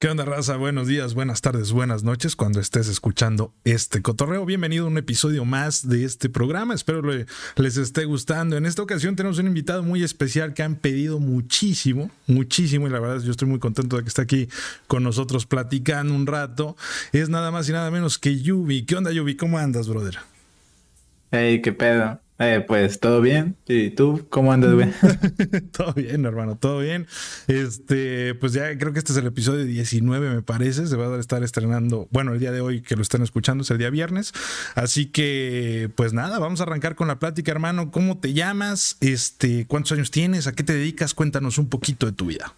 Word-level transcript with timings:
¿Qué 0.00 0.08
onda, 0.08 0.24
raza? 0.24 0.56
Buenos 0.56 0.86
días, 0.86 1.14
buenas 1.14 1.40
tardes, 1.40 1.72
buenas 1.72 2.04
noches 2.04 2.36
cuando 2.36 2.60
estés 2.60 2.86
escuchando 2.86 3.52
este 3.64 4.00
cotorreo. 4.00 4.46
Bienvenido 4.46 4.84
a 4.84 4.88
un 4.88 4.96
episodio 4.96 5.44
más 5.44 5.88
de 5.88 6.04
este 6.04 6.28
programa. 6.28 6.72
Espero 6.72 7.02
le, 7.02 7.26
les 7.56 7.76
esté 7.76 8.04
gustando. 8.04 8.56
En 8.56 8.64
esta 8.64 8.80
ocasión 8.80 9.16
tenemos 9.16 9.40
un 9.40 9.48
invitado 9.48 9.82
muy 9.82 10.04
especial 10.04 10.54
que 10.54 10.62
han 10.62 10.76
pedido 10.76 11.18
muchísimo, 11.18 12.12
muchísimo. 12.28 12.86
Y 12.86 12.90
la 12.90 13.00
verdad, 13.00 13.24
yo 13.24 13.32
estoy 13.32 13.48
muy 13.48 13.58
contento 13.58 13.96
de 13.96 14.04
que 14.04 14.08
esté 14.08 14.22
aquí 14.22 14.48
con 14.86 15.02
nosotros 15.02 15.46
platicando 15.46 16.14
un 16.14 16.28
rato. 16.28 16.76
Es 17.10 17.28
nada 17.28 17.50
más 17.50 17.68
y 17.68 17.72
nada 17.72 17.90
menos 17.90 18.20
que 18.20 18.40
Yubi. 18.40 18.84
¿Qué 18.84 18.94
onda, 18.94 19.10
Yubi? 19.10 19.34
¿Cómo 19.34 19.58
andas, 19.58 19.88
brother? 19.88 20.18
Hey, 21.32 21.60
qué 21.60 21.72
pedo. 21.72 22.20
Eh, 22.40 22.64
pues 22.66 23.00
todo 23.00 23.20
bien. 23.20 23.56
¿Y 23.66 23.90
tú 23.90 24.26
cómo 24.30 24.52
andas, 24.52 24.72
güey? 24.72 24.92
todo 25.72 25.92
bien, 25.94 26.24
hermano, 26.24 26.56
todo 26.56 26.78
bien. 26.78 27.08
Este, 27.48 28.34
pues 28.36 28.52
ya 28.52 28.78
creo 28.78 28.92
que 28.92 29.00
este 29.00 29.10
es 29.10 29.18
el 29.18 29.26
episodio 29.26 29.64
19, 29.64 30.36
me 30.36 30.42
parece. 30.42 30.86
Se 30.86 30.96
va 30.96 31.14
a 31.14 31.18
estar 31.18 31.42
estrenando, 31.42 32.06
bueno, 32.12 32.32
el 32.32 32.38
día 32.38 32.52
de 32.52 32.60
hoy 32.60 32.80
que 32.80 32.94
lo 32.94 33.02
están 33.02 33.22
escuchando 33.22 33.62
es 33.62 33.70
el 33.72 33.78
día 33.78 33.90
viernes. 33.90 34.32
Así 34.76 35.06
que, 35.06 35.90
pues 35.96 36.12
nada, 36.12 36.38
vamos 36.38 36.60
a 36.60 36.62
arrancar 36.62 36.94
con 36.94 37.08
la 37.08 37.18
plática, 37.18 37.50
hermano. 37.50 37.90
¿Cómo 37.90 38.18
te 38.18 38.32
llamas? 38.32 38.96
Este, 39.00 39.66
¿cuántos 39.66 39.92
años 39.92 40.12
tienes? 40.12 40.46
¿A 40.46 40.52
qué 40.52 40.62
te 40.62 40.74
dedicas? 40.74 41.14
Cuéntanos 41.14 41.58
un 41.58 41.68
poquito 41.68 42.06
de 42.06 42.12
tu 42.12 42.26
vida. 42.26 42.54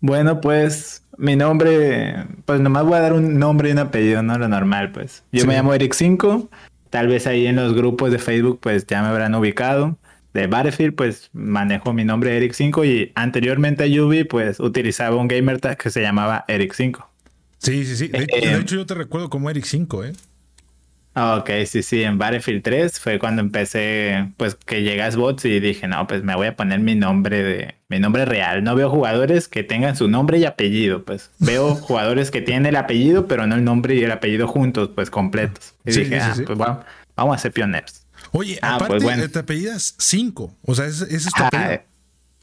Bueno, 0.00 0.40
pues 0.40 1.02
mi 1.18 1.34
nombre, 1.34 2.24
pues 2.44 2.60
nomás 2.60 2.84
voy 2.84 2.94
a 2.94 3.00
dar 3.00 3.14
un 3.14 3.36
nombre 3.40 3.70
y 3.70 3.72
un 3.72 3.78
apellido, 3.78 4.22
no 4.22 4.38
lo 4.38 4.46
normal, 4.46 4.92
pues. 4.92 5.24
Yo 5.32 5.44
me 5.44 5.54
llamo 5.54 5.74
Eric 5.74 5.94
5 5.94 6.48
Tal 6.96 7.08
vez 7.08 7.26
ahí 7.26 7.46
en 7.46 7.56
los 7.56 7.74
grupos 7.74 8.10
de 8.10 8.18
Facebook 8.18 8.58
pues 8.62 8.86
ya 8.86 9.02
me 9.02 9.08
habrán 9.08 9.34
ubicado. 9.34 9.98
De 10.32 10.46
Battlefield 10.46 10.94
pues 10.94 11.28
manejo 11.34 11.92
mi 11.92 12.06
nombre 12.06 12.40
Eric5 12.40 12.86
y 12.86 13.12
anteriormente 13.14 13.84
a 13.84 13.86
Yubi 13.86 14.24
pues 14.24 14.60
utilizaba 14.60 15.16
un 15.16 15.28
gamer 15.28 15.60
tag 15.60 15.76
que 15.76 15.90
se 15.90 16.00
llamaba 16.00 16.46
Eric5. 16.48 17.04
Sí, 17.58 17.84
sí, 17.84 17.96
sí. 17.96 18.08
De, 18.08 18.20
eh, 18.20 18.58
hecho 18.58 18.76
yo 18.76 18.86
te 18.86 18.94
recuerdo 18.94 19.28
como 19.28 19.50
Eric5, 19.50 20.08
¿eh? 20.08 20.12
Ok, 21.18 21.48
sí, 21.64 21.82
sí, 21.82 22.02
en 22.02 22.18
Battlefield 22.18 22.62
3 22.62 23.00
fue 23.00 23.18
cuando 23.18 23.40
empecé, 23.40 24.32
pues 24.36 24.54
que 24.54 24.82
llegas 24.82 25.16
bots 25.16 25.46
y 25.46 25.60
dije, 25.60 25.88
no, 25.88 26.06
pues 26.06 26.22
me 26.22 26.36
voy 26.36 26.48
a 26.48 26.56
poner 26.56 26.80
mi 26.80 26.94
nombre 26.94 27.42
de, 27.42 27.74
mi 27.88 27.98
nombre 27.98 28.26
real. 28.26 28.62
No 28.62 28.74
veo 28.74 28.90
jugadores 28.90 29.48
que 29.48 29.62
tengan 29.62 29.96
su 29.96 30.08
nombre 30.08 30.36
y 30.36 30.44
apellido, 30.44 31.06
pues 31.06 31.30
veo 31.38 31.74
jugadores 31.74 32.30
que 32.30 32.42
tienen 32.42 32.66
el 32.66 32.76
apellido, 32.76 33.26
pero 33.28 33.46
no 33.46 33.54
el 33.54 33.64
nombre 33.64 33.94
y 33.94 34.04
el 34.04 34.12
apellido 34.12 34.46
juntos, 34.46 34.90
pues 34.94 35.08
completos. 35.08 35.74
Y 35.86 35.92
dije, 35.92 36.20
ah, 36.20 36.34
pues 36.44 36.58
vamos, 36.58 36.84
vamos 37.16 37.36
a 37.36 37.38
ser 37.38 37.52
pioneros. 37.52 38.06
Oye, 38.32 38.58
ah, 38.60 38.74
aparte, 38.74 38.94
pues, 38.94 39.02
bueno. 39.02 39.26
te 39.30 39.38
apellidas 39.38 39.94
5, 39.96 40.58
o 40.66 40.74
sea, 40.74 40.84
ese, 40.84 41.04
es 41.16 41.24
tu 41.32 41.42
apellido. 41.42 41.80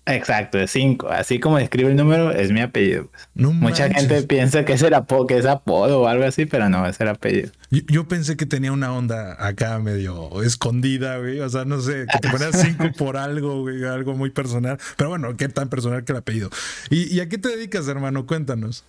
Exacto, 0.05 0.59
es 0.59 0.71
5. 0.71 1.07
Así 1.09 1.39
como 1.39 1.57
escribe 1.57 1.89
el 1.89 1.95
número, 1.95 2.31
es 2.31 2.51
mi 2.51 2.59
apellido. 2.59 3.09
Mucha 3.35 3.89
gente 3.89 4.21
piensa 4.23 4.65
que 4.65 4.73
es, 4.73 4.81
el 4.81 4.93
apodo, 4.93 5.27
que 5.27 5.37
es 5.37 5.45
apodo 5.45 6.01
o 6.01 6.07
algo 6.07 6.25
así, 6.25 6.45
pero 6.45 6.69
no, 6.69 6.85
es 6.85 6.99
el 6.99 7.07
apellido. 7.07 7.51
Yo, 7.69 8.07
pensé 8.07 8.35
que 8.35 8.45
tenía 8.45 8.73
una 8.73 8.93
onda 8.93 9.37
acá 9.39 9.79
medio 9.79 10.43
escondida, 10.43 11.17
güey. 11.19 11.39
O 11.39 11.47
sea, 11.47 11.63
no 11.63 11.79
sé, 11.79 12.05
que 12.11 12.19
te 12.19 12.29
ponías 12.29 12.59
5 12.59 12.91
por 12.97 13.15
algo, 13.15 13.61
güey, 13.61 13.83
algo 13.85 14.13
muy 14.13 14.29
personal. 14.29 14.77
Pero 14.97 15.09
bueno, 15.09 15.37
qué 15.37 15.47
tan 15.47 15.69
personal 15.69 16.03
que 16.03 16.11
el 16.11 16.17
apellido. 16.17 16.49
¿Y, 16.89 17.19
a 17.21 17.29
qué 17.29 17.37
te 17.37 17.49
dedicas, 17.49 17.87
hermano? 17.87 18.25
Cuéntanos. 18.25 18.83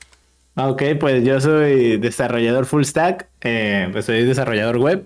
Ok, 0.56 0.82
pues 0.98 1.24
yo 1.24 1.40
soy 1.40 1.96
desarrollador 1.96 2.66
full 2.66 2.84
stack, 2.84 3.28
eh, 3.40 3.88
pues 3.92 4.04
soy 4.04 4.24
desarrollador 4.24 4.78
web. 4.78 5.04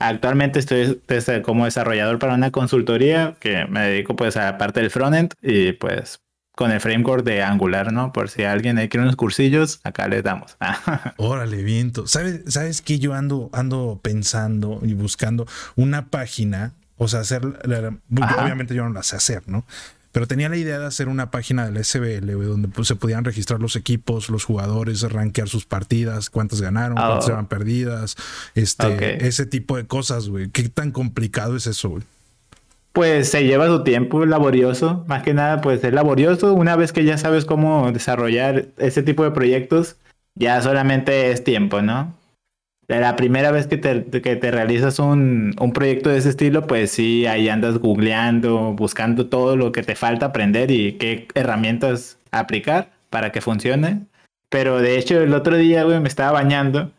Actualmente 0.00 0.58
estoy 0.58 1.00
como 1.42 1.66
desarrollador 1.66 2.18
para 2.18 2.34
una 2.34 2.50
consultoría 2.50 3.36
que 3.38 3.66
me 3.66 3.80
dedico 3.86 4.16
pues 4.16 4.36
a 4.36 4.44
la 4.44 4.58
parte 4.58 4.80
del 4.80 4.90
frontend 4.90 5.34
y 5.42 5.72
pues 5.72 6.20
con 6.56 6.72
el 6.72 6.80
framework 6.80 7.24
de 7.24 7.42
Angular, 7.42 7.92
¿no? 7.92 8.12
Por 8.12 8.28
si 8.28 8.44
alguien 8.44 8.78
ahí 8.78 8.88
quiere 8.88 9.04
unos 9.04 9.16
cursillos, 9.16 9.80
acá 9.84 10.08
les 10.08 10.22
damos. 10.22 10.56
Órale, 11.16 11.62
viento. 11.62 12.06
¿Sabes, 12.06 12.42
¿Sabes 12.48 12.82
que 12.82 12.98
yo 12.98 13.14
ando, 13.14 13.50
ando 13.52 14.00
pensando 14.02 14.80
y 14.82 14.94
buscando 14.94 15.46
una 15.76 16.08
página? 16.08 16.72
O 16.96 17.08
sea, 17.08 17.20
hacer, 17.20 17.46
obviamente 17.46 18.74
yo 18.74 18.84
no 18.84 18.90
la 18.90 19.02
sé 19.02 19.16
hacer, 19.16 19.42
¿no? 19.46 19.64
Pero 20.12 20.26
tenía 20.26 20.48
la 20.48 20.56
idea 20.56 20.78
de 20.78 20.86
hacer 20.86 21.08
una 21.08 21.30
página 21.30 21.68
del 21.68 21.84
SBL, 21.84 22.32
donde 22.32 22.68
pues, 22.68 22.88
se 22.88 22.96
podían 22.96 23.24
registrar 23.24 23.60
los 23.60 23.76
equipos, 23.76 24.28
los 24.28 24.44
jugadores, 24.44 25.02
rankear 25.02 25.48
sus 25.48 25.66
partidas, 25.66 26.30
cuántas 26.30 26.60
ganaron, 26.60 26.96
cuántas 26.96 27.28
oh. 27.28 27.32
eran 27.32 27.46
perdidas, 27.46 28.16
este, 28.54 29.26
ese 29.26 29.46
tipo 29.46 29.76
de 29.76 29.86
cosas, 29.86 30.28
güey. 30.28 30.50
¿Qué 30.50 30.68
tan 30.68 30.90
complicado 30.90 31.56
es 31.56 31.66
eso, 31.66 31.90
güey? 31.90 32.02
Pues 32.92 33.28
se 33.30 33.44
lleva 33.44 33.68
su 33.68 33.84
tiempo 33.84 34.26
laborioso, 34.26 35.04
más 35.06 35.22
que 35.22 35.32
nada, 35.32 35.60
pues 35.60 35.84
es 35.84 35.92
laborioso. 35.92 36.54
Una 36.54 36.74
vez 36.74 36.92
que 36.92 37.04
ya 37.04 37.16
sabes 37.18 37.44
cómo 37.44 37.92
desarrollar 37.92 38.66
ese 38.78 39.04
tipo 39.04 39.22
de 39.22 39.30
proyectos, 39.30 39.96
ya 40.34 40.60
solamente 40.60 41.30
es 41.30 41.44
tiempo, 41.44 41.82
¿no? 41.82 42.19
La 42.98 43.14
primera 43.14 43.52
vez 43.52 43.68
que 43.68 43.76
te, 43.76 44.04
que 44.20 44.36
te 44.36 44.50
realizas 44.50 44.98
un, 44.98 45.54
un, 45.60 45.72
proyecto 45.72 46.10
de 46.10 46.18
ese 46.18 46.30
estilo, 46.30 46.66
pues 46.66 46.90
sí, 46.90 47.26
ahí 47.26 47.48
andas 47.48 47.78
googleando, 47.78 48.72
buscando 48.72 49.28
todo 49.28 49.56
lo 49.56 49.70
que 49.70 49.82
te 49.82 49.94
falta 49.94 50.26
aprender 50.26 50.72
y 50.72 50.94
qué 50.94 51.28
herramientas 51.34 52.18
aplicar 52.32 52.90
para 53.10 53.30
que 53.30 53.40
funcione. 53.40 54.06
Pero 54.48 54.80
de 54.80 54.98
hecho, 54.98 55.20
el 55.20 55.34
otro 55.34 55.56
día, 55.56 55.84
güey, 55.84 56.00
me 56.00 56.08
estaba 56.08 56.32
bañando 56.32 56.90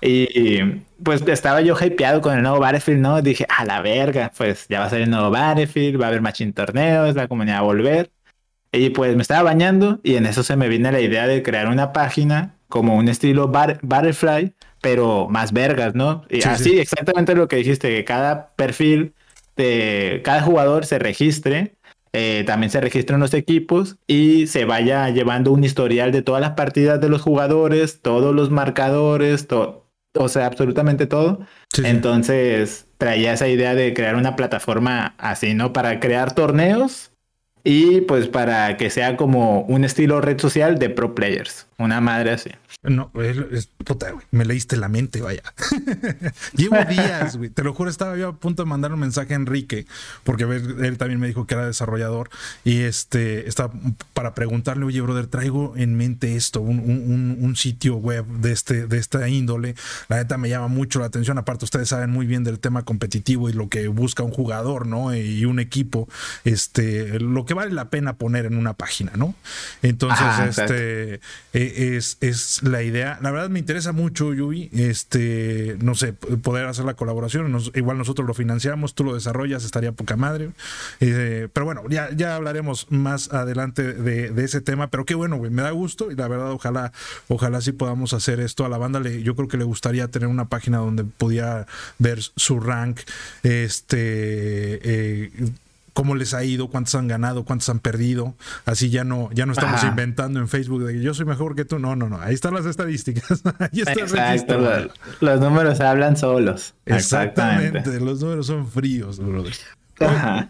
y 0.00 0.58
pues 1.02 1.22
estaba 1.26 1.60
yo 1.62 1.74
hypeado 1.80 2.20
con 2.20 2.36
el 2.36 2.42
nuevo 2.42 2.60
Battlefield, 2.60 3.00
¿no? 3.00 3.22
Dije, 3.22 3.46
a 3.48 3.64
la 3.64 3.80
verga, 3.80 4.30
pues 4.36 4.66
ya 4.68 4.80
va 4.80 4.86
a 4.86 4.90
salir 4.90 5.04
el 5.04 5.10
nuevo 5.10 5.30
Battlefield, 5.30 6.00
va 6.00 6.06
a 6.06 6.08
haber 6.08 6.20
machine 6.20 6.52
torneos, 6.52 7.14
la 7.14 7.28
comunidad 7.28 7.56
va 7.56 7.60
a 7.60 7.62
volver. 7.62 8.10
Y 8.72 8.90
pues 8.90 9.14
me 9.16 9.22
estaba 9.22 9.42
bañando 9.42 10.00
y 10.02 10.16
en 10.16 10.26
eso 10.26 10.42
se 10.42 10.56
me 10.56 10.68
viene 10.68 10.92
la 10.92 11.00
idea 11.00 11.26
de 11.26 11.42
crear 11.42 11.68
una 11.68 11.92
página 11.92 12.54
como 12.68 12.96
un 12.96 13.08
estilo 13.08 13.48
bar 13.48 13.78
Battlefly, 13.82 14.52
pero 14.84 15.28
más 15.30 15.54
vergas, 15.54 15.94
¿no? 15.94 16.24
Y 16.28 16.46
así, 16.46 16.78
exactamente 16.78 17.34
lo 17.34 17.48
que 17.48 17.56
dijiste, 17.56 17.88
que 17.88 18.04
cada 18.04 18.50
perfil 18.54 19.14
de 19.56 20.20
cada 20.22 20.42
jugador 20.42 20.84
se 20.84 20.98
registre, 20.98 21.76
eh, 22.12 22.44
también 22.46 22.68
se 22.68 22.82
registren 22.82 23.18
los 23.18 23.32
equipos 23.32 23.96
y 24.06 24.46
se 24.46 24.66
vaya 24.66 25.08
llevando 25.08 25.52
un 25.52 25.64
historial 25.64 26.12
de 26.12 26.20
todas 26.20 26.42
las 26.42 26.50
partidas 26.50 27.00
de 27.00 27.08
los 27.08 27.22
jugadores, 27.22 28.02
todos 28.02 28.34
los 28.34 28.50
marcadores, 28.50 29.46
todo, 29.46 29.86
o 30.12 30.28
sea, 30.28 30.44
absolutamente 30.44 31.06
todo. 31.06 31.40
Entonces 31.82 32.86
traía 32.98 33.32
esa 33.32 33.48
idea 33.48 33.74
de 33.74 33.94
crear 33.94 34.16
una 34.16 34.36
plataforma 34.36 35.14
así, 35.16 35.54
¿no? 35.54 35.72
Para 35.72 35.98
crear 35.98 36.34
torneos 36.34 37.13
y 37.64 38.02
pues 38.02 38.28
para 38.28 38.76
que 38.76 38.90
sea 38.90 39.16
como 39.16 39.62
un 39.62 39.84
estilo 39.84 40.20
red 40.20 40.38
social 40.38 40.78
de 40.78 40.90
pro 40.90 41.14
players, 41.14 41.66
una 41.78 42.00
madre 42.02 42.32
así. 42.32 42.50
No, 42.82 43.10
es, 43.14 43.70
puta, 43.82 44.10
güey, 44.10 44.26
me 44.30 44.44
leíste 44.44 44.76
la 44.76 44.88
mente, 44.88 45.22
vaya. 45.22 45.42
Llevo 46.54 46.76
días, 46.84 47.38
güey. 47.38 47.48
Te 47.48 47.64
lo 47.64 47.72
juro, 47.72 47.88
estaba 47.88 48.14
yo 48.18 48.28
a 48.28 48.36
punto 48.36 48.62
de 48.62 48.68
mandar 48.68 48.92
un 48.92 49.00
mensaje 49.00 49.32
a 49.32 49.36
Enrique, 49.36 49.86
porque 50.22 50.44
él 50.44 50.98
también 50.98 51.18
me 51.18 51.26
dijo 51.26 51.46
que 51.46 51.54
era 51.54 51.66
desarrollador, 51.66 52.28
y 52.62 52.82
este, 52.82 53.48
estaba 53.48 53.72
para 54.12 54.34
preguntarle, 54.34 54.84
oye, 54.84 55.00
brother, 55.00 55.28
traigo 55.28 55.72
en 55.76 55.96
mente 55.96 56.36
esto, 56.36 56.60
un, 56.60 56.78
un, 56.80 57.38
un, 57.40 57.56
sitio 57.56 57.96
web 57.96 58.26
de, 58.26 58.52
este, 58.52 58.86
de 58.86 58.98
esta 58.98 59.26
índole. 59.28 59.74
La 60.08 60.16
neta 60.16 60.36
me 60.36 60.50
llama 60.50 60.68
mucho 60.68 61.00
la 61.00 61.06
atención. 61.06 61.38
Aparte, 61.38 61.64
ustedes 61.64 61.88
saben 61.88 62.10
muy 62.10 62.26
bien 62.26 62.44
del 62.44 62.58
tema 62.58 62.82
competitivo 62.82 63.48
y 63.48 63.54
lo 63.54 63.70
que 63.70 63.88
busca 63.88 64.22
un 64.22 64.32
jugador, 64.32 64.86
¿no? 64.86 65.14
Y 65.14 65.46
un 65.46 65.58
equipo, 65.58 66.06
este, 66.44 67.18
lo 67.18 67.46
que 67.46 67.53
vale 67.54 67.72
la 67.72 67.90
pena 67.90 68.16
poner 68.16 68.46
en 68.46 68.56
una 68.56 68.74
página, 68.74 69.12
¿no? 69.16 69.34
Entonces, 69.82 70.26
este, 70.58 71.20
e, 71.52 71.96
es, 71.96 72.18
es 72.20 72.62
la 72.62 72.82
idea. 72.82 73.18
La 73.22 73.30
verdad 73.30 73.48
me 73.48 73.58
interesa 73.58 73.92
mucho, 73.92 74.34
Yui, 74.34 74.70
este, 74.72 75.76
no 75.80 75.94
sé, 75.94 76.12
poder 76.12 76.66
hacer 76.66 76.84
la 76.84 76.94
colaboración. 76.94 77.56
igual 77.74 77.98
nosotros 77.98 78.26
lo 78.26 78.34
financiamos, 78.34 78.94
tú 78.94 79.04
lo 79.04 79.14
desarrollas, 79.14 79.64
estaría 79.64 79.92
poca 79.92 80.16
madre. 80.16 80.50
Eh, 81.00 81.48
pero 81.52 81.66
bueno, 81.66 81.82
ya, 81.88 82.10
ya 82.14 82.36
hablaremos 82.36 82.86
más 82.90 83.32
adelante 83.32 83.92
de, 83.92 84.44
ese 84.44 84.60
tema. 84.60 84.88
Pero 84.88 85.04
qué 85.04 85.14
bueno, 85.14 85.36
güey, 85.36 85.50
me 85.50 85.62
da 85.62 85.70
gusto 85.70 86.10
y 86.10 86.16
la 86.16 86.28
verdad, 86.28 86.50
ojalá, 86.52 86.92
ojalá 87.28 87.60
sí 87.60 87.72
podamos 87.72 88.12
hacer 88.12 88.40
esto. 88.40 88.64
A 88.64 88.68
la 88.68 88.78
banda 88.78 89.00
le, 89.00 89.22
yo 89.22 89.34
creo 89.34 89.48
que 89.48 89.56
le 89.56 89.64
gustaría 89.64 90.08
tener 90.08 90.28
una 90.28 90.48
página 90.48 90.78
donde 90.78 91.04
pudiera 91.04 91.66
ver 91.98 92.20
su 92.20 92.60
rank, 92.60 93.00
este, 93.42 93.96
eh, 94.82 95.30
cómo 95.94 96.16
les 96.16 96.34
ha 96.34 96.44
ido, 96.44 96.68
cuántos 96.68 96.94
han 96.96 97.08
ganado, 97.08 97.44
cuántos 97.44 97.68
han 97.70 97.78
perdido. 97.78 98.34
Así 98.66 98.90
ya 98.90 99.04
no, 99.04 99.30
ya 99.32 99.46
no 99.46 99.52
estamos 99.52 99.82
inventando 99.84 100.40
en 100.40 100.48
Facebook 100.48 100.84
de 100.84 100.94
que 100.94 101.00
yo 101.00 101.14
soy 101.14 101.24
mejor 101.24 101.54
que 101.54 101.64
tú. 101.64 101.78
No, 101.78 101.96
no, 101.96 102.10
no. 102.10 102.20
Ahí 102.20 102.34
están 102.34 102.52
las 102.52 102.66
estadísticas. 102.66 103.42
Ahí 103.58 103.80
está 103.80 103.92
Exacto. 103.92 104.58
Los, 105.20 105.40
números 105.40 105.80
hablan 105.80 106.16
solos. 106.16 106.74
Exactamente. 106.84 108.00
Los 108.00 108.20
números 108.20 108.46
son 108.48 108.68
fríos, 108.68 109.18
brother. 109.18 109.54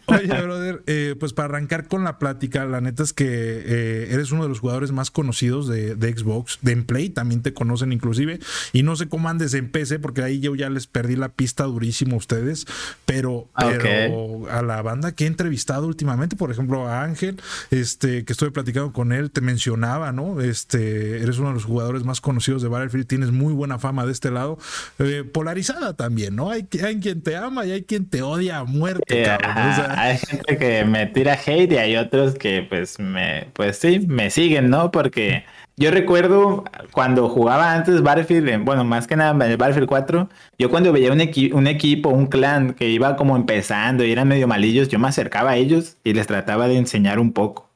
Oye, 0.06 0.42
brother, 0.42 0.82
eh, 0.86 1.14
pues 1.18 1.32
para 1.32 1.48
arrancar 1.48 1.88
con 1.88 2.04
la 2.04 2.18
plática, 2.18 2.64
la 2.64 2.80
neta 2.80 3.02
es 3.02 3.12
que 3.12 3.26
eh, 3.26 4.08
eres 4.10 4.32
uno 4.32 4.42
de 4.42 4.48
los 4.48 4.60
jugadores 4.60 4.92
más 4.92 5.10
conocidos 5.10 5.68
de, 5.68 5.94
Xbox, 5.94 6.58
de 6.62 6.72
en 6.72 6.84
Play, 6.84 7.10
también 7.10 7.42
te 7.42 7.52
conocen 7.52 7.92
inclusive, 7.92 8.40
y 8.72 8.82
no 8.82 8.96
sé 8.96 9.08
cómo 9.08 9.28
andes 9.28 9.54
en 9.54 9.70
PC, 9.70 9.98
porque 9.98 10.22
ahí 10.22 10.40
yo 10.40 10.54
ya 10.54 10.70
les 10.70 10.86
perdí 10.86 11.16
la 11.16 11.28
pista 11.28 11.64
durísimo 11.64 12.14
a 12.14 12.18
ustedes, 12.18 12.66
pero, 13.06 13.48
pero 13.56 14.48
a 14.50 14.62
la 14.62 14.82
banda 14.82 15.12
que 15.12 15.24
he 15.24 15.26
entrevistado 15.26 15.86
últimamente, 15.86 16.36
por 16.36 16.50
ejemplo, 16.50 16.88
a 16.88 17.02
Ángel, 17.02 17.40
este, 17.70 18.24
que 18.24 18.32
estuve 18.32 18.50
platicando 18.50 18.92
con 18.92 19.12
él, 19.12 19.30
te 19.30 19.40
mencionaba, 19.40 20.12
¿no? 20.12 20.40
Este, 20.40 21.22
eres 21.22 21.38
uno 21.38 21.48
de 21.48 21.54
los 21.54 21.64
jugadores 21.64 22.04
más 22.04 22.20
conocidos 22.20 22.62
de 22.62 22.68
Battlefield, 22.68 23.06
tienes 23.06 23.30
muy 23.30 23.52
buena 23.52 23.78
fama 23.78 24.06
de 24.06 24.12
este 24.12 24.30
lado, 24.30 24.58
eh, 24.98 25.24
polarizada 25.24 25.94
también, 25.94 26.36
¿no? 26.36 26.50
Hay, 26.50 26.66
hay 26.82 27.00
quien 27.00 27.22
te 27.22 27.36
ama 27.36 27.66
y 27.66 27.72
hay 27.72 27.82
quien 27.84 28.06
te 28.06 28.22
odia 28.22 28.58
a 28.58 28.64
muerte 28.64 29.33
hay 29.96 30.18
gente 30.18 30.56
que 30.58 30.84
me 30.84 31.06
tira 31.06 31.34
hate 31.34 31.72
y 31.72 31.76
hay 31.76 31.96
otros 31.96 32.34
que 32.34 32.62
pues 32.62 32.98
me, 32.98 33.48
pues 33.52 33.78
sí, 33.78 34.00
me 34.06 34.30
siguen, 34.30 34.70
¿no? 34.70 34.90
Porque 34.90 35.44
yo 35.76 35.90
recuerdo 35.90 36.64
cuando 36.92 37.28
jugaba 37.28 37.72
antes 37.72 38.02
Battlefield, 38.02 38.64
bueno, 38.64 38.84
más 38.84 39.06
que 39.06 39.16
nada 39.16 39.30
el 39.46 39.56
Battlefield 39.56 39.88
4, 39.88 40.28
yo 40.58 40.70
cuando 40.70 40.92
veía 40.92 41.12
un, 41.12 41.20
un 41.52 41.66
equipo, 41.66 42.10
un 42.10 42.26
clan 42.26 42.74
que 42.74 42.88
iba 42.88 43.16
como 43.16 43.36
empezando 43.36 44.04
y 44.04 44.12
eran 44.12 44.28
medio 44.28 44.46
malillos, 44.46 44.88
yo 44.88 44.98
me 44.98 45.08
acercaba 45.08 45.52
a 45.52 45.56
ellos 45.56 45.96
y 46.04 46.12
les 46.14 46.26
trataba 46.26 46.68
de 46.68 46.76
enseñar 46.76 47.18
un 47.18 47.32
poco. 47.32 47.70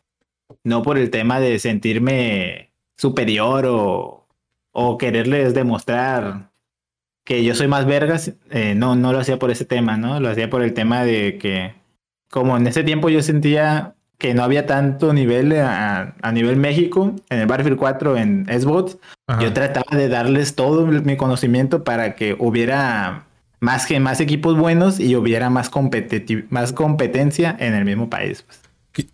No 0.64 0.82
por 0.82 0.98
el 0.98 1.10
tema 1.10 1.40
de 1.40 1.58
sentirme 1.58 2.70
superior 2.96 3.66
o, 3.66 4.26
o 4.72 4.98
quererles 4.98 5.54
demostrar 5.54 6.50
que 7.28 7.44
yo 7.44 7.54
soy 7.54 7.68
más 7.68 7.84
vergas, 7.84 8.32
eh, 8.50 8.74
no, 8.74 8.96
no 8.96 9.12
lo 9.12 9.18
hacía 9.18 9.38
por 9.38 9.50
ese 9.50 9.66
tema, 9.66 9.98
¿no? 9.98 10.18
Lo 10.18 10.30
hacía 10.30 10.48
por 10.48 10.62
el 10.62 10.72
tema 10.72 11.04
de 11.04 11.36
que, 11.36 11.74
como 12.30 12.56
en 12.56 12.66
ese 12.66 12.84
tiempo 12.84 13.10
yo 13.10 13.20
sentía 13.20 13.96
que 14.16 14.32
no 14.32 14.42
había 14.42 14.64
tanto 14.64 15.12
nivel 15.12 15.52
a, 15.60 16.14
nivel 16.32 16.56
México, 16.56 17.14
en 17.28 17.40
el 17.40 17.46
Battlefield 17.46 17.78
4, 17.78 18.16
en 18.16 18.46
Xbox, 18.46 18.96
yo 19.42 19.52
trataba 19.52 19.94
de 19.94 20.08
darles 20.08 20.54
todo 20.54 20.86
mi 20.86 21.18
conocimiento 21.18 21.84
para 21.84 22.16
que 22.16 22.34
hubiera 22.38 23.26
más, 23.60 23.84
que, 23.84 24.00
más 24.00 24.20
equipos 24.20 24.56
buenos 24.56 24.98
y 24.98 25.14
hubiera 25.14 25.50
más, 25.50 25.70
más 26.48 26.72
competencia 26.72 27.54
en 27.60 27.74
el 27.74 27.84
mismo 27.84 28.08
país. 28.08 28.42
Pues. 28.42 28.67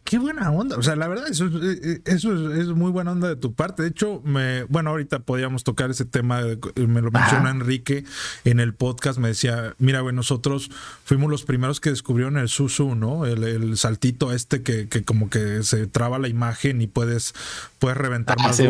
Qué, 0.04 0.18
buena 0.18 0.50
onda. 0.50 0.78
O 0.78 0.82
sea, 0.82 0.96
la 0.96 1.08
verdad, 1.08 1.28
eso, 1.28 1.46
eh, 1.46 1.78
eh, 1.82 2.00
eso 2.06 2.54
es, 2.54 2.68
muy 2.68 2.90
buena 2.90 3.12
onda 3.12 3.28
de 3.28 3.36
tu 3.36 3.52
parte. 3.52 3.82
De 3.82 3.88
hecho, 3.88 4.22
me, 4.24 4.64
bueno, 4.64 4.90
ahorita 4.90 5.20
podíamos 5.20 5.64
tocar 5.64 5.90
ese 5.90 6.04
tema. 6.04 6.40
Me 6.76 7.02
lo 7.02 7.10
menciona 7.10 7.50
Enrique 7.50 8.04
en 8.44 8.60
el 8.60 8.74
podcast. 8.74 9.18
Me 9.18 9.28
decía, 9.28 9.74
mira, 9.78 10.00
güey, 10.00 10.14
nosotros 10.14 10.70
fuimos 11.04 11.30
los 11.30 11.44
primeros 11.44 11.80
que 11.80 11.90
descubrieron 11.90 12.38
el 12.38 12.48
Susu, 12.48 12.94
¿no? 12.94 13.26
El, 13.26 13.76
saltito 13.76 14.32
este 14.32 14.62
que, 14.62 14.88
que, 14.88 15.04
como 15.04 15.28
que 15.28 15.62
se 15.62 15.86
traba 15.86 16.18
la 16.18 16.28
imagen 16.28 16.80
y 16.80 16.86
puedes, 16.86 17.34
puedes 17.78 17.98
reventar 17.98 18.36
ah, 18.40 18.44
más. 18.44 18.62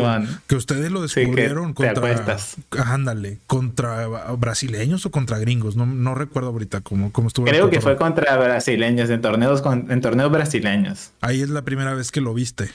que 0.47 0.55
ustedes 0.55 0.91
lo 0.91 1.01
descubrieron 1.01 1.73
contra. 1.73 2.37
Ándale, 2.85 3.39
contra 3.47 4.07
brasileños 4.35 5.05
o 5.05 5.11
contra 5.11 5.37
gringos. 5.37 5.75
No, 5.75 5.85
no 5.85 6.15
recuerdo 6.15 6.49
ahorita 6.49 6.81
cómo, 6.81 7.11
cómo 7.11 7.29
estuvo. 7.29 7.45
Creo 7.45 7.69
que 7.69 7.79
fue 7.79 7.95
contra 7.95 8.35
brasileños, 8.37 9.09
en 9.09 9.21
torneos, 9.21 9.63
en 9.65 10.01
torneos 10.01 10.31
brasileños. 10.31 11.04
Ahí 11.21 11.41
es 11.41 11.49
la 11.49 11.63
primera 11.63 11.93
vez 11.93 12.11
que 12.11 12.21
lo 12.21 12.33
viste. 12.33 12.69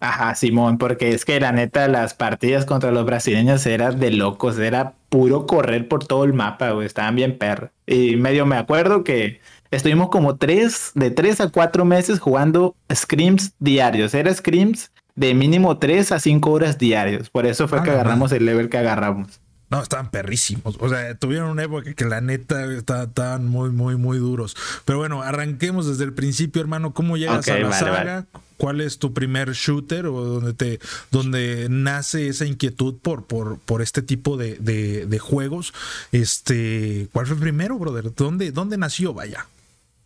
Ajá, 0.00 0.34
Simón, 0.36 0.78
porque 0.78 1.10
es 1.10 1.24
que 1.24 1.40
la 1.40 1.50
neta, 1.50 1.88
las 1.88 2.14
partidas 2.14 2.64
contra 2.64 2.92
los 2.92 3.04
brasileños 3.04 3.66
eran 3.66 3.98
de 3.98 4.12
locos, 4.12 4.56
era 4.58 4.94
puro 5.08 5.46
correr 5.46 5.88
por 5.88 6.06
todo 6.06 6.24
el 6.24 6.34
mapa, 6.34 6.70
güey, 6.70 6.86
estaban 6.86 7.16
bien 7.16 7.36
perros. 7.36 7.70
Y 7.84 8.16
medio 8.16 8.46
me 8.46 8.56
acuerdo 8.56 9.02
que 9.02 9.40
estuvimos 9.72 10.08
como 10.08 10.36
tres, 10.36 10.92
de 10.94 11.10
tres 11.10 11.40
a 11.40 11.48
cuatro 11.48 11.84
meses 11.84 12.20
jugando 12.20 12.76
scrims 12.92 13.54
diarios, 13.58 14.14
era 14.14 14.32
scrims 14.32 14.92
de 15.16 15.34
mínimo 15.34 15.78
tres 15.78 16.12
a 16.12 16.20
cinco 16.20 16.52
horas 16.52 16.78
diarios, 16.78 17.28
por 17.28 17.44
eso 17.44 17.66
fue 17.66 17.82
que 17.82 17.90
agarramos 17.90 18.30
el 18.30 18.46
level 18.46 18.68
que 18.68 18.78
agarramos. 18.78 19.40
No, 19.70 19.82
estaban 19.82 20.10
perrísimos. 20.10 20.76
O 20.80 20.88
sea, 20.88 21.14
tuvieron 21.14 21.50
una 21.50 21.64
época 21.64 21.92
que 21.92 22.04
la 22.06 22.20
neta 22.20 22.72
estaban 22.72 23.46
muy, 23.46 23.70
muy, 23.70 23.96
muy 23.96 24.18
duros. 24.18 24.56
Pero 24.84 24.98
bueno, 24.98 25.22
arranquemos 25.22 25.86
desde 25.86 26.04
el 26.04 26.14
principio, 26.14 26.62
hermano. 26.62 26.94
¿Cómo 26.94 27.16
llegas 27.16 27.48
a 27.48 27.58
la 27.58 27.72
saga? 27.72 28.26
¿Cuál 28.56 28.80
es 28.80 28.98
tu 28.98 29.12
primer 29.12 29.52
shooter 29.52 30.06
o 30.06 30.24
donde 30.24 30.52
te, 30.54 30.80
donde 31.12 31.68
nace 31.70 32.28
esa 32.28 32.44
inquietud 32.44 32.96
por, 33.00 33.26
por, 33.26 33.58
por 33.60 33.82
este 33.82 34.02
tipo 34.02 34.36
de, 34.36 34.56
de, 34.56 35.18
juegos? 35.18 35.74
Este, 36.12 37.08
¿cuál 37.12 37.26
fue 37.26 37.36
primero, 37.36 37.78
brother? 37.78 38.12
¿Dónde, 38.14 38.50
dónde 38.50 38.78
nació? 38.78 39.12
Vaya. 39.14 39.46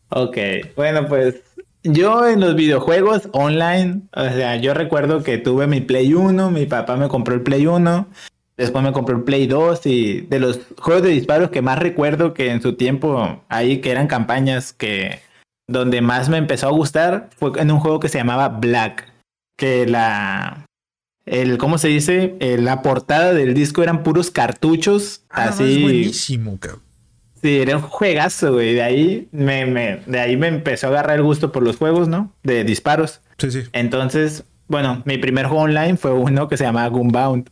Ok, 0.09 0.37
bueno, 0.77 1.09
pues 1.09 1.37
yo 1.85 2.29
en 2.29 2.41
los 2.41 2.55
videojuegos 2.55 3.29
online, 3.33 4.03
o 4.13 4.25
sea, 4.25 4.57
yo 4.57 4.75
recuerdo 4.75 5.23
que 5.23 5.39
tuve 5.39 5.67
mi 5.67 5.81
Play 5.81 6.13
1, 6.13 6.51
mi 6.51 6.67
papá 6.67 6.97
me 6.97 7.09
compró 7.09 7.35
el 7.35 7.41
Play 7.41 7.67
1 7.67 8.07
Después 8.57 8.85
me 8.85 8.93
compré 8.93 9.15
un 9.15 9.25
Play 9.25 9.47
2 9.47 9.87
y 9.87 10.21
de 10.23 10.39
los 10.39 10.61
juegos 10.79 11.03
de 11.03 11.11
disparos 11.11 11.51
que 11.51 11.63
más 11.63 11.79
recuerdo 11.79 12.35
que 12.35 12.51
en 12.51 12.61
su 12.61 12.75
tiempo 12.75 13.43
ahí 13.49 13.81
que 13.81 13.91
eran 13.91 14.07
campañas 14.09 14.73
que 14.73 15.21
donde 15.67 16.03
más 16.03 16.29
me 16.29 16.37
empezó 16.37 16.69
a 16.69 16.73
gustar 16.73 17.31
fue 17.37 17.53
en 17.57 17.71
un 17.71 17.81
juego 17.81 17.99
que 17.99 18.09
se 18.09 18.19
llamaba 18.19 18.49
Black, 18.49 19.11
que 19.57 19.87
la 19.87 20.67
el 21.25 21.57
cómo 21.57 21.79
se 21.79 21.89
dice, 21.89 22.35
eh, 22.41 22.59
la 22.59 22.83
portada 22.83 23.33
del 23.33 23.55
disco 23.55 23.83
eran 23.83 24.03
puros 24.03 24.31
cartuchos 24.31 25.23
ah, 25.31 25.45
así. 25.45 25.77
Es 25.77 25.83
buenísimo, 25.83 26.59
cabrón. 26.59 26.83
Sí, 27.41 27.61
era 27.61 27.77
un 27.77 27.83
juegazo, 27.83 28.53
güey. 28.53 28.75
De 28.75 28.83
ahí 28.83 29.29
me, 29.33 29.67
me, 29.67 30.01
de 30.07 30.21
ahí 30.21 30.37
me 30.37 30.49
empezó 30.49 30.87
a 30.87 30.91
agarrar 30.91 31.17
el 31.17 31.23
gusto 31.23 31.53
por 31.53 31.63
los 31.63 31.77
juegos, 31.77 32.09
¿no? 32.09 32.33
De 32.43 32.65
disparos. 32.65 33.21
Sí, 33.39 33.51
sí. 33.51 33.63
Entonces, 33.73 34.45
bueno, 34.69 35.03
mi 35.05 35.19
primer 35.19 35.47
juego 35.47 35.65
online 35.65 35.97
fue 35.97 36.13
uno 36.13 36.49
que 36.49 36.57
se 36.57 36.65
llamaba 36.65 36.89
Gunbound 36.89 37.49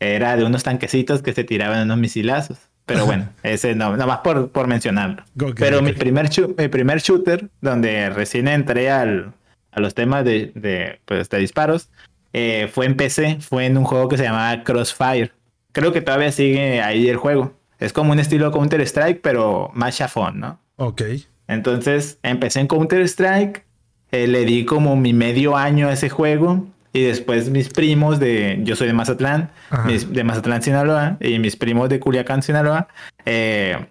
era 0.00 0.36
de 0.36 0.44
unos 0.44 0.62
tanquecitos 0.62 1.22
que 1.22 1.32
se 1.32 1.44
tiraban 1.44 1.82
unos 1.82 1.98
misilazos. 1.98 2.58
Pero 2.86 3.04
bueno, 3.04 3.28
ese 3.42 3.74
no, 3.74 3.94
más 3.96 4.18
por, 4.20 4.48
por 4.48 4.66
mencionarlo. 4.66 5.22
Pero 5.56 5.82
Mi, 5.82 5.92
primer 5.92 6.30
mi 6.56 6.68
primer 6.68 7.00
shooter, 7.00 7.50
donde 7.60 8.08
recién 8.08 8.48
entré 8.48 8.90
al, 8.90 9.34
a 9.72 9.80
los 9.80 9.94
temas 9.94 10.24
de, 10.24 10.52
de, 10.54 10.98
pues, 11.04 11.28
de 11.28 11.38
disparos, 11.38 11.90
eh, 12.32 12.70
fue 12.72 12.86
en 12.86 12.96
PC, 12.96 13.38
fue 13.40 13.66
en 13.66 13.76
un 13.76 13.84
juego 13.84 14.08
que 14.08 14.16
se 14.16 14.22
llamaba 14.22 14.64
Crossfire. 14.64 15.32
Creo 15.72 15.92
que 15.92 16.00
todavía 16.00 16.32
sigue 16.32 16.80
ahí 16.80 17.08
el 17.08 17.16
juego. 17.16 17.52
Es 17.78 17.92
como 17.92 18.12
un 18.12 18.20
estilo 18.20 18.50
Counter-Strike, 18.52 19.20
pero 19.20 19.70
más 19.74 19.96
chafón, 19.96 20.40
¿no? 20.40 20.58
Ok. 20.76 21.02
Entonces 21.46 22.18
empecé 22.22 22.60
en 22.60 22.68
Counter-Strike, 22.68 23.64
eh, 24.12 24.26
le 24.26 24.46
di 24.46 24.64
como 24.64 24.96
mi 24.96 25.12
medio 25.12 25.56
año 25.56 25.88
a 25.88 25.92
ese 25.92 26.08
juego 26.08 26.66
y 26.92 27.02
después 27.02 27.50
mis 27.50 27.68
primos 27.68 28.18
de, 28.18 28.60
yo 28.62 28.76
soy 28.76 28.86
de 28.86 28.92
Mazatlán, 28.92 29.50
de 29.86 30.24
Mazatlán, 30.24 30.62
Sinaloa, 30.62 31.16
y 31.20 31.38
mis 31.38 31.56
primos 31.56 31.88
de 31.88 32.00
Culiacán, 32.00 32.42
Sinaloa, 32.42 32.88
eh, 33.24 33.86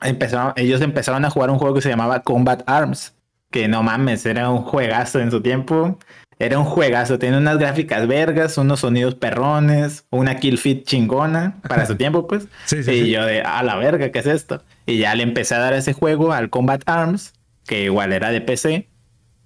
empezaron, 0.00 0.52
ellos 0.56 0.80
empezaron 0.80 1.24
a 1.24 1.30
jugar 1.30 1.50
un 1.50 1.58
juego 1.58 1.74
que 1.74 1.80
se 1.80 1.88
llamaba 1.88 2.20
Combat 2.20 2.62
Arms, 2.66 3.14
que 3.50 3.68
no 3.68 3.82
mames, 3.82 4.26
era 4.26 4.50
un 4.50 4.62
juegazo 4.62 5.20
en 5.20 5.30
su 5.30 5.40
tiempo. 5.40 5.98
Era 6.40 6.56
un 6.56 6.64
juegazo, 6.64 7.18
tiene 7.18 7.36
unas 7.36 7.58
gráficas 7.58 8.06
vergas, 8.06 8.58
unos 8.58 8.80
sonidos 8.80 9.16
perrones, 9.16 10.06
una 10.10 10.36
kill 10.36 10.56
fit 10.58 10.86
chingona 10.86 11.56
para 11.68 11.84
su 11.84 11.96
tiempo, 11.96 12.28
pues. 12.28 12.46
y 12.70 13.10
yo 13.10 13.26
de, 13.26 13.42
a 13.42 13.62
la 13.64 13.74
verga, 13.74 14.12
¿qué 14.12 14.20
es 14.20 14.26
esto? 14.26 14.62
Y 14.86 14.98
ya 14.98 15.16
le 15.16 15.24
empecé 15.24 15.56
a 15.56 15.58
dar 15.58 15.72
ese 15.72 15.94
juego 15.94 16.32
al 16.32 16.48
Combat 16.48 16.82
Arms, 16.86 17.32
que 17.66 17.82
igual 17.82 18.12
era 18.12 18.30
de 18.30 18.40
PC. 18.40 18.88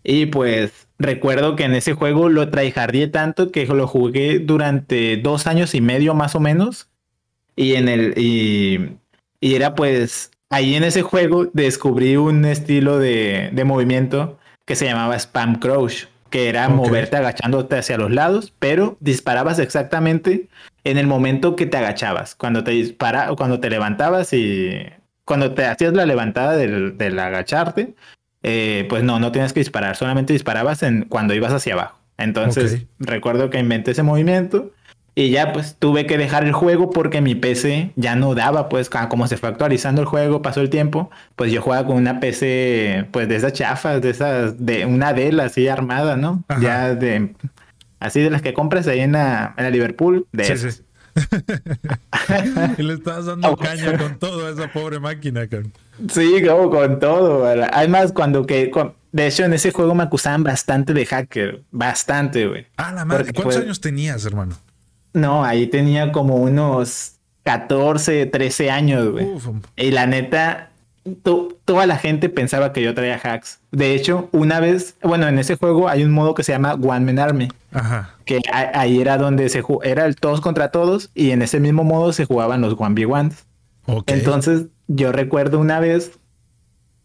Y 0.05 0.27
pues 0.27 0.89
recuerdo 0.99 1.57
que 1.57 1.65
en 1.65 1.75
ese 1.75 1.95
juego 1.95 2.29
lo 2.29 2.49
traijardié 2.51 3.09
tanto 3.09 3.51
que 3.51 3.67
lo 3.67 3.87
jugué 3.87 4.39
durante 4.39 5.17
dos 5.17 5.47
años 5.47 5.75
y 5.75 5.81
medio 5.81 6.15
más 6.15 6.35
o 6.35 6.41
menos. 6.41 6.89
Y 7.57 7.75
en 7.75 7.89
el. 7.89 8.15
Y, 8.17 8.97
era 9.41 9.75
pues. 9.75 10.31
Ahí 10.51 10.75
en 10.75 10.85
ese 10.85 11.01
juego 11.01 11.47
descubrí 11.55 12.17
un 12.17 12.45
estilo 12.45 12.99
de, 12.99 13.51
movimiento 13.65 14.39
que 14.67 14.77
se 14.77 14.85
llamaba 14.85 15.19
Spam 15.19 15.59
Crouch, 15.59 16.09
que 16.29 16.51
era 16.51 16.69
moverte 16.69 17.17
agachándote 17.17 17.79
hacia 17.79 17.97
los 17.97 18.11
lados, 18.11 18.53
pero 18.59 18.99
disparabas 19.01 19.59
exactamente 19.59 20.49
en 20.85 20.99
el 20.99 21.07
momento 21.07 21.57
que 21.57 21.65
te 21.65 21.79
agachabas. 21.79 22.35
Cuando 22.35 22.65
te 22.65 22.73
dispara, 22.73 23.31
cuando 23.35 23.61
te 23.61 23.71
levantabas 23.71 24.35
y 24.35 24.85
cuando 25.25 25.55
te 25.55 25.65
hacías 25.65 25.95
la 25.95 26.05
levantada 26.05 26.55
del, 26.55 26.99
del 26.99 27.19
agacharte, 27.19 27.95
eh, 28.43 28.87
pues 28.89 29.03
no, 29.03 29.19
no 29.19 29.33
tienes 29.33 29.53
que 29.53 29.61
disparar, 29.61 29.97
solamente 29.97 30.33
disparabas 30.33 30.83
en, 30.83 31.05
cuando 31.09 31.35
ibas 31.35 31.53
hacia 31.53 31.75
abajo. 31.75 31.99
Entonces, 32.19 32.87
recuerdo 32.99 33.51
que 33.51 33.59
inventé 33.59 33.93
ese 33.93 34.03
movimiento 34.03 34.71
y 35.15 35.31
ya 35.31 35.53
pues 35.53 35.77
tuve 35.79 36.07
que 36.07 36.17
dejar 36.17 36.45
el 36.45 36.53
juego 36.53 36.91
porque 36.91 37.21
mi 37.21 37.35
PC 37.35 37.93
ya 37.97 38.17
no 38.17 38.35
daba, 38.35 38.69
pues 38.69 38.89
como 38.89 39.27
se 39.27 39.37
fue 39.37 39.49
actualizando 39.49 40.01
el 40.01 40.07
juego, 40.07 40.41
pasó 40.41 40.61
el 40.61 40.71
tiempo, 40.71 41.11
pues 41.37 41.53
yo 41.53 41.61
jugaba 41.61 41.87
con 41.87 41.97
una 41.97 42.21
PC 42.21 43.09
pues 43.11 43.29
de 43.29 43.37
esas 43.37 43.53
chafas, 43.53 44.01
de 44.01 44.11
esas, 44.11 44.65
de 44.65 44.87
una 44.87 45.13
Dell 45.13 45.41
así 45.41 45.69
armada, 45.69 46.17
¿no? 46.17 46.45
Ya 46.61 46.95
de, 46.95 47.35
así 48.01 48.21
de 48.21 48.31
las 48.31 48.41
que 48.41 48.55
compras 48.55 48.87
ahí 48.87 49.01
en 49.01 49.13
la, 49.13 49.55
en 49.57 49.65
la 49.65 49.71
Liverpool, 49.71 50.27
de 50.33 50.45
y 52.79 52.83
le 52.83 52.95
estabas 52.95 53.27
dando 53.27 53.57
caña 53.57 53.99
con 53.99 54.19
todo 54.19 54.47
a 54.47 54.51
esa 54.51 54.73
pobre 54.73 54.99
máquina, 55.01 55.47
cabrón. 55.47 55.73
Sí, 56.09 56.43
como 56.47 56.71
con 56.71 56.99
todo. 56.99 57.47
Además, 57.47 58.13
cuando 58.13 58.47
que. 58.47 58.71
De 59.13 59.27
hecho, 59.27 59.45
en 59.45 59.53
ese 59.53 59.73
juego 59.73 59.95
me 59.95 60.05
acusaban 60.05 60.43
bastante 60.43 60.95
de 60.95 61.05
hacker. 61.05 61.63
Bastante, 61.71 62.47
güey. 62.47 62.67
Ah, 62.77 62.93
la 62.93 63.05
madre. 63.05 63.33
¿Cuántos 63.33 63.59
años 63.59 63.81
tenías, 63.81 64.25
hermano? 64.25 64.57
No, 65.13 65.45
ahí 65.45 65.67
tenía 65.67 66.13
como 66.13 66.37
unos 66.37 67.17
14, 67.45 68.27
13 68.27 68.71
años, 68.71 69.11
güey. 69.11 69.27
Y 69.77 69.91
la 69.91 70.07
neta, 70.07 70.72
toda 71.65 71.87
la 71.87 71.97
gente 71.97 72.29
pensaba 72.29 72.73
que 72.73 72.83
yo 72.83 72.95
traía 72.95 73.17
hacks. 73.17 73.61
De 73.71 73.95
hecho, 73.95 74.29
una 74.33 74.61
vez, 74.61 74.97
bueno, 75.03 75.27
en 75.29 75.39
ese 75.39 75.57
juego 75.57 75.89
hay 75.89 76.05
un 76.05 76.13
modo 76.13 76.35
que 76.35 76.45
se 76.45 76.53
llama 76.53 76.75
One 76.75 77.01
Man 77.01 77.19
Army. 77.19 77.49
Ajá. 77.73 78.15
Que 78.25 78.41
ahí 78.53 79.01
era 79.01 79.19
donde 79.19 79.49
se 79.49 79.63
era 79.83 80.07
el 80.07 80.17
todos 80.17 80.41
contra 80.41 80.71
todos 80.71 81.11
y 81.15 81.31
en 81.31 81.43
ese 81.43 81.59
mismo 81.59 81.85
modo 81.85 82.13
se 82.13 82.25
jugaban 82.25 82.61
los 82.61 82.77
1v1. 82.77 83.33
Entonces, 84.07 84.67
yo 84.87 85.13
recuerdo 85.13 85.59
una 85.59 85.81
vez 85.81 86.19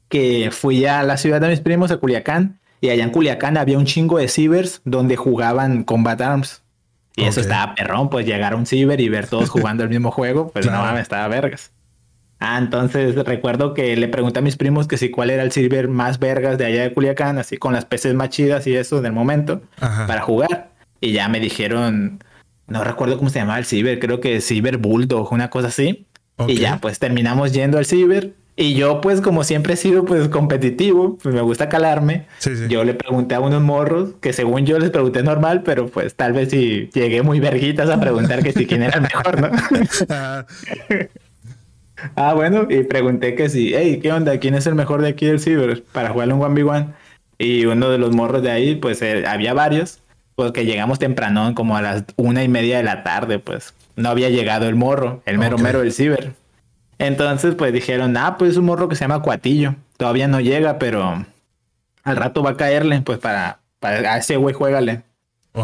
que 0.10 0.50
fui 0.51 0.86
a 0.86 1.04
la 1.04 1.18
ciudad 1.18 1.42
de 1.42 1.50
mis 1.50 1.60
primos, 1.60 1.92
a 1.92 1.98
Culiacán, 1.98 2.60
y 2.82 2.89
allá 2.89 3.04
en 3.04 3.10
Culiacán 3.10 3.58
había 3.58 3.77
un 3.77 3.86
chingo 3.86 4.20
de 4.20 4.27
cibers 4.27 4.82
donde 4.86 5.16
jugaban 5.16 5.84
Combat 5.84 6.22
Arms. 6.22 6.62
Y 7.16 7.24
eso 7.24 7.42
estaba 7.42 7.74
perrón, 7.74 8.12
pues 8.12 8.27
llegar 8.27 8.54
a 8.54 8.56
un 8.56 8.68
ciber 8.68 9.01
y 9.01 9.10
ver 9.10 9.25
todos 9.25 9.50
jugando 9.50 9.84
el 9.84 9.89
mismo 9.89 10.12
juego, 10.12 10.51
pues 10.51 10.68
no 10.68 10.74
mames, 10.74 11.01
estaba 11.01 11.27
vergas. 11.27 11.72
Ah, 12.39 12.58
entonces 12.60 13.15
recuerdo 13.15 13.74
que 13.74 13.96
le 13.96 14.08
pregunté 14.08 14.39
a 14.39 14.41
mis 14.44 14.58
primos 14.58 14.88
que 14.88 14.98
si 14.98 15.10
cuál 15.10 15.32
era 15.32 15.41
el 15.41 15.51
ciber 15.51 15.88
más 15.88 16.20
vergas 16.20 16.58
de 16.58 16.65
allá 16.65 16.84
de 16.84 16.94
Culiacán, 16.94 17.39
así 17.39 17.58
con 17.58 17.74
las 17.74 17.86
peces 17.86 18.13
más 18.13 18.29
chidas 18.29 18.67
y 18.67 18.75
eso 18.75 19.01
del 19.01 19.13
momento, 19.13 19.62
para 19.79 20.22
jugar. 20.22 20.70
Y 21.01 21.13
ya 21.13 21.29
me 21.29 21.39
dijeron, 21.39 22.20
no 22.67 22.84
recuerdo 22.84 23.17
cómo 23.17 23.29
se 23.29 23.39
llamaba 23.39 23.60
el 23.60 23.65
ciber, 23.65 24.00
creo 24.00 24.20
que 24.20 24.41
Ciber 24.41 24.77
Bulldog, 24.77 25.32
una 25.34 25.50
cosa 25.50 25.70
así. 25.70 26.06
Y 26.48 26.58
ya, 26.58 26.77
pues 26.79 27.00
terminamos 27.00 27.53
yendo 27.53 27.79
al 27.79 27.86
ciber. 27.86 28.34
Y 28.60 28.74
yo, 28.74 29.01
pues, 29.01 29.22
como 29.22 29.44
siempre 29.44 29.74
he 29.74 29.77
sido, 29.77 30.03
pues, 30.03 30.29
competitivo, 30.29 31.17
pues 31.22 31.34
me 31.34 31.41
gusta 31.41 31.70
calarme. 31.70 32.25
Yo 32.70 32.84
le 32.84 32.96
pregunté 32.96 33.36
a 33.36 33.39
unos 33.39 33.62
morros, 33.62 34.15
que 34.20 34.34
según 34.34 34.65
yo 34.65 34.79
les 34.79 34.89
pregunté 34.89 35.22
normal, 35.22 35.62
pero 35.63 35.88
pues 35.88 36.15
tal 36.15 36.34
vez 36.34 36.50
si 36.50 36.89
llegué 36.91 37.22
muy 37.22 37.39
verguitas 37.39 37.88
a 37.89 38.00
preguntar 38.00 38.41
que 38.41 38.53
si 38.53 38.65
quién 38.65 38.82
era 38.82 38.96
el 38.96 39.01
mejor, 39.01 39.41
¿no? 39.41 39.50
Ah. 42.16 42.34
Bueno, 42.34 42.68
y 42.70 42.84
pregunté 42.84 43.36
que 43.36 43.50
si, 43.50 43.74
hey, 43.74 44.00
¿qué 44.01 44.12
onda? 44.12 44.39
¿Quién 44.39 44.56
es 44.56 44.68
el 44.68 44.75
mejor 44.75 45.01
de 45.01 45.10
aquí 45.10 45.25
del 45.25 45.39
Ciber 45.39 45.84
para 45.92 46.10
jugar 46.10 46.32
un 46.32 46.39
1v1? 46.39 46.94
Y 47.39 47.66
uno 47.66 47.89
de 47.89 47.98
los 47.98 48.16
morros 48.16 48.42
de 48.42 48.51
ahí, 48.51 48.75
pues 48.75 49.01
eh, 49.01 49.25
había 49.27 49.54
varios, 49.54 50.00
pues 50.36 50.51
que 50.51 50.66
llegamos 50.66 51.00
temprano, 51.00 51.54
como 51.56 51.77
a 51.77 51.82
las 51.82 52.04
una 52.16 52.44
y 52.44 52.48
media 52.48 52.77
de 52.77 52.84
la 52.84 53.04
tarde, 53.04 53.39
pues 53.39 53.74
no 53.96 54.10
había 54.10 54.30
llegado 54.30 54.68
el 54.68 54.75
morro, 54.75 55.22
el 55.25 55.38
mero 55.38 55.58
mero 55.58 55.82
del 55.82 55.92
Ciber. 55.92 56.34
Entonces, 57.00 57.56
pues 57.56 57.74
dijeron, 57.74 58.18
ah, 58.18 58.38
pues 58.38 58.51
es 58.51 58.58
un 58.58 58.66
morro 58.66 58.89
que 58.89 58.96
se 58.96 59.01
llama 59.01 59.22
Cuatillo, 59.22 59.75
todavía 59.98 60.27
no 60.27 60.39
llega, 60.39 60.80
pero 60.80 61.25
al 62.04 62.16
rato 62.16 62.42
va 62.42 62.51
a 62.51 62.58
caerle, 62.58 63.01
pues 63.01 63.20
para, 63.20 63.60
para 63.80 64.13
a 64.13 64.18
ese 64.18 64.38
güey 64.38 64.56
juégale. 64.56 65.04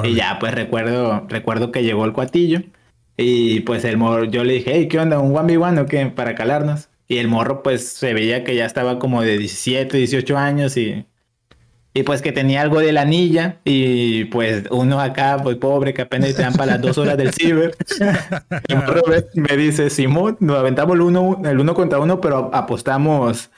Y 0.03 0.15
ya, 0.15 0.37
pues 0.39 0.53
recuerdo, 0.53 1.25
recuerdo 1.29 1.71
que 1.71 1.83
llegó 1.83 2.05
el 2.05 2.13
Cuatillo. 2.13 2.61
Y 3.17 3.61
pues 3.61 3.85
el 3.85 3.97
morro, 3.97 4.25
yo 4.25 4.43
le 4.43 4.53
dije, 4.53 4.71
hey, 4.73 4.87
¿qué 4.87 4.99
onda? 4.99 5.19
¿Un 5.19 5.33
1v1 5.33 5.81
o 5.81 5.85
qué? 5.85 6.05
Para 6.07 6.35
calarnos. 6.35 6.89
Y 7.07 7.17
el 7.17 7.27
morro, 7.27 7.61
pues 7.61 7.87
se 7.87 8.13
veía 8.13 8.43
que 8.43 8.55
ya 8.55 8.65
estaba 8.65 8.97
como 8.97 9.21
de 9.21 9.37
17, 9.37 9.97
18 9.97 10.37
años 10.37 10.77
y. 10.77 11.05
Y 11.95 12.01
pues 12.01 12.23
que 12.23 12.31
tenía 12.31 12.63
algo 12.63 12.79
de 12.79 12.91
la 12.91 13.01
anilla. 13.01 13.59
Y 13.65 14.25
pues 14.25 14.63
uno 14.71 14.99
acá, 14.99 15.37
pues 15.43 15.57
pobre, 15.57 15.93
que 15.93 16.01
apenas 16.01 16.35
te 16.35 16.41
dan 16.41 16.53
para 16.53 16.73
las 16.73 16.81
dos 16.81 16.97
horas 16.97 17.17
del 17.17 17.31
ciber. 17.33 17.75
el 18.67 18.77
morro 18.77 19.03
me 19.35 19.57
dice, 19.57 19.91
Simón, 19.91 20.37
nos 20.39 20.57
aventamos 20.57 20.95
el 20.95 21.01
uno, 21.01 21.39
el 21.45 21.59
uno 21.59 21.75
contra 21.75 21.99
uno, 21.99 22.19
pero 22.19 22.49
apostamos 22.51 23.51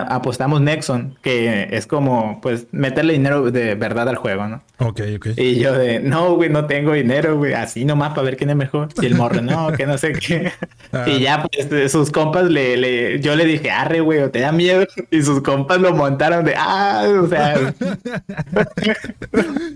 apostamos 0.00 0.60
Nexon, 0.60 1.18
que 1.22 1.68
es 1.70 1.86
como, 1.86 2.40
pues, 2.40 2.66
meterle 2.72 3.12
dinero 3.12 3.50
de 3.50 3.74
verdad 3.74 4.08
al 4.08 4.16
juego, 4.16 4.46
¿no? 4.46 4.62
Ok, 4.78 5.00
ok. 5.16 5.26
Y 5.36 5.56
yo 5.56 5.72
de, 5.72 6.00
no, 6.00 6.34
güey, 6.34 6.50
no 6.50 6.66
tengo 6.66 6.92
dinero, 6.92 7.36
güey, 7.36 7.54
así 7.54 7.84
nomás 7.84 8.10
para 8.10 8.22
ver 8.22 8.36
quién 8.36 8.50
es 8.50 8.56
mejor. 8.56 8.88
Y 9.00 9.06
el 9.06 9.14
morro, 9.14 9.40
no, 9.42 9.72
que 9.72 9.86
no 9.86 9.98
sé 9.98 10.12
qué. 10.12 10.52
Ah. 10.94 11.06
Y 11.08 11.20
ya, 11.20 11.42
pues, 11.42 11.90
sus 11.90 12.10
compas 12.10 12.50
le, 12.50 12.76
le, 12.76 13.18
yo 13.20 13.34
le 13.34 13.46
dije, 13.46 13.70
arre, 13.70 14.00
güey, 14.00 14.20
o 14.20 14.30
te 14.30 14.40
da 14.40 14.52
miedo. 14.52 14.86
Y 15.10 15.22
sus 15.22 15.40
compas 15.40 15.80
lo 15.80 15.94
montaron 15.94 16.44
de, 16.44 16.54
ah, 16.54 17.06
o 17.22 17.26
sea, 17.26 17.54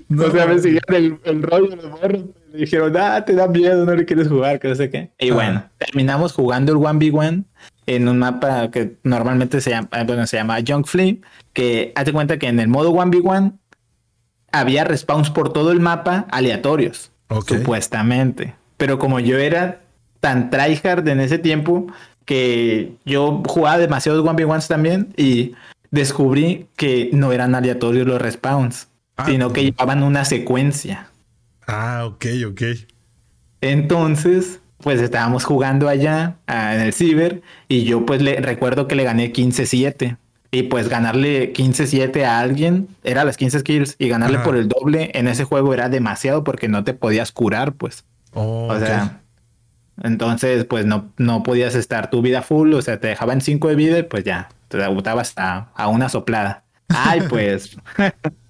no, 0.08 0.24
o 0.26 0.30
sea, 0.30 0.46
me 0.46 0.58
siguieron 0.58 1.18
el, 1.24 1.42
rollo 1.42 1.68
de 1.68 1.76
los 1.76 1.90
morros. 1.90 2.24
Le 2.52 2.58
dijeron, 2.58 2.94
ah, 2.98 3.24
te 3.24 3.32
da 3.32 3.48
miedo, 3.48 3.86
no 3.86 3.94
le 3.94 4.04
quieres 4.04 4.28
jugar, 4.28 4.60
que 4.60 4.68
no 4.68 4.74
sé 4.74 4.90
qué. 4.90 5.10
Y 5.18 5.30
bueno, 5.30 5.64
terminamos 5.78 6.34
jugando 6.34 6.72
el 6.72 6.78
1v1 6.78 7.44
en 7.86 8.08
un 8.08 8.18
mapa 8.18 8.70
que 8.70 8.96
normalmente 9.04 9.60
se 9.60 9.70
llama, 9.70 9.88
bueno, 10.06 10.26
se 10.26 10.36
llama 10.36 10.60
Young 10.60 10.86
Flame, 10.86 11.20
que 11.52 11.92
hazte 11.94 12.12
cuenta 12.12 12.38
que 12.38 12.48
en 12.48 12.60
el 12.60 12.68
modo 12.68 12.92
1v1 12.92 13.52
había 14.52 14.84
respawns 14.84 15.30
por 15.30 15.52
todo 15.52 15.70
el 15.72 15.80
mapa 15.80 16.26
aleatorios, 16.30 17.12
supuestamente. 17.46 18.54
Pero 18.76 18.98
como 18.98 19.20
yo 19.20 19.38
era 19.38 19.82
tan 20.20 20.50
tryhard 20.50 21.06
en 21.08 21.20
ese 21.20 21.38
tiempo, 21.38 21.86
que 22.24 22.96
yo 23.04 23.42
jugaba 23.46 23.78
demasiados 23.78 24.24
1v1s 24.24 24.66
también 24.66 25.14
y 25.16 25.54
descubrí 25.90 26.66
que 26.76 27.10
no 27.12 27.32
eran 27.32 27.54
aleatorios 27.54 28.06
los 28.06 28.20
respawns, 28.20 28.88
ah, 29.16 29.26
sino 29.26 29.52
que 29.52 29.62
llevaban 29.62 30.02
una 30.02 30.24
secuencia. 30.24 31.10
Ah, 31.66 32.04
ok, 32.06 32.26
ok. 32.48 32.62
Entonces, 33.60 34.60
pues 34.82 35.00
estábamos 35.00 35.44
jugando 35.44 35.88
allá 35.88 36.36
ah, 36.46 36.74
en 36.74 36.80
el 36.80 36.92
ciber 36.92 37.42
y 37.68 37.84
yo 37.84 38.04
pues 38.06 38.22
le 38.22 38.36
recuerdo 38.40 38.86
que 38.88 38.94
le 38.94 39.04
gané 39.04 39.32
15-7 39.32 40.16
y 40.50 40.62
pues 40.64 40.88
ganarle 40.88 41.52
15-7 41.52 42.24
a 42.24 42.40
alguien 42.40 42.88
era 43.02 43.24
las 43.24 43.36
15 43.36 43.62
kills 43.62 43.96
y 43.98 44.08
ganarle 44.08 44.38
por 44.40 44.56
el 44.56 44.68
doble 44.68 45.10
en 45.14 45.28
ese 45.28 45.44
juego 45.44 45.74
era 45.74 45.88
demasiado 45.88 46.44
porque 46.44 46.68
no 46.68 46.84
te 46.84 46.94
podías 46.94 47.32
curar 47.32 47.72
pues. 47.72 48.04
Oh, 48.32 48.68
o 48.70 48.78
sea, 48.78 49.20
entonces 50.02 50.64
pues 50.64 50.86
no, 50.86 51.10
no 51.16 51.42
podías 51.42 51.74
estar 51.74 52.10
tu 52.10 52.22
vida 52.22 52.42
full, 52.42 52.74
o 52.74 52.82
sea, 52.82 53.00
te 53.00 53.08
dejaban 53.08 53.40
5 53.40 53.68
de 53.68 53.74
vida 53.74 53.98
y 53.98 54.02
pues 54.02 54.24
ya, 54.24 54.48
te 54.68 54.78
debutabas 54.78 55.32
a, 55.36 55.68
a 55.74 55.88
una 55.88 56.08
soplada. 56.08 56.64
Ay, 56.88 57.22
pues 57.28 57.76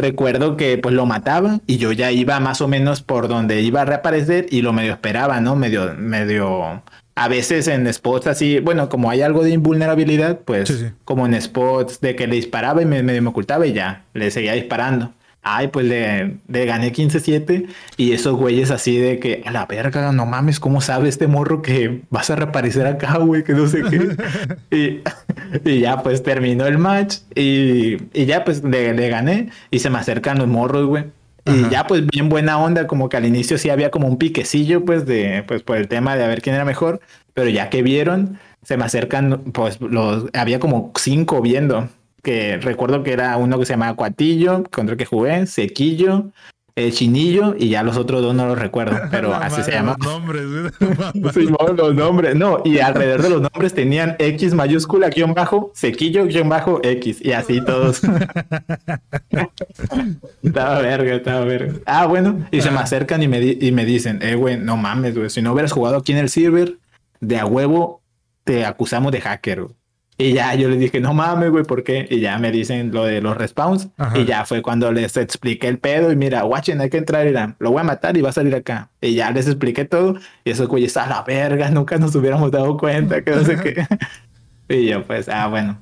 recuerdo 0.00 0.56
que 0.56 0.78
pues 0.78 0.94
lo 0.94 1.06
mataba 1.06 1.60
y 1.66 1.78
yo 1.78 1.92
ya 1.92 2.10
iba 2.10 2.38
más 2.40 2.60
o 2.60 2.68
menos 2.68 3.02
por 3.02 3.28
donde 3.28 3.60
iba 3.62 3.82
a 3.82 3.84
reaparecer 3.84 4.46
y 4.50 4.62
lo 4.62 4.72
medio 4.72 4.92
esperaba, 4.92 5.40
¿no? 5.40 5.56
Medio, 5.56 5.94
medio, 5.96 6.82
a 7.14 7.28
veces 7.28 7.68
en 7.68 7.92
spots 7.92 8.26
así, 8.26 8.60
bueno, 8.60 8.88
como 8.88 9.10
hay 9.10 9.22
algo 9.22 9.44
de 9.44 9.50
invulnerabilidad, 9.50 10.40
pues 10.40 10.86
como 11.04 11.26
en 11.26 11.40
spots 11.40 12.00
de 12.00 12.16
que 12.16 12.26
le 12.26 12.36
disparaba 12.36 12.82
y 12.82 12.86
me, 12.86 13.02
medio 13.02 13.22
me 13.22 13.28
ocultaba 13.28 13.66
y 13.66 13.72
ya, 13.72 14.04
le 14.14 14.30
seguía 14.30 14.54
disparando. 14.54 15.12
Ay, 15.42 15.68
pues 15.68 15.86
le, 15.86 16.38
gané 16.48 16.92
15-7 16.92 17.66
y 17.96 18.12
esos 18.12 18.36
güeyes 18.36 18.70
así 18.70 18.98
de 18.98 19.18
que, 19.18 19.42
a 19.46 19.50
la 19.50 19.64
verga, 19.64 20.12
no 20.12 20.26
mames, 20.26 20.60
¿cómo 20.60 20.82
sabe 20.82 21.08
este 21.08 21.28
morro 21.28 21.62
que 21.62 22.02
vas 22.10 22.28
a 22.28 22.36
reaparecer 22.36 22.86
acá, 22.86 23.16
güey? 23.18 23.42
Que 23.42 23.54
no 23.54 23.66
sé 23.66 23.82
qué. 23.88 25.02
y, 25.64 25.80
ya 25.80 26.02
pues 26.02 26.22
terminó 26.22 26.66
el 26.66 26.76
match 26.76 27.18
y, 27.34 27.96
ya 28.26 28.44
pues 28.44 28.62
le, 28.62 29.08
gané 29.08 29.48
y 29.70 29.78
se 29.78 29.88
me 29.88 29.98
acercan 29.98 30.38
los 30.38 30.48
morros, 30.48 30.86
güey. 30.86 31.04
Y 31.46 31.70
ya 31.70 31.86
pues 31.86 32.06
bien 32.06 32.28
buena 32.28 32.58
onda, 32.58 32.86
como 32.86 33.08
que 33.08 33.16
al 33.16 33.24
inicio 33.24 33.56
sí 33.56 33.70
había 33.70 33.90
como 33.90 34.06
un 34.06 34.18
piquecillo 34.18 34.84
pues 34.84 35.06
de, 35.06 35.42
pues 35.48 35.62
por 35.62 35.78
el 35.78 35.88
tema 35.88 36.14
de 36.14 36.22
a 36.22 36.28
ver 36.28 36.42
quién 36.42 36.54
era 36.54 36.66
mejor, 36.66 37.00
pero 37.32 37.48
ya 37.48 37.70
que 37.70 37.82
vieron, 37.82 38.38
se 38.62 38.76
me 38.76 38.84
acercan, 38.84 39.40
pues 39.52 39.80
los, 39.80 40.26
había 40.34 40.60
como 40.60 40.92
cinco 40.96 41.40
viendo 41.40 41.88
que 42.22 42.58
recuerdo 42.58 43.02
que 43.02 43.12
era 43.12 43.36
uno 43.36 43.58
que 43.58 43.66
se 43.66 43.72
llamaba 43.72 43.96
Cuatillo, 43.96 44.62
contra 44.70 44.92
el 44.92 44.98
que 44.98 45.06
jugué, 45.06 45.46
Sequillo, 45.46 46.30
eh, 46.76 46.92
Chinillo 46.92 47.56
y 47.58 47.68
ya 47.68 47.82
los 47.82 47.96
otros 47.96 48.22
dos 48.22 48.34
no 48.34 48.46
los 48.46 48.58
recuerdo, 48.58 48.96
pero 49.10 49.34
así 49.34 49.62
se 49.62 49.72
llama. 49.72 49.96
Los 49.98 50.06
nombres, 50.06 50.72
sí, 51.34 51.46
los 51.76 51.94
nombres, 51.94 52.36
no, 52.36 52.62
y 52.64 52.78
alrededor 52.78 53.22
de 53.22 53.30
los 53.30 53.42
nombres 53.42 53.74
tenían 53.74 54.16
X 54.18 54.54
mayúscula, 54.54 55.10
guion 55.10 55.34
bajo, 55.34 55.72
Sequillo, 55.74 56.26
guion 56.26 56.48
bajo, 56.48 56.80
X, 56.82 57.18
y 57.22 57.32
así 57.32 57.62
todos. 57.64 58.00
estaba 60.42 60.80
verga, 60.80 61.14
estaba 61.14 61.44
verga. 61.44 61.74
Ah, 61.86 62.06
bueno, 62.06 62.46
y 62.50 62.62
se 62.62 62.70
me 62.70 62.78
acercan 62.78 63.22
y 63.22 63.28
me, 63.28 63.42
y 63.42 63.72
me 63.72 63.84
dicen, 63.84 64.20
eh, 64.22 64.34
güey, 64.34 64.56
no 64.56 64.76
mames, 64.76 65.16
güey, 65.16 65.30
si 65.30 65.42
no 65.42 65.52
hubieras 65.52 65.72
jugado 65.72 65.98
aquí 65.98 66.12
en 66.12 66.18
el 66.18 66.28
server, 66.28 66.78
de 67.20 67.38
a 67.38 67.46
huevo 67.46 68.02
te 68.44 68.64
acusamos 68.64 69.12
de 69.12 69.20
hacker, 69.20 69.62
güey. 69.62 69.79
Y 70.20 70.34
ya 70.34 70.54
yo 70.54 70.68
les 70.68 70.78
dije, 70.78 71.00
no 71.00 71.14
mames, 71.14 71.50
güey, 71.50 71.64
¿por 71.64 71.82
qué? 71.82 72.06
Y 72.10 72.20
ya 72.20 72.38
me 72.38 72.52
dicen 72.52 72.92
lo 72.92 73.04
de 73.04 73.20
los 73.20 73.36
respawns. 73.36 73.88
Y 74.14 74.24
ya 74.24 74.44
fue 74.44 74.60
cuando 74.62 74.92
les 74.92 75.16
expliqué 75.16 75.68
el 75.68 75.78
pedo. 75.78 76.12
Y 76.12 76.16
mira, 76.16 76.44
watchen, 76.44 76.80
hay 76.80 76.90
que 76.90 76.98
entrar 76.98 77.26
y 77.26 77.32
lo 77.58 77.70
voy 77.70 77.80
a 77.80 77.84
matar 77.84 78.16
y 78.16 78.20
va 78.20 78.28
a 78.28 78.32
salir 78.32 78.54
acá. 78.54 78.90
Y 79.00 79.14
ya 79.14 79.30
les 79.30 79.46
expliqué 79.46 79.84
todo. 79.84 80.16
Y 80.44 80.50
esos 80.50 80.68
güeyes, 80.68 80.96
a 80.96 81.06
la 81.06 81.22
verga, 81.22 81.70
nunca 81.70 81.96
nos 81.96 82.14
hubiéramos 82.14 82.50
dado 82.50 82.76
cuenta, 82.76 83.22
que 83.22 83.30
no 83.30 83.44
sé 83.44 83.56
qué. 83.56 83.86
y 84.68 84.86
yo, 84.86 85.04
pues, 85.04 85.28
ah, 85.28 85.48
bueno. 85.48 85.78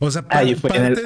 O 0.00 0.10
sea, 0.10 0.22
parte 0.22 0.54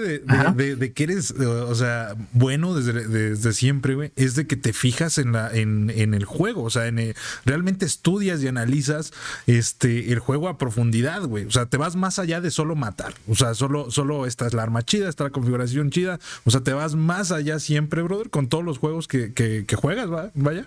de, 0.00 0.92
que 0.92 1.02
eres, 1.02 1.30
o 1.32 1.74
sea, 1.74 2.14
bueno 2.32 2.74
desde, 2.74 3.06
desde 3.06 3.52
siempre, 3.52 3.94
güey, 3.94 4.12
es 4.16 4.34
de 4.34 4.46
que 4.46 4.56
te 4.56 4.72
fijas 4.72 5.18
en 5.18 5.32
la, 5.32 5.50
en, 5.50 5.90
en 5.90 6.14
el 6.14 6.24
juego. 6.24 6.62
O 6.62 6.70
sea, 6.70 6.86
en 6.86 7.14
realmente 7.44 7.86
estudias 7.86 8.42
y 8.42 8.48
analizas 8.48 9.12
este 9.46 10.12
el 10.12 10.18
juego 10.18 10.48
a 10.48 10.58
profundidad, 10.58 11.22
güey. 11.22 11.46
O 11.46 11.50
sea, 11.50 11.66
te 11.66 11.76
vas 11.76 11.96
más 11.96 12.18
allá 12.18 12.40
de 12.40 12.50
solo 12.50 12.76
matar. 12.76 13.14
O 13.28 13.34
sea, 13.34 13.54
solo, 13.54 13.90
solo 13.90 14.26
esta 14.26 14.46
es 14.46 14.54
la 14.54 14.62
arma 14.62 14.82
chida, 14.82 15.08
esta 15.08 15.24
es 15.24 15.30
la 15.30 15.32
configuración 15.32 15.90
chida. 15.90 16.18
O 16.44 16.50
sea, 16.50 16.60
te 16.60 16.72
vas 16.72 16.94
más 16.94 17.32
allá 17.32 17.58
siempre, 17.58 18.02
brother, 18.02 18.30
con 18.30 18.48
todos 18.48 18.64
los 18.64 18.78
juegos 18.78 19.08
que, 19.08 19.32
que, 19.32 19.64
que 19.66 19.76
juegas, 19.76 20.08
vaya. 20.34 20.66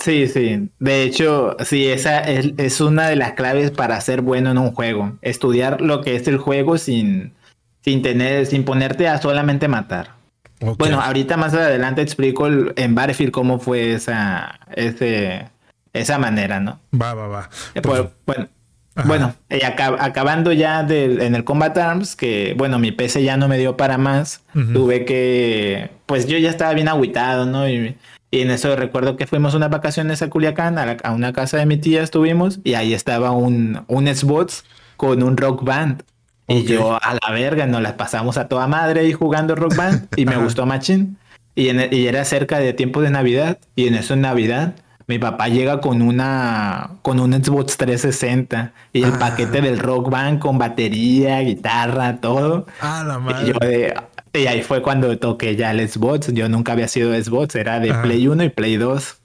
Sí, 0.00 0.28
sí. 0.28 0.68
De 0.78 1.02
hecho, 1.02 1.56
sí, 1.64 1.86
esa 1.88 2.20
es, 2.20 2.80
una 2.80 3.08
de 3.08 3.16
las 3.16 3.32
claves 3.32 3.70
para 3.70 4.00
ser 4.00 4.22
bueno 4.22 4.50
en 4.50 4.58
un 4.58 4.72
juego. 4.72 5.12
Estudiar 5.22 5.80
lo 5.80 6.02
que 6.02 6.16
es 6.16 6.28
el 6.28 6.38
juego 6.38 6.78
sin, 6.78 7.32
sin 7.82 8.02
tener, 8.02 8.46
sin 8.46 8.64
ponerte 8.64 9.08
a 9.08 9.20
solamente 9.20 9.68
matar. 9.68 10.14
Bueno, 10.60 11.00
ahorita 11.00 11.36
más 11.36 11.52
adelante 11.52 12.00
explico 12.00 12.46
en 12.48 12.94
Battlefield 12.94 13.30
cómo 13.30 13.58
fue 13.58 13.92
esa, 13.92 14.58
ese, 14.74 15.48
esa 15.92 16.18
manera, 16.18 16.60
¿no? 16.60 16.80
Va, 16.98 17.12
va, 17.12 17.28
va. 17.28 17.50
Eh, 17.74 17.82
pues, 17.82 18.04
bueno, 18.24 18.48
bueno, 19.04 19.34
y 19.50 19.62
acabando 19.62 20.52
ya 20.52 20.80
en 20.80 21.34
el 21.34 21.44
Combat 21.44 21.76
Arms, 21.76 22.16
que 22.16 22.54
bueno, 22.56 22.78
mi 22.78 22.92
PC 22.92 23.22
ya 23.22 23.36
no 23.36 23.48
me 23.48 23.58
dio 23.58 23.76
para 23.76 23.98
más, 23.98 24.42
tuve 24.72 25.04
que, 25.04 25.90
pues 26.06 26.26
yo 26.26 26.38
ya 26.38 26.48
estaba 26.48 26.72
bien 26.72 26.88
agüitado, 26.88 27.44
¿no? 27.44 27.68
Y 27.68 27.94
y 28.36 28.42
en 28.42 28.50
eso 28.50 28.76
recuerdo 28.76 29.16
que 29.16 29.26
fuimos 29.26 29.54
unas 29.54 29.70
vacaciones 29.70 30.20
a 30.20 30.28
Culiacán, 30.28 30.76
a, 30.78 31.12
una 31.12 31.32
casa 31.32 31.56
de 31.56 31.64
mi 31.64 31.78
tía 31.78 32.02
estuvimos, 32.02 32.60
y 32.64 32.74
ahí 32.74 32.92
estaba 32.92 33.30
un, 33.30 33.82
un 33.86 34.06
Xbox 34.06 34.64
con 34.98 35.22
un 35.22 35.38
rock 35.38 35.64
band. 35.64 36.02
Y 36.46 36.64
yo 36.64 36.98
a 37.02 37.14
la 37.14 37.32
verga 37.32 37.66
nos 37.66 37.80
las 37.80 37.94
pasamos 37.94 38.36
a 38.36 38.46
toda 38.46 38.66
madre 38.68 39.00
ahí 39.00 39.12
jugando 39.14 39.54
rock 39.54 39.74
band 39.74 40.08
y 40.16 40.26
me 40.26 40.36
gustó 40.36 40.66
machín. 40.66 41.16
Y, 41.54 41.70
y 41.94 42.06
era 42.06 42.26
cerca 42.26 42.58
de 42.58 42.74
tiempo 42.74 43.00
de 43.00 43.08
Navidad 43.08 43.58
y 43.74 43.88
en 43.88 43.94
eso 43.94 44.12
en 44.12 44.20
Navidad 44.20 44.74
mi 45.06 45.18
papá 45.18 45.48
llega 45.48 45.80
con 45.80 46.02
una 46.02 46.90
con 47.02 47.20
un 47.20 47.32
Xbox 47.32 47.78
360 47.78 48.72
y 48.92 49.04
el 49.04 49.14
ah. 49.14 49.18
paquete 49.18 49.62
del 49.62 49.78
rock 49.78 50.10
band 50.10 50.40
con 50.40 50.58
batería, 50.58 51.40
guitarra, 51.40 52.18
todo. 52.20 52.66
Ah, 52.80 53.02
la 53.06 53.18
madre. 53.18 53.44
Y 53.44 53.46
yo 53.46 53.58
de, 53.60 53.94
y 54.36 54.46
ahí 54.46 54.62
fue 54.62 54.82
cuando 54.82 55.16
toqué 55.18 55.56
ya 55.56 55.70
el 55.70 55.88
Xbox. 55.88 56.32
Yo 56.32 56.48
nunca 56.48 56.72
había 56.72 56.88
sido 56.88 57.12
Xbox, 57.14 57.54
era 57.54 57.80
de 57.80 57.92
Play 57.94 58.28
1 58.28 58.44
y 58.44 58.48
Play 58.50 58.76
2. 58.76 59.16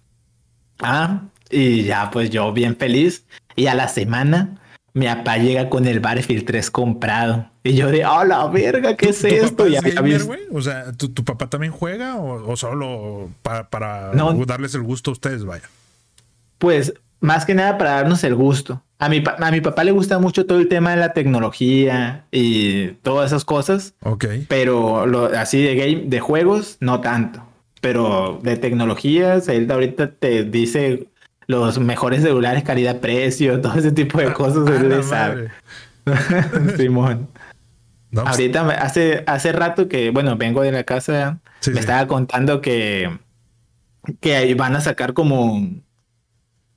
Ah, 0.82 1.22
y 1.50 1.84
ya 1.84 2.10
pues 2.12 2.30
yo 2.30 2.52
bien 2.54 2.76
feliz. 2.76 3.26
Y 3.56 3.68
a 3.68 3.76
la 3.76 3.88
semana 3.88 4.62
mi 4.94 5.06
papá 5.06 5.38
llega 5.38 5.70
con 5.70 5.88
el 5.88 6.00
Battlefield 6.00 6.46
3 6.46 6.72
comprado. 6.72 7.50
Y 7.64 7.76
yo 7.76 7.92
de, 7.92 8.06
oh 8.06 8.24
la 8.24 8.48
verga! 8.48 8.96
¿Qué 8.98 9.10
es 9.10 9.24
esto? 9.24 9.68
y 9.68 9.78
O 10.52 10.62
sea, 10.62 10.92
¿tu, 10.94 11.24
papá 11.24 11.50
también 11.50 11.72
juega 11.72 12.18
o, 12.18 12.56
solo 12.58 13.30
para, 13.42 13.70
para 13.70 14.12
darles 14.48 14.74
el 14.76 14.82
gusto 14.82 15.12
a 15.12 15.14
ustedes, 15.14 15.46
vaya? 15.46 15.70
Pues 16.58 16.94
más 17.20 17.46
que 17.46 17.54
nada 17.54 17.78
para 17.78 17.92
darnos 17.92 18.24
el 18.24 18.36
gusto. 18.36 18.84
A 19.02 19.10
mi, 19.10 19.24
a 19.26 19.52
mi 19.52 19.62
papá 19.62 19.84
le 19.84 19.92
gusta 19.92 20.20
mucho 20.20 20.46
todo 20.46 20.60
el 20.60 20.68
tema 20.68 20.92
de 20.92 20.98
la 20.98 21.14
tecnología 21.14 22.26
y 22.32 22.90
todas 23.02 23.32
esas 23.32 23.46
cosas. 23.46 23.96
Ok. 24.04 24.26
Pero 24.48 25.08
lo, 25.08 25.26
así 25.26 25.60
de 25.60 25.76
game, 25.76 26.04
de 26.06 26.20
juegos, 26.20 26.78
no 26.82 27.02
tanto. 27.02 27.42
Pero 27.82 28.40
de 28.44 28.58
tecnologías, 28.58 29.48
él 29.48 29.72
ahorita 29.72 30.12
te 30.12 30.44
dice 30.44 31.08
los 31.48 31.80
mejores 31.80 32.22
celulares, 32.22 32.64
calidad-precio, 32.64 33.60
todo 33.60 33.74
ese 33.74 33.92
tipo 33.92 34.20
de 34.20 34.28
ah, 34.28 34.34
cosas. 34.34 34.70
él 34.70 34.90
le 34.90 35.02
sabe. 35.02 35.50
Simón. 36.78 37.28
Pues 38.12 38.28
ahorita, 38.28 38.70
hace, 38.70 39.24
hace 39.26 39.52
rato 39.52 39.88
que, 39.88 40.12
bueno, 40.12 40.38
vengo 40.38 40.62
de 40.62 40.74
la 40.74 40.84
casa, 40.84 41.40
me 41.74 41.80
estaba 41.80 42.06
contando 42.06 42.62
que, 42.62 43.18
que 44.20 44.54
van 44.54 44.76
a 44.76 44.82
sacar 44.82 45.14
como 45.14 45.68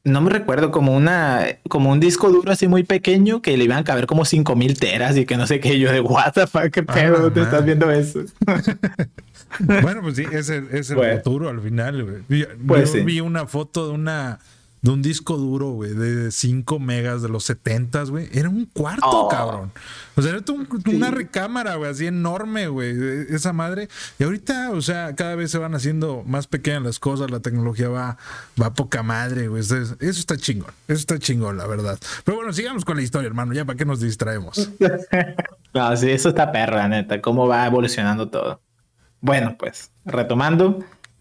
no 0.04 0.20
me 0.20 0.30
recuerdo, 0.30 0.70
como 0.70 0.94
una, 0.94 1.46
como 1.68 1.90
un 1.90 1.99
disco 1.99 2.30
duro 2.30 2.52
así 2.52 2.68
muy 2.68 2.84
pequeño 2.84 3.40
que 3.40 3.56
le 3.56 3.64
iban 3.64 3.78
a 3.78 3.84
caber 3.84 4.06
como 4.06 4.26
5000 4.26 4.78
teras 4.78 5.16
y 5.16 5.25
que 5.25 5.37
no 5.37 5.46
sé 5.46 5.61
qué. 5.61 5.78
Yo 5.78 5.90
de 5.90 6.00
what 6.00 6.32
the 6.34 6.46
fuck, 6.46 6.70
qué 6.70 6.84
ah, 6.87 6.92
pedo, 6.92 7.32
te 7.32 7.40
estás 7.40 7.64
viendo 7.64 7.90
eso. 7.90 8.20
bueno, 9.82 10.02
pues 10.02 10.16
sí, 10.16 10.26
es 10.30 10.50
el, 10.50 10.68
es 10.70 10.90
el 10.90 11.16
futuro 11.16 11.49
al 11.49 11.61
final, 11.61 12.23
Yo, 12.28 12.46
pues 12.66 13.04
vi 13.04 13.20
una 13.20 13.46
foto 13.46 13.88
de 13.88 13.94
una 13.94 14.40
de 14.85 14.91
un 14.91 15.00
disco 15.00 15.38
duro, 15.38 15.71
güey, 15.71 15.95
de 15.95 16.31
5 16.31 16.79
megas 16.79 17.23
de 17.23 17.31
los 17.31 17.45
70, 17.45 18.05
güey. 18.05 18.29
Era 18.35 18.50
un 18.50 18.67
cuarto, 18.67 19.09
oh. 19.09 19.29
cabrón. 19.29 19.73
O 20.14 20.21
sea, 20.21 20.33
era 20.33 20.45
una 20.93 21.11
recámara, 21.11 21.76
güey, 21.76 21.91
así 21.91 22.07
enorme, 22.07 22.69
güey, 22.69 22.95
esa 23.31 23.55
madre. 23.55 23.88
Y 24.19 24.25
ahorita, 24.25 24.73
o 24.73 24.83
sea, 24.83 25.14
cada 25.14 25.37
vez 25.37 25.50
se 25.50 25.57
van 25.57 25.75
haciendo 25.75 26.23
más 26.26 26.47
pequeñas 26.49 26.83
las 26.83 26.99
cosas, 26.99 27.31
la 27.31 27.41
tecnología 27.41 27.88
va, 27.88 28.19
va 28.61 28.75
poca 28.75 29.03
madre, 29.03 29.49
güey. 29.49 29.62
Eso, 29.62 29.97
está 30.00 30.37
chingón, 30.37 30.73
eso 30.87 30.99
está 30.99 31.19
chingón, 31.19 31.57
la 31.57 31.67
verdad. 31.67 31.99
Pero 32.23 32.37
bueno, 32.37 32.53
sigamos 32.53 32.85
con 32.85 32.99
la 32.99 33.03
historia, 33.03 33.28
hermano, 33.28 33.54
ya 33.54 33.65
para 33.65 33.78
qué 33.78 33.87
nos 33.87 34.00
distraemos. 34.00 34.71
no, 35.73 35.97
sí, 35.97 36.11
eso 36.11 36.28
está 36.28 36.52
perra, 36.52 36.89
neta, 36.89 37.23
cómo 37.23 37.49
va 37.49 37.67
evolucionando 37.67 38.28
todo. 38.28 38.61
Bueno, 39.23 39.56
pues, 39.58 39.93
retomando, 40.04 40.80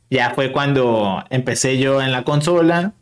ya 0.10 0.32
fue 0.32 0.52
cuando 0.52 1.24
empecé 1.30 1.78
yo 1.78 2.02
en 2.02 2.12
la 2.12 2.26
consola 2.26 2.94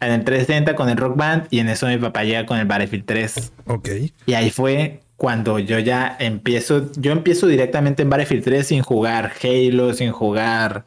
en 0.00 0.12
el 0.12 0.24
360 0.24 0.74
con 0.74 0.88
el 0.88 0.96
Rock 0.96 1.16
Band 1.16 1.46
y 1.50 1.58
en 1.58 1.68
eso 1.68 1.86
mi 1.86 1.98
papá 1.98 2.24
llega 2.24 2.46
con 2.46 2.58
el 2.58 2.66
Battlefield 2.66 3.04
3. 3.04 3.52
Ok. 3.66 3.88
Y 4.26 4.34
ahí 4.34 4.50
fue 4.50 5.00
cuando 5.16 5.58
yo 5.58 5.78
ya 5.78 6.16
empiezo, 6.18 6.92
yo 6.96 7.12
empiezo 7.12 7.46
directamente 7.46 8.02
en 8.02 8.10
Battlefield 8.10 8.44
3 8.44 8.66
sin 8.66 8.82
jugar 8.82 9.32
Halo, 9.42 9.92
sin 9.94 10.12
jugar 10.12 10.84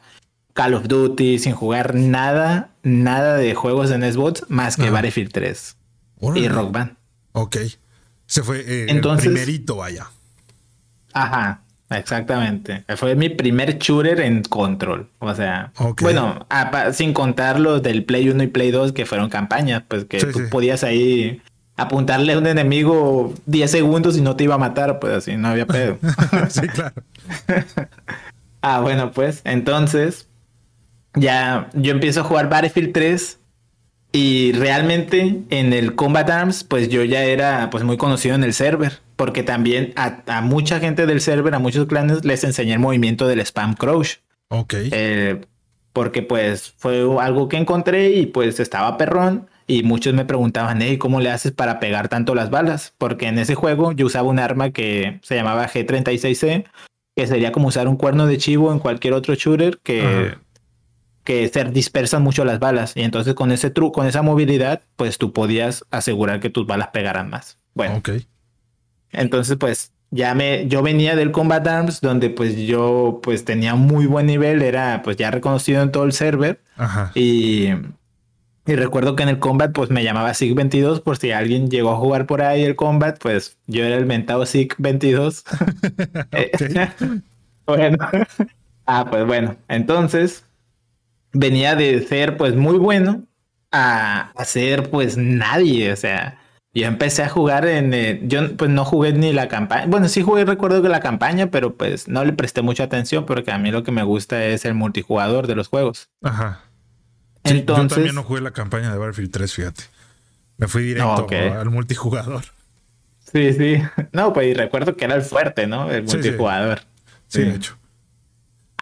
Call 0.54 0.74
of 0.74 0.88
Duty, 0.88 1.38
sin 1.38 1.52
jugar 1.52 1.94
nada, 1.94 2.70
nada 2.82 3.36
de 3.36 3.54
juegos 3.54 3.90
en 3.90 4.10
Xbox 4.10 4.44
más 4.48 4.76
que 4.76 4.90
Battlefield 4.90 5.32
3 5.32 5.76
y 6.36 6.48
Rock 6.48 6.72
Band. 6.72 6.96
Ok. 7.32 7.56
Se 8.26 8.42
fue 8.42 8.60
eh, 8.60 8.86
Entonces, 8.88 9.26
el 9.26 9.32
primerito, 9.34 9.76
vaya. 9.76 10.06
Ajá. 11.12 11.62
Exactamente. 11.98 12.84
Fue 12.96 13.14
mi 13.14 13.28
primer 13.28 13.78
shooter 13.78 14.20
en 14.20 14.42
control. 14.42 15.08
O 15.18 15.34
sea, 15.34 15.72
bueno, 16.00 16.46
sin 16.92 17.12
contar 17.12 17.60
los 17.60 17.82
del 17.82 18.04
Play 18.04 18.28
1 18.28 18.42
y 18.42 18.46
Play 18.48 18.70
2 18.70 18.92
que 18.92 19.06
fueron 19.06 19.28
campañas, 19.28 19.82
pues 19.86 20.04
que 20.04 20.18
tú 20.18 20.48
podías 20.50 20.84
ahí 20.84 21.42
apuntarle 21.76 22.34
a 22.34 22.38
un 22.38 22.46
enemigo 22.46 23.34
10 23.46 23.70
segundos 23.70 24.16
y 24.16 24.20
no 24.20 24.36
te 24.36 24.44
iba 24.44 24.54
a 24.54 24.58
matar, 24.58 24.98
pues 24.98 25.14
así, 25.14 25.36
no 25.36 25.48
había 25.48 25.66
pedo. 25.66 25.98
sí, 26.48 26.66
claro. 26.68 26.94
ah, 28.62 28.80
bueno, 28.80 29.12
pues 29.12 29.40
entonces 29.44 30.28
ya 31.14 31.68
yo 31.74 31.92
empiezo 31.92 32.20
a 32.20 32.24
jugar 32.24 32.48
Battlefield 32.48 32.92
3 32.92 33.38
y 34.12 34.52
realmente 34.52 35.42
en 35.48 35.72
el 35.72 35.94
Combat 35.94 36.28
Arms, 36.28 36.64
pues 36.64 36.88
yo 36.88 37.02
ya 37.02 37.24
era 37.24 37.70
pues 37.70 37.82
muy 37.82 37.96
conocido 37.96 38.34
en 38.34 38.44
el 38.44 38.52
server 38.52 39.00
porque 39.16 39.44
también 39.44 39.92
a, 39.94 40.40
mucha 40.40 40.80
gente 40.80 41.06
del 41.06 41.20
server, 41.20 41.54
a 41.54 41.60
muchos 41.60 41.86
clanes, 41.86 42.24
les 42.24 42.42
enseñé 42.42 42.72
el 42.72 42.80
movimiento 42.80 43.28
del 43.28 43.38
spam 43.40 43.74
crouch. 43.74 44.18
Ok. 44.48 44.74
Eh, 44.74 45.40
porque 45.92 46.22
pues 46.22 46.74
fue 46.76 47.06
algo 47.20 47.48
que 47.48 47.56
encontré 47.56 48.10
y 48.10 48.26
pues 48.26 48.58
estaba 48.58 48.96
perrón. 48.98 49.48
Y 49.68 49.84
muchos 49.84 50.12
me 50.12 50.24
preguntaban, 50.24 50.82
hey, 50.82 50.98
¿cómo 50.98 51.20
le 51.20 51.30
haces 51.30 51.52
para 51.52 51.78
pegar 51.78 52.08
tanto 52.08 52.34
las 52.34 52.50
balas? 52.50 52.94
Porque 52.98 53.28
en 53.28 53.38
ese 53.38 53.54
juego 53.54 53.92
yo 53.92 54.06
usaba 54.06 54.28
un 54.28 54.40
arma 54.40 54.70
que 54.70 55.20
se 55.22 55.36
llamaba 55.36 55.68
G36C, 55.68 56.64
que 57.14 57.26
sería 57.28 57.52
como 57.52 57.68
usar 57.68 57.86
un 57.86 57.96
cuerno 57.96 58.26
de 58.26 58.38
chivo 58.38 58.72
en 58.72 58.80
cualquier 58.80 59.14
otro 59.14 59.36
shooter 59.36 59.78
que, 59.84 60.34
que 61.24 61.48
se 61.48 61.64
dispersan 61.64 62.22
mucho 62.22 62.44
las 62.44 62.58
balas. 62.58 62.92
Y 62.96 63.02
entonces 63.02 63.34
con 63.34 63.52
ese 63.52 63.70
truco, 63.70 64.00
con 64.00 64.06
esa 64.06 64.22
movilidad, 64.22 64.82
pues 64.96 65.18
tú 65.18 65.32
podías 65.32 65.84
asegurar 65.90 66.40
que 66.40 66.50
tus 66.50 66.66
balas 66.66 66.88
pegaran 66.88 67.30
más. 67.30 67.58
Bueno, 67.74 67.96
okay. 67.96 68.26
Entonces, 69.12 69.56
pues 69.56 69.92
ya 70.10 70.34
me, 70.34 70.68
yo 70.68 70.82
venía 70.82 71.16
del 71.16 71.32
Combat 71.32 71.66
Arms, 71.66 72.00
donde 72.00 72.30
pues 72.30 72.56
yo 72.56 73.20
pues 73.22 73.44
tenía 73.44 73.74
muy 73.74 74.06
buen 74.06 74.26
nivel, 74.26 74.62
era 74.62 75.02
pues 75.02 75.16
ya 75.16 75.30
reconocido 75.30 75.82
en 75.82 75.92
todo 75.92 76.04
el 76.04 76.12
server. 76.12 76.60
Ajá. 76.76 77.12
Y, 77.14 77.68
y 78.66 78.74
recuerdo 78.74 79.16
que 79.16 79.22
en 79.22 79.28
el 79.28 79.38
Combat 79.38 79.72
pues 79.72 79.90
me 79.90 80.02
llamaba 80.02 80.34
SIG 80.34 80.54
22 80.54 81.00
por 81.00 81.18
si 81.18 81.30
alguien 81.30 81.70
llegó 81.70 81.90
a 81.90 81.96
jugar 81.96 82.26
por 82.26 82.42
ahí 82.42 82.62
el 82.64 82.76
Combat, 82.76 83.18
pues 83.18 83.56
yo 83.66 83.84
era 83.84 83.96
el 83.96 84.06
mentado 84.06 84.44
SIG 84.44 84.74
22. 84.78 85.44
bueno. 87.66 87.98
ah, 88.86 89.06
pues 89.10 89.26
bueno, 89.26 89.56
entonces 89.68 90.44
venía 91.32 91.74
de 91.74 92.06
ser 92.06 92.36
pues 92.36 92.54
muy 92.54 92.78
bueno 92.78 93.24
a, 93.70 94.32
a 94.32 94.44
ser 94.44 94.90
pues 94.90 95.16
nadie, 95.16 95.92
o 95.92 95.96
sea, 95.96 96.38
yo 96.74 96.86
empecé 96.86 97.22
a 97.22 97.28
jugar 97.28 97.66
en. 97.66 97.92
Eh, 97.92 98.20
yo 98.24 98.56
pues 98.56 98.70
no 98.70 98.84
jugué 98.84 99.12
ni 99.12 99.32
la 99.32 99.48
campaña. 99.48 99.86
Bueno, 99.86 100.08
sí 100.08 100.22
jugué, 100.22 100.44
recuerdo 100.44 100.80
que 100.80 100.88
la 100.88 101.00
campaña, 101.00 101.50
pero 101.50 101.74
pues 101.74 102.08
no 102.08 102.24
le 102.24 102.32
presté 102.32 102.62
mucha 102.62 102.84
atención 102.84 103.26
porque 103.26 103.52
a 103.52 103.58
mí 103.58 103.70
lo 103.70 103.82
que 103.82 103.92
me 103.92 104.02
gusta 104.02 104.42
es 104.46 104.64
el 104.64 104.74
multijugador 104.74 105.46
de 105.46 105.54
los 105.54 105.68
juegos. 105.68 106.08
Ajá. 106.22 106.62
Entonces. 107.44 107.88
Yo 107.90 107.94
también 107.96 108.14
no 108.14 108.22
jugué 108.22 108.40
la 108.40 108.52
campaña 108.52 108.90
de 108.90 108.96
Battlefield 108.96 109.30
3, 109.32 109.52
fíjate. 109.52 109.84
Me 110.56 110.66
fui 110.66 110.82
directo 110.84 111.26
al 111.30 111.70
multijugador. 111.70 112.44
Sí, 113.18 113.52
sí. 113.52 113.82
No, 114.12 114.32
pues 114.32 114.56
recuerdo 114.56 114.96
que 114.96 115.04
era 115.04 115.14
el 115.14 115.22
fuerte, 115.22 115.66
¿no? 115.66 115.90
El 115.90 116.04
multijugador. 116.04 116.80
Sí, 117.26 117.42
de 117.42 117.56
hecho. 117.56 117.76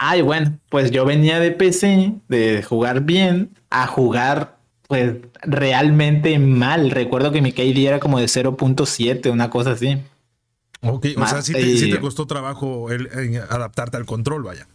Ay, 0.02 0.22
bueno, 0.22 0.58
pues 0.70 0.90
yo 0.90 1.04
venía 1.04 1.38
de 1.40 1.50
PC, 1.50 2.14
de 2.26 2.62
jugar 2.62 3.02
bien, 3.02 3.50
a 3.68 3.86
jugar 3.86 4.56
pues 4.88 5.16
realmente 5.42 6.38
mal. 6.38 6.90
Recuerdo 6.90 7.32
que 7.32 7.42
mi 7.42 7.52
KD 7.52 7.86
era 7.86 8.00
como 8.00 8.18
de 8.18 8.24
0.7, 8.24 9.30
una 9.30 9.50
cosa 9.50 9.72
así. 9.72 9.98
Ok, 10.80 11.08
o 11.18 11.26
sea, 11.26 11.42
sí 11.42 11.52
te, 11.90 12.00
costó 12.00 12.26
trabajo 12.26 12.90
el, 12.90 13.10
adaptarte 13.50 13.98
al 13.98 14.06
control, 14.06 14.42
vaya. 14.42 14.66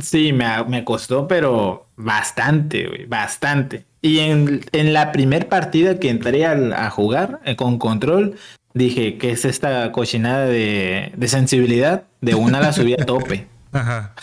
Sí, 0.00 0.32
me, 0.32 0.46
me 0.68 0.84
costó, 0.84 1.26
pero 1.26 1.88
bastante, 1.96 2.86
güey, 2.86 3.06
bastante. 3.06 3.84
Y 4.00 4.20
en, 4.20 4.64
en 4.70 4.92
la 4.92 5.10
primera 5.10 5.48
partida 5.48 5.98
que 5.98 6.08
entré 6.08 6.46
a, 6.46 6.88
jugar 6.90 7.40
eh, 7.44 7.56
con 7.56 7.80
control, 7.80 8.36
dije, 8.74 9.18
¿qué 9.18 9.32
es 9.32 9.44
esta 9.44 9.90
cochinada 9.90 10.46
de, 10.46 11.10
de 11.16 11.26
sensibilidad? 11.26 12.04
De 12.20 12.36
una 12.36 12.60
la 12.60 12.72
subí 12.72 12.92
a 12.92 13.04
tope. 13.04 13.55
Ajá. 13.76 14.14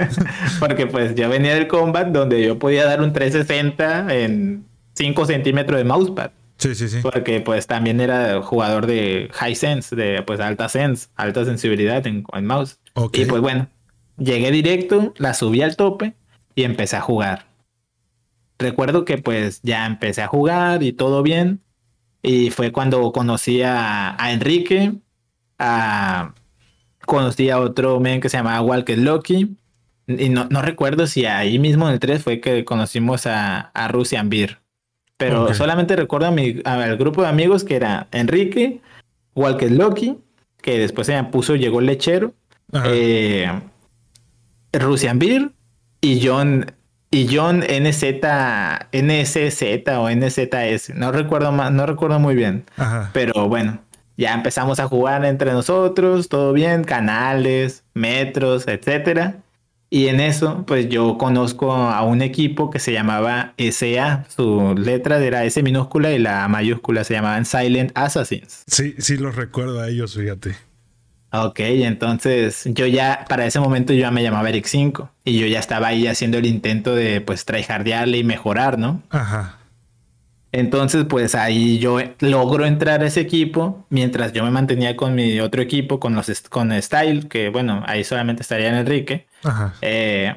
Porque 0.60 0.86
pues 0.86 1.14
yo 1.14 1.28
venía 1.28 1.54
del 1.54 1.66
combat 1.66 2.08
donde 2.08 2.42
yo 2.42 2.58
podía 2.58 2.84
dar 2.84 3.02
un 3.02 3.12
360 3.12 4.14
en 4.14 4.64
5 4.94 5.26
centímetros 5.26 5.78
de 5.78 5.84
mousepad. 5.84 6.30
Sí, 6.58 6.74
sí, 6.74 6.88
sí. 6.88 6.98
Porque 7.02 7.40
pues 7.40 7.66
también 7.66 8.00
era 8.00 8.42
jugador 8.42 8.86
de 8.86 9.30
high 9.32 9.54
sense, 9.54 9.96
de 9.96 10.22
pues 10.22 10.40
alta 10.40 10.68
sense, 10.68 11.08
alta 11.16 11.44
sensibilidad 11.44 12.06
en, 12.06 12.24
mouse. 12.42 12.78
Y 13.12 13.24
pues 13.24 13.40
bueno, 13.40 13.68
llegué 14.18 14.50
directo, 14.50 15.14
la 15.16 15.32
subí 15.32 15.62
al 15.62 15.76
tope 15.76 16.14
y 16.54 16.64
empecé 16.64 16.96
a 16.96 17.00
jugar. 17.00 17.46
Recuerdo 18.58 19.06
que 19.06 19.16
pues 19.16 19.60
ya 19.62 19.86
empecé 19.86 20.20
a 20.20 20.26
jugar 20.26 20.82
y 20.82 20.92
todo 20.92 21.22
bien. 21.22 21.62
Y 22.22 22.50
fue 22.50 22.72
cuando 22.72 23.10
conocí 23.12 23.62
a, 23.62 24.22
a 24.22 24.32
Enrique, 24.32 24.92
a, 25.58 26.34
conocí 27.10 27.50
a 27.50 27.58
otro 27.58 27.98
men 27.98 28.20
que 28.20 28.28
se 28.28 28.36
llamaba 28.36 28.60
Walker 28.62 28.96
Loki. 28.96 29.56
Y 30.06 30.28
no, 30.28 30.46
recuerdo 30.62 31.08
si 31.08 31.26
ahí 31.26 31.58
mismo 31.58 31.88
en 31.88 31.94
el 31.94 32.00
3 32.00 32.22
fue 32.22 32.40
que 32.40 32.64
conocimos 32.64 33.26
a, 33.26 33.58
a 33.74 33.88
Russian 33.88 34.30
Beer. 34.30 34.58
Pero 35.16 35.52
solamente 35.52 35.96
recuerdo 35.96 36.28
a 36.28 36.30
mi, 36.30 36.62
al 36.64 36.96
grupo 36.96 37.22
de 37.22 37.28
amigos 37.28 37.64
que 37.64 37.76
era 37.76 38.06
Enrique, 38.12 38.80
Walker 39.34 39.70
Loki, 39.70 40.18
que 40.62 40.78
después 40.78 41.06
se 41.08 41.14
me 41.14 41.24
puso, 41.24 41.56
llegó 41.56 41.80
el 41.80 41.86
lechero, 41.86 42.32
eh, 42.84 43.50
Russian 44.72 45.18
Beer 45.18 45.50
y 46.00 46.26
John 46.26 46.72
y 47.10 47.36
John 47.36 47.58
NZ, 47.58 48.22
NSZ 48.92 49.88
o 49.98 50.08
NZS. 50.08 50.94
No 50.94 51.12
recuerdo 51.12 51.50
más, 51.50 51.72
no 51.72 51.86
recuerdo 51.86 52.20
muy 52.20 52.34
bien. 52.34 52.64
Pero 53.12 53.48
bueno, 53.48 53.80
ya 54.20 54.34
empezamos 54.34 54.78
a 54.80 54.86
jugar 54.86 55.24
entre 55.24 55.50
nosotros, 55.52 56.28
todo 56.28 56.52
bien, 56.52 56.84
canales, 56.84 57.84
metros, 57.94 58.68
etcétera. 58.68 59.38
Y 59.88 60.08
en 60.08 60.20
eso, 60.20 60.64
pues 60.66 60.90
yo 60.90 61.16
conozco 61.16 61.72
a 61.72 62.02
un 62.02 62.20
equipo 62.20 62.70
que 62.70 62.78
se 62.78 62.92
llamaba 62.92 63.54
SA. 63.56 64.26
Su 64.28 64.74
letra 64.76 65.18
era 65.18 65.44
S 65.44 65.60
minúscula 65.62 66.12
y 66.12 66.18
la 66.18 66.46
mayúscula 66.48 67.02
se 67.02 67.14
llamaban 67.14 67.46
Silent 67.46 67.92
Assassins. 67.94 68.62
Sí, 68.66 68.94
sí 68.98 69.16
los 69.16 69.36
recuerdo 69.36 69.80
a 69.80 69.88
ellos, 69.88 70.14
fíjate. 70.14 70.54
Ok, 71.32 71.60
entonces 71.60 72.64
yo 72.66 72.86
ya, 72.86 73.24
para 73.26 73.46
ese 73.46 73.58
momento 73.58 73.94
yo 73.94 74.00
ya 74.00 74.10
me 74.10 74.22
llamaba 74.22 74.50
Eric 74.50 74.66
5 74.66 75.10
y 75.24 75.38
yo 75.38 75.46
ya 75.46 75.60
estaba 75.60 75.86
ahí 75.88 76.06
haciendo 76.06 76.36
el 76.36 76.46
intento 76.46 76.94
de 76.94 77.22
pues 77.22 77.46
tryhardearle 77.46 78.18
y 78.18 78.24
mejorar, 78.24 78.78
¿no? 78.78 79.02
Ajá. 79.08 79.59
Entonces, 80.52 81.04
pues 81.08 81.34
ahí 81.34 81.78
yo 81.78 81.98
logro 82.18 82.66
entrar 82.66 83.02
a 83.02 83.06
ese 83.06 83.20
equipo, 83.20 83.86
mientras 83.88 84.32
yo 84.32 84.42
me 84.42 84.50
mantenía 84.50 84.96
con 84.96 85.14
mi 85.14 85.38
otro 85.40 85.62
equipo, 85.62 86.00
con 86.00 86.14
los 86.14 86.28
con 86.48 86.72
Style, 86.82 87.28
que 87.28 87.50
bueno, 87.50 87.84
ahí 87.86 88.02
solamente 88.02 88.42
estaría 88.42 88.68
en 88.68 88.74
Enrique. 88.74 89.26
Eh, 89.80 90.34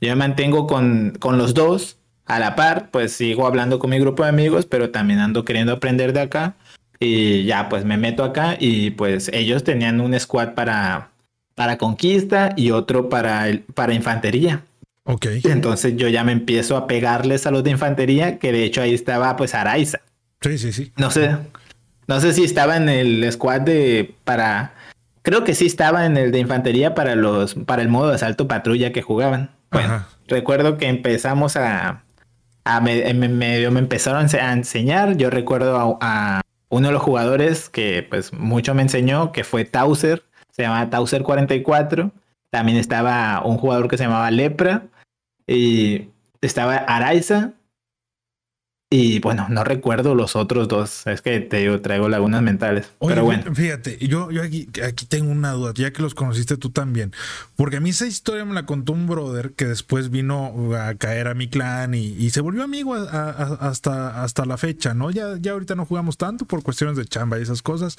yo 0.00 0.08
me 0.10 0.16
mantengo 0.16 0.66
con, 0.66 1.16
con 1.20 1.38
los 1.38 1.54
dos 1.54 1.98
a 2.26 2.38
la 2.40 2.56
par, 2.56 2.90
pues 2.90 3.12
sigo 3.12 3.46
hablando 3.46 3.78
con 3.78 3.90
mi 3.90 3.98
grupo 3.98 4.24
de 4.24 4.30
amigos, 4.30 4.66
pero 4.66 4.90
también 4.90 5.20
ando 5.20 5.44
queriendo 5.44 5.72
aprender 5.74 6.12
de 6.12 6.20
acá. 6.20 6.56
Y 6.98 7.44
ya, 7.44 7.68
pues 7.68 7.84
me 7.84 7.96
meto 7.96 8.24
acá 8.24 8.56
y 8.58 8.90
pues 8.90 9.30
ellos 9.32 9.64
tenían 9.64 10.00
un 10.00 10.18
squad 10.18 10.54
para, 10.54 11.10
para 11.54 11.78
conquista 11.78 12.52
y 12.56 12.72
otro 12.72 13.08
para, 13.08 13.48
el, 13.48 13.60
para 13.60 13.94
infantería. 13.94 14.64
Ok. 15.04 15.26
Entonces 15.44 15.96
yo 15.96 16.08
ya 16.08 16.24
me 16.24 16.32
empiezo 16.32 16.76
a 16.76 16.86
pegarles 16.86 17.46
a 17.46 17.50
los 17.50 17.64
de 17.64 17.70
infantería, 17.70 18.38
que 18.38 18.52
de 18.52 18.64
hecho 18.64 18.82
ahí 18.82 18.94
estaba 18.94 19.36
pues 19.36 19.54
Araiza. 19.54 20.00
Sí, 20.40 20.58
sí, 20.58 20.72
sí. 20.72 20.92
No 20.96 21.10
sé, 21.10 21.36
no 22.06 22.20
sé 22.20 22.32
si 22.32 22.44
estaba 22.44 22.76
en 22.76 22.88
el 22.88 23.30
squad 23.32 23.60
de 23.60 24.14
para, 24.24 24.74
creo 25.22 25.44
que 25.44 25.54
sí 25.54 25.66
estaba 25.66 26.06
en 26.06 26.16
el 26.16 26.32
de 26.32 26.38
infantería 26.38 26.94
para 26.94 27.14
los, 27.14 27.54
para 27.54 27.82
el 27.82 27.88
modo 27.88 28.08
de 28.08 28.16
asalto 28.16 28.48
patrulla 28.48 28.92
que 28.92 29.02
jugaban. 29.02 29.50
Bueno, 29.70 30.04
recuerdo 30.26 30.76
que 30.76 30.88
empezamos 30.88 31.56
a, 31.56 32.02
a 32.64 32.80
me, 32.80 33.12
medio 33.14 33.70
me 33.70 33.80
empezaron 33.80 34.26
a 34.40 34.52
enseñar. 34.52 35.16
Yo 35.16 35.30
recuerdo 35.30 35.98
a, 36.00 36.40
uno 36.68 36.88
de 36.88 36.92
los 36.92 37.02
jugadores 37.02 37.68
que 37.68 38.06
pues 38.08 38.32
mucho 38.32 38.74
me 38.74 38.82
enseñó, 38.82 39.32
que 39.32 39.44
fue 39.44 39.64
Tauser, 39.64 40.24
se 40.50 40.62
llama 40.62 40.88
Tauser 40.90 41.22
44. 41.22 42.12
También 42.50 42.78
estaba 42.78 43.42
un 43.44 43.58
jugador 43.58 43.88
que 43.88 43.96
se 43.96 44.04
llamaba 44.04 44.30
Lepra. 44.30 44.86
Y 45.46 46.08
estaba 46.40 46.76
Araiza. 46.76 47.52
Y 48.92 49.20
bueno, 49.20 49.46
no 49.48 49.62
recuerdo 49.62 50.16
los 50.16 50.34
otros 50.34 50.66
dos. 50.66 51.06
Es 51.06 51.22
que 51.22 51.38
te 51.38 51.78
traigo 51.78 52.08
lagunas 52.08 52.42
mentales. 52.42 52.90
pero 52.98 53.22
bueno. 53.22 53.54
Fíjate, 53.54 54.04
yo, 54.04 54.32
yo 54.32 54.42
aquí, 54.42 54.68
aquí 54.84 55.06
tengo 55.06 55.30
una 55.30 55.52
duda, 55.52 55.72
ya 55.76 55.92
que 55.92 56.02
los 56.02 56.12
conociste 56.12 56.56
tú 56.56 56.70
también. 56.70 57.12
Porque 57.54 57.76
a 57.76 57.80
mí 57.80 57.90
esa 57.90 58.08
historia 58.08 58.44
me 58.44 58.52
la 58.52 58.66
contó 58.66 58.92
un 58.92 59.06
brother 59.06 59.52
que 59.52 59.66
después 59.66 60.10
vino 60.10 60.74
a 60.76 60.96
caer 60.96 61.28
a 61.28 61.34
mi 61.34 61.46
clan 61.46 61.94
y, 61.94 62.30
se 62.30 62.40
volvió 62.40 62.64
amigo 62.64 62.96
hasta, 62.96 64.24
hasta 64.24 64.44
la 64.44 64.56
fecha, 64.56 64.92
¿no? 64.92 65.12
Ya, 65.12 65.36
ya 65.40 65.52
ahorita 65.52 65.76
no 65.76 65.86
jugamos 65.86 66.16
tanto 66.16 66.44
por 66.44 66.64
cuestiones 66.64 66.96
de 66.96 67.04
chamba 67.04 67.38
y 67.38 67.42
esas 67.42 67.62
cosas. 67.62 67.94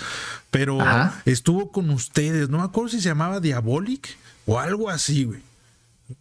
Pero 0.51 0.77
estuvo 1.23 1.71
con 1.71 1.89
ustedes. 1.89 2.49
No 2.49 2.57
me 2.57 2.65
acuerdo 2.65 2.89
si 2.89 2.99
se 2.99 3.07
llamaba 3.07 3.39
Diabolic 3.39 4.17
o 4.45 4.59
algo 4.59 4.89
así, 4.89 5.25
güey. 5.25 5.41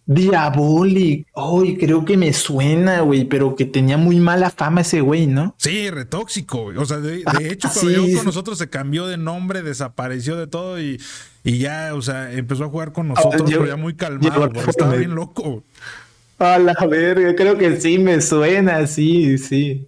Diabolic. 0.06 1.26
Ay, 1.34 1.76
creo 1.76 2.04
que 2.04 2.16
me 2.16 2.32
suena, 2.32 3.00
güey, 3.00 3.24
pero 3.24 3.56
que 3.56 3.64
tenía 3.64 3.96
muy 3.96 4.20
mala 4.20 4.50
fama 4.50 4.82
ese 4.82 5.00
güey, 5.00 5.26
¿no? 5.26 5.54
Sí, 5.58 5.90
retóxico, 5.90 6.64
güey. 6.64 6.76
O 6.76 6.84
sea, 6.84 6.98
de, 6.98 7.22
ah, 7.26 7.38
hecho, 7.40 7.68
cuando 7.72 8.16
con 8.16 8.24
nosotros 8.24 8.58
se 8.58 8.68
cambió 8.68 9.06
de 9.06 9.16
nombre, 9.16 9.62
desapareció 9.62 10.36
de 10.36 10.46
todo 10.46 10.80
y, 10.80 11.00
y 11.44 11.58
ya, 11.58 11.94
o 11.94 12.02
sea, 12.02 12.32
empezó 12.32 12.64
a 12.64 12.68
jugar 12.68 12.92
con 12.92 13.08
nosotros, 13.08 13.42
pero 13.50 13.66
ya 13.66 13.76
muy 13.76 13.94
calmado, 13.94 14.50
porque 14.50 14.70
estaba 14.70 14.94
bien 14.94 15.14
loco. 15.14 15.62
A 16.38 16.58
la 16.58 16.74
verga, 16.88 17.34
creo 17.34 17.58
que 17.58 17.80
sí 17.80 17.98
me 17.98 18.20
suena, 18.20 18.86
sí, 18.86 19.36
sí. 19.38 19.86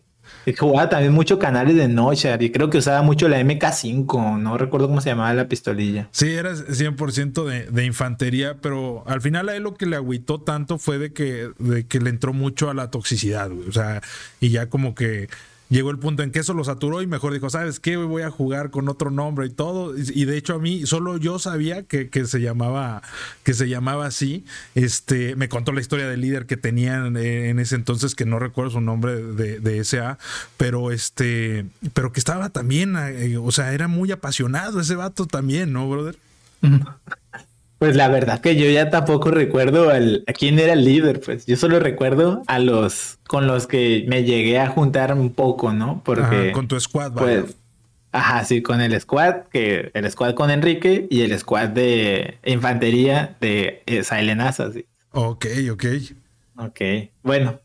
Jugaba 0.58 0.88
también 0.88 1.12
mucho 1.12 1.38
canales 1.38 1.76
de 1.76 1.88
noche 1.88 2.36
y 2.40 2.50
creo 2.50 2.70
que 2.70 2.78
usaba 2.78 3.02
mucho 3.02 3.28
la 3.28 3.40
MK5, 3.40 4.38
no 4.38 4.58
recuerdo 4.58 4.88
cómo 4.88 5.00
se 5.00 5.10
llamaba 5.10 5.32
la 5.34 5.48
pistolilla. 5.48 6.08
Sí, 6.10 6.30
era 6.30 6.52
100% 6.54 7.44
de, 7.44 7.66
de 7.66 7.84
infantería, 7.84 8.56
pero 8.60 9.04
al 9.06 9.20
final 9.20 9.48
a 9.48 9.56
él 9.56 9.62
lo 9.62 9.74
que 9.74 9.86
le 9.86 9.96
agüitó 9.96 10.40
tanto 10.40 10.78
fue 10.78 10.98
de 10.98 11.12
que, 11.12 11.50
de 11.58 11.86
que 11.86 12.00
le 12.00 12.10
entró 12.10 12.32
mucho 12.32 12.70
a 12.70 12.74
la 12.74 12.90
toxicidad, 12.90 13.50
O 13.52 13.72
sea, 13.72 14.02
y 14.40 14.50
ya 14.50 14.68
como 14.68 14.94
que 14.94 15.28
llegó 15.72 15.90
el 15.90 15.98
punto 15.98 16.22
en 16.22 16.30
que 16.30 16.40
eso 16.40 16.54
lo 16.54 16.64
saturó 16.64 17.02
y 17.02 17.06
mejor 17.06 17.32
dijo, 17.32 17.50
¿sabes 17.50 17.80
qué? 17.80 17.96
Voy 17.96 18.22
a 18.22 18.30
jugar 18.30 18.70
con 18.70 18.88
otro 18.88 19.10
nombre 19.10 19.46
y 19.46 19.50
todo. 19.50 19.94
Y 19.96 20.24
de 20.26 20.36
hecho 20.36 20.54
a 20.54 20.58
mí, 20.58 20.86
solo 20.86 21.16
yo 21.16 21.38
sabía 21.38 21.82
que, 21.82 22.08
se 22.26 22.40
llamaba, 22.40 23.02
que 23.42 23.54
se 23.54 23.68
llamaba 23.68 24.06
así. 24.06 24.44
Este, 24.74 25.34
me 25.36 25.48
contó 25.48 25.72
la 25.72 25.80
historia 25.80 26.08
del 26.08 26.20
líder 26.20 26.46
que 26.46 26.56
tenían 26.56 27.16
en 27.16 27.58
ese 27.58 27.74
entonces, 27.74 28.14
que 28.14 28.26
no 28.26 28.38
recuerdo 28.38 28.72
su 28.72 28.80
nombre 28.80 29.16
de, 29.22 29.60
de 29.60 29.84
SA, 29.84 30.18
pero 30.56 30.92
este, 30.92 31.66
pero 31.94 32.12
que 32.12 32.20
estaba 32.20 32.50
también, 32.50 32.96
eh, 32.96 33.36
o 33.38 33.50
sea, 33.50 33.72
era 33.72 33.88
muy 33.88 34.12
apasionado 34.12 34.80
ese 34.80 34.94
vato 34.94 35.26
también, 35.26 35.72
¿no, 35.72 35.88
brother? 35.88 36.16
Pues 37.82 37.96
la 37.96 38.06
verdad 38.06 38.40
que 38.40 38.54
yo 38.54 38.70
ya 38.70 38.90
tampoco 38.90 39.32
recuerdo 39.32 39.90
al, 39.90 40.22
a 40.28 40.32
quién 40.32 40.60
era 40.60 40.74
el 40.74 40.84
líder, 40.84 41.20
pues 41.20 41.46
yo 41.46 41.56
solo 41.56 41.80
recuerdo 41.80 42.44
a 42.46 42.60
los 42.60 43.18
con 43.26 43.48
los 43.48 43.66
que 43.66 44.04
me 44.06 44.22
llegué 44.22 44.60
a 44.60 44.68
juntar 44.68 45.12
un 45.12 45.32
poco, 45.32 45.72
¿no? 45.72 46.00
Porque 46.04 46.52
con 46.52 46.68
tu 46.68 46.78
squad, 46.78 47.10
pues, 47.14 47.56
ajá, 48.12 48.44
sí, 48.44 48.62
con 48.62 48.80
el 48.80 49.00
squad, 49.00 49.46
que 49.50 49.90
el 49.94 50.08
squad 50.08 50.34
con 50.34 50.52
Enrique 50.52 51.08
y 51.10 51.22
el 51.22 51.36
squad 51.36 51.70
de 51.70 52.38
infantería 52.44 53.34
de 53.40 53.82
eh, 53.86 54.04
Assassin. 54.38 54.84
Ok, 55.10 55.46
ok. 55.72 55.84
Ok, 56.58 56.80
bueno, 57.24 57.58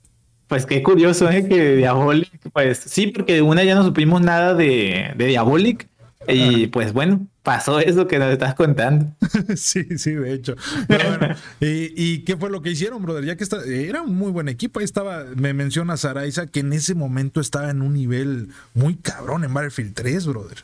pues 0.48 0.66
qué 0.66 0.82
curioso, 0.82 1.30
¿eh? 1.30 1.48
Que 1.48 1.76
Diabolic, 1.76 2.32
pues 2.54 2.80
sí, 2.80 3.06
porque 3.06 3.36
de 3.36 3.44
una 3.44 3.64
ya 3.64 3.76
no 3.76 3.84
supimos 3.84 4.22
nada 4.22 4.56
de, 4.56 5.14
de 5.16 5.26
Diabolic 5.28 5.88
y 6.28 6.68
pues 6.68 6.94
bueno, 6.94 7.28
pasó 7.44 7.80
eso 7.80 8.08
que 8.08 8.20
nos 8.20 8.32
estás 8.32 8.56
contando. 8.56 9.06
sí, 9.56 9.98
sí, 9.98 10.12
de 10.12 10.34
hecho. 10.34 10.56
Pero 10.88 11.18
bueno, 11.18 11.36
¿y, 11.60 12.20
qué 12.20 12.36
fue 12.36 12.50
lo 12.50 12.62
que 12.62 12.72
hicieron, 12.72 13.02
brother? 13.02 13.26
Ya 13.26 13.36
que 13.38 13.44
está, 13.44 13.63
era 13.66 14.02
un 14.02 14.16
muy 14.16 14.32
buen 14.32 14.50
equipo. 14.50 14.80
Ahí 14.80 14.86
estaba, 14.86 15.26
me 15.36 15.54
menciona 15.54 15.98
Saraiza 15.98 16.48
que 16.48 16.60
en 16.60 16.74
ese 16.74 16.96
momento 16.96 17.40
estaba 17.40 17.70
en 17.70 17.82
un 17.82 17.94
nivel 17.94 18.50
muy 18.74 18.96
cabrón 18.96 19.44
en 19.44 19.54
Battlefield 19.54 19.94
3, 19.94 20.28
brother. 20.28 20.58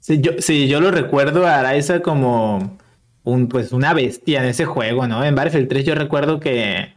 Sí, 0.00 0.20
yo, 0.20 0.32
sí, 0.38 0.68
yo 0.68 0.80
lo 0.80 0.90
recuerdo 0.90 1.46
a 1.46 1.58
Araiza 1.58 2.00
como 2.00 2.78
un, 3.24 3.48
pues, 3.48 3.72
una 3.72 3.92
bestia 3.92 4.42
en 4.42 4.48
ese 4.48 4.64
juego, 4.64 5.06
¿no? 5.06 5.24
En 5.24 5.34
Battlefield 5.34 5.68
3 5.68 5.84
yo 5.84 5.94
recuerdo 5.94 6.40
que 6.40 6.94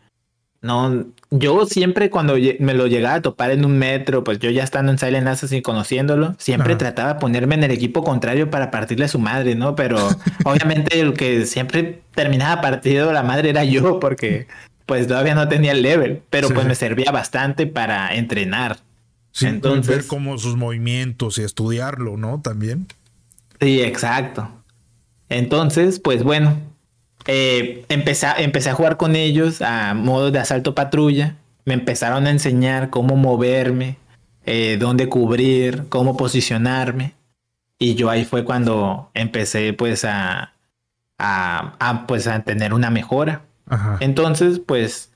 no, 0.61 1.05
yo 1.31 1.65
siempre 1.65 2.11
cuando 2.11 2.35
me 2.59 2.73
lo 2.75 2.85
llegaba 2.85 3.15
a 3.15 3.21
topar 3.21 3.49
en 3.49 3.65
un 3.65 3.79
metro, 3.79 4.23
pues 4.23 4.37
yo 4.37 4.51
ya 4.51 4.63
estando 4.63 4.91
en 4.91 4.99
Silent 4.99 5.27
Assassin 5.27 5.63
conociéndolo, 5.63 6.35
siempre 6.37 6.75
trataba 6.75 7.15
de 7.15 7.19
ponerme 7.19 7.55
en 7.55 7.63
el 7.63 7.71
equipo 7.71 8.03
contrario 8.03 8.51
para 8.51 8.69
partirle 8.69 9.05
a 9.05 9.07
su 9.07 9.17
madre, 9.17 9.55
¿no? 9.55 9.75
Pero 9.75 9.97
obviamente 10.45 10.99
el 10.99 11.13
que 11.13 11.47
siempre 11.47 12.03
terminaba 12.13 12.61
partido 12.61 13.11
la 13.11 13.23
madre 13.23 13.49
era 13.49 13.63
yo, 13.63 13.99
porque 13.99 14.47
pues 14.85 15.07
todavía 15.07 15.33
no 15.33 15.47
tenía 15.47 15.71
el 15.71 15.81
level, 15.81 16.21
pero 16.29 16.49
pues 16.49 16.67
me 16.67 16.75
servía 16.75 17.11
bastante 17.11 17.65
para 17.65 18.13
entrenar. 18.13 18.77
Sí, 19.31 19.47
Entonces, 19.47 19.95
ver 19.95 20.07
como 20.07 20.37
sus 20.37 20.57
movimientos 20.57 21.39
y 21.39 21.43
estudiarlo, 21.43 22.17
¿no? 22.17 22.41
También. 22.41 22.87
Sí, 23.59 23.81
exacto. 23.81 24.51
Entonces, 25.29 25.99
pues 25.99 26.23
bueno, 26.23 26.57
eh, 27.27 27.85
empecé, 27.89 28.27
empecé 28.37 28.69
a 28.69 28.73
jugar 28.73 28.97
con 28.97 29.15
ellos 29.15 29.61
a 29.61 29.93
modo 29.93 30.31
de 30.31 30.39
asalto 30.39 30.75
patrulla. 30.75 31.37
Me 31.65 31.73
empezaron 31.73 32.25
a 32.27 32.31
enseñar 32.31 32.89
cómo 32.89 33.15
moverme, 33.15 33.97
eh, 34.45 34.77
dónde 34.79 35.09
cubrir, 35.09 35.85
cómo 35.89 36.17
posicionarme. 36.17 37.13
Y 37.77 37.95
yo 37.95 38.09
ahí 38.09 38.25
fue 38.25 38.43
cuando 38.45 39.09
empecé 39.13 39.73
pues 39.73 40.05
a, 40.05 40.53
a, 41.17 42.05
pues 42.07 42.27
a 42.27 42.43
tener 42.43 42.73
una 42.73 42.89
mejora. 42.89 43.43
Entonces, 44.01 44.59
pues 44.59 45.10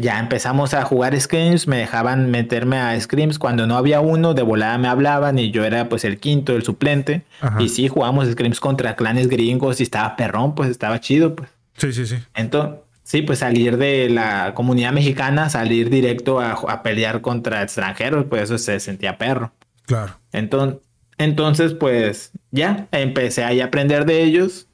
ya 0.00 0.18
empezamos 0.18 0.72
a 0.72 0.82
jugar 0.82 1.20
scrims, 1.20 1.68
me 1.68 1.76
dejaban 1.76 2.30
meterme 2.30 2.78
a 2.78 2.98
scrims 2.98 3.38
cuando 3.38 3.66
no 3.66 3.76
había 3.76 4.00
uno, 4.00 4.32
de 4.32 4.40
volada 4.40 4.78
me 4.78 4.88
hablaban 4.88 5.38
y 5.38 5.50
yo 5.50 5.62
era 5.62 5.90
pues 5.90 6.06
el 6.06 6.18
quinto, 6.18 6.56
el 6.56 6.62
suplente. 6.62 7.24
Y 7.58 7.68
sí, 7.68 7.88
jugamos 7.88 8.26
scrims 8.26 8.60
contra 8.60 8.96
clanes 8.96 9.28
gringos 9.28 9.78
y 9.78 9.82
estaba 9.82 10.16
perrón, 10.16 10.54
pues 10.54 10.70
estaba 10.70 11.00
chido, 11.00 11.36
pues. 11.36 11.50
Sí, 11.76 11.92
sí, 11.92 12.06
sí. 12.06 12.16
Entonces, 12.34 12.80
sí, 13.02 13.20
pues 13.20 13.40
salir 13.40 13.76
de 13.76 14.08
la 14.08 14.54
comunidad 14.54 14.92
mexicana, 14.92 15.50
salir 15.50 15.90
directo 15.90 16.40
a, 16.40 16.82
pelear 16.82 17.20
contra 17.20 17.62
extranjeros, 17.62 18.24
pues 18.24 18.44
eso 18.44 18.56
se 18.56 18.80
sentía 18.80 19.18
perro. 19.18 19.52
Claro. 19.84 20.18
Entonces, 20.32 20.80
entonces 21.18 21.74
pues 21.74 22.32
ya 22.52 22.88
empecé 22.90 23.44
ahí 23.44 23.60
a 23.60 23.66
aprender 23.66 24.06
de 24.06 24.22
ellos. 24.22 24.66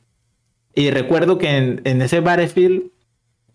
Y 0.72 0.92
recuerdo 0.92 1.36
que 1.36 1.56
en, 1.56 1.80
en 1.82 2.00
ese 2.00 2.20
Battlefield 2.20 2.92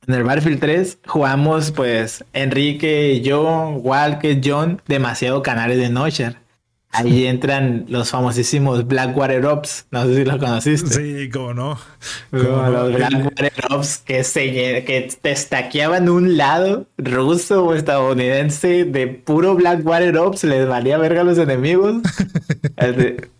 en 0.07 0.13
el 0.13 0.23
Battlefield 0.23 0.59
3 0.59 0.97
jugamos 1.05 1.71
pues 1.71 2.23
Enrique, 2.33 3.21
yo, 3.21 3.69
Walker, 3.81 4.39
John, 4.43 4.81
demasiado 4.87 5.41
canales 5.41 5.77
de 5.77 5.89
Nocher. 5.89 6.37
Ahí 6.93 7.25
entran 7.27 7.85
los 7.87 8.09
famosísimos 8.09 8.87
Blackwater 8.87 9.45
Ops. 9.45 9.85
No 9.91 10.05
sé 10.05 10.15
si 10.15 10.25
los 10.25 10.37
conociste. 10.37 10.89
Sí, 10.89 11.29
cómo 11.29 11.53
no. 11.53 11.79
los 12.31 12.93
Blackwater 12.93 13.53
Ops 13.69 13.99
que, 13.99 14.23
se, 14.23 14.51
que 14.51 15.09
te 15.21 15.31
estaqueaban 15.31 16.09
un 16.09 16.35
lado 16.35 16.87
ruso 16.97 17.65
o 17.65 17.73
estadounidense 17.73 18.85
de 18.85 19.07
puro 19.07 19.55
Blackwater 19.55 20.17
Ops. 20.17 20.43
Les 20.43 20.67
valía 20.67 20.97
verga 20.97 21.21
a 21.21 21.23
los 21.23 21.37
enemigos. 21.37 22.01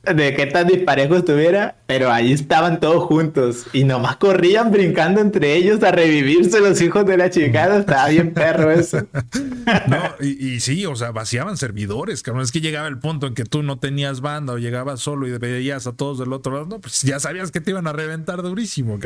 de, 0.04 0.34
qué 0.36 0.46
tan 0.48 0.68
disparejo 0.68 1.16
estuviera. 1.16 1.76
Pero 1.88 2.12
ahí 2.12 2.32
estaban 2.32 2.80
todos 2.80 3.04
juntos. 3.04 3.66
Y 3.74 3.84
nomás 3.84 4.18
corrían 4.18 4.72
brincando 4.72 5.22
entre 5.22 5.56
ellos 5.56 5.84
a 5.84 5.92
revivirse 5.92 6.60
los 6.60 6.82
hijos 6.82 7.06
de 7.06 7.18
la 7.18 7.30
chingada. 7.30 7.80
Estaba 7.80 8.08
bien 8.10 8.34
perro 8.34 8.72
eso. 8.72 9.00
no, 9.88 9.98
y, 10.20 10.54
y 10.54 10.60
sí, 10.60 10.86
o 10.86 10.96
sea, 10.96 11.12
vaciaban 11.12 11.58
servidores. 11.58 12.24
Cabrón. 12.24 12.44
Es 12.44 12.52
que 12.52 12.62
llegaba 12.62 12.88
el 12.88 13.00
punto 13.00 13.28
en 13.28 13.34
que 13.34 13.44
tú 13.44 13.64
no 13.64 13.80
tenías 13.80 14.22
banda 14.22 14.54
o 14.54 14.58
llegabas 14.58 15.00
solo 15.00 15.28
y 15.28 15.38
veías 15.38 15.88
a 15.88 15.94
todos 15.94 16.20
del 16.20 16.34
otro 16.34 16.54
lado, 16.54 16.66
no, 16.66 16.80
pues 16.80 17.02
ya 17.02 17.20
sabías 17.20 17.52
que 17.52 17.62
te 17.62 17.72
iban 17.72 17.88
a 17.88 17.94
reventar 17.94 18.42
durísimo, 18.42 19.00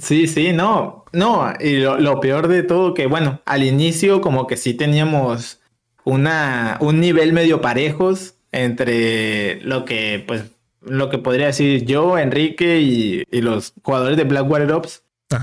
Sí, 0.00 0.26
sí, 0.26 0.52
no, 0.52 1.04
no, 1.12 1.52
y 1.60 1.76
lo, 1.76 2.18
peor 2.18 2.48
de 2.48 2.64
todo 2.64 2.94
que, 2.94 3.06
bueno, 3.06 3.40
al 3.44 3.62
inicio 3.62 4.20
como 4.20 4.48
que 4.48 4.56
sí 4.56 4.74
teníamos 4.74 5.60
una, 6.04 6.78
un 6.80 6.98
nivel 6.98 7.32
medio 7.32 7.60
parejos 7.60 8.33
entre 8.62 9.60
lo 9.62 9.84
que, 9.84 10.22
pues, 10.26 10.44
lo 10.80 11.10
que 11.10 11.18
podría 11.18 11.46
decir 11.46 11.84
yo, 11.84 12.18
Enrique 12.18 12.80
y, 12.80 13.24
los 13.40 13.72
jugadores 13.82 14.16
de 14.16 14.24
Blackwater 14.24 14.72
Ops, 14.72 15.02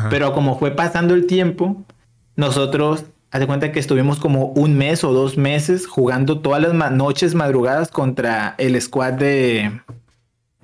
pero 0.09 0.33
como 0.33 0.57
fue 0.57 0.71
pasando 0.71 1.13
el 1.13 1.27
tiempo, 1.27 1.83
nosotros 2.35 3.05
Haz 3.31 3.39
de 3.39 3.47
cuenta 3.47 3.71
que 3.71 3.79
estuvimos 3.79 4.19
como 4.19 4.47
un 4.47 4.77
mes 4.77 5.05
o 5.05 5.13
dos 5.13 5.37
meses 5.37 5.87
jugando 5.87 6.41
todas 6.41 6.61
las 6.61 6.91
noches 6.91 7.33
madrugadas 7.33 7.89
contra 7.89 8.55
el 8.57 8.79
squad 8.81 9.13
de, 9.13 9.79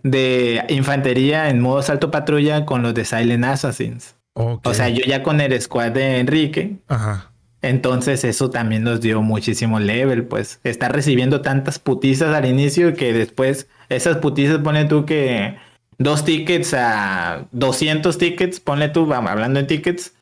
de 0.04 0.66
infantería 0.68 1.50
en 1.50 1.62
modo 1.62 1.82
salto 1.82 2.12
patrulla 2.12 2.66
con 2.66 2.82
los 2.82 2.94
de 2.94 3.06
Silent 3.06 3.46
Assassins. 3.46 4.16
O 4.34 4.74
sea, 4.74 4.90
yo 4.90 5.04
ya 5.06 5.24
con 5.24 5.40
el 5.40 5.60
squad 5.62 5.92
de 5.92 6.20
Enrique. 6.20 6.76
Ajá. 6.90 7.32
Entonces 7.68 8.24
eso 8.24 8.50
también 8.50 8.84
nos 8.84 9.02
dio 9.02 9.22
muchísimo 9.22 9.80
level, 9.80 10.24
pues 10.26 10.62
estar 10.64 10.94
recibiendo 10.94 11.42
tantas 11.42 11.80
putizas 11.80 12.34
al 12.34 12.46
inicio 12.46 12.94
que 12.94 13.12
después 13.12 13.68
esas 13.90 14.18
putizas 14.18 14.60
pone 14.60 14.86
tú 14.86 15.06
que 15.06 15.58
dos 15.98 16.24
tickets 16.24 16.74
a 16.74 17.46
200 17.52 18.18
tickets, 18.18 18.62
ponle 18.62 18.88
tú, 18.88 19.14
hablando 19.14 19.60
en 19.60 19.68
tickets, 19.68 20.14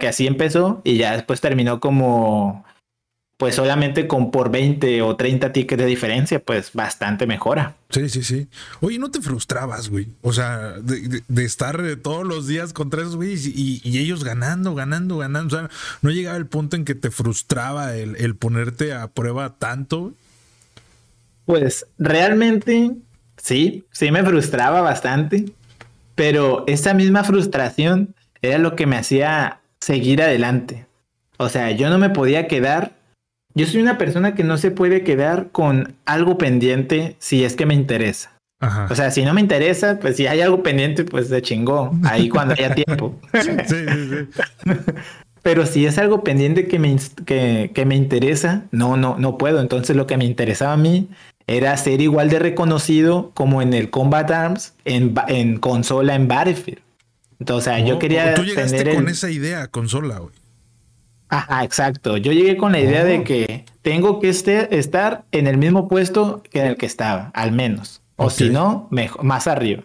que 0.00 0.08
así 0.08 0.26
empezó 0.26 0.80
y 0.82 0.96
ya 0.96 1.12
después 1.12 1.42
terminó 1.42 1.78
como 1.78 2.64
pues 3.36 3.56
solamente 3.56 4.06
con 4.06 4.30
por 4.30 4.50
20 4.50 5.02
o 5.02 5.16
30 5.16 5.52
tickets 5.52 5.82
de 5.82 5.86
diferencia, 5.86 6.38
pues 6.38 6.72
bastante 6.72 7.26
mejora. 7.26 7.74
Sí, 7.90 8.08
sí, 8.08 8.22
sí. 8.22 8.48
Oye, 8.80 8.98
¿no 8.98 9.10
te 9.10 9.20
frustrabas, 9.20 9.88
güey? 9.88 10.08
O 10.22 10.32
sea, 10.32 10.74
de, 10.80 11.22
estar 11.44 11.82
todos 12.02 12.24
los 12.24 12.46
días 12.46 12.72
contra 12.72 13.02
esos 13.02 13.16
güeyes 13.16 13.46
y, 13.46 13.80
ellos 13.98 14.24
ganando, 14.24 14.74
ganando, 14.74 15.18
ganando. 15.18 15.56
O 15.56 15.58
sea, 15.58 15.70
¿no 16.02 16.10
llegaba 16.10 16.36
el 16.36 16.46
punto 16.46 16.76
en 16.76 16.84
que 16.84 16.94
te 16.94 17.10
frustraba 17.10 17.96
el, 17.96 18.16
el 18.16 18.36
ponerte 18.36 18.92
a 18.92 19.08
prueba 19.08 19.54
tanto? 19.58 20.14
Pues 21.44 21.86
realmente 21.98 22.92
sí, 23.36 23.84
sí 23.92 24.10
me 24.10 24.24
frustraba 24.24 24.80
bastante, 24.80 25.46
pero 26.14 26.64
esa 26.66 26.94
misma 26.94 27.24
frustración 27.24 28.14
era 28.42 28.58
lo 28.58 28.76
que 28.76 28.86
me 28.86 28.96
hacía 28.96 29.60
seguir 29.80 30.22
adelante. 30.22 30.86
O 31.36 31.48
sea, 31.48 31.70
yo 31.72 31.90
no 31.90 31.98
me 31.98 32.10
podía 32.10 32.46
quedar. 32.46 32.92
Yo 33.54 33.66
soy 33.66 33.80
una 33.80 33.98
persona 33.98 34.34
que 34.34 34.44
no 34.44 34.56
se 34.56 34.70
puede 34.70 35.04
quedar 35.04 35.50
con 35.52 35.94
algo 36.06 36.38
pendiente 36.38 37.16
si 37.18 37.44
es 37.44 37.54
que 37.54 37.66
me 37.66 37.74
interesa. 37.74 38.32
O 38.88 38.94
sea, 38.94 39.10
si 39.10 39.24
no 39.24 39.34
me 39.34 39.42
interesa, 39.42 39.98
pues 40.00 40.16
si 40.16 40.26
hay 40.26 40.40
algo 40.40 40.62
pendiente, 40.62 41.04
pues 41.04 41.28
de 41.28 41.42
chingó. 41.42 41.92
Ahí 42.04 42.30
cuando 42.30 42.54
haya 42.54 42.74
tiempo. 42.86 43.14
sí, 43.34 43.50
sí, 43.66 43.76
sí. 44.08 44.72
Pero 45.42 45.66
si 45.66 45.84
es 45.84 45.98
algo 45.98 46.24
pendiente 46.24 46.66
que 46.66 46.78
me, 46.78 46.96
que, 47.26 47.70
que 47.74 47.84
me 47.84 47.96
interesa, 47.96 48.64
no, 48.70 48.96
no, 48.96 49.18
no 49.18 49.36
puedo. 49.36 49.60
Entonces 49.60 49.94
lo 49.94 50.06
que 50.06 50.16
me 50.16 50.24
interesaba 50.24 50.72
a 50.72 50.78
mí 50.78 51.10
era 51.46 51.76
ser 51.76 52.00
igual 52.00 52.30
de 52.30 52.38
reconocido 52.38 53.30
como 53.34 53.60
en 53.60 53.74
el 53.74 53.90
Combat 53.90 54.30
Arms, 54.30 54.72
en, 54.86 55.14
en 55.28 55.58
consola, 55.58 56.14
en 56.14 56.28
Battlefield. 56.28 56.80
Entonces, 57.38 57.68
o 57.68 57.76
sea, 57.76 57.86
yo 57.86 57.98
quería. 57.98 58.32
Tú 58.32 58.42
llegaste 58.42 58.94
con 58.94 59.08
esa 59.08 59.30
idea, 59.30 59.66
consola, 59.68 60.18
güey. 60.18 60.34
Ajá, 61.34 61.64
exacto. 61.64 62.16
Yo 62.16 62.32
llegué 62.32 62.56
con 62.56 62.72
la 62.72 62.78
idea 62.78 63.04
de 63.04 63.18
oh. 63.18 63.24
que 63.24 63.64
tengo 63.82 64.20
que 64.20 64.28
este, 64.28 64.78
estar 64.78 65.24
en 65.32 65.48
el 65.48 65.58
mismo 65.58 65.88
puesto 65.88 66.42
que 66.48 66.60
en 66.60 66.66
el 66.66 66.76
que 66.76 66.86
estaba, 66.86 67.30
al 67.34 67.50
menos. 67.50 68.02
O 68.16 68.30
si 68.30 68.50
no, 68.50 68.88
más 69.20 69.48
arriba. 69.48 69.82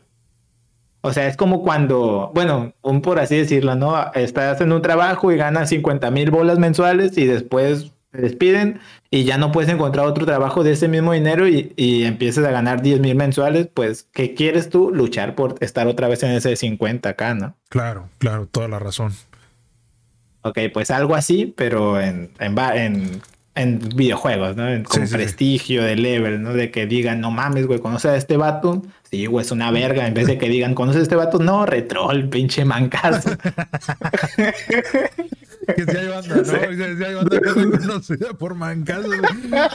O 1.01 1.11
sea, 1.11 1.27
es 1.27 1.37
como 1.37 1.63
cuando, 1.63 2.31
bueno, 2.35 2.73
un 2.81 3.01
por 3.01 3.19
así 3.19 3.37
decirlo, 3.37 3.73
¿no? 3.75 4.11
Estás 4.13 4.61
en 4.61 4.71
un 4.71 4.81
trabajo 4.81 5.31
y 5.31 5.37
ganas 5.37 5.69
50 5.69 6.11
mil 6.11 6.29
bolas 6.29 6.59
mensuales 6.59 7.17
y 7.17 7.25
después 7.25 7.93
te 8.11 8.21
despiden 8.21 8.79
y 9.09 9.23
ya 9.23 9.37
no 9.37 9.51
puedes 9.51 9.71
encontrar 9.71 10.05
otro 10.05 10.25
trabajo 10.25 10.63
de 10.63 10.73
ese 10.73 10.87
mismo 10.87 11.13
dinero 11.13 11.47
y, 11.47 11.73
y 11.75 12.03
empiezas 12.03 12.45
a 12.45 12.51
ganar 12.51 12.83
10 12.83 12.99
mil 12.99 13.15
mensuales, 13.15 13.69
pues, 13.73 14.07
¿qué 14.13 14.35
quieres 14.35 14.69
tú? 14.69 14.91
Luchar 14.93 15.33
por 15.33 15.55
estar 15.61 15.87
otra 15.87 16.07
vez 16.07 16.21
en 16.21 16.31
ese 16.31 16.55
50 16.55 17.09
acá, 17.09 17.33
¿no? 17.33 17.55
Claro, 17.69 18.09
claro, 18.19 18.45
toda 18.45 18.67
la 18.67 18.77
razón. 18.77 19.13
Ok, 20.41 20.57
pues 20.73 20.89
algo 20.91 21.15
así, 21.15 21.53
pero 21.57 21.99
en, 21.99 22.31
en, 22.39 23.21
en, 23.55 23.79
videojuegos, 23.95 24.55
¿no? 24.55 24.65
con 24.83 25.07
prestigio 25.09 25.83
de 25.83 25.97
level, 25.97 26.41
¿no? 26.41 26.53
De 26.53 26.71
que 26.71 26.85
digan, 26.85 27.19
no 27.19 27.29
mames, 27.29 27.67
güey, 27.67 27.79
¿conoces 27.79 28.11
a 28.11 28.15
este 28.15 28.37
vato? 28.37 28.81
Sí, 29.11 29.25
güey, 29.25 29.45
es 29.45 29.51
una 29.51 29.69
verga. 29.71 30.07
En 30.07 30.13
vez 30.13 30.27
de 30.27 30.37
que 30.37 30.47
digan, 30.47 30.75
¿conoces 30.75 30.99
a 30.99 31.03
este 31.03 31.15
vato? 31.15 31.39
No, 31.39 31.65
retrol, 31.65 32.29
pinche 32.29 32.63
mancazo. 32.63 33.31
que 35.75 35.85
si 35.85 35.97
hay 35.97 36.07
banda, 36.07 36.35
¿no? 36.35 36.43
Si 36.97 37.03
hay 37.03 37.15
banda 37.15 37.39
que 37.39 37.49
reconocida 37.49 38.33
por 38.33 38.55
mancazo. 38.55 39.11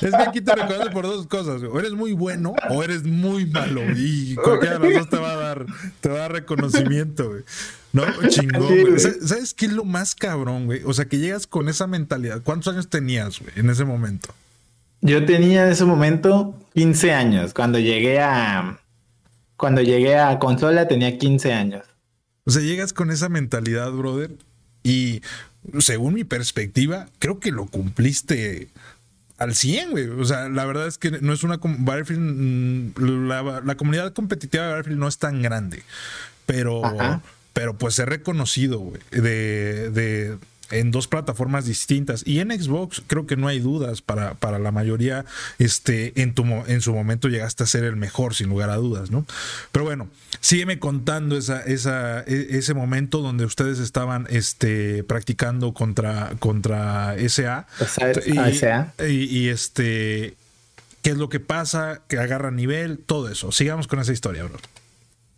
Es 0.01 0.11
que 0.11 0.23
aquí 0.23 0.41
te 0.41 0.55
reconoce 0.55 0.91
por 0.91 1.05
dos 1.05 1.27
cosas. 1.27 1.63
O 1.63 1.79
eres 1.79 1.93
muy 1.93 2.13
bueno 2.13 2.55
o 2.71 2.83
eres 2.83 3.03
muy 3.05 3.47
malo. 3.47 3.83
Y 3.97 4.35
cualquiera 4.37 4.79
de 4.79 4.95
dos 4.95 5.09
te 5.09 5.19
va 5.19 5.33
a 5.33 5.37
dar, 5.37 5.67
te 6.01 6.09
va 6.09 6.15
a 6.17 6.19
dar 6.21 6.33
reconocimiento, 6.33 7.29
güey. 7.29 7.43
No, 7.95 8.03
chingón, 8.29 8.67
güey. 8.67 8.99
¿Sabes 8.99 9.55
qué 9.55 9.67
es 9.67 9.73
lo 9.73 9.85
más 9.85 10.17
cabrón, 10.17 10.67
güey? 10.67 10.83
O 10.85 10.93
sea, 10.93 11.05
que 11.05 11.19
llegas 11.19 11.47
con 11.47 11.69
esa 11.69 11.87
mentalidad. 11.87 12.43
¿Cuántos 12.43 12.75
años 12.75 12.89
tenías, 12.89 13.39
güey, 13.39 13.53
en 13.55 13.71
ese 13.71 13.85
momento? 13.85 14.35
Yo 15.01 15.25
tenía 15.25 15.65
en 15.65 15.73
ese 15.73 15.85
momento 15.85 16.59
15 16.75 17.13
años 17.13 17.55
cuando 17.55 17.79
llegué 17.79 18.21
a, 18.21 18.81
cuando 19.57 19.81
llegué 19.81 20.17
a 20.17 20.41
consola 20.41 20.89
tenía 20.89 21.17
15 21.17 21.53
años. 21.53 21.85
O 22.45 22.51
sea, 22.51 22.63
llegas 22.63 22.93
con 22.93 23.13
esa 23.13 23.29
mentalidad, 23.29 23.93
brother, 23.93 24.33
y 24.83 25.23
según 25.79 26.15
mi 26.15 26.25
perspectiva, 26.25 27.07
creo 27.21 27.39
que 27.39 27.53
lo 27.53 27.67
cumpliste 27.67 28.69
al 29.39 29.55
100, 29.55 29.91
güey. 29.93 30.09
O 30.09 30.25
sea, 30.25 30.49
la 30.49 30.65
verdad 30.65 30.89
es 30.89 30.99
que 30.99 31.13
no 31.13 31.33
es 31.33 31.45
una... 31.45 31.61
Battlefield, 31.63 32.93
mm, 32.99 33.29
la, 33.29 33.63
la 33.65 33.77
comunidad 33.77 34.13
competitiva 34.13 34.65
de 34.65 34.71
Battlefield 34.71 34.99
no 34.99 35.07
es 35.07 35.19
tan 35.19 35.43
grande, 35.43 35.85
pero, 36.45 36.83
pero 37.55 37.79
pues 37.79 37.99
he 37.99 38.05
reconocido, 38.05 38.79
güey, 38.81 39.01
de, 39.11 39.91
de 39.91 40.37
en 40.71 40.91
dos 40.91 41.09
plataformas 41.09 41.67
distintas. 41.67 42.27
Y 42.27 42.41
en 42.41 42.51
Xbox 42.51 43.03
creo 43.07 43.27
que 43.27 43.37
no 43.37 43.49
hay 43.49 43.61
dudas 43.61 44.03
para, 44.03 44.35
para 44.35 44.59
la 44.59 44.73
mayoría. 44.73 45.25
Este, 45.59 46.21
en, 46.21 46.35
tu, 46.35 46.45
en 46.45 46.81
su 46.81 46.93
momento 46.93 47.29
llegaste 47.29 47.63
a 47.63 47.67
ser 47.67 47.85
el 47.85 47.97
mejor, 47.97 48.35
sin 48.35 48.49
lugar 48.49 48.71
a 48.71 48.77
dudas, 48.77 49.11
¿no? 49.11 49.25
Pero 49.73 49.85
bueno, 49.85 50.09
sígueme 50.41 50.79
contando 50.79 51.37
esa, 51.37 51.61
esa, 51.63 52.21
e, 52.23 52.49
ese 52.51 52.75
momento 52.75 53.21
donde 53.21 53.45
ustedes 53.45 53.79
estaban 53.79 54.27
este, 54.31 55.05
practicando 55.05 55.73
contra, 55.73 56.33
contra 56.39 57.15
SA. 57.29 57.67
Y, 59.07 59.25
y, 59.25 59.49
este, 59.49 60.35
qué 61.03 61.11
es 61.11 61.17
lo 61.17 61.29
que 61.29 61.41
pasa, 61.41 62.03
que 62.09 62.19
agarra 62.19 62.51
nivel, 62.51 62.99
todo 62.99 63.29
eso. 63.29 63.53
Sigamos 63.53 63.87
con 63.87 64.01
esa 64.01 64.13
historia, 64.13 64.45
bro. 64.45 64.59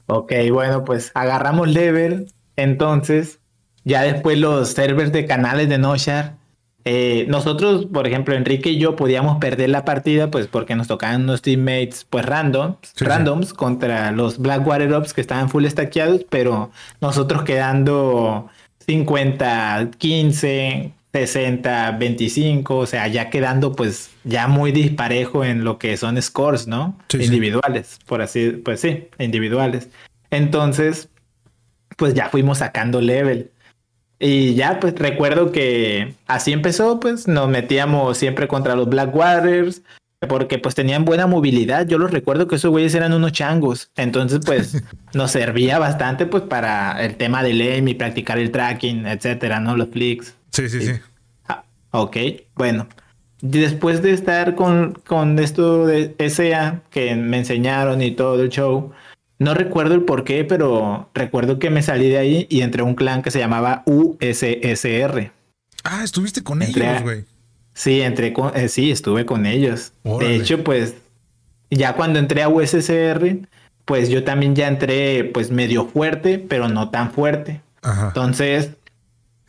Ok, 0.06 0.32
bueno, 0.52 0.84
pues 0.84 1.10
agarramos 1.14 1.68
level. 1.68 2.32
Entonces, 2.56 3.40
ya 3.84 4.02
después 4.02 4.38
los 4.38 4.70
servers 4.70 5.12
de 5.12 5.26
canales 5.26 5.68
de 5.68 5.78
Noshar. 5.78 6.36
Eh, 6.84 7.26
nosotros, 7.28 7.86
por 7.86 8.06
ejemplo, 8.06 8.34
Enrique 8.34 8.70
y 8.70 8.78
yo 8.78 8.94
podíamos 8.94 9.38
perder 9.38 9.70
la 9.70 9.84
partida, 9.84 10.30
pues 10.30 10.46
porque 10.46 10.76
nos 10.76 10.86
tocaban 10.86 11.22
unos 11.22 11.42
teammates, 11.42 12.04
pues 12.08 12.24
random, 12.24 12.76
randoms 12.98 13.52
contra 13.52 14.12
los 14.12 14.38
Blackwater 14.38 14.92
Ops 14.94 15.12
que 15.12 15.20
estaban 15.20 15.48
full 15.48 15.66
stackeados, 15.66 16.24
pero 16.30 16.70
nosotros 17.00 17.42
quedando 17.42 18.48
50, 18.86 19.90
15, 19.98 20.92
60, 21.16 21.92
25, 21.92 22.76
o 22.76 22.84
sea, 22.84 23.08
ya 23.08 23.30
quedando 23.30 23.72
pues 23.72 24.10
ya 24.24 24.48
muy 24.48 24.70
disparejo 24.70 25.44
en 25.44 25.64
lo 25.64 25.78
que 25.78 25.96
son 25.96 26.20
scores, 26.20 26.66
¿no? 26.66 26.98
individuales, 27.14 27.98
por 28.04 28.20
así, 28.20 28.50
pues 28.50 28.80
sí, 28.80 29.08
individuales. 29.18 29.88
Entonces, 30.30 31.08
pues 31.96 32.12
ya 32.12 32.28
fuimos 32.28 32.58
sacando 32.58 33.00
level. 33.00 33.50
Y 34.18 34.54
ya, 34.54 34.78
pues 34.78 34.94
recuerdo 34.98 35.52
que 35.52 36.14
así 36.26 36.52
empezó, 36.52 37.00
pues 37.00 37.26
nos 37.26 37.48
metíamos 37.48 38.18
siempre 38.18 38.46
contra 38.46 38.76
los 38.76 38.86
Black 38.86 39.14
Waters, 39.16 39.82
porque 40.28 40.58
pues 40.58 40.74
tenían 40.74 41.06
buena 41.06 41.26
movilidad. 41.26 41.86
Yo 41.86 41.96
los 41.96 42.10
recuerdo 42.10 42.46
que 42.46 42.56
esos 42.56 42.70
güeyes 42.70 42.94
eran 42.94 43.14
unos 43.14 43.32
changos. 43.32 43.90
Entonces, 43.96 44.40
pues 44.44 44.82
nos 45.14 45.30
servía 45.30 45.78
bastante 45.78 46.26
pues 46.26 46.42
para 46.42 47.02
el 47.02 47.16
tema 47.16 47.42
del 47.42 47.62
aim 47.62 47.88
y 47.88 47.94
practicar 47.94 48.38
el 48.38 48.50
tracking, 48.50 49.06
etcétera, 49.06 49.60
¿no? 49.60 49.78
Los 49.78 49.88
flicks. 49.88 50.35
Sí, 50.56 50.70
sí, 50.70 50.80
sí. 50.80 50.92
Ah, 51.46 51.64
ok, 51.90 52.16
bueno. 52.54 52.88
Después 53.42 54.00
de 54.00 54.12
estar 54.12 54.54
con, 54.54 54.94
con 55.06 55.38
esto 55.38 55.86
de 55.86 56.14
SA 56.30 56.80
que 56.90 57.14
me 57.14 57.36
enseñaron 57.36 58.00
y 58.00 58.12
todo 58.12 58.42
el 58.42 58.48
show, 58.48 58.92
no 59.38 59.52
recuerdo 59.52 59.94
el 59.94 60.02
por 60.02 60.24
qué, 60.24 60.44
pero 60.44 61.10
recuerdo 61.12 61.58
que 61.58 61.68
me 61.68 61.82
salí 61.82 62.08
de 62.08 62.16
ahí 62.16 62.46
y 62.48 62.62
entré 62.62 62.80
a 62.80 62.84
un 62.84 62.94
clan 62.94 63.20
que 63.22 63.30
se 63.30 63.38
llamaba 63.38 63.82
USSR. 63.84 65.30
Ah, 65.84 66.02
estuviste 66.02 66.42
con 66.42 66.62
ellos, 66.62 67.02
güey. 67.02 67.24
Sí, 67.74 68.00
entré 68.00 68.32
con, 68.32 68.56
eh, 68.56 68.68
sí, 68.68 68.90
estuve 68.90 69.26
con 69.26 69.44
ellos. 69.44 69.92
De 70.02 70.36
hecho, 70.36 70.64
pues, 70.64 70.94
ya 71.70 71.92
cuando 71.92 72.18
entré 72.18 72.42
a 72.42 72.48
USSR, 72.48 73.46
pues 73.84 74.08
yo 74.08 74.24
también 74.24 74.56
ya 74.56 74.68
entré, 74.68 75.24
pues, 75.24 75.50
medio 75.50 75.84
fuerte, 75.84 76.38
pero 76.38 76.70
no 76.70 76.88
tan 76.88 77.12
fuerte. 77.12 77.60
Ajá. 77.82 78.08
Entonces, 78.08 78.70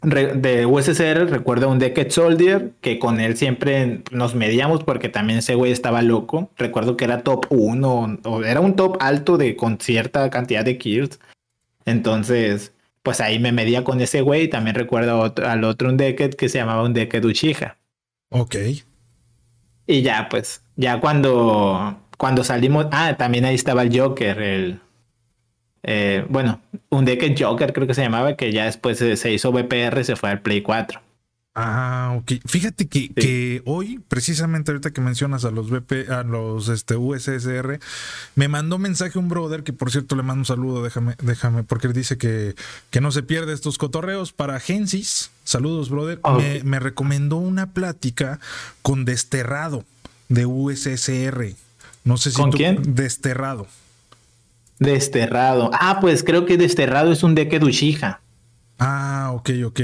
de 0.03 0.65
USSR 0.67 1.27
recuerdo 1.29 1.69
un 1.69 1.79
Decade 1.79 2.11
Soldier 2.11 2.71
que 2.81 2.99
con 2.99 3.19
él 3.19 3.35
siempre 3.35 4.03
nos 4.11 4.35
medíamos 4.35 4.83
porque 4.83 5.09
también 5.09 5.39
ese 5.39 5.55
güey 5.55 5.71
estaba 5.71 6.01
loco. 6.01 6.51
Recuerdo 6.55 6.95
que 6.97 7.05
era 7.05 7.23
top 7.23 7.47
1 7.49 8.19
o 8.23 8.43
era 8.43 8.61
un 8.61 8.75
top 8.75 8.97
alto 8.99 9.37
de 9.37 9.55
con 9.55 9.79
cierta 9.79 10.29
cantidad 10.29 10.63
de 10.63 10.77
kills. 10.77 11.19
Entonces, 11.85 12.73
pues 13.01 13.21
ahí 13.21 13.39
me 13.39 13.51
medía 13.51 13.83
con 13.83 13.99
ese 14.01 14.21
güey. 14.21 14.49
También 14.49 14.75
recuerdo 14.75 15.33
al 15.43 15.63
otro 15.63 15.89
un 15.89 15.97
Decade 15.97 16.31
que 16.31 16.49
se 16.49 16.59
llamaba 16.59 16.83
un 16.83 16.93
Decade 16.93 17.25
Uchiha. 17.25 17.77
Ok. 18.29 18.55
Y 19.87 20.01
ya, 20.01 20.27
pues, 20.29 20.61
ya 20.75 20.99
cuando, 20.99 21.97
cuando 22.17 22.43
salimos. 22.43 22.87
Ah, 22.91 23.15
también 23.17 23.45
ahí 23.45 23.55
estaba 23.55 23.83
el 23.83 23.97
Joker, 23.97 24.41
el, 24.41 24.81
eh, 25.89 26.25
bueno, 26.29 26.59
un 26.89 27.05
deck 27.05 27.33
Joker 27.39 27.71
creo 27.71 27.87
que 27.87 27.93
se 27.93 28.01
llamaba, 28.03 28.35
que 28.35 28.51
ya 28.51 28.65
después 28.65 28.97
se, 28.97 29.31
hizo 29.31 29.51
VPR, 29.53 30.03
se 30.03 30.17
fue 30.17 30.29
al 30.29 30.41
Play 30.41 30.61
4. 30.61 31.01
Ah, 31.55 32.13
ok. 32.19 32.33
Fíjate 32.45 32.87
que, 32.87 33.09
que, 33.13 33.63
hoy, 33.65 33.99
precisamente 34.09 34.69
ahorita 34.69 34.91
que 34.91 34.99
mencionas 34.99 35.45
a 35.45 35.49
los 35.49 35.71
VP, 35.71 36.11
a 36.11 36.23
los 36.23 36.67
este, 36.67 36.97
USSR, 36.97 37.79
me 38.35 38.47
mandó 38.49 38.77
mensaje 38.77 39.17
un 39.17 39.29
brother 39.29 39.63
que 39.63 39.73
por 39.73 39.89
cierto 39.89 40.15
le 40.15 40.23
mando 40.23 40.41
un 40.41 40.45
saludo, 40.45 40.83
déjame, 40.83 41.15
déjame, 41.23 41.63
porque 41.63 41.87
él 41.87 41.93
dice 41.93 42.17
que, 42.17 42.53
que 42.91 43.01
no 43.01 43.11
se 43.11 43.23
pierde 43.23 43.53
estos 43.53 43.77
cotorreos 43.77 44.33
para 44.33 44.59
Gensis. 44.59 45.31
Saludos, 45.45 45.89
brother. 45.89 46.19
Me, 46.37 46.63
me, 46.63 46.79
recomendó 46.79 47.37
una 47.37 47.71
plática 47.71 48.39
con 48.81 49.05
Desterrado 49.05 49.85
de 50.27 50.45
USSR. 50.45 51.55
No 52.03 52.17
sé 52.17 52.31
si 52.31 52.37
¿Con 52.37 52.51
quién? 52.51 52.93
Desterrado. 52.93 53.67
Desterrado. 54.79 55.71
Ah, 55.73 55.99
pues 56.01 56.23
creo 56.23 56.45
que 56.45 56.57
Desterrado 56.57 57.11
es 57.11 57.23
un 57.23 57.35
deque 57.35 57.59
de 57.59 58.17
Ah, 58.79 59.31
ok, 59.33 59.49
ok. 59.65 59.81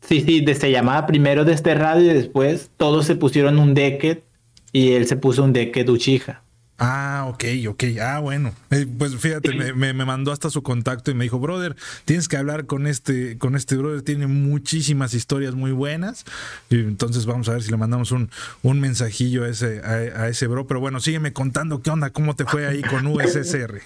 Sí, 0.00 0.20
sí, 0.20 0.44
se 0.54 0.70
llamaba 0.70 1.06
primero 1.06 1.44
Desterrado 1.44 2.00
y 2.00 2.06
después 2.06 2.70
todos 2.76 3.06
se 3.06 3.16
pusieron 3.16 3.58
un 3.58 3.74
deque 3.74 4.22
y 4.72 4.92
él 4.92 5.06
se 5.06 5.16
puso 5.16 5.42
un 5.42 5.52
deque 5.52 5.84
de 5.84 5.90
Ah, 6.78 7.26
ok, 7.28 7.44
ok. 7.68 7.84
Ah, 8.02 8.18
bueno. 8.20 8.52
Eh, 8.70 8.86
pues 8.98 9.16
fíjate, 9.16 9.54
me, 9.54 9.94
me, 9.94 10.04
mandó 10.04 10.30
hasta 10.30 10.50
su 10.50 10.62
contacto 10.62 11.10
y 11.10 11.14
me 11.14 11.24
dijo, 11.24 11.38
brother, 11.38 11.74
tienes 12.04 12.28
que 12.28 12.36
hablar 12.36 12.66
con 12.66 12.86
este, 12.86 13.38
con 13.38 13.56
este 13.56 13.76
brother, 13.76 14.02
tiene 14.02 14.26
muchísimas 14.26 15.14
historias 15.14 15.54
muy 15.54 15.72
buenas. 15.72 16.26
Y 16.68 16.80
entonces 16.80 17.24
vamos 17.24 17.48
a 17.48 17.52
ver 17.52 17.62
si 17.62 17.70
le 17.70 17.78
mandamos 17.78 18.12
un, 18.12 18.30
un 18.62 18.80
mensajillo 18.80 19.44
a 19.44 19.48
ese, 19.48 19.80
a, 19.82 20.22
a 20.24 20.28
ese 20.28 20.46
bro. 20.46 20.66
Pero 20.66 20.80
bueno, 20.80 21.00
sígueme 21.00 21.32
contando 21.32 21.80
qué 21.80 21.90
onda, 21.90 22.10
cómo 22.10 22.36
te 22.36 22.44
fue 22.44 22.66
ahí 22.66 22.82
con 22.82 23.06
USSR. 23.06 23.80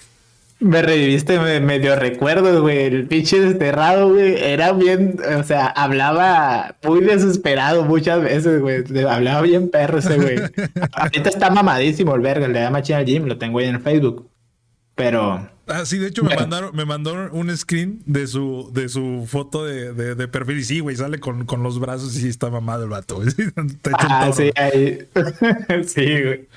Me 0.61 0.83
reviviste 0.83 1.39
medio 1.59 1.95
recuerdos, 1.95 2.61
güey. 2.61 2.85
El 2.85 3.07
pinche 3.07 3.41
desterrado, 3.41 4.09
güey, 4.13 4.35
era 4.39 4.73
bien, 4.73 5.17
o 5.39 5.43
sea, 5.43 5.65
hablaba 5.65 6.75
muy 6.83 7.01
desesperado 7.01 7.83
muchas 7.83 8.21
veces, 8.21 8.61
güey. 8.61 8.83
Hablaba 9.09 9.41
bien 9.41 9.71
perro 9.71 9.97
ese, 9.97 10.17
güey. 10.17 10.37
Ahorita 10.93 11.29
está 11.29 11.49
mamadísimo 11.49 12.13
el 12.13 12.21
verga, 12.21 12.47
le 12.47 12.59
da 12.59 12.69
machina 12.69 12.99
al 12.99 13.05
gym, 13.05 13.25
lo 13.25 13.39
tengo 13.39 13.57
ahí 13.57 13.65
en 13.65 13.81
Facebook. 13.81 14.29
Pero. 15.01 15.49
Ah, 15.67 15.85
sí, 15.85 15.97
de 15.97 16.07
hecho 16.07 16.23
me 16.23 16.35
mandaron, 16.35 16.75
me 16.75 16.85
mandaron 16.85 17.29
un 17.31 17.55
screen 17.55 18.01
de 18.05 18.27
su, 18.27 18.69
de 18.73 18.89
su 18.89 19.25
foto 19.27 19.65
de, 19.65 19.93
de, 19.93 20.27
perfil 20.27 20.59
y 20.59 20.63
sí, 20.63 20.79
güey, 20.79 20.95
sale 20.95 21.19
con, 21.19 21.45
con, 21.45 21.63
los 21.63 21.79
brazos 21.79 22.15
y 22.17 22.21
sí 22.21 22.27
está 22.27 22.49
mamado 22.49 22.83
el 22.83 22.89
vato, 22.89 23.15
güey. 23.15 23.29
ah, 23.93 24.31
sí, 24.35 24.51
ahí. 24.55 24.99
sí, 25.87 26.23
güey. 26.23 26.47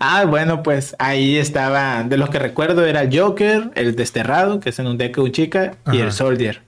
Ah, 0.00 0.24
bueno, 0.24 0.62
pues 0.62 0.96
ahí 0.98 1.36
estaba, 1.36 2.02
de 2.02 2.16
los 2.16 2.30
que 2.30 2.38
recuerdo 2.38 2.84
era 2.84 3.02
el 3.02 3.16
Joker, 3.16 3.70
el 3.74 3.94
Desterrado, 3.94 4.60
que 4.60 4.70
es 4.70 4.78
en 4.78 4.88
un 4.88 4.98
deck 4.98 5.16
un 5.18 5.30
chica, 5.30 5.76
y 5.92 5.98
el 5.98 6.12
Soldier. 6.12 6.62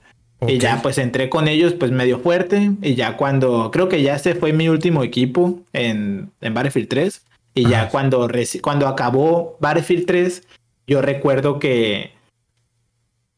Y 0.47 0.57
ya 0.57 0.81
pues 0.81 0.97
entré 0.97 1.29
con 1.29 1.47
ellos 1.47 1.73
pues 1.73 1.91
medio 1.91 2.19
fuerte 2.19 2.71
y 2.81 2.95
ya 2.95 3.15
cuando, 3.15 3.69
creo 3.69 3.89
que 3.89 4.01
ya 4.01 4.15
ese 4.15 4.33
fue 4.33 4.53
mi 4.53 4.69
último 4.69 5.03
equipo 5.03 5.59
en, 5.71 6.31
en 6.41 6.53
Battlefield 6.55 6.87
3 6.87 7.21
y 7.53 7.67
ya 7.67 7.89
cuando, 7.89 8.27
cuando 8.61 8.87
acabó 8.87 9.57
Battlefield 9.59 10.05
3 10.07 10.43
yo 10.91 11.01
recuerdo 11.01 11.57
que 11.57 12.11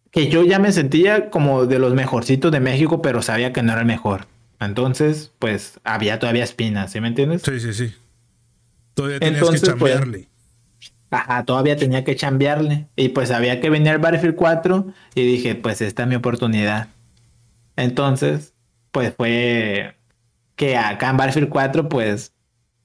que 0.09 0.27
yo 0.27 0.43
ya 0.43 0.59
me 0.59 0.71
sentía 0.71 1.29
como 1.29 1.65
de 1.65 1.79
los 1.79 1.93
mejorcitos 1.93 2.51
de 2.51 2.59
México 2.59 3.01
pero 3.01 3.21
sabía 3.21 3.53
que 3.53 3.61
no 3.61 3.71
era 3.71 3.81
el 3.81 3.87
mejor. 3.87 4.25
Entonces 4.59 5.31
pues 5.37 5.79
había 5.83 6.17
todavía 6.17 6.43
espinas, 6.43 6.91
¿sí 6.91 6.99
me 6.99 7.09
entiendes? 7.09 7.43
Sí, 7.43 7.59
sí, 7.59 7.73
sí. 7.73 7.93
Todavía 8.95 9.19
tenías 9.19 9.41
que 9.41 9.47
pues, 9.47 9.61
chambearle. 9.61 10.27
ajá, 11.11 11.45
todavía 11.45 11.77
tenía 11.77 12.03
que 12.03 12.15
chambearle. 12.15 12.87
Y 12.95 13.09
pues 13.09 13.29
había 13.29 13.61
que 13.61 13.69
venir 13.69 13.89
al 13.89 13.99
Battlefield 13.99 14.35
4 14.35 14.87
y 15.13 15.25
dije, 15.25 15.55
pues 15.55 15.81
esta 15.81 16.03
es 16.03 16.09
mi 16.09 16.15
oportunidad. 16.15 16.89
Entonces, 17.75 18.53
pues 18.91 19.13
fue 19.15 19.95
que 20.55 20.77
acá 20.77 21.09
en 21.09 21.17
Battlefield 21.17 21.49
4, 21.49 21.89
pues, 21.89 22.33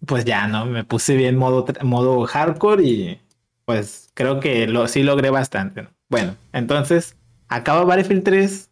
pues 0.07 0.25
ya, 0.25 0.47
¿no? 0.47 0.67
Me 0.67 0.85
puse 0.85 1.17
bien 1.17 1.37
modo, 1.37 1.67
modo 1.83 2.25
hardcore 2.27 2.83
y 2.85 3.21
pues 3.69 4.09
creo 4.15 4.41
que 4.41 4.67
lo, 4.67 4.89
sí 4.89 5.03
logré 5.03 5.29
bastante. 5.29 5.89
Bueno, 6.09 6.37
entonces, 6.55 7.19
acaba 7.49 7.85
Battlefield 7.85 8.23
3 8.25 8.71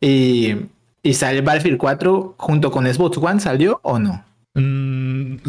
y, 0.00 0.56
sale 1.12 1.42
Battlefield 1.42 1.78
4 1.78 2.34
junto 2.36 2.72
con 2.72 2.92
Xbox 2.92 3.18
One, 3.18 3.38
¿salió 3.38 3.78
o 3.84 4.00
no? 4.00 4.24
Mm, 4.54 4.93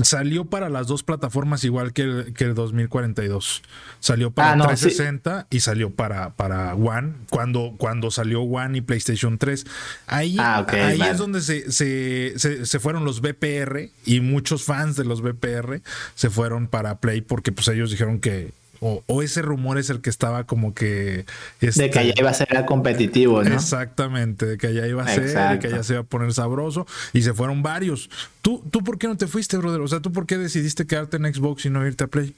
salió 0.03 0.45
para 0.45 0.69
las 0.69 0.87
dos 0.87 1.03
plataformas 1.03 1.63
igual 1.63 1.93
que 1.93 2.01
el, 2.03 2.33
que 2.33 2.43
el 2.45 2.55
2042. 2.55 3.63
Salió 3.99 4.31
para 4.31 4.51
Ah, 4.51 4.55
no, 4.55 4.67
360 4.67 5.47
y 5.49 5.59
salió 5.61 5.89
para, 5.89 6.35
para 6.35 6.73
One, 6.75 7.13
cuando, 7.29 7.73
cuando 7.77 8.11
salió 8.11 8.41
One 8.41 8.77
y 8.77 8.81
PlayStation 8.81 9.37
3. 9.37 9.65
Ahí, 10.07 10.35
Ah, 10.39 10.65
ahí 10.69 10.97
vale. 10.97 11.11
es 11.11 11.17
donde 11.17 11.41
se, 11.41 11.71
se, 11.71 12.33
se, 12.37 12.65
se 12.65 12.79
fueron 12.79 13.05
los 13.05 13.21
VPR 13.21 13.89
y 14.05 14.19
muchos 14.19 14.63
fans 14.63 14.95
de 14.95 15.05
los 15.05 15.21
VPR 15.21 15.81
se 16.15 16.29
fueron 16.29 16.67
para 16.67 16.99
Play 16.99 17.21
porque 17.21 17.51
pues 17.51 17.67
ellos 17.67 17.91
dijeron 17.91 18.19
que... 18.19 18.51
O, 18.87 19.03
o 19.07 19.23
ese 19.23 19.41
rumor 19.41 19.79
es 19.79 19.89
el 19.89 19.99
que 19.99 20.11
estaba 20.11 20.43
como 20.43 20.75
que... 20.75 21.25
De 21.59 21.69
este, 21.69 21.89
que 21.89 21.97
allá 21.97 22.13
iba 22.15 22.29
a 22.29 22.35
ser 22.35 22.65
competitivo, 22.67 23.43
¿no? 23.43 23.55
Exactamente, 23.55 24.45
de 24.45 24.57
que 24.59 24.67
allá 24.67 24.85
iba 24.85 25.01
a 25.01 25.07
ser, 25.07 25.23
de 25.23 25.57
que 25.57 25.67
allá 25.67 25.81
se 25.81 25.93
iba 25.93 26.01
a 26.03 26.05
poner 26.05 26.31
sabroso 26.33 26.85
y 27.11 27.23
se 27.23 27.33
fueron 27.33 27.63
varios. 27.63 28.11
¿Tú, 28.43 28.63
¿Tú 28.69 28.83
por 28.83 28.99
qué 28.99 29.07
no 29.07 29.17
te 29.17 29.25
fuiste, 29.25 29.57
brother? 29.57 29.81
O 29.81 29.87
sea, 29.87 30.01
¿tú 30.01 30.11
por 30.11 30.27
qué 30.27 30.37
decidiste 30.37 30.85
quedarte 30.85 31.17
en 31.17 31.33
Xbox 31.33 31.65
y 31.65 31.71
no 31.71 31.83
irte 31.87 32.03
a 32.03 32.07
Play? 32.07 32.35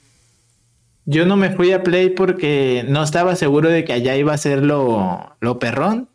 Yo 1.04 1.26
no 1.26 1.36
me 1.36 1.50
fui 1.50 1.72
a 1.72 1.82
Play 1.82 2.08
porque 2.08 2.82
no 2.88 3.02
estaba 3.02 3.36
seguro 3.36 3.68
de 3.68 3.84
que 3.84 3.92
allá 3.92 4.16
iba 4.16 4.32
a 4.32 4.38
ser 4.38 4.62
lo, 4.62 5.36
lo 5.40 5.58
perrón. 5.58 6.08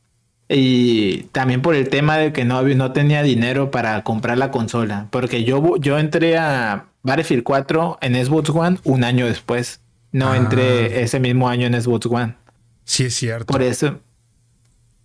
Y 0.50 1.26
también 1.32 1.62
por 1.62 1.76
el 1.76 1.90
tema 1.90 2.18
de 2.18 2.34
que 2.34 2.44
no, 2.44 2.64
no 2.64 2.92
tenía 2.92 3.22
dinero 3.22 3.70
para 3.70 4.04
comprar 4.04 4.40
la 4.40 4.50
consola. 4.50 5.10
Porque 5.12 5.44
yo, 5.44 5.78
yo 5.78 6.00
entré 6.00 6.40
a 6.40 6.88
Battlefield 7.04 7.44
4 7.44 8.00
en 8.02 8.26
Xbox 8.26 8.50
One 8.50 8.78
un 8.84 9.04
año 9.04 9.28
después. 9.28 9.83
No 10.14 10.32
Ah. 10.32 10.38
entré 10.38 11.02
ese 11.04 11.20
mismo 11.20 11.50
año 11.50 11.68
en 11.68 11.80
Xbox 11.82 12.06
One. 12.06 12.36
Sí, 12.86 13.06
es 13.06 13.16
cierto. 13.16 13.52
Por 13.52 13.62
eso. 13.62 14.00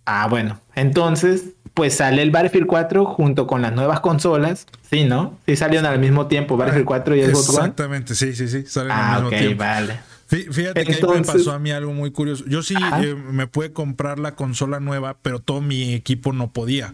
Ah, 0.05 0.27
bueno. 0.29 0.59
Entonces, 0.75 1.43
pues 1.73 1.95
sale 1.95 2.21
el 2.21 2.31
Battlefield 2.31 2.65
4 2.67 3.05
junto 3.05 3.45
con 3.47 3.61
las 3.61 3.73
nuevas 3.73 3.99
consolas. 3.99 4.65
Sí, 4.89 5.03
¿no? 5.03 5.37
Sí 5.45 5.55
salieron 5.55 5.85
al 5.85 5.99
mismo 5.99 6.27
tiempo 6.27 6.57
Battlefield 6.57 6.85
4 6.85 7.15
y 7.15 7.23
Xbox 7.23 7.49
One. 7.49 7.57
Exactamente, 7.59 8.15
sí, 8.15 8.33
sí, 8.33 8.47
sí. 8.47 8.65
Salen 8.65 8.91
Ah, 8.91 9.15
al 9.15 9.23
mismo 9.23 9.37
tiempo. 9.37 9.63
vale. 9.63 9.99
Fí- 10.29 10.51
Fíjate 10.51 10.73
que 10.85 10.91
ahí 10.93 11.01
me 11.01 11.07
Entonces- 11.07 11.33
pasó 11.33 11.51
a 11.51 11.59
mí 11.59 11.71
algo 11.71 11.91
muy 11.91 12.11
curioso. 12.11 12.43
Yo 12.47 12.61
sí 12.61 12.75
eh, 13.01 13.15
me 13.15 13.47
pude 13.47 13.73
comprar 13.73 14.19
la 14.19 14.35
consola 14.35 14.79
nueva, 14.79 15.17
pero 15.21 15.39
todo 15.39 15.59
mi 15.61 15.93
equipo 15.93 16.33
no 16.33 16.53
podía. 16.53 16.93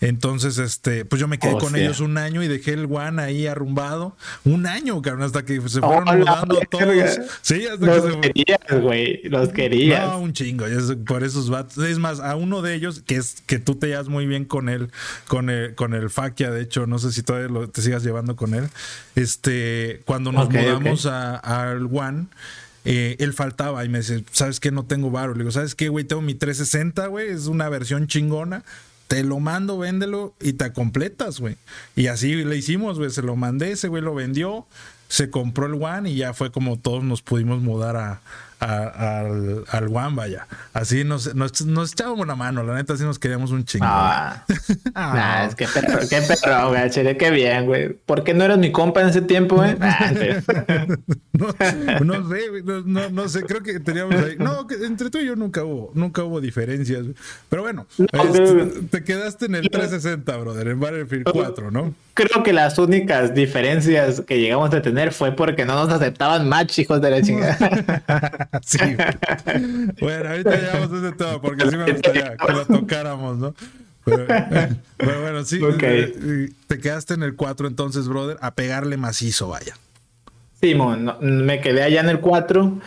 Entonces, 0.00 0.58
este, 0.58 1.04
pues 1.04 1.20
yo 1.20 1.28
me 1.28 1.38
quedé 1.38 1.52
con 1.52 1.62
Hostia. 1.64 1.82
ellos 1.84 2.00
un 2.00 2.18
año 2.18 2.42
y 2.42 2.48
dejé 2.48 2.72
el 2.72 2.86
One 2.90 3.22
ahí 3.22 3.46
arrumbado. 3.46 4.16
Un 4.44 4.66
año, 4.66 5.00
cabrón, 5.00 5.22
hasta 5.22 5.44
que 5.44 5.60
se 5.68 5.80
fueron 5.80 6.04
mudando 6.18 6.60
todos. 6.70 7.18
Sí, 7.42 7.66
hasta 7.66 7.78
que 7.78 7.86
Los 7.86 8.12
se 8.14 8.20
querías, 8.20 8.82
güey. 8.82 9.22
Los 9.28 9.48
querías. 9.50 10.08
No, 10.08 10.18
un 10.18 10.32
chingo. 10.32 10.66
es- 10.66 10.96
por 11.06 11.22
esos 11.22 11.50
vatos. 11.50 11.78
Es 11.84 11.98
más, 11.98 12.18
a 12.20 12.34
uno 12.36 12.62
de 12.62 12.74
ellos, 12.74 13.02
que 13.06 13.14
es 13.16 13.42
que 13.46 13.58
tú 13.60 13.76
te 13.76 13.86
llevas 13.88 14.08
muy 14.08 14.26
bien 14.26 14.44
con 14.44 14.68
él, 14.68 14.90
con 15.28 15.50
el, 15.50 15.74
con 15.76 15.94
el 15.94 16.10
Fakia, 16.10 16.50
de 16.50 16.62
hecho, 16.62 16.86
no 16.86 16.98
sé 16.98 17.12
si 17.12 17.22
todavía 17.22 17.48
lo- 17.48 17.68
te 17.68 17.80
sigas 17.80 18.02
llevando 18.02 18.34
con 18.34 18.54
él. 18.54 18.68
Este, 19.14 20.00
cuando 20.04 20.32
nos 20.32 20.50
mudamos 20.50 21.06
a- 21.06 21.36
al 21.36 21.88
One. 21.92 22.26
Eh, 22.84 23.16
él 23.20 23.32
faltaba 23.32 23.84
y 23.84 23.88
me 23.88 23.98
dice, 23.98 24.24
¿sabes 24.32 24.60
qué? 24.60 24.70
No 24.70 24.84
tengo 24.84 25.10
varo. 25.10 25.34
Le 25.34 25.40
digo, 25.40 25.50
¿sabes 25.50 25.74
qué, 25.74 25.88
güey? 25.88 26.04
Tengo 26.04 26.22
mi 26.22 26.34
360, 26.34 27.06
güey. 27.06 27.28
Es 27.28 27.46
una 27.46 27.68
versión 27.68 28.06
chingona. 28.06 28.64
Te 29.08 29.22
lo 29.22 29.40
mando, 29.40 29.78
véndelo 29.78 30.34
y 30.40 30.54
te 30.54 30.72
completas, 30.72 31.38
güey. 31.38 31.56
Y 31.96 32.06
así 32.06 32.34
le 32.44 32.56
hicimos, 32.56 32.98
güey. 32.98 33.10
Se 33.10 33.22
lo 33.22 33.36
mandé, 33.36 33.72
ese 33.72 33.88
güey 33.88 34.02
lo 34.02 34.14
vendió, 34.14 34.66
se 35.08 35.28
compró 35.28 35.66
el 35.66 35.74
One 35.74 36.10
y 36.10 36.16
ya 36.16 36.32
fue 36.32 36.50
como 36.50 36.78
todos 36.78 37.04
nos 37.04 37.20
pudimos 37.20 37.60
mudar 37.60 37.96
a, 37.96 38.20
a- 38.62 39.18
al, 39.20 39.64
al 39.68 39.84
One, 39.88 40.14
vaya. 40.16 40.46
Así 40.72 41.04
nos, 41.04 41.34
nos, 41.34 41.64
nos 41.66 41.92
echábamos 41.92 42.26
la 42.26 42.34
mano, 42.36 42.62
la 42.62 42.74
neta, 42.74 42.94
así 42.94 43.04
nos 43.04 43.18
queríamos 43.18 43.50
un 43.50 43.64
chingo. 43.64 43.84
Ah, 43.88 44.44
Ah, 44.94 45.12
nah, 45.14 45.46
es 45.46 45.54
que 45.54 45.66
perro, 45.66 45.98
qué 46.08 46.20
perro, 46.22 46.68
güey. 46.70 46.90
Chile, 46.90 47.16
qué 47.16 47.30
bien, 47.30 47.66
güey. 47.66 47.88
¿Por 47.92 48.24
qué 48.24 48.34
no 48.34 48.44
eras 48.44 48.58
mi 48.58 48.70
compa 48.72 49.00
en 49.02 49.08
ese 49.08 49.22
tiempo, 49.22 49.56
güey? 49.56 49.74
Ah, 49.80 50.12
sí. 50.12 50.28
no, 51.32 51.48
no 52.04 52.28
sé, 52.28 52.48
güey, 52.48 52.62
no, 52.84 53.08
no, 53.10 53.28
sé, 53.28 53.42
creo 53.42 53.62
que 53.62 53.80
teníamos 53.80 54.14
ahí. 54.22 54.36
No, 54.38 54.66
que 54.66 54.74
entre 54.84 55.10
tú 55.10 55.18
y 55.18 55.26
yo 55.26 55.34
nunca 55.36 55.64
hubo, 55.64 55.90
nunca 55.94 56.22
hubo 56.22 56.40
diferencias. 56.40 57.02
güey. 57.02 57.14
Pero 57.48 57.62
bueno, 57.62 57.86
No, 57.98 58.22
este, 58.24 58.38
pero- 58.42 58.68
te 58.90 59.02
quedaste 59.04 59.46
en 59.46 59.54
el 59.56 59.70
360, 59.70 60.36
brother, 60.36 60.68
en 60.68 60.80
Battlefield 60.80 61.24
4, 61.32 61.70
¿no? 61.70 61.94
Creo 62.14 62.42
que 62.42 62.52
las 62.52 62.78
únicas 62.78 63.34
diferencias 63.34 64.20
que 64.26 64.38
llegamos 64.38 64.72
a 64.74 64.82
tener 64.82 65.12
fue 65.12 65.32
porque 65.32 65.64
no 65.64 65.74
nos 65.74 65.88
aceptaban 65.92 66.48
match, 66.48 66.78
hijos 66.78 67.00
de 67.00 67.10
la 67.10 67.22
chingada. 67.22 68.46
Sí. 68.64 68.78
Bueno, 70.00 70.28
ahorita 70.30 70.56
llegamos 70.56 70.92
a 70.92 70.98
ese 71.06 71.16
tema 71.16 71.40
porque 71.40 71.70
sí 71.70 71.76
me 71.76 71.90
gustaría 71.92 72.36
que 72.36 72.52
lo 72.52 72.66
tocáramos, 72.66 73.38
¿no? 73.38 73.54
Pero, 74.04 74.26
pero 74.96 75.20
bueno, 75.22 75.44
sí. 75.44 75.62
Ok. 75.62 75.82
eh, 75.82 76.48
Te 76.66 76.78
quedaste 76.78 77.14
en 77.14 77.22
el 77.22 77.34
4 77.36 77.66
entonces, 77.68 78.08
brother, 78.08 78.36
a 78.40 78.54
pegarle 78.54 78.96
macizo, 78.96 79.48
vaya. 79.48 79.74
Simón, 80.60 81.04
no, 81.04 81.16
me 81.20 81.60
quedé 81.60 81.82
allá 81.82 82.00
en 82.00 82.08
el 82.08 82.20
4. 82.20 82.78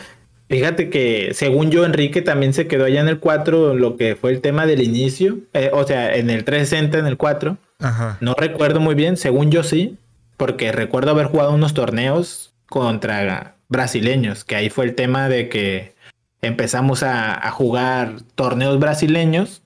Fíjate 0.48 0.88
que 0.90 1.30
según 1.34 1.70
yo, 1.70 1.84
Enrique 1.84 2.22
también 2.22 2.52
se 2.52 2.68
quedó 2.68 2.84
allá 2.84 3.00
en 3.00 3.08
el 3.08 3.18
4, 3.18 3.74
lo 3.74 3.96
que 3.96 4.14
fue 4.14 4.30
el 4.30 4.40
tema 4.40 4.66
del 4.66 4.82
inicio. 4.82 5.38
eh, 5.54 5.70
o 5.72 5.84
sea, 5.86 6.14
en 6.16 6.30
el 6.30 6.44
360, 6.44 6.98
en 6.98 7.06
el 7.06 7.16
4. 7.16 7.56
Ajá. 7.80 8.18
No 8.20 8.34
recuerdo 8.34 8.78
muy 8.80 8.94
bien, 8.94 9.16
según 9.16 9.50
yo 9.50 9.62
sí, 9.64 9.98
porque 10.36 10.70
recuerdo 10.70 11.10
haber 11.10 11.26
jugado 11.26 11.52
unos 11.52 11.74
torneos 11.74 12.52
contra 12.68 13.55
brasileños, 13.68 14.44
que 14.44 14.56
ahí 14.56 14.70
fue 14.70 14.84
el 14.84 14.94
tema 14.94 15.28
de 15.28 15.48
que 15.48 15.94
empezamos 16.42 17.02
a, 17.02 17.46
a 17.46 17.50
jugar 17.50 18.20
torneos 18.34 18.78
brasileños 18.78 19.62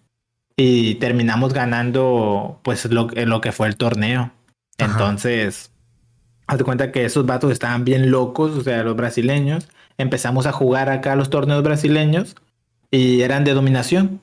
y 0.57 0.97
terminamos 0.97 1.55
ganando 1.55 2.61
pues 2.63 2.85
lo, 2.87 3.09
lo 3.09 3.41
que 3.41 3.53
fue 3.53 3.67
el 3.69 3.77
torneo. 3.77 4.31
Ajá. 4.79 4.93
Entonces, 4.93 5.73
haz 6.47 6.59
de 6.59 6.65
cuenta 6.65 6.93
que 6.93 7.05
esos 7.05 7.27
vatos 7.27 7.53
estaban 7.53 7.85
bien 7.85 8.11
locos, 8.11 8.53
o 8.53 8.63
sea, 8.63 8.83
los 8.83 8.97
brasileños. 8.97 9.69
Empezamos 9.99 10.47
a 10.47 10.53
jugar 10.53 10.91
acá 10.91 11.17
los 11.17 11.31
torneos 11.31 11.63
brasileños 11.63 12.37
y 12.91 13.23
eran 13.23 13.45
de 13.45 13.55
dominación. 13.55 14.21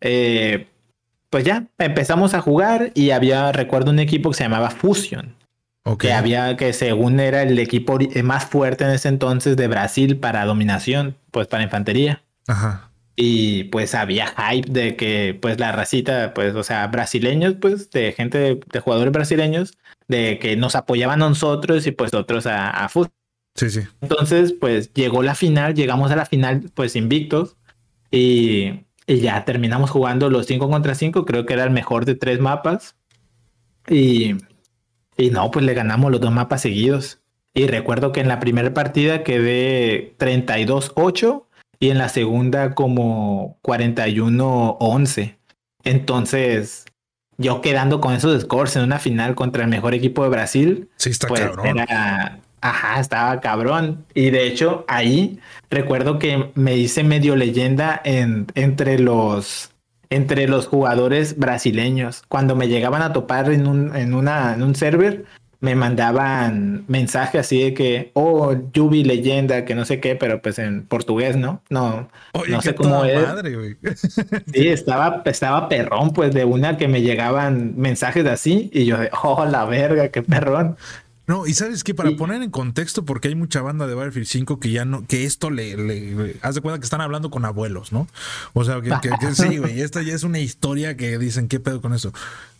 Eh, 0.00 0.68
pues 1.28 1.44
ya, 1.44 1.66
empezamos 1.78 2.34
a 2.34 2.40
jugar 2.40 2.92
y 2.94 3.10
había, 3.10 3.52
recuerdo 3.52 3.90
un 3.90 3.98
equipo 3.98 4.30
que 4.30 4.36
se 4.36 4.44
llamaba 4.44 4.70
Fusion, 4.70 5.34
Ok. 5.84 6.02
que 6.02 6.12
había, 6.12 6.56
que 6.56 6.72
según 6.72 7.20
era 7.20 7.42
el 7.42 7.58
equipo 7.58 7.98
eh, 8.00 8.22
más 8.22 8.44
fuerte 8.44 8.84
en 8.84 8.90
ese 8.90 9.08
entonces 9.08 9.56
de 9.56 9.66
Brasil 9.68 10.18
para 10.18 10.44
dominación, 10.44 11.16
pues 11.30 11.46
para 11.46 11.62
infantería. 11.62 12.22
Ajá. 12.46 12.90
Y 13.16 13.64
pues 13.64 13.94
había 13.94 14.26
hype 14.26 14.70
de 14.70 14.96
que 14.96 15.38
pues 15.40 15.58
la 15.58 15.72
racita, 15.72 16.32
pues, 16.34 16.54
o 16.54 16.62
sea, 16.62 16.86
brasileños, 16.86 17.54
pues, 17.60 17.90
de 17.90 18.12
gente, 18.12 18.38
de, 18.38 18.60
de 18.72 18.80
jugadores 18.80 19.12
brasileños, 19.12 19.76
de 20.08 20.38
que 20.38 20.56
nos 20.56 20.74
apoyaban 20.74 21.22
a 21.22 21.28
nosotros 21.28 21.86
y 21.86 21.92
pues 21.92 22.14
otros 22.14 22.46
a, 22.46 22.70
a 22.70 22.88
Fusion. 22.88 23.12
Sí, 23.54 23.68
sí. 23.70 23.80
Entonces, 24.00 24.52
pues 24.52 24.92
llegó 24.94 25.22
la 25.22 25.34
final, 25.34 25.74
llegamos 25.74 26.10
a 26.10 26.16
la 26.16 26.26
final, 26.26 26.70
pues 26.74 26.96
invictos. 26.96 27.56
Y, 28.10 28.86
y 29.06 29.20
ya 29.20 29.44
terminamos 29.44 29.90
jugando 29.90 30.30
los 30.30 30.46
5 30.46 30.70
contra 30.70 30.94
5. 30.94 31.24
Creo 31.26 31.46
que 31.46 31.52
era 31.54 31.64
el 31.64 31.70
mejor 31.70 32.04
de 32.04 32.14
tres 32.14 32.40
mapas. 32.40 32.96
Y, 33.88 34.36
y 35.16 35.30
no, 35.30 35.50
pues 35.50 35.64
le 35.64 35.74
ganamos 35.74 36.10
los 36.10 36.20
dos 36.20 36.32
mapas 36.32 36.62
seguidos. 36.62 37.20
Y 37.54 37.66
recuerdo 37.66 38.12
que 38.12 38.20
en 38.20 38.28
la 38.28 38.38
primera 38.40 38.72
partida 38.72 39.22
quedé 39.24 40.14
32-8 40.18 41.44
y 41.80 41.90
en 41.90 41.98
la 41.98 42.08
segunda 42.08 42.74
como 42.74 43.58
41-11. 43.62 45.36
Entonces, 45.84 46.84
yo 47.38 47.60
quedando 47.60 48.00
con 48.00 48.14
esos 48.14 48.40
scores 48.42 48.76
en 48.76 48.82
una 48.82 48.98
final 48.98 49.34
contra 49.34 49.64
el 49.64 49.70
mejor 49.70 49.94
equipo 49.94 50.22
de 50.22 50.28
Brasil, 50.30 50.88
Sí, 50.96 51.10
está 51.10 51.26
pues 51.26 51.40
cabrón. 51.40 51.78
era, 51.78 52.38
ajá, 52.60 53.00
estaba 53.00 53.40
cabrón. 53.40 54.04
Y 54.14 54.30
de 54.30 54.46
hecho, 54.46 54.84
ahí 54.88 55.40
recuerdo 55.70 56.18
que 56.18 56.50
me 56.54 56.76
hice 56.76 57.02
medio 57.02 57.34
leyenda 57.34 58.00
en, 58.04 58.46
entre 58.54 58.98
los 58.98 59.72
entre 60.10 60.48
los 60.48 60.66
jugadores 60.66 61.38
brasileños. 61.38 62.22
Cuando 62.28 62.56
me 62.56 62.68
llegaban 62.68 63.02
a 63.02 63.12
topar 63.12 63.50
en 63.50 63.66
un, 63.66 63.96
en 63.96 64.14
una, 64.14 64.54
en 64.54 64.62
un 64.62 64.74
server, 64.74 65.24
me 65.60 65.74
mandaban 65.74 66.84
mensajes 66.88 67.42
así 67.42 67.62
de 67.62 67.74
que, 67.74 68.10
oh, 68.14 68.54
Yubi 68.72 69.04
leyenda, 69.04 69.64
que 69.64 69.74
no 69.74 69.84
sé 69.84 70.00
qué, 70.00 70.16
pero 70.16 70.40
pues 70.40 70.58
en 70.58 70.86
portugués, 70.86 71.36
¿no? 71.36 71.62
No, 71.68 72.08
Oye, 72.32 72.50
no 72.50 72.62
sé 72.62 72.74
cómo 72.74 73.04
es. 73.04 73.26
madre. 73.26 73.76
Sí, 74.52 74.68
estaba, 74.68 75.22
estaba 75.26 75.68
perrón, 75.68 76.12
pues 76.12 76.34
de 76.34 76.44
una 76.44 76.76
que 76.78 76.88
me 76.88 77.02
llegaban 77.02 77.74
mensajes 77.76 78.26
así 78.26 78.70
y 78.72 78.86
yo 78.86 78.98
de, 78.98 79.10
oh, 79.22 79.44
la 79.44 79.64
verga, 79.66 80.08
qué 80.08 80.22
perrón. 80.22 80.76
No, 81.30 81.46
y 81.46 81.54
sabes 81.54 81.84
que 81.84 81.94
para 81.94 82.10
poner 82.16 82.42
en 82.42 82.50
contexto, 82.50 83.04
porque 83.04 83.28
hay 83.28 83.36
mucha 83.36 83.62
banda 83.62 83.86
de 83.86 83.94
Battlefield 83.94 84.26
5 84.26 84.58
que 84.58 84.72
ya 84.72 84.84
no, 84.84 85.06
que 85.06 85.26
esto 85.26 85.48
le, 85.50 85.76
le, 85.76 86.14
le- 86.16 86.36
haz 86.42 86.56
de 86.56 86.60
cuenta 86.60 86.80
que 86.80 86.84
están 86.84 87.00
hablando 87.00 87.30
con 87.30 87.44
abuelos, 87.44 87.92
¿no? 87.92 88.08
O 88.52 88.64
sea, 88.64 88.80
que, 88.80 88.90
que- 89.00 89.10
que 89.20 89.34
sí, 89.36 89.58
güey, 89.58 89.80
esta 89.80 90.02
ya 90.02 90.12
es 90.12 90.24
una 90.24 90.40
historia 90.40 90.96
que 90.96 91.18
dicen, 91.18 91.46
¿qué 91.46 91.60
pedo 91.60 91.80
con 91.80 91.94
eso? 91.94 92.12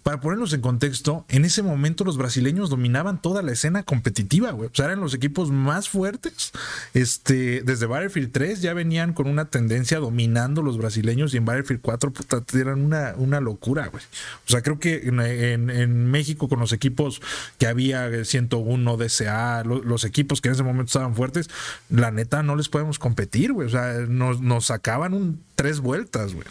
Para 0.02 0.20
ponerlos 0.20 0.52
en 0.52 0.60
contexto, 0.60 1.24
en 1.28 1.44
ese 1.44 1.62
momento 1.62 2.04
los 2.04 2.16
brasileños 2.16 2.70
dominaban 2.70 3.20
toda 3.20 3.42
la 3.42 3.52
escena 3.52 3.82
competitiva, 3.82 4.50
güey. 4.52 4.70
O 4.72 4.74
sea, 4.74 4.86
eran 4.86 5.00
los 5.00 5.14
equipos 5.14 5.50
más 5.50 5.88
fuertes. 5.88 6.52
Este, 6.94 7.62
desde 7.62 7.86
Battlefield 7.86 8.32
3 8.32 8.62
ya 8.62 8.72
venían 8.72 9.12
con 9.12 9.28
una 9.28 9.46
tendencia 9.46 9.98
dominando 9.98 10.62
los 10.62 10.78
brasileños 10.78 11.34
y 11.34 11.36
en 11.36 11.44
Battlefield 11.44 11.82
4 11.82 12.12
puta, 12.12 12.42
eran 12.58 12.80
una, 12.82 13.14
una 13.16 13.40
locura, 13.40 13.88
güey. 13.88 14.02
O 14.46 14.50
sea, 14.50 14.62
creo 14.62 14.78
que 14.78 15.02
en, 15.06 16.10
México 16.10 16.48
con 16.48 16.58
los 16.60 16.72
equipos 16.72 17.20
que 17.58 17.66
había 17.66 18.24
101 18.24 18.96
DCA, 18.96 19.64
los, 19.64 20.04
equipos 20.04 20.40
que 20.40 20.48
en 20.48 20.54
ese 20.54 20.62
momento 20.62 20.86
estaban 20.86 21.14
fuertes, 21.14 21.50
la 21.88 22.10
neta 22.10 22.42
no 22.42 22.56
les 22.56 22.68
podemos 22.68 22.98
competir, 22.98 23.52
güey. 23.52 23.66
O 23.66 23.70
sea, 23.70 23.92
nos, 24.08 24.40
nos 24.40 24.66
sacaban 24.66 25.14
un 25.14 25.40
tres 25.54 25.80
vueltas, 25.80 26.32
güey. 26.34 26.46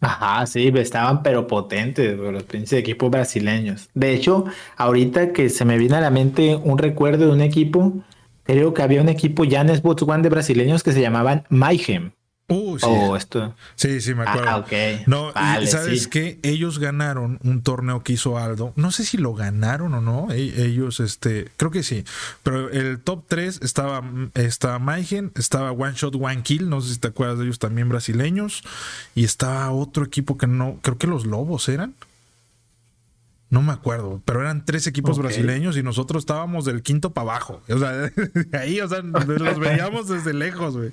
Ajá, 0.00 0.46
sí, 0.46 0.70
estaban 0.74 1.22
pero 1.22 1.46
potentes 1.46 2.16
los 2.16 2.44
pinches 2.44 2.74
equipos 2.74 3.10
brasileños. 3.10 3.88
De 3.94 4.12
hecho, 4.12 4.44
ahorita 4.76 5.32
que 5.32 5.48
se 5.50 5.64
me 5.64 5.76
viene 5.76 5.96
a 5.96 6.00
la 6.00 6.10
mente 6.10 6.54
un 6.54 6.78
recuerdo 6.78 7.26
de 7.26 7.32
un 7.32 7.40
equipo, 7.40 7.92
creo 8.44 8.74
que 8.74 8.82
había 8.82 9.02
un 9.02 9.08
equipo 9.08 9.44
Xbox 9.44 10.02
One 10.02 10.22
de 10.22 10.28
brasileños 10.28 10.84
que 10.84 10.92
se 10.92 11.00
llamaban 11.00 11.44
Mayhem. 11.48 12.12
Uh, 12.48 12.78
sí. 12.78 12.86
Oh, 12.88 13.14
esto. 13.14 13.54
Sí, 13.74 14.00
sí, 14.00 14.14
me 14.14 14.22
acuerdo. 14.22 14.48
Ah, 14.48 14.56
ok. 14.56 15.06
No, 15.06 15.32
¿sabes 15.66 16.08
qué? 16.08 16.38
Ellos 16.42 16.78
ganaron 16.78 17.38
un 17.44 17.62
torneo 17.62 18.02
que 18.02 18.14
hizo 18.14 18.38
Aldo. 18.38 18.72
No 18.74 18.90
sé 18.90 19.04
si 19.04 19.18
lo 19.18 19.34
ganaron 19.34 19.92
o 19.92 20.00
no. 20.00 20.32
E, 20.32 20.64
ellos, 20.64 21.00
este, 21.00 21.50
creo 21.58 21.70
que 21.70 21.82
sí. 21.82 22.04
Pero 22.42 22.70
el 22.70 23.00
top 23.00 23.24
3 23.28 23.60
estaba, 23.62 24.02
estaba 24.34 24.78
Mayhem, 24.78 25.30
estaba 25.34 25.72
One 25.72 25.92
Shot, 25.94 26.14
One 26.14 26.42
Kill. 26.42 26.70
No 26.70 26.80
sé 26.80 26.94
si 26.94 26.98
te 26.98 27.08
acuerdas 27.08 27.38
de 27.38 27.44
ellos 27.44 27.58
también 27.58 27.90
brasileños. 27.90 28.62
Y 29.14 29.24
estaba 29.24 29.70
otro 29.70 30.04
equipo 30.04 30.38
que 30.38 30.46
no, 30.46 30.78
creo 30.80 30.96
que 30.96 31.06
los 31.06 31.26
Lobos 31.26 31.68
eran. 31.68 31.94
No 33.50 33.62
me 33.62 33.72
acuerdo, 33.72 34.20
pero 34.26 34.42
eran 34.42 34.64
tres 34.66 34.86
equipos 34.86 35.18
brasileños 35.18 35.76
y 35.78 35.82
nosotros 35.82 36.22
estábamos 36.22 36.66
del 36.66 36.82
quinto 36.82 37.14
para 37.14 37.30
abajo. 37.30 37.62
O 37.70 37.78
sea, 37.78 37.92
de 37.92 38.58
ahí, 38.58 38.80
o 38.80 38.88
sea, 38.88 39.00
los 39.00 39.58
veíamos 39.58 40.08
desde 40.08 40.34
lejos, 40.34 40.76
güey. 40.76 40.92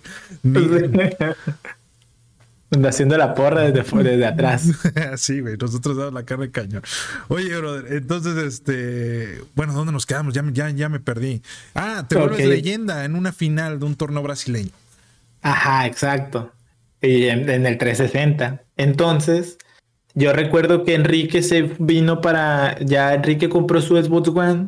Haciendo 2.88 3.18
la 3.18 3.34
porra 3.36 3.70
desde, 3.70 4.03
desde 4.03 4.26
atrás. 4.26 4.70
sí, 5.18 5.41
güey, 5.41 5.58
nosotros 5.58 5.97
damos 5.97 6.14
la 6.14 6.24
carne 6.24 6.49
cañón. 6.49 6.82
Oye, 7.28 7.58
brother, 7.58 7.91
entonces, 7.91 8.38
este, 8.38 9.41
bueno, 9.53 9.74
¿dónde 9.74 9.91
nos 9.91 10.06
quedamos? 10.06 10.34
Ya, 10.34 10.41
ya, 10.53 10.70
ya 10.70 10.88
me 10.88 11.01
perdí. 11.01 11.41
Ah, 11.74 12.06
te 12.08 12.18
vuelves 12.18 12.47
leyenda 12.47 13.03
en 13.03 13.16
una 13.16 13.34
final 13.34 13.80
de 13.80 13.86
un 13.86 13.95
torneo 13.95 14.24
brasileño. 14.24 14.72
Ajá, 15.41 15.86
exacto. 15.88 16.53
Y 17.01 17.26
en, 17.26 17.49
en 17.49 17.66
el 17.66 17.78
360. 17.78 18.62
Entonces, 18.78 19.58
yo 20.16 20.34
recuerdo 20.34 20.84
que 20.84 20.95
Enrique 20.95 21.43
se 21.43 21.70
vino 21.78 22.22
para, 22.22 22.80
ya 22.80 23.13
Enrique 23.13 23.49
compró 23.49 23.82
su 23.82 24.01
Xbox 24.01 24.30
One 24.30 24.68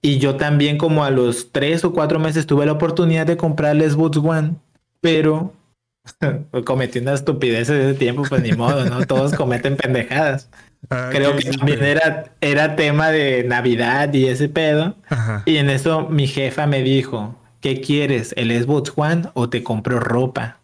y 0.00 0.18
yo 0.18 0.36
también 0.36 0.78
como 0.78 1.04
a 1.04 1.10
los 1.10 1.52
tres 1.52 1.84
o 1.84 1.92
cuatro 1.92 2.18
meses 2.18 2.46
tuve 2.46 2.66
la 2.66 2.72
oportunidad 2.72 3.26
de 3.26 3.36
comprar 3.36 3.76
el 3.76 3.88
Xbox 3.88 4.16
One, 4.16 4.54
pero 5.00 5.52
cometí 6.64 6.98
una 6.98 7.12
estupidez 7.12 7.68
en 7.68 7.82
ese 7.82 7.94
tiempo, 7.94 8.24
pues 8.28 8.42
ni 8.42 8.52
modo, 8.52 8.84
¿no? 8.86 9.06
Todos 9.06 9.32
cometen 9.36 9.76
pendejadas. 9.76 10.48
Ah, 10.90 11.10
Creo 11.12 11.36
que 11.36 11.50
también 11.50 11.84
era, 11.84 12.32
era 12.40 12.74
tema 12.74 13.10
de 13.10 13.44
Navidad 13.44 14.12
y 14.12 14.26
ese 14.26 14.48
pedo. 14.48 14.96
Y 15.44 15.58
en 15.58 15.70
eso 15.70 16.08
mi 16.08 16.26
jefa 16.26 16.66
me 16.66 16.82
dijo, 16.82 17.36
¿qué 17.60 17.80
quieres? 17.80 18.34
¿El 18.36 18.50
Xbox 18.50 18.92
One 18.96 19.28
o 19.34 19.48
te 19.48 19.62
compro 19.62 20.00
ropa? 20.00 20.61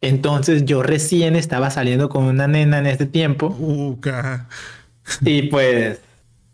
Entonces 0.00 0.64
yo 0.64 0.82
recién 0.82 1.34
estaba 1.36 1.70
saliendo 1.70 2.08
con 2.08 2.24
una 2.24 2.46
nena 2.46 2.78
en 2.78 2.86
ese 2.86 3.06
tiempo. 3.06 3.56
y 5.22 5.42
pues 5.42 6.00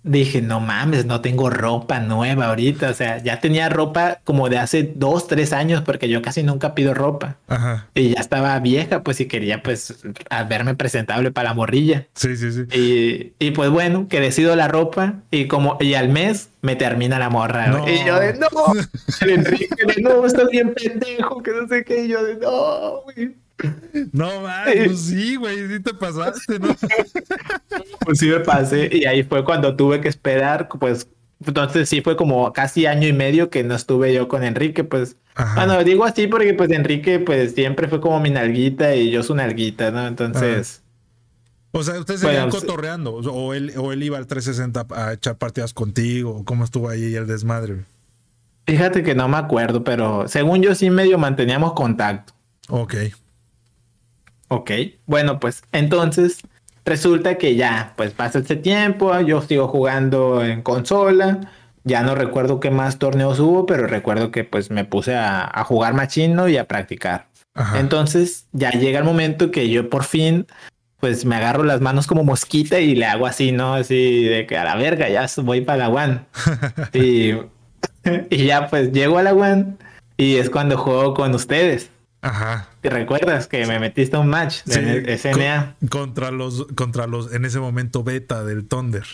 dije, 0.05 0.43
no 0.43 0.61
mames, 0.61 1.07
no 1.07 1.21
tengo 1.21 1.51
ropa 1.51 1.99
nueva 1.99 2.47
ahorita. 2.47 2.91
O 2.91 2.95
sea, 2.95 3.23
ya 3.23 3.41
tenía 3.41 3.69
ropa 3.69 4.21
como 4.25 4.49
de 4.49 4.59
hace 4.59 4.93
dos, 4.95 5.27
tres 5.27 5.53
años, 5.53 5.83
porque 5.83 6.09
yo 6.09 6.23
casi 6.23 6.43
nunca 6.43 6.75
pido 6.75 6.95
ropa. 6.95 7.39
Y 7.95 8.11
ya 8.11 8.21
estaba 8.21 8.59
vieja, 8.61 9.03
pues, 9.03 9.21
y 9.21 9.27
quería, 9.27 9.63
pues, 9.63 10.05
verme 10.49 10.75
presentable 10.75 11.33
para 11.33 11.51
la 11.51 11.55
morrilla. 11.55 12.07
Sí, 12.15 12.37
sí, 12.37 12.53
sí. 12.53 12.65
Y, 12.79 13.47
y 13.47 13.51
pues 13.53 13.71
bueno, 13.71 14.07
que 14.09 14.21
decido 14.21 14.55
la 14.55 14.69
ropa 14.69 15.15
y 15.31 15.49
como, 15.49 15.79
y 15.81 15.95
al 15.95 16.11
mes 16.11 16.51
me 16.61 16.77
termina 16.77 17.19
la 17.19 17.31
morra. 17.31 17.83
Y 17.87 18.07
yo 18.07 18.21
de, 18.21 18.35
no, 18.35 18.49
Enrique, 19.21 19.69
no, 20.03 20.25
estás 20.27 20.49
bien 20.51 20.75
pendejo, 20.75 21.43
que 21.43 21.51
no 21.53 21.67
sé 21.67 21.85
qué. 21.85 22.05
Y 22.05 22.09
yo 22.09 22.23
de, 22.23 22.37
no, 22.37 23.03
güey. 23.03 23.44
No, 24.13 24.41
man, 24.41 24.65
pues 24.65 25.01
sí, 25.01 25.37
güey, 25.37 25.69
sí 25.69 25.81
te 25.81 25.95
pasaste, 25.95 26.59
¿no? 26.59 26.75
Pues 28.01 28.19
sí 28.19 28.27
me 28.27 28.41
pasé 28.41 28.89
y 28.93 29.05
ahí 29.05 29.23
fue 29.23 29.45
cuando 29.45 29.77
tuve 29.77 30.01
que 30.01 30.09
esperar, 30.09 30.69
pues 30.69 31.09
entonces 31.47 31.89
sí 31.89 32.01
fue 32.01 32.17
como 32.17 32.53
casi 32.53 32.87
año 32.87 33.07
y 33.07 33.13
medio 33.13 33.51
que 33.51 33.63
no 33.63 33.75
estuve 33.75 34.13
yo 34.13 34.29
con 34.29 34.43
Enrique, 34.43 34.83
pues. 34.83 35.17
Bueno, 35.55 35.83
digo 35.85 36.05
así 36.05 36.27
porque 36.27 36.55
pues 36.55 36.71
Enrique 36.71 37.19
pues 37.19 37.55
siempre 37.55 37.89
fue 37.89 38.01
como 38.01 38.21
mi 38.21 38.31
nalguita 38.31 38.95
y 38.95 39.11
yo 39.11 39.23
su 39.23 39.35
nalguita, 39.35 39.91
¿no? 39.91 40.07
Entonces... 40.07 40.83
O 41.77 41.83
sea, 41.83 41.99
ustedes 41.99 42.21
se 42.21 42.33
iban 42.33 42.51
cotorreando 42.51 43.15
o 43.15 43.53
él, 43.53 43.73
o 43.77 43.93
él 43.93 44.03
iba 44.05 44.17
al 44.17 44.29
360 44.29 44.87
a 44.95 45.13
echar 45.13 45.37
partidas 45.37 45.75
contigo, 45.75 46.45
¿cómo 46.45 46.63
estuvo 46.63 46.89
ahí 46.89 47.17
el 47.17 47.27
desmadre? 47.27 47.85
Fíjate 48.67 49.03
que 49.03 49.15
no 49.15 49.29
me 49.29 49.37
acuerdo, 49.37 49.83
pero 49.83 50.29
según 50.29 50.63
yo 50.63 50.75
sí 50.75 50.89
medio 50.89 51.19
manteníamos 51.19 51.73
contacto. 51.73 52.33
Ok. 52.69 52.95
Ok, 54.49 54.71
bueno, 55.07 55.41
pues 55.41 55.63
entonces 55.73 56.39
resulta 56.85 57.37
que 57.37 57.57
ya, 57.57 57.95
pues 57.97 58.13
pasa 58.13 58.41
este 58.41 58.57
tiempo, 58.57 59.19
yo 59.21 59.43
sigo 59.43 59.69
jugando 59.69 60.45
en 60.45 60.63
consola, 60.63 61.41
ya 61.85 62.03
no 62.03 62.15
recuerdo 62.15 62.61
qué 62.61 62.71
más 62.71 62.99
torneos 62.99 63.41
hubo, 63.41 63.67
pero 63.67 63.87
recuerdo 63.87 64.31
que 64.31 64.45
pues 64.45 64.71
me 64.71 64.85
puse 64.85 65.15
a, 65.15 65.65
jugar 65.65 65.95
machino 65.95 66.49
y 66.49 66.57
a 66.57 66.67
practicar. 66.67 67.29
Entonces 67.77 68.47
ya 68.53 68.71
llega 68.71 68.99
el 68.99 69.05
momento 69.05 69.53
que 69.53 69.71
yo 69.71 69.89
por 69.89 70.03
fin 70.03 70.47
pues 70.99 71.27
me 71.27 71.37
agarro 71.37 71.65
las 71.65 71.83
manos 71.83 72.07
como 72.07 72.25
mosquita 72.25 72.81
y 72.81 72.95
le 72.95 73.05
hago 73.05 73.27
así, 73.27 73.53
¿no? 73.53 73.75
Así 73.75 74.25
de 74.25 74.47
que 74.47 74.57
a 74.57 74.65
la 74.65 74.75
verga, 74.77 75.09
ya 75.11 75.27
voy 75.43 75.61
para 75.61 75.77
la 75.77 75.89
one. 75.91 76.21
y, 76.95 77.35
y 78.31 78.47
ya 78.47 78.69
pues 78.69 78.91
llego 78.91 79.19
a 79.19 79.23
la 79.23 79.35
one 79.35 79.77
y 80.17 80.37
es 80.37 80.49
cuando 80.49 80.79
juego 80.79 81.13
con 81.13 81.35
ustedes. 81.35 81.91
Ajá. 82.25 82.69
¿Te 82.81 82.89
recuerdas 82.89 83.47
que 83.49 83.67
me 83.67 83.79
metiste 83.79 84.17
un 84.17 84.29
match 84.29 84.65
de 84.65 85.19
SMA? 85.19 85.77
contra 85.91 86.31
los, 86.31 86.67
contra 86.75 87.07
los, 87.07 87.35
en 87.35 87.45
ese 87.45 87.61
momento 87.61 88.03
beta 88.03 88.45
del 88.45 88.67
Thunder. 88.67 89.05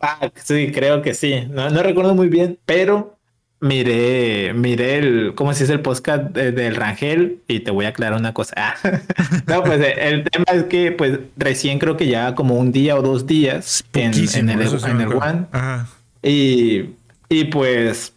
Ah, 0.00 0.30
sí, 0.36 0.70
creo 0.72 1.02
que 1.02 1.14
sí. 1.14 1.48
No, 1.50 1.68
recuerdo 1.82 2.14
muy 2.14 2.28
bien, 2.28 2.60
pero 2.64 3.18
miré, 3.58 4.52
miré 4.54 4.98
el, 4.98 5.34
¿cómo 5.34 5.52
se 5.52 5.64
dice 5.64 5.72
el 5.72 5.80
podcast 5.80 6.30
del 6.30 6.76
Rangel? 6.76 7.42
Y 7.48 7.60
te 7.60 7.72
voy 7.72 7.86
a 7.86 7.88
aclarar 7.88 8.20
una 8.20 8.32
cosa. 8.32 8.54
Ah, 8.56 8.74
no, 9.48 9.64
pues 9.64 9.80
el 9.98 10.22
tema 10.30 10.44
es 10.52 10.64
que, 10.64 10.92
pues, 10.92 11.18
recién 11.36 11.80
creo 11.80 11.96
que 11.96 12.06
ya 12.06 12.36
como 12.36 12.54
un 12.54 12.70
día 12.70 12.94
o 12.96 13.02
dos 13.02 13.26
días 13.26 13.84
en, 13.94 14.14
el, 14.14 14.84
en 14.84 15.00
el 15.00 15.12
One. 15.12 15.46
Ajá. 15.50 15.88
Y, 16.22 16.90
y 17.28 17.44
pues 17.46 18.12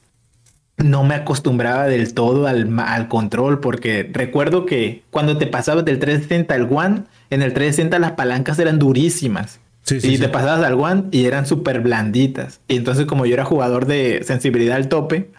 no 0.83 1.03
me 1.03 1.15
acostumbraba 1.15 1.85
del 1.85 2.13
todo 2.13 2.47
al, 2.47 2.79
al, 2.79 3.07
control, 3.07 3.59
porque 3.59 4.09
recuerdo 4.11 4.65
que 4.65 5.03
cuando 5.11 5.37
te 5.37 5.47
pasabas 5.47 5.85
del 5.85 5.99
360 5.99 6.53
al 6.53 6.67
One, 6.71 7.03
en 7.29 7.41
el 7.41 7.53
360 7.53 7.99
las 7.99 8.13
palancas 8.13 8.59
eran 8.59 8.79
durísimas. 8.79 9.59
y 9.89 10.17
te 10.17 10.29
pasabas 10.29 10.65
al 10.65 10.73
One 10.75 11.05
y 11.11 11.25
eran 11.25 11.45
súper 11.45 11.81
blanditas. 11.81 12.61
Y 12.67 12.77
entonces 12.77 13.05
como 13.05 13.25
yo 13.25 13.33
era 13.33 13.45
jugador 13.45 13.85
de 13.85 14.21
sensibilidad 14.23 14.77
al 14.77 14.87
tope, 14.87 15.31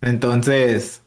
entonces, 0.00 1.02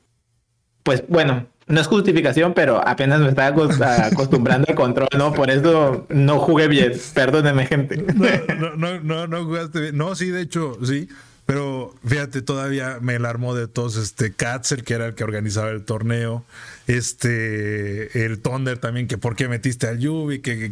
pues 0.84 1.04
bueno, 1.08 1.46
no 1.68 1.82
es 1.82 1.88
justificación, 1.88 2.54
pero 2.54 2.86
apenas 2.88 3.20
me 3.20 3.30
estaba 3.30 3.48
acostumbrando 4.08 4.68
al 4.70 4.76
control, 4.76 5.10
¿no? 5.18 5.34
Por 5.34 5.52
eso 5.52 6.06
no 6.10 6.40
jugué 6.40 6.68
bien. 6.68 6.94
Perdóneme, 7.14 7.66
gente. 7.66 7.98
No, 7.98 8.76
no, 8.76 9.00
no, 9.02 9.28
no, 9.28 9.46
jugaste 9.46 9.82
bien. 9.82 9.98
No, 9.98 10.16
sí, 10.16 10.30
de 10.30 10.42
hecho, 10.42 10.78
sí. 10.84 11.10
Pero 11.48 11.96
fíjate, 12.06 12.42
todavía 12.42 13.00
me 13.02 13.16
alarmó 13.16 13.56
de 13.56 13.70
todos 13.70 13.96
este 13.96 14.34
Katzer, 14.34 14.84
que 14.84 14.94
era 14.94 15.08
el 15.08 15.16
que 15.16 15.24
organizaba 15.24 15.70
el 15.70 15.86
torneo 15.86 16.44
este 16.88 18.26
el 18.26 18.40
Thunder 18.40 18.78
también 18.78 19.08
que 19.08 19.18
por 19.18 19.36
qué 19.36 19.48
metiste 19.48 19.88
al 19.88 20.00
Yubi 20.00 20.40
que, 20.40 20.72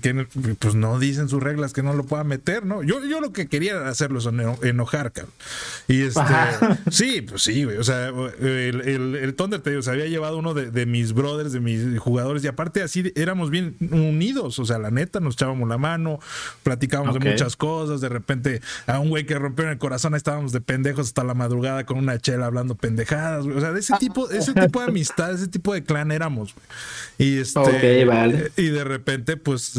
pues 0.60 0.76
no 0.76 1.00
dicen 1.00 1.30
sus 1.30 1.42
reglas 1.42 1.74
que 1.74 1.84
no 1.84 1.94
lo 1.94 2.06
pueda 2.06 2.24
meter 2.24 2.66
no 2.66 2.84
yo, 2.84 3.04
yo 3.06 3.22
lo 3.22 3.32
que 3.32 3.48
quería 3.48 3.72
era 3.72 3.90
hacerlo 3.90 4.20
enojar 4.64 5.12
y 5.88 6.02
este 6.02 6.22
sí 6.92 7.22
pues 7.22 7.44
sí 7.44 7.64
güey 7.64 7.78
o 7.78 7.84
sea 7.84 8.08
el, 8.40 9.16
el, 9.16 9.36
Thunder 9.36 9.60
te 9.60 9.72
digo, 9.72 9.82
se 9.82 9.92
había 9.92 10.06
llevado 10.06 10.38
uno 10.38 10.54
de, 10.54 10.86
mis 10.86 11.14
brothers 11.14 11.52
de 11.52 11.60
mis 11.60 12.00
jugadores 12.00 12.44
y 12.44 12.48
aparte 12.48 12.82
así 12.82 13.12
éramos 13.16 13.50
bien 13.50 13.76
unidos 13.92 14.58
o 14.60 14.66
sea 14.66 14.80
la 14.80 14.92
neta 14.92 15.20
nos 15.20 15.36
echábamos 15.36 15.68
la 15.68 15.78
mano 15.78 16.20
platicábamos 16.64 17.20
de 17.20 17.32
muchas 17.32 17.56
cosas 17.56 18.02
de 18.02 18.10
repente 18.10 18.62
a 18.88 19.00
un 19.00 19.10
güey 19.10 19.26
que 19.26 19.38
rompió 19.38 19.70
el 19.70 19.78
corazón 19.78 20.14
ahí 20.14 20.18
estábamos 20.18 20.52
de 20.52 20.62
pendejos 20.62 21.08
hasta 21.08 21.24
la 21.24 21.34
madrugada 21.34 21.86
con 21.86 21.98
una 21.98 22.20
chela 22.20 22.46
hablando 22.46 22.76
pendejadas, 22.76 23.46
O 23.46 23.60
sea, 23.60 23.72
de 23.72 23.80
ese 23.80 23.96
tipo, 24.00 24.30
ese 24.30 24.54
tipo 24.54 24.80
de 24.80 24.88
amistad, 24.88 25.34
ese 25.34 25.48
tipo 25.48 25.74
de 25.74 25.84
clan 25.84 26.05
éramos, 26.12 26.54
Y 27.18 27.38
este. 27.38 27.60
Y 28.58 28.70
de 28.70 28.84
repente, 28.84 29.38
pues 29.38 29.74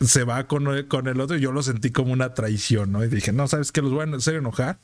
se 0.00 0.24
va 0.24 0.46
con, 0.46 0.84
con 0.84 1.08
el 1.08 1.20
otro 1.20 1.36
y 1.36 1.40
yo 1.40 1.52
lo 1.52 1.62
sentí 1.62 1.90
como 1.90 2.12
una 2.12 2.34
traición, 2.34 2.92
¿no? 2.92 3.04
Y 3.04 3.08
dije, 3.08 3.32
no, 3.32 3.48
¿sabes 3.48 3.72
que 3.72 3.82
Los 3.82 3.92
voy 3.92 4.08
a 4.08 4.16
hacer 4.16 4.36
enojar. 4.36 4.78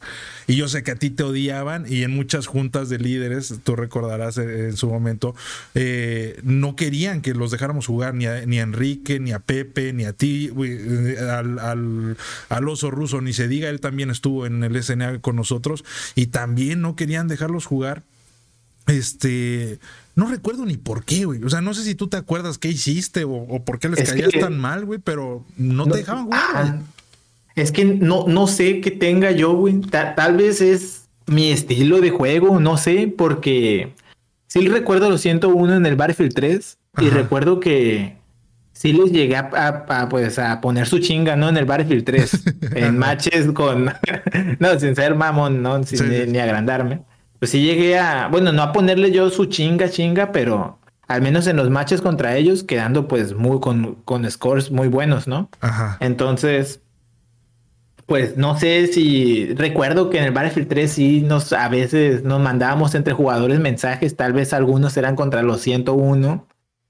Y 0.47 0.57
yo 0.57 0.69
sé 0.69 0.83
que 0.83 0.93
a 0.93 0.97
ti 0.97 1.11
te 1.11 1.23
odiaban 1.23 1.85
y 1.89 2.03
en 2.03 2.15
muchas 2.15 2.47
juntas 2.47 2.89
de 2.89 2.99
líderes, 2.99 3.55
tú 3.65 3.77
recordarás 3.77 4.39
en 4.39 4.77
su 4.77 4.89
momento, 4.89 5.35
eh, 5.75 6.41
no 6.43 6.77
querían 6.77 7.23
que 7.23 7.35
los 7.35 7.51
dejáramos 7.51 7.87
jugar 7.87 8.15
ni 8.15 8.27
a, 8.27 8.47
ni 8.47 8.59
a 8.59 8.63
Enrique, 8.63 9.21
ni 9.21 9.33
a 9.33 9.39
Pepe, 9.39 9.93
ni 9.93 10.05
a 10.05 10.13
ti, 10.13 10.51
al, 11.21 11.59
al, 11.59 12.17
al 12.49 12.69
oso 12.69 12.91
ruso, 12.91 13.21
ni 13.21 13.33
se 13.33 13.49
diga, 13.49 13.69
él 13.69 13.81
también 13.81 14.11
estuvo 14.11 14.47
en 14.47 14.63
el 14.65 14.83
SNA 14.83 15.21
con 15.21 15.37
nosotros 15.37 15.85
y 16.15 16.27
también 16.27 16.81
no 16.81 16.97
querían 16.97 17.29
dejarlos 17.29 17.67
jugar. 17.67 18.03
Este, 18.89 19.79
no 20.15 20.27
recuerdo 20.27 20.65
ni 20.67 20.77
por 20.77 21.05
qué, 21.05 21.25
güey. 21.25 21.43
O 21.45 21.49
sea, 21.49 21.61
no 21.61 21.75
sé 21.75 21.85
si 21.85 21.95
tú 21.95 22.09
te 22.09 22.17
acuerdas 22.17 22.59
qué 22.59 22.69
hiciste 22.69 23.25
o, 23.25 23.63
por 23.65 23.79
qué 23.79 23.89
les 23.89 24.09
caías 24.09 24.31
tan 24.39 24.59
mal, 24.59 24.85
güey, 24.85 24.99
pero 24.99 25.45
no, 25.57 25.87
te 25.87 25.99
dejaban 25.99 26.25
jugar. 26.25 26.41
Ah, 26.55 26.79
es 27.55 27.73
que 27.73 27.85
no, 27.85 28.27
no 28.29 28.47
sé 28.47 28.81
qué 28.81 28.91
tenga 28.91 29.31
yo, 29.31 29.55
güey. 29.55 29.81
tal 29.81 30.37
vez 30.37 30.61
es 30.61 31.03
mi 31.27 31.51
estilo 31.51 32.01
de 32.01 32.11
juego, 32.11 32.61
no 32.61 32.77
sé, 32.77 33.13
porque 33.17 33.95
sí 34.47 34.69
recuerdo 34.69 35.09
lo 35.09 35.19
101 35.19 35.77
en 35.77 35.87
el 35.87 35.97
Battlefield 35.97 36.35
3 36.35 36.79
y 37.01 37.09
recuerdo 37.09 37.61
que 37.61 38.17
sí 38.73 38.93
les 38.93 39.13
llegué 39.13 39.37
a, 39.37 40.09
pues, 40.09 40.39
a 40.39 40.61
poner 40.61 40.87
su 40.87 40.99
chinga, 40.99 41.37
¿no? 41.37 41.49
En 41.49 41.57
el 41.57 41.65
Battlefield 41.65 42.05
3, 42.05 42.45
en 42.75 42.99
matches 42.99 43.51
con, 43.53 43.87
no, 44.59 44.79
sin 44.79 44.97
ser 44.97 45.15
mamón, 45.15 45.63
¿no? 45.63 45.83
Sin 45.85 46.33
Ni, 46.33 46.39
agrandarme. 46.39 47.03
Pues 47.43 47.51
sí 47.51 47.61
llegué 47.61 47.99
a, 47.99 48.29
bueno, 48.29 48.53
no 48.53 48.63
a 48.63 48.73
ponerle 48.73 49.11
yo 49.11 49.29
su 49.29 49.47
chinga, 49.47 49.91
chinga, 49.91 50.31
pero 50.31 50.79
al 51.09 51.23
menos 51.23 51.49
en 51.49 51.57
los 51.57 51.71
matches 51.71 52.01
contra 52.01 52.37
ellos, 52.37 52.63
quedando 52.63 53.09
pues 53.09 53.35
muy 53.35 53.59
con, 53.59 53.97
con 54.05 54.31
scores 54.31 54.71
muy 54.71 54.87
buenos, 54.87 55.27
¿no? 55.27 55.51
Ajá. 55.61 55.97
Entonces, 55.99 56.83
pues 58.07 58.37
no 58.37 58.57
sé 58.57 58.87
si 58.87 59.53
recuerdo 59.55 60.09
que 60.09 60.19
en 60.19 60.25
el 60.27 60.31
Battlefield 60.31 60.69
3 60.69 60.93
sí 60.93 61.21
nos 61.23 61.53
a 61.53 61.69
veces 61.69 62.23
nos 62.23 62.41
mandábamos 62.41 62.95
entre 62.95 63.13
jugadores 63.13 63.59
mensajes, 63.59 64.15
tal 64.15 64.35
vez 64.35 64.53
algunos 64.53 64.97
eran 64.97 65.17
contra 65.17 65.43
los 65.43 65.63
101 65.63 66.47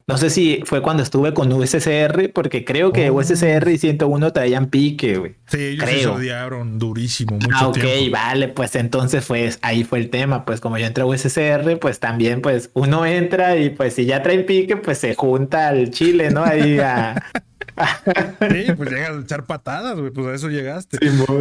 no 0.07 0.19
sé 0.19 0.31
si 0.31 0.63
fue 0.65 0.83
cuando 0.83 1.03
estuve 1.03 1.33
con 1.33 1.53
USSR, 1.53 2.33
porque 2.33 2.65
creo 2.65 2.93
que 2.93 3.11
USSR 3.11 3.69
y 3.71 3.79
101 3.79 4.33
traían 4.33 4.67
pique, 4.67 5.19
güey. 5.19 5.37
Sí, 5.47 5.59
ellos 5.59 5.89
se 5.89 6.07
odiaron 6.07 6.79
durísimo, 6.79 7.37
mucho 7.37 7.55
ah, 7.55 7.69
ok, 7.69 7.85
vale, 8.11 8.49
pues 8.49 8.75
entonces 8.75 9.25
fue, 9.25 9.51
ahí 9.63 9.85
fue 9.85 10.01
el 10.01 10.11
tema, 10.11 10.45
pues 10.45 10.61
como 10.61 10.79
yo 10.79 10.87
entré 10.87 11.03
a 11.03 11.07
USSR, 11.07 11.79
pues 11.79 12.01
también, 12.01 12.43
pues 12.43 12.71
uno 12.75 13.07
entra 13.07 13.57
y 13.57 13.71
pues 13.71 13.95
si 13.95 14.07
ya 14.07 14.23
trae 14.23 14.41
pique, 14.41 14.77
pues 14.77 14.99
se 14.99 15.15
junta 15.15 15.69
al 15.69 15.91
chile, 15.91 16.31
¿no? 16.31 16.45
Ahí 16.45 16.79
a, 16.79 17.23
sí, 18.51 18.73
pues 18.77 18.91
llegas 18.91 19.11
a 19.11 19.21
echar 19.21 19.47
patadas, 19.47 19.99
güey, 19.99 20.11
pues 20.11 20.27
a 20.27 20.35
eso 20.35 20.49
llegaste. 20.49 20.99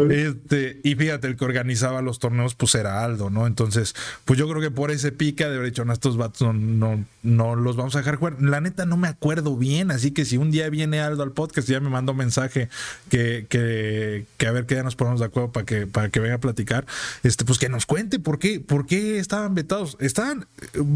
este, 0.10 0.80
y 0.84 0.96
fíjate, 0.96 1.28
el 1.28 1.36
que 1.36 1.46
organizaba 1.46 2.02
los 2.02 2.20
torneos, 2.20 2.56
pues 2.56 2.76
era 2.76 3.04
Aldo, 3.04 3.30
¿no? 3.30 3.48
Entonces, 3.48 3.96
pues 4.26 4.40
yo 4.40 4.48
creo 4.50 4.62
que 4.62 4.72
por 4.72 4.92
ese 4.92 5.12
pica 5.12 5.50
de 5.50 5.56
haber 5.56 5.68
dicho, 5.68 5.86
no, 5.86 5.94
estos 5.94 6.18
vatos 6.18 6.54
no, 6.56 7.04
no, 7.24 7.56
los 7.56 7.76
vamos 7.76 7.96
a 7.96 8.00
dejar 8.00 8.16
jugar. 8.16 8.42
La 8.42 8.62
neta 8.62 8.86
no 8.86 8.98
me 8.98 9.08
acuerdo 9.08 9.58
bien, 9.58 9.92
así 9.92 10.12
que 10.12 10.26
si 10.26 10.38
un 10.38 10.52
día 10.52 10.70
viene 10.70 11.02
Aldo 11.02 11.24
al 11.24 11.32
podcast 11.32 11.68
ya 11.68 11.80
me 11.80 11.90
mandó 11.90 12.14
mensaje 12.14 12.70
que, 13.10 13.46
que, 13.50 14.26
que 14.38 14.48
a 14.48 14.52
ver 14.52 14.66
que 14.66 14.76
ya 14.76 14.84
nos 14.84 14.96
ponemos 14.96 15.20
de 15.20 15.26
acuerdo 15.26 15.52
para 15.52 15.66
que, 15.66 15.88
para 15.88 16.10
que 16.10 16.20
venga 16.20 16.36
a 16.36 16.40
platicar, 16.40 16.86
este, 17.24 17.46
pues 17.46 17.60
que 17.60 17.70
nos 17.70 17.86
cuente 17.86 18.20
por 18.20 18.40
qué, 18.40 18.60
por 18.60 18.86
qué 18.86 19.20
estaban 19.20 19.56
vetados. 19.56 19.98
Estaban, 20.00 20.46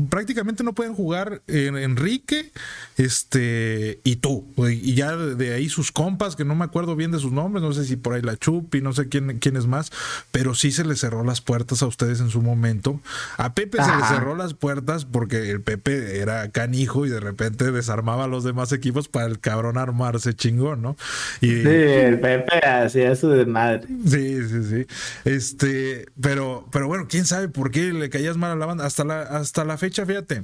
prácticamente 0.09 0.63
no 0.63 0.73
pueden 0.73 0.93
jugar 0.93 1.41
Enrique, 1.47 2.51
este, 2.97 3.99
y 4.03 4.17
tú, 4.17 4.45
y 4.69 4.93
ya 4.93 5.15
de, 5.25 5.53
ahí 5.53 5.69
sus 5.69 5.91
compas, 5.91 6.35
que 6.35 6.45
no 6.45 6.55
me 6.55 6.65
acuerdo 6.65 6.95
bien 6.95 7.11
de 7.11 7.19
sus 7.19 7.31
nombres, 7.31 7.63
no 7.63 7.73
sé 7.73 7.85
si 7.85 7.95
por 7.95 8.13
ahí 8.13 8.21
la 8.21 8.37
Chupi, 8.37 8.81
no 8.81 8.93
sé 8.93 9.09
quién, 9.09 9.39
quién 9.39 9.57
es 9.57 9.67
más, 9.67 9.91
pero 10.31 10.55
sí 10.55 10.71
se 10.71 10.85
le 10.85 10.95
cerró 10.95 11.23
las 11.23 11.41
puertas 11.41 11.81
a 11.81 11.87
ustedes 11.87 12.19
en 12.19 12.29
su 12.29 12.41
momento. 12.41 12.99
A 13.37 13.53
Pepe 13.53 13.83
se 13.83 13.95
le 13.95 14.03
cerró 14.07 14.35
las 14.35 14.53
puertas 14.53 15.05
porque 15.05 15.49
el 15.49 15.61
Pepe 15.61 16.19
era 16.19 16.49
canijo 16.49 17.05
y 17.05 17.09
de 17.09 17.19
repente 17.19 17.71
desarmaba 17.71 18.25
a 18.25 18.27
los 18.27 18.43
demás 18.43 18.71
equipos 18.71 19.07
para 19.07 19.25
el 19.25 19.39
cabrón 19.39 19.77
armarse 19.77 20.33
chingón, 20.33 20.81
¿no? 20.81 20.95
Y, 21.41 21.47
sí, 21.47 21.67
el 21.67 22.19
Pepe 22.19 22.65
hacía 22.65 23.15
su 23.15 23.29
desmadre. 23.29 23.87
Sí, 24.05 24.47
sí, 24.47 24.63
sí. 24.63 24.87
Este, 25.25 26.05
pero, 26.19 26.67
pero 26.71 26.87
bueno, 26.87 27.07
quién 27.09 27.25
sabe 27.25 27.47
por 27.47 27.71
qué 27.71 27.93
le 27.93 28.09
caías 28.09 28.37
mal 28.37 28.51
a 28.51 28.55
la 28.55 28.65
banda. 28.65 28.85
Hasta 28.85 29.03
la, 29.03 29.21
hasta 29.21 29.63
la 29.63 29.77
fecha, 29.77 30.05
fíjate. 30.05 30.43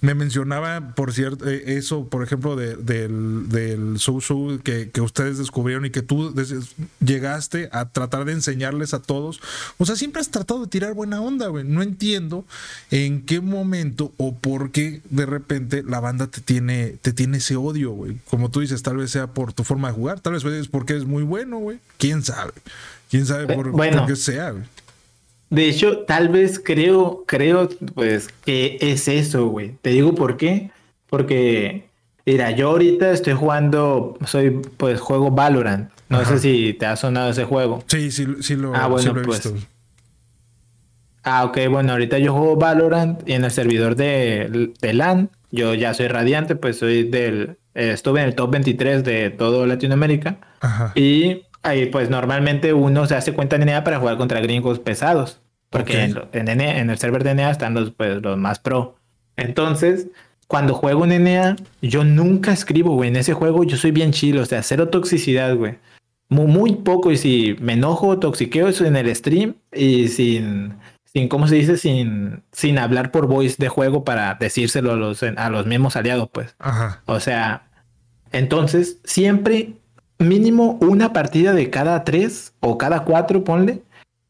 Me 0.00 0.14
mencionaba, 0.14 0.94
por 0.94 1.12
cierto, 1.12 1.48
eh, 1.48 1.76
eso, 1.76 2.08
por 2.08 2.22
ejemplo, 2.22 2.54
del, 2.54 3.48
del 3.48 3.98
Su 3.98 4.60
que, 4.62 4.90
que, 4.90 5.00
ustedes 5.00 5.38
descubrieron 5.38 5.84
y 5.86 5.90
que 5.90 6.02
tú 6.02 6.32
llegaste 7.00 7.68
a 7.72 7.88
tratar 7.90 8.24
de 8.24 8.32
enseñarles 8.32 8.94
a 8.94 9.02
todos. 9.02 9.40
O 9.76 9.86
sea, 9.86 9.96
siempre 9.96 10.20
has 10.20 10.30
tratado 10.30 10.60
de 10.60 10.68
tirar 10.68 10.94
buena 10.94 11.20
onda, 11.20 11.48
güey. 11.48 11.64
No 11.64 11.82
entiendo 11.82 12.44
en 12.90 13.22
qué 13.22 13.40
momento 13.40 14.12
o 14.18 14.36
por 14.36 14.70
qué 14.70 15.02
de 15.10 15.26
repente 15.26 15.82
la 15.82 15.98
banda 16.00 16.28
te 16.28 16.40
tiene, 16.40 16.96
te 17.02 17.12
tiene 17.12 17.38
ese 17.38 17.56
odio, 17.56 17.90
güey. 17.90 18.18
Como 18.30 18.50
tú 18.50 18.60
dices, 18.60 18.82
tal 18.82 18.98
vez 18.98 19.10
sea 19.10 19.28
por 19.28 19.52
tu 19.52 19.64
forma 19.64 19.88
de 19.88 19.94
jugar, 19.94 20.20
tal 20.20 20.34
vez 20.34 20.44
es 20.44 20.68
porque 20.68 20.96
es 20.96 21.06
muy 21.06 21.24
bueno, 21.24 21.58
güey. 21.58 21.80
¿Quién 21.96 22.22
sabe? 22.22 22.52
¿Quién 23.10 23.26
sabe 23.26 23.52
por, 23.52 23.72
por 23.72 24.06
qué 24.06 24.16
sea, 24.16 24.50
güey? 24.52 24.64
De 25.50 25.68
hecho, 25.68 26.00
tal 26.00 26.28
vez 26.28 26.60
creo, 26.62 27.24
creo, 27.26 27.68
pues, 27.94 28.28
que 28.44 28.78
es 28.80 29.08
eso, 29.08 29.48
güey. 29.48 29.76
Te 29.80 29.90
digo 29.90 30.14
por 30.14 30.36
qué. 30.36 30.70
Porque, 31.08 31.88
mira, 32.26 32.50
yo 32.50 32.68
ahorita 32.68 33.10
estoy 33.12 33.32
jugando, 33.32 34.18
soy, 34.26 34.50
pues, 34.76 35.00
juego 35.00 35.30
Valorant. 35.30 35.90
No 36.08 36.24
sé 36.24 36.38
si 36.38 36.74
te 36.74 36.86
ha 36.86 36.96
sonado 36.96 37.30
ese 37.30 37.44
juego. 37.44 37.82
Sí, 37.86 38.10
sí, 38.10 38.26
sí 38.40 38.56
lo, 38.56 38.74
ah, 38.74 38.86
bueno, 38.86 39.10
he 39.10 39.24
pues. 39.24 39.52
visto. 39.52 39.66
Ah, 41.22 41.44
ok, 41.44 41.58
bueno, 41.70 41.92
ahorita 41.92 42.18
yo 42.18 42.32
juego 42.32 42.56
Valorant 42.56 43.28
y 43.28 43.32
en 43.32 43.44
el 43.44 43.50
servidor 43.50 43.96
de, 43.96 44.72
de 44.80 44.92
LAN, 44.94 45.30
yo 45.50 45.74
ya 45.74 45.92
soy 45.92 46.08
radiante, 46.08 46.56
pues 46.56 46.78
soy 46.78 47.04
del, 47.04 47.58
eh, 47.74 47.90
estuve 47.92 48.20
en 48.20 48.28
el 48.28 48.34
top 48.34 48.52
23 48.52 49.04
de 49.04 49.30
todo 49.30 49.66
Latinoamérica. 49.66 50.38
Ajá. 50.60 50.92
Y 50.94 51.42
Ahí, 51.62 51.86
pues 51.86 52.08
normalmente 52.08 52.72
uno 52.72 53.06
se 53.06 53.14
hace 53.14 53.32
cuenta 53.32 53.56
en 53.56 53.66
NEA 53.66 53.84
para 53.84 53.98
jugar 53.98 54.16
contra 54.16 54.40
gringos 54.40 54.78
pesados. 54.78 55.40
Porque 55.70 56.04
en, 56.04 56.16
en, 56.32 56.90
el 56.90 56.98
server 56.98 57.24
de 57.24 57.34
NEA 57.34 57.50
están 57.50 57.74
los, 57.74 57.90
pues, 57.92 58.22
los 58.22 58.38
más 58.38 58.58
pro. 58.58 58.96
Entonces, 59.36 60.06
cuando 60.46 60.74
juego 60.74 61.04
en 61.04 61.24
NEA, 61.24 61.56
yo 61.82 62.04
nunca 62.04 62.52
escribo, 62.52 62.94
güey. 62.94 63.10
En 63.10 63.16
ese 63.16 63.34
juego 63.34 63.64
yo 63.64 63.76
soy 63.76 63.90
bien 63.90 64.12
chilo, 64.12 64.42
o 64.42 64.46
sea, 64.46 64.62
cero 64.62 64.88
toxicidad, 64.88 65.54
güey. 65.54 65.76
Muy, 66.30 66.46
muy, 66.46 66.74
poco. 66.76 67.12
Y 67.12 67.18
si 67.18 67.56
me 67.60 67.74
enojo, 67.74 68.18
toxiqueo 68.18 68.68
eso 68.68 68.86
en 68.86 68.96
el 68.96 69.14
stream 69.14 69.56
y 69.72 70.08
sin, 70.08 70.74
sin 71.04 71.28
¿cómo 71.28 71.48
se 71.48 71.56
dice? 71.56 71.76
Sin, 71.76 72.42
sin 72.50 72.78
hablar 72.78 73.10
por 73.10 73.26
voice 73.26 73.56
de 73.58 73.68
juego 73.68 74.04
para 74.04 74.34
decírselo 74.34 74.92
a 74.92 74.96
los, 74.96 75.22
a 75.22 75.50
los 75.50 75.66
mismos 75.66 75.96
aliados, 75.96 76.30
pues. 76.32 76.56
Ajá. 76.58 77.02
O 77.04 77.20
sea, 77.20 77.68
entonces 78.32 78.98
siempre 79.04 79.74
mínimo 80.18 80.78
una 80.80 81.12
partida 81.12 81.52
de 81.52 81.70
cada 81.70 82.04
tres 82.04 82.54
o 82.60 82.78
cada 82.78 83.04
cuatro, 83.04 83.44
ponle, 83.44 83.82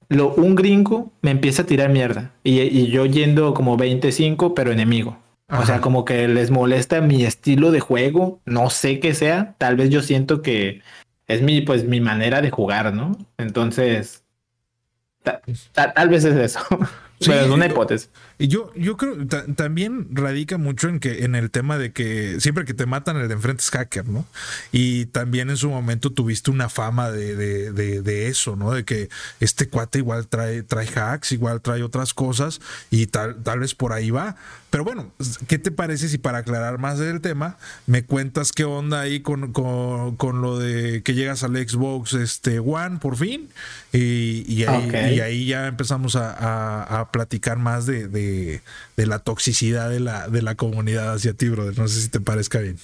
lo, 0.08 0.34
un 0.34 0.54
gringo 0.54 1.12
me 1.22 1.30
empieza 1.30 1.62
a 1.62 1.66
tirar 1.66 1.90
mierda. 1.90 2.32
Y, 2.44 2.86
yo 2.88 3.06
yendo 3.06 3.54
como 3.54 3.76
25, 3.76 4.54
pero 4.54 4.72
enemigo. 4.72 5.18
O 5.50 5.64
sea, 5.64 5.80
como 5.80 6.04
que 6.04 6.28
les 6.28 6.50
molesta 6.50 7.00
mi 7.00 7.24
estilo 7.24 7.70
de 7.70 7.80
juego, 7.80 8.40
no 8.44 8.68
sé 8.68 9.00
qué 9.00 9.14
sea, 9.14 9.54
tal 9.56 9.76
vez 9.76 9.88
yo 9.88 10.02
siento 10.02 10.42
que 10.42 10.82
es 11.26 11.40
mi, 11.40 11.62
pues, 11.62 11.84
mi 11.84 12.02
manera 12.02 12.42
de 12.42 12.50
jugar, 12.50 12.92
¿no? 12.92 13.16
Entonces, 13.38 14.24
tal 15.72 16.08
vez 16.10 16.24
es 16.24 16.36
eso. 16.36 16.60
Pero 17.20 17.40
es 17.40 17.50
una 17.50 17.66
hipótesis. 17.66 18.10
Y 18.38 18.48
yo, 18.48 18.72
yo 18.74 18.96
creo 18.96 19.26
también 19.56 20.08
radica 20.12 20.58
mucho 20.58 20.88
en 20.88 21.00
que 21.00 21.24
en 21.24 21.34
el 21.34 21.50
tema 21.50 21.76
de 21.76 21.92
que 21.92 22.40
siempre 22.40 22.64
que 22.64 22.72
te 22.72 22.86
matan 22.86 23.16
el 23.16 23.26
de 23.26 23.34
enfrente 23.34 23.62
es 23.62 23.70
hacker, 23.70 24.08
¿no? 24.08 24.24
Y 24.70 25.06
también 25.06 25.50
en 25.50 25.56
su 25.56 25.68
momento 25.70 26.10
tuviste 26.10 26.50
una 26.50 26.68
fama 26.68 27.10
de, 27.10 27.34
de, 27.34 28.02
de, 28.02 28.28
eso, 28.28 28.54
¿no? 28.54 28.72
De 28.72 28.84
que 28.84 29.08
este 29.40 29.68
cuate 29.68 29.98
igual 29.98 30.28
trae, 30.28 30.62
trae 30.62 30.88
hacks, 30.88 31.32
igual 31.32 31.60
trae 31.60 31.82
otras 31.82 32.14
cosas 32.14 32.60
y 32.90 33.06
tal, 33.06 33.42
tal 33.42 33.58
vez 33.60 33.74
por 33.74 33.92
ahí 33.92 34.10
va. 34.10 34.36
Pero 34.70 34.84
bueno, 34.84 35.10
¿qué 35.46 35.58
te 35.58 35.70
parece 35.70 36.08
si 36.10 36.18
para 36.18 36.38
aclarar 36.38 36.78
más 36.78 36.98
del 36.98 37.22
tema 37.22 37.56
me 37.86 38.04
cuentas 38.04 38.52
qué 38.52 38.64
onda 38.64 39.00
ahí 39.00 39.20
con, 39.20 39.52
con, 39.52 40.42
lo 40.42 40.58
de 40.58 41.02
que 41.02 41.14
llegas 41.14 41.42
al 41.42 41.56
Xbox 41.56 42.12
este, 42.12 42.58
One 42.58 42.98
por 42.98 43.16
fin? 43.16 43.48
Y, 43.92 44.44
y, 44.46 44.64
ahí, 44.64 45.46
ya 45.46 45.68
empezamos 45.68 46.16
a, 46.16 47.00
a, 47.00 47.10
platicar 47.10 47.58
más 47.58 47.86
de, 47.86 48.08
de, 48.28 49.06
la 49.06 49.18
toxicidad 49.18 49.90
de 49.90 50.00
la, 50.00 50.28
de 50.28 50.42
la 50.42 50.54
comunidad 50.54 51.14
hacia 51.14 51.34
ti, 51.34 51.48
brother. 51.48 51.78
No 51.78 51.88
sé 51.88 52.00
si 52.00 52.08
te 52.08 52.20
parezca 52.20 52.58
bien. 52.60 52.76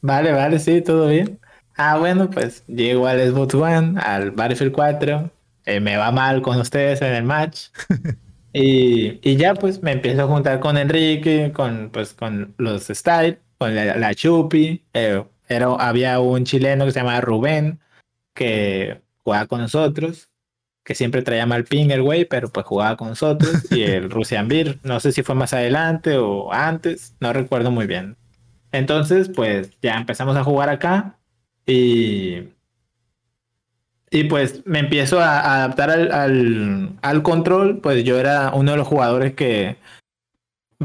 Vale, 0.00 0.32
vale, 0.32 0.58
sí, 0.58 0.80
todo 0.80 1.08
bien. 1.08 1.38
Ah, 1.76 1.98
bueno, 1.98 2.30
pues 2.30 2.64
llego 2.66 3.06
al 3.06 3.20
Xbox 3.20 3.54
One, 3.54 4.00
al 4.00 4.30
Battlefield 4.30 4.72
4. 4.72 5.30
eh, 5.66 5.80
me 5.80 5.96
va 5.96 6.10
mal 6.10 6.42
con 6.42 6.58
ustedes 6.58 7.02
en 7.02 7.14
el 7.14 7.24
match. 7.24 7.68
y, 8.52 9.18
y, 9.28 9.36
ya 9.36 9.54
pues 9.54 9.82
me 9.82 9.92
empiezo 9.92 10.22
a 10.22 10.26
juntar 10.26 10.60
con 10.60 10.76
Enrique, 10.76 11.52
con, 11.54 11.90
pues, 11.90 12.12
con 12.12 12.54
los 12.58 12.88
Style, 12.88 13.38
con 13.58 13.74
la, 13.74 14.14
Chupi. 14.14 14.82
Eh, 14.94 15.22
era, 15.48 15.66
había 15.74 16.20
un 16.20 16.44
chileno 16.44 16.84
que 16.86 16.92
se 16.92 17.00
llamaba 17.00 17.20
Rubén, 17.20 17.80
que 18.34 19.00
jugaba 19.22 19.46
con 19.46 19.60
nosotros 19.60 20.29
que 20.84 20.94
siempre 20.94 21.22
traía 21.22 21.46
mal 21.46 21.64
ping 21.64 21.90
el 21.90 22.02
güey, 22.02 22.24
pero 22.24 22.48
pues 22.48 22.66
jugaba 22.66 22.96
con 22.96 23.08
nosotros. 23.08 23.70
Y 23.70 23.82
el 23.82 24.10
Russian 24.10 24.48
Beer, 24.48 24.78
no 24.82 25.00
sé 25.00 25.12
si 25.12 25.22
fue 25.22 25.34
más 25.34 25.52
adelante 25.52 26.16
o 26.16 26.52
antes, 26.52 27.14
no 27.20 27.32
recuerdo 27.32 27.70
muy 27.70 27.86
bien. 27.86 28.16
Entonces, 28.72 29.28
pues 29.28 29.70
ya 29.82 29.96
empezamos 29.96 30.36
a 30.36 30.44
jugar 30.44 30.68
acá 30.68 31.18
y. 31.66 32.48
Y 34.12 34.24
pues 34.24 34.62
me 34.66 34.80
empiezo 34.80 35.20
a, 35.20 35.54
adaptar 35.54 35.90
al, 35.90 36.10
al, 36.10 36.98
al, 37.00 37.22
control. 37.22 37.80
Pues 37.80 38.02
yo 38.02 38.18
era 38.18 38.50
uno 38.52 38.72
de 38.72 38.76
los 38.76 38.88
jugadores 38.88 39.34
que 39.34 39.76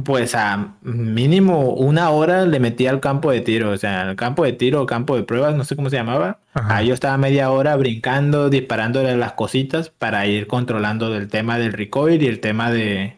pues 0.03 0.35
a 0.35 0.75
mínimo 0.81 1.69
una 1.69 2.09
hora 2.09 2.45
le 2.45 2.59
metía 2.59 2.89
al 2.89 2.99
campo 2.99 3.31
de 3.31 3.39
tiro, 3.39 3.71
o 3.71 3.77
sea, 3.77 4.01
al 4.01 4.15
campo 4.17 4.43
de 4.43 4.51
tiro 4.51 4.81
o 4.81 4.85
campo 4.85 5.15
de 5.15 5.23
pruebas, 5.23 5.55
no 5.55 5.63
sé 5.63 5.77
cómo 5.77 5.89
se 5.89 5.95
llamaba. 5.95 6.39
Ahí 6.53 6.87
yo 6.87 6.93
estaba 6.93 7.17
media 7.17 7.49
hora 7.49 7.75
brincando, 7.77 8.49
disparándole 8.49 9.15
las 9.15 9.33
cositas 9.33 9.89
para 9.89 10.27
ir 10.27 10.47
controlando 10.47 11.15
el 11.15 11.29
tema 11.29 11.57
del 11.57 11.71
recoil 11.71 12.21
y 12.21 12.27
el 12.27 12.41
tema 12.41 12.71
de, 12.71 13.17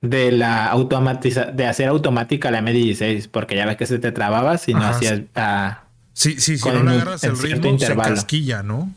de 0.00 0.32
la 0.32 0.66
automatiza 0.66 1.44
de 1.46 1.66
hacer 1.66 1.88
automática 1.88 2.50
la 2.50 2.62
M16, 2.62 3.28
porque 3.30 3.54
ya 3.54 3.66
ves 3.66 3.76
que 3.76 3.86
se 3.86 4.00
te 4.00 4.10
trababa 4.10 4.58
si 4.58 4.74
no 4.74 4.86
hacías 4.86 5.20
ah, 5.36 5.84
Sí, 6.14 6.40
sí, 6.40 6.58
si 6.58 6.68
no 6.68 6.82
le 6.82 6.90
agarras 6.90 7.22
el 7.22 7.38
ritmo 7.38 7.78
se 7.78 7.94
casquilla, 7.94 8.64
¿no? 8.64 8.92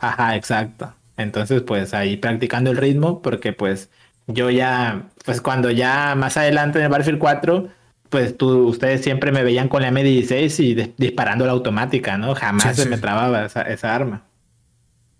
Ajá, 0.00 0.34
exacto. 0.34 0.92
Entonces, 1.16 1.62
pues 1.62 1.94
ahí 1.94 2.16
practicando 2.16 2.72
el 2.72 2.76
ritmo, 2.76 3.22
porque 3.22 3.52
pues 3.52 3.90
yo 4.28 4.50
ya, 4.50 5.08
pues 5.24 5.40
cuando 5.40 5.70
ya 5.70 6.14
más 6.14 6.36
adelante 6.36 6.78
en 6.78 6.84
el 6.84 6.90
Battlefield 6.90 7.18
4, 7.18 7.68
pues 8.10 8.36
tú, 8.36 8.68
ustedes 8.68 9.02
siempre 9.02 9.32
me 9.32 9.42
veían 9.42 9.68
con 9.68 9.82
la 9.82 9.90
M16 9.90 10.60
y 10.62 10.94
disparando 10.96 11.46
la 11.46 11.52
automática, 11.52 12.16
¿no? 12.18 12.34
Jamás 12.34 12.76
se 12.76 12.88
me 12.88 12.98
trababa 12.98 13.46
esa, 13.46 13.94
arma. 13.94 14.22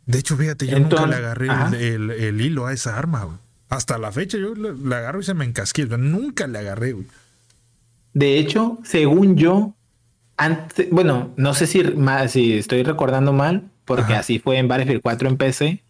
De 0.07 0.19
hecho, 0.19 0.37
fíjate, 0.37 0.67
yo 0.67 0.79
nunca 0.79 1.07
le 1.07 1.17
agarré 1.17 1.49
el, 1.95 2.41
hilo 2.41 2.67
a 2.67 2.73
esa 2.73 2.97
arma, 2.97 3.25
güey. 3.25 3.37
Hasta 3.71 3.99
la 3.99 4.13
fecha 4.13 4.39
yo 4.39 4.55
la, 4.55 4.99
agarro 4.99 5.21
y 5.21 5.25
se 5.25 5.35
me 5.35 5.45
encasquilla. 5.45 5.99
Nunca 5.99 6.47
le 6.47 6.59
agarré, 6.59 6.93
güey. 6.93 7.07
De 8.15 8.39
hecho, 8.39 8.79
según 8.85 9.37
yo, 9.37 9.75
antes, 10.39 10.89
bueno, 10.91 11.33
no 11.37 11.53
sé 11.53 11.67
si, 11.67 11.83
si 12.29 12.59
estoy 12.59 12.83
recordando 12.83 13.35
mal, 13.35 13.65
porque 13.85 14.15
así 14.15 14.39
fue 14.39 14.59
en 14.59 14.69
Battlefield 14.69 15.03
4 15.03 15.29
en 15.29 15.37
PC. 15.37 15.83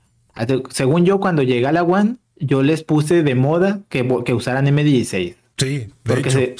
Según 0.70 1.04
yo, 1.04 1.20
cuando 1.20 1.42
llegué 1.42 1.66
a 1.66 1.72
la 1.72 1.84
One, 1.84 2.16
yo 2.40 2.62
les 2.62 2.82
puse 2.82 3.22
de 3.22 3.34
moda 3.34 3.80
que, 3.88 4.06
que 4.24 4.34
usaran 4.34 4.66
M16. 4.66 5.36
Sí, 5.56 5.88
porque 6.04 6.56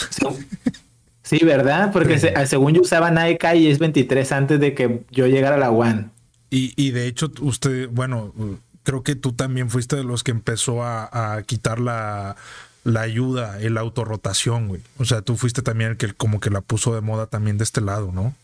sí, 1.22 1.38
¿verdad? 1.44 1.92
Porque 1.92 2.18
según 2.46 2.74
yo 2.74 2.82
usaba 2.82 3.08
AEK 3.08 3.54
y 3.54 3.68
es 3.68 3.78
23 3.78 4.32
antes 4.32 4.60
de 4.60 4.74
que 4.74 5.02
yo 5.10 5.26
llegara 5.26 5.56
a 5.56 5.58
la 5.58 5.70
One. 5.70 6.06
Y, 6.50 6.72
y 6.76 6.90
de 6.90 7.06
hecho, 7.06 7.30
usted, 7.40 7.88
bueno, 7.90 8.32
creo 8.82 9.02
que 9.02 9.14
tú 9.14 9.32
también 9.32 9.70
fuiste 9.70 9.96
de 9.96 10.04
los 10.04 10.24
que 10.24 10.30
empezó 10.30 10.82
a, 10.82 11.36
a 11.36 11.42
quitar 11.42 11.78
la, 11.78 12.36
la 12.84 13.02
ayuda, 13.02 13.60
el 13.60 13.78
autorrotación, 13.78 14.68
güey. 14.68 14.80
O 14.98 15.04
sea, 15.04 15.22
tú 15.22 15.36
fuiste 15.36 15.62
también 15.62 15.90
el 15.90 15.96
que 15.96 16.12
como 16.12 16.40
que 16.40 16.50
la 16.50 16.60
puso 16.60 16.94
de 16.94 17.00
moda 17.00 17.26
también 17.26 17.58
de 17.58 17.64
este 17.64 17.80
lado, 17.80 18.10
¿no? 18.12 18.34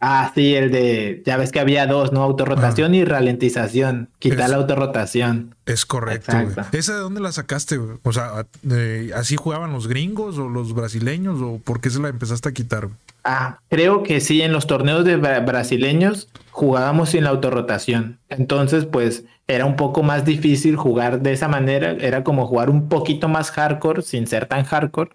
Ah, 0.00 0.30
sí, 0.34 0.54
el 0.54 0.70
de, 0.70 1.22
ya 1.24 1.36
ves 1.36 1.52
que 1.52 1.60
había 1.60 1.86
dos, 1.86 2.12
¿no? 2.12 2.22
Autorrotación 2.22 2.94
y 2.94 3.04
ralentización. 3.04 4.10
Quitar 4.18 4.50
la 4.50 4.56
autorrotación. 4.56 5.54
Es 5.64 5.86
correcto. 5.86 6.36
¿Esa 6.72 6.94
de 6.94 7.00
dónde 7.00 7.20
la 7.20 7.32
sacaste? 7.32 7.78
O 7.78 8.12
sea, 8.12 8.46
¿así 9.14 9.36
jugaban 9.36 9.72
los 9.72 9.88
gringos 9.88 10.38
o 10.38 10.48
los 10.48 10.74
brasileños 10.74 11.40
o 11.40 11.58
por 11.64 11.80
qué 11.80 11.90
se 11.90 12.00
la 12.00 12.08
empezaste 12.08 12.48
a 12.48 12.52
quitar? 12.52 12.88
Ah, 13.24 13.58
creo 13.70 14.02
que 14.02 14.20
sí, 14.20 14.42
en 14.42 14.52
los 14.52 14.66
torneos 14.66 15.04
de 15.04 15.16
brasileños 15.16 16.28
jugábamos 16.50 17.10
sin 17.10 17.24
la 17.24 17.30
autorrotación. 17.30 18.20
Entonces, 18.28 18.84
pues 18.84 19.24
era 19.48 19.64
un 19.64 19.76
poco 19.76 20.02
más 20.02 20.24
difícil 20.24 20.76
jugar 20.76 21.20
de 21.20 21.32
esa 21.32 21.48
manera. 21.48 21.90
Era 21.92 22.22
como 22.22 22.46
jugar 22.46 22.70
un 22.70 22.88
poquito 22.88 23.28
más 23.28 23.50
hardcore 23.50 24.02
sin 24.02 24.26
ser 24.26 24.46
tan 24.46 24.64
hardcore. 24.64 25.10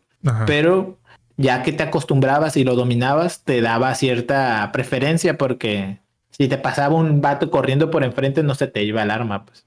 Pero 0.46 1.00
ya 1.42 1.64
que 1.64 1.74
te 1.74 1.84
acostumbrabas 1.84 2.58
y 2.58 2.64
lo 2.64 2.76
dominabas, 2.76 3.44
te 3.44 3.62
daba 3.62 3.94
cierta 3.96 4.72
preferencia 4.74 5.38
porque 5.38 6.02
si 6.32 6.48
te 6.48 6.58
pasaba 6.58 6.96
un 6.96 7.22
vato 7.22 7.52
corriendo 7.52 7.92
por 7.92 8.04
enfrente 8.04 8.44
no 8.44 8.56
se 8.56 8.68
te 8.68 8.84
iba 8.84 9.04
el 9.04 9.12
arma, 9.12 9.46
pues. 9.46 9.66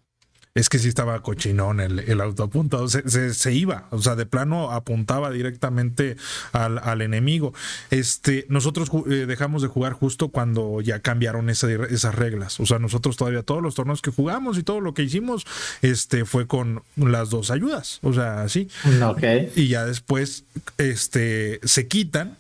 Es 0.57 0.69
que 0.69 0.79
sí 0.79 0.87
estaba 0.87 1.21
cochinón 1.21 1.81
el, 1.81 1.99
el 1.99 2.21
auto 2.21 2.45
apuntado, 2.45 2.87
se, 2.87 3.35
se, 3.35 3.53
iba, 3.53 3.89
o 3.91 4.01
sea, 4.01 4.15
de 4.15 4.25
plano 4.25 4.71
apuntaba 4.71 5.33
directamente 5.33 6.17
al, 6.53 6.79
al 6.79 7.03
enemigo. 7.03 7.53
Este, 7.91 8.47
nosotros 8.49 8.89
eh, 9.11 9.27
dejamos 9.27 9.63
de 9.63 9.69
jugar 9.69 9.95
justo 9.95 10.29
cuando 10.29 10.81
ya 10.81 11.01
cambiaron 11.01 11.51
esas 11.51 12.15
reglas. 12.15 12.61
O 12.61 12.67
sea, 12.67 12.79
nosotros 12.79 13.17
todavía 13.17 13.43
todos 13.43 13.63
los 13.65 13.75
torneos 13.75 14.01
que 14.01 14.13
jugamos 14.13 14.57
y 14.57 14.63
todo 14.63 14.81
lo 14.81 14.95
que 14.95 15.03
hicimos, 15.03 15.45
este, 15.83 16.25
fue 16.25 16.47
con 16.47 16.85
las 16.95 17.31
dos 17.31 17.51
ayudas. 17.51 17.99
O 18.03 18.13
sea, 18.13 18.43
así. 18.43 18.69
Okay. 19.03 19.53
Y 19.57 19.67
ya 19.67 19.85
después, 19.85 20.45
este, 20.79 21.59
se 21.65 21.89
quitan 21.89 22.37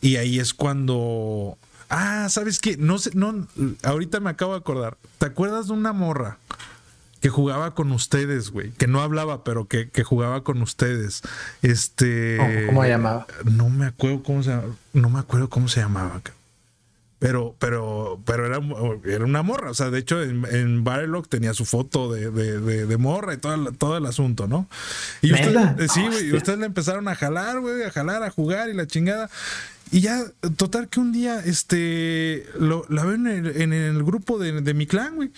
y 0.00 0.16
ahí 0.16 0.40
es 0.40 0.52
cuando 0.52 1.58
Ah, 1.88 2.26
¿sabes 2.28 2.58
qué? 2.58 2.76
No 2.76 2.98
sé, 2.98 3.10
no, 3.14 3.46
ahorita 3.84 4.18
me 4.18 4.30
acabo 4.30 4.54
de 4.54 4.58
acordar. 4.58 4.96
¿Te 5.18 5.26
acuerdas 5.26 5.68
de 5.68 5.74
una 5.74 5.92
morra? 5.92 6.38
Que 7.20 7.28
jugaba 7.28 7.74
con 7.74 7.92
ustedes, 7.92 8.50
güey, 8.50 8.70
que 8.72 8.86
no 8.86 9.00
hablaba, 9.00 9.44
pero 9.44 9.66
que, 9.66 9.88
jugaba 10.04 10.42
con 10.44 10.62
ustedes. 10.62 11.22
Este. 11.62 12.66
¿Cómo, 12.66 12.82
se 12.82 12.88
llamaba? 12.90 13.26
No 13.44 13.68
me 13.68 13.86
acuerdo 13.86 14.22
cómo 14.22 14.42
se 14.42 14.56
no 14.92 15.10
me 15.10 15.18
acuerdo 15.18 15.48
cómo 15.48 15.68
se 15.68 15.80
llamaba. 15.80 16.20
Pero, 17.18 17.54
pero, 17.58 18.20
pero 18.26 18.44
era, 18.44 18.60
era 19.06 19.24
una 19.24 19.42
morra. 19.42 19.70
O 19.70 19.74
sea, 19.74 19.88
de 19.88 19.98
hecho, 19.98 20.22
en, 20.22 20.44
en 20.50 20.84
tenía 21.30 21.54
su 21.54 21.64
foto 21.64 22.12
de, 22.12 22.30
de, 22.30 22.96
morra 22.98 23.32
y 23.32 23.38
todo, 23.38 23.72
todo 23.72 23.96
el 23.96 24.04
asunto, 24.04 24.46
¿no? 24.46 24.68
Y 25.22 25.32
ustedes, 25.32 25.92
sí, 25.92 26.06
güey, 26.06 26.28
y 26.28 26.32
ustedes 26.34 26.58
le 26.58 26.66
empezaron 26.66 27.08
a 27.08 27.14
jalar, 27.14 27.60
güey, 27.60 27.84
a 27.84 27.90
jalar, 27.90 28.22
a 28.22 28.30
jugar 28.30 28.68
y 28.68 28.74
la 28.74 28.86
chingada. 28.86 29.30
Y 29.90 30.00
ya, 30.00 30.24
total 30.56 30.88
que 30.88 31.00
un 31.00 31.12
día, 31.12 31.40
este, 31.40 32.44
lo, 32.58 32.84
la 32.90 33.04
ven 33.04 33.26
en 33.26 33.46
el, 33.46 33.62
en 33.62 33.72
el 33.72 34.02
grupo 34.04 34.38
de, 34.38 34.60
de 34.60 34.74
mi 34.74 34.86
clan, 34.86 35.16
güey. 35.16 35.30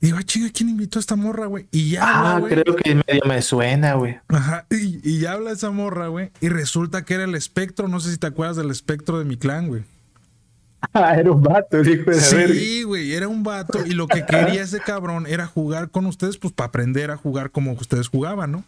Digo, 0.00 0.16
ah, 0.18 0.22
chinga, 0.22 0.50
¿quién 0.52 0.68
invitó 0.68 0.98
a 0.98 1.00
esta 1.00 1.16
morra, 1.16 1.46
güey? 1.46 1.66
Y 1.72 1.90
ya. 1.90 2.02
Ah, 2.04 2.42
creo 2.46 2.76
que 2.76 2.94
medio 2.94 3.22
me 3.26 3.42
suena, 3.42 3.94
güey. 3.94 4.18
Ajá. 4.28 4.64
Y, 4.70 5.18
ya 5.18 5.32
habla 5.32 5.50
esa 5.50 5.70
morra, 5.70 6.06
güey. 6.06 6.30
Y 6.40 6.48
resulta 6.48 7.04
que 7.04 7.14
era 7.14 7.24
el 7.24 7.34
espectro. 7.34 7.88
No 7.88 7.98
sé 7.98 8.12
si 8.12 8.18
te 8.18 8.28
acuerdas 8.28 8.56
del 8.56 8.70
espectro 8.70 9.18
de 9.18 9.24
mi 9.24 9.36
clan, 9.36 9.68
güey. 9.68 9.82
Ah, 10.92 11.16
era 11.16 11.32
un 11.32 11.42
vato, 11.42 11.80
hijo 11.80 12.08
de 12.08 12.20
Sí, 12.20 12.84
güey, 12.84 13.12
era 13.12 13.26
un 13.26 13.42
vato. 13.42 13.84
Y 13.84 13.94
lo 13.94 14.06
que 14.06 14.24
quería 14.24 14.62
ese 14.62 14.78
cabrón 14.78 15.26
era 15.26 15.44
jugar 15.44 15.90
con 15.90 16.06
ustedes, 16.06 16.38
pues 16.38 16.52
para 16.54 16.68
aprender 16.68 17.10
a 17.10 17.16
jugar 17.16 17.50
como 17.50 17.72
ustedes 17.72 18.06
jugaban, 18.06 18.52
¿no? 18.52 18.64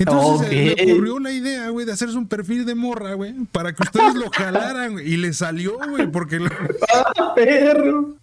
Entonces 0.00 0.48
se 0.48 0.54
le 0.54 0.92
ocurrió 0.92 1.20
la 1.20 1.30
idea, 1.30 1.68
güey, 1.68 1.86
de 1.86 1.92
hacerse 1.92 2.18
un 2.18 2.26
perfil 2.26 2.66
de 2.66 2.74
morra, 2.74 3.14
güey, 3.14 3.34
para 3.52 3.72
que 3.72 3.84
ustedes 3.84 4.16
lo 4.16 4.30
jalaran, 4.30 4.94
güey. 4.94 5.12
Y 5.12 5.16
le 5.16 5.32
salió, 5.32 5.78
güey, 5.88 6.08
porque. 6.08 6.40
¡Ah, 7.16 7.32
perro! 7.36 8.16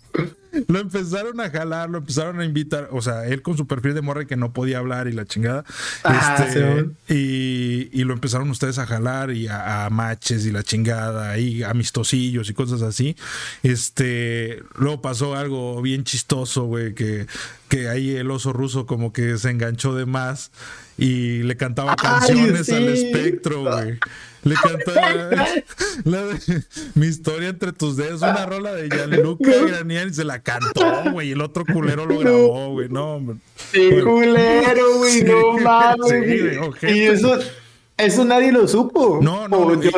Lo 0.67 0.79
empezaron 0.79 1.39
a 1.39 1.49
jalar, 1.49 1.89
lo 1.89 1.99
empezaron 1.99 2.39
a 2.39 2.45
invitar, 2.45 2.89
o 2.91 3.01
sea, 3.01 3.25
él 3.27 3.41
con 3.41 3.57
su 3.57 3.67
perfil 3.67 3.93
de 3.93 4.01
morra 4.01 4.25
que 4.25 4.35
no 4.35 4.53
podía 4.53 4.79
hablar 4.79 5.07
y 5.07 5.13
la 5.13 5.25
chingada. 5.25 5.63
Ah, 6.03 6.45
este, 6.45 6.89
y, 7.13 8.03
lo 8.03 8.13
empezaron 8.13 8.49
ustedes 8.49 8.77
a 8.79 8.85
jalar 8.85 9.31
y 9.31 9.47
a, 9.47 9.87
matches 9.91 10.45
y 10.45 10.51
la 10.51 10.63
chingada 10.63 11.37
y 11.37 11.63
amistosillos 11.63 12.49
y 12.49 12.53
cosas 12.53 12.81
así. 12.81 13.15
Este, 13.63 14.61
luego 14.75 15.01
pasó 15.01 15.35
algo 15.35 15.81
bien 15.81 16.03
chistoso, 16.03 16.65
güey, 16.65 16.93
que, 16.93 17.27
que 17.69 17.87
ahí 17.87 18.15
el 18.15 18.29
oso 18.31 18.51
ruso 18.53 18.85
como 18.85 19.13
que 19.13 19.37
se 19.37 19.49
enganchó 19.49 19.95
de 19.95 20.05
más 20.05 20.51
y 20.97 21.43
le 21.43 21.55
cantaba 21.57 21.95
canciones 21.95 22.69
al 22.69 22.89
espectro, 22.89 23.61
güey. 23.61 23.99
Le 24.43 24.55
cantaba 24.63 25.11
la 26.03 26.25
de, 26.25 26.63
mi 26.95 27.05
historia 27.07 27.49
entre 27.49 27.73
tus 27.73 27.95
dedos, 27.95 28.21
una 28.21 28.45
rola 28.45 28.73
de 28.73 28.89
Gianluca 28.89 29.51
Granier 29.67 30.07
y 30.07 30.13
se 30.13 30.23
la 30.23 30.41
cantó, 30.41 31.11
güey. 31.11 31.31
El 31.31 31.41
otro 31.41 31.63
culero 31.65 32.05
lo 32.05 32.17
grabó, 32.19 32.71
güey. 32.71 32.89
No, 32.89 33.15
hombre. 33.15 33.37
Sí, 33.71 33.89
culero, 34.03 34.97
güey, 34.97 35.23
no 35.25 35.53
mames. 35.59 36.79
Sí, 36.79 36.87
y 36.87 37.01
eso, 37.03 37.37
eso 38.01 38.25
nadie 38.25 38.51
lo 38.51 38.67
supo. 38.67 39.19
No, 39.21 39.47
no, 39.47 39.81
yo, 39.81 39.91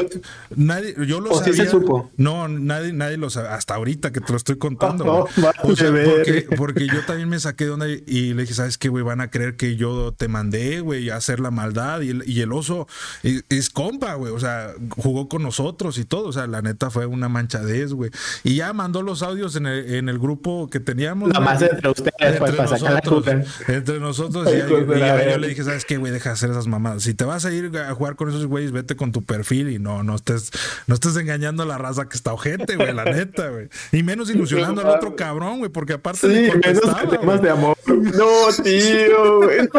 nadie, 0.55 0.95
yo 1.07 1.19
lo 1.19 1.35
sabía. 1.35 1.53
Sí 1.53 1.59
se 1.59 1.69
supo. 1.69 2.11
No, 2.17 2.47
nadie, 2.47 2.93
nadie 2.93 3.17
lo 3.17 3.29
sabe. 3.29 3.49
Hasta 3.49 3.75
ahorita 3.75 4.11
que 4.11 4.21
te 4.21 4.31
lo 4.31 4.37
estoy 4.37 4.57
contando. 4.57 5.03
No, 5.03 5.19
o 5.63 5.75
sea, 5.75 5.91
porque, 5.91 6.47
porque, 6.55 6.87
yo 6.87 7.05
también 7.05 7.29
me 7.29 7.39
saqué 7.39 7.65
de 7.65 7.71
onda 7.71 7.87
y, 7.87 8.33
le 8.33 8.43
dije, 8.43 8.53
¿sabes 8.53 8.77
qué, 8.77 8.89
güey? 8.89 9.03
Van 9.03 9.21
a 9.21 9.29
creer 9.29 9.55
que 9.55 9.75
yo 9.75 10.13
te 10.13 10.27
mandé, 10.27 10.81
güey, 10.81 11.09
a 11.09 11.17
hacer 11.17 11.39
la 11.39 11.51
maldad. 11.51 12.01
Y 12.01 12.09
el, 12.09 12.23
y 12.27 12.41
el 12.41 12.51
oso 12.51 12.87
es, 13.23 13.69
compa, 13.69 14.15
güey. 14.15 14.31
O 14.33 14.39
sea, 14.39 14.73
jugó 14.89 15.29
con 15.29 15.43
nosotros 15.43 15.97
y 15.97 16.05
todo. 16.05 16.27
O 16.27 16.33
sea, 16.33 16.47
la 16.47 16.61
neta 16.61 16.89
fue 16.89 17.05
una 17.05 17.29
manchadez, 17.29 17.93
güey. 17.93 18.11
Y 18.43 18.55
ya 18.55 18.73
mandó 18.73 19.01
los 19.01 19.23
audios 19.23 19.55
en 19.55 19.67
el, 19.67 19.93
en 19.95 20.09
el 20.09 20.19
grupo 20.19 20.69
que 20.69 20.79
teníamos. 20.79 21.29
Nada 21.29 21.43
más 21.43 21.61
entre 21.61 21.89
ustedes, 21.89 22.13
entre 22.19 22.39
pues, 22.39 22.51
para 22.51 22.63
nosotros, 22.63 23.25
sacar 23.25 23.45
la 23.67 23.75
Entre 23.75 23.99
nosotros. 23.99 24.49
y, 24.53 24.69
yo, 24.69 25.37
le 25.37 25.47
dije, 25.47 25.63
¿sabes 25.63 25.85
qué, 25.85 25.97
güey? 25.97 26.11
Deja 26.11 26.29
de 26.29 26.33
hacer 26.33 26.51
esas 26.51 26.67
mamadas. 26.67 27.03
Si 27.03 27.13
te 27.13 27.25
vas 27.25 27.45
a 27.45 27.51
ir 27.51 27.75
a 27.77 27.92
jugar 27.93 28.15
con 28.15 28.29
esos 28.29 28.45
güeyes, 28.45 28.71
vete 28.71 28.95
con 28.95 29.11
tu 29.11 29.23
perfil 29.23 29.69
y 29.69 29.79
no, 29.79 30.03
no 30.03 30.15
estés, 30.15 30.51
no 30.87 30.95
estés 30.95 31.15
engañando 31.17 31.63
a 31.63 31.65
la 31.65 31.77
raza 31.77 32.07
que 32.09 32.17
está 32.17 32.33
ojete, 32.33 32.75
güey, 32.75 32.93
la 32.93 33.05
neta, 33.05 33.49
güey. 33.49 33.69
Y 33.91 34.03
menos 34.03 34.29
ilusionando 34.29 34.81
al 34.81 34.87
otro 34.87 35.15
cabrón, 35.15 35.59
güey, 35.59 35.71
porque 35.71 35.93
aparte 35.93 36.21
sí, 36.21 36.51
menos 36.65 37.09
temas 37.09 37.41
de 37.41 37.49
amor. 37.49 37.77
No, 37.87 38.63
tío, 38.63 39.37
güey. 39.41 39.69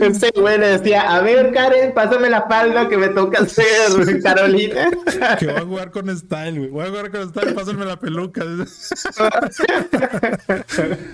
Ese 0.00 0.30
güey 0.34 0.58
le 0.58 0.78
decía, 0.78 1.14
a 1.14 1.20
ver, 1.20 1.52
Karen, 1.52 1.92
pásame 1.94 2.30
la 2.30 2.46
falda 2.46 2.88
que 2.88 2.96
me 2.96 3.08
toca 3.08 3.40
hacer, 3.42 4.22
Carolina. 4.22 4.90
Que 5.38 5.46
voy 5.46 5.56
a 5.56 5.64
jugar 5.64 5.90
con 5.90 6.16
style, 6.16 6.58
güey. 6.58 6.70
Voy 6.70 6.84
a 6.84 6.88
jugar 6.88 7.10
con 7.10 7.28
style, 7.28 7.54
pásame 7.54 7.84
la 7.84 7.98
peluca. 7.98 8.44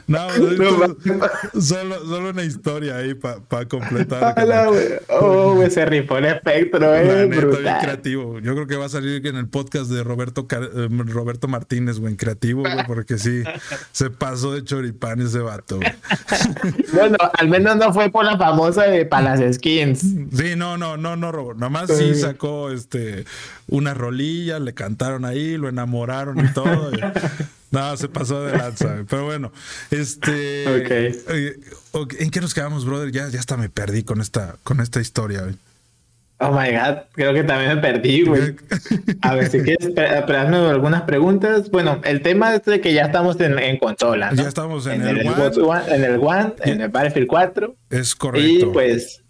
no, 0.06 0.28
solo, 1.60 2.06
solo 2.06 2.30
una 2.30 2.44
historia 2.44 2.96
ahí 2.96 3.14
para 3.14 3.40
pa 3.40 3.66
completar. 3.66 4.34
oh, 5.08 5.54
güey, 5.54 5.70
se 5.70 5.84
rifó 5.84 6.18
el 6.18 6.26
espectro, 6.26 6.94
eh. 6.94 7.26
brutal. 7.26 7.78
creativo. 7.80 8.38
Yo 8.40 8.54
creo 8.54 8.66
que 8.66 8.76
va 8.76 8.86
a 8.86 8.90
salir 8.90 9.26
en 9.26 9.36
el 9.36 9.48
podcast 9.48 9.90
de 9.90 10.02
Roberto, 10.02 10.46
eh, 10.50 10.88
Roberto 10.90 11.48
Martínez, 11.48 11.98
güey, 11.98 12.12
en 12.12 12.16
creativo, 12.16 12.62
güey, 12.62 12.86
porque 12.86 13.18
sí, 13.18 13.42
se 13.92 14.10
pasó 14.10 14.52
de 14.52 14.64
choripán 14.64 15.20
ese 15.20 15.38
vato, 15.38 15.76
güey. 15.76 15.92
bueno, 16.92 17.16
al 17.34 17.48
menos 17.48 17.61
no, 17.62 17.92
fue 17.92 18.10
por 18.10 18.24
la 18.24 18.36
famosa 18.36 18.84
de 18.84 19.06
para 19.06 19.36
las 19.36 19.56
skins. 19.56 20.00
Sí, 20.00 20.56
no, 20.56 20.76
no, 20.76 20.96
no, 20.96 21.16
no, 21.16 21.32
Robo. 21.32 21.54
Nomás 21.54 21.90
sí. 21.96 22.14
sacó 22.14 22.70
este 22.70 23.24
una 23.68 23.94
rolilla, 23.94 24.58
le 24.58 24.74
cantaron 24.74 25.24
ahí, 25.24 25.56
lo 25.56 25.68
enamoraron 25.68 26.44
y 26.44 26.52
todo. 26.52 26.90
no, 27.70 27.96
se 27.96 28.08
pasó 28.08 28.42
de 28.44 28.56
lanza. 28.56 29.04
Pero 29.08 29.24
bueno, 29.24 29.52
este. 29.90 31.06
¿En 32.18 32.30
qué 32.30 32.40
nos 32.40 32.54
quedamos, 32.54 32.84
brother? 32.84 33.12
Ya, 33.12 33.28
ya 33.28 33.40
hasta 33.40 33.56
me 33.56 33.68
perdí 33.68 34.02
con 34.02 34.20
esta, 34.20 34.56
con 34.62 34.80
esta 34.80 35.00
historia. 35.00 35.44
Oh 36.44 36.50
my 36.50 36.72
god, 36.72 37.04
creo 37.12 37.32
que 37.32 37.44
también 37.44 37.76
me 37.76 37.80
perdí, 37.80 38.22
güey. 38.22 38.56
A 39.20 39.36
ver, 39.36 39.48
si 39.48 39.60
quieres 39.60 39.86
esperarme 39.86 40.56
algunas 40.56 41.02
preguntas. 41.02 41.70
Bueno, 41.70 42.00
el 42.02 42.20
tema 42.20 42.52
es 42.56 42.64
de 42.64 42.80
que 42.80 42.92
ya 42.92 43.02
estamos 43.02 43.40
en, 43.40 43.60
en 43.60 43.78
consola, 43.78 44.32
¿no? 44.32 44.42
Ya 44.42 44.48
estamos 44.48 44.88
en, 44.88 45.06
el, 45.06 45.24
One. 45.28 45.94
En 45.94 46.02
el 46.02 46.18
One, 46.18 46.54
en 46.64 46.80
el 46.80 46.88
Battlefield 46.88 47.28
4. 47.28 47.76
Es 47.90 48.16
correcto. 48.16 48.48
Y 48.48 48.72
pues 48.72 49.22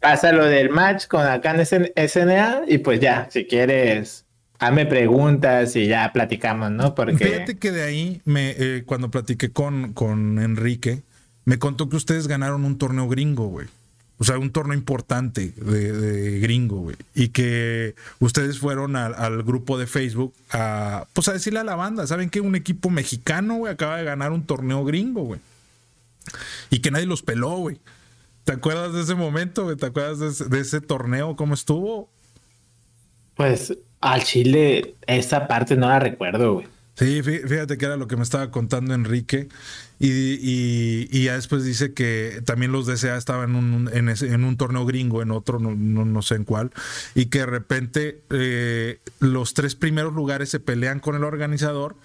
pasa 0.00 0.32
lo 0.32 0.44
del 0.44 0.68
match 0.68 1.06
con 1.06 1.26
acá 1.26 1.54
en 1.54 1.64
SNA 2.08 2.62
y 2.68 2.76
pues 2.76 3.00
ya, 3.00 3.26
si 3.30 3.46
quieres, 3.46 4.26
hazme 4.58 4.84
preguntas 4.84 5.74
y 5.76 5.86
ya 5.86 6.12
platicamos, 6.12 6.70
¿no? 6.70 6.94
Porque... 6.94 7.24
Fíjate 7.24 7.56
que 7.56 7.70
de 7.70 7.82
ahí, 7.84 8.20
me, 8.26 8.50
eh, 8.50 8.82
cuando 8.84 9.10
platiqué 9.10 9.50
con, 9.50 9.94
con 9.94 10.38
Enrique, 10.38 11.04
me 11.46 11.58
contó 11.58 11.88
que 11.88 11.96
ustedes 11.96 12.28
ganaron 12.28 12.66
un 12.66 12.76
torneo 12.76 13.08
gringo, 13.08 13.46
güey. 13.46 13.68
O 14.20 14.24
sea, 14.24 14.38
un 14.38 14.50
torneo 14.50 14.76
importante 14.76 15.54
de, 15.56 16.40
gringo, 16.40 16.76
güey. 16.76 16.96
Y 17.14 17.28
que 17.28 17.94
ustedes 18.18 18.58
fueron 18.58 18.94
al 18.94 19.42
grupo 19.44 19.78
de 19.78 19.86
Facebook 19.86 20.34
a, 20.50 21.06
pues 21.14 21.28
a 21.28 21.32
decirle 21.32 21.60
a 21.60 21.64
la 21.64 21.74
banda, 21.74 22.06
¿saben 22.06 22.28
que 22.28 22.42
un 22.42 22.54
equipo 22.54 22.90
mexicano, 22.90 23.56
güey, 23.56 23.72
acaba 23.72 23.96
de 23.96 24.04
ganar 24.04 24.32
un 24.32 24.44
torneo 24.44 24.84
gringo, 24.84 25.22
güey? 25.22 25.40
Y 26.68 26.80
que 26.80 26.90
nadie 26.90 27.06
los 27.06 27.22
peló, 27.22 27.56
güey. 27.56 27.80
¿Te 28.44 28.52
acuerdas 28.52 28.92
de 28.92 29.00
ese 29.00 29.14
momento, 29.14 29.64
güey? 29.64 29.76
¿Te 29.76 29.86
acuerdas 29.86 30.18
de 30.18 30.28
ese, 30.28 30.44
de 30.44 30.60
ese 30.60 30.82
torneo? 30.82 31.34
¿Cómo 31.34 31.54
estuvo? 31.54 32.10
Pues 33.36 33.74
al 34.02 34.22
Chile, 34.24 34.96
esa 35.06 35.48
parte 35.48 35.76
no 35.76 35.88
la 35.88 35.98
recuerdo, 35.98 36.52
güey. 36.52 36.66
Sí, 37.00 37.22
fíjate 37.22 37.78
que 37.78 37.86
era 37.86 37.96
lo 37.96 38.08
que 38.08 38.16
me 38.16 38.22
estaba 38.22 38.50
contando 38.50 38.92
Enrique. 38.92 39.48
Y, 39.98 41.08
y, 41.10 41.24
ya 41.24 41.34
después 41.34 41.64
dice 41.64 41.94
que 41.94 42.42
también 42.44 42.72
los 42.72 42.84
DCA 42.84 43.16
estaban 43.16 43.50
en 43.50 43.56
un, 43.56 43.90
en, 43.92 44.44
un 44.44 44.56
torneo 44.58 44.84
gringo, 44.84 45.22
en 45.22 45.30
otro, 45.30 45.58
no, 45.58 45.74
no, 45.74 46.22
sé 46.22 46.34
en 46.34 46.44
cuál, 46.44 46.72
y 47.14 47.26
que 47.26 47.38
de 47.40 47.46
repente 47.46 48.20
eh, 48.28 48.98
los 49.18 49.54
tres 49.54 49.76
primeros 49.76 50.12
lugares 50.12 50.50
se 50.50 50.60
pelean 50.60 51.00
con 51.00 51.16
el 51.16 51.24
organizador 51.24 51.96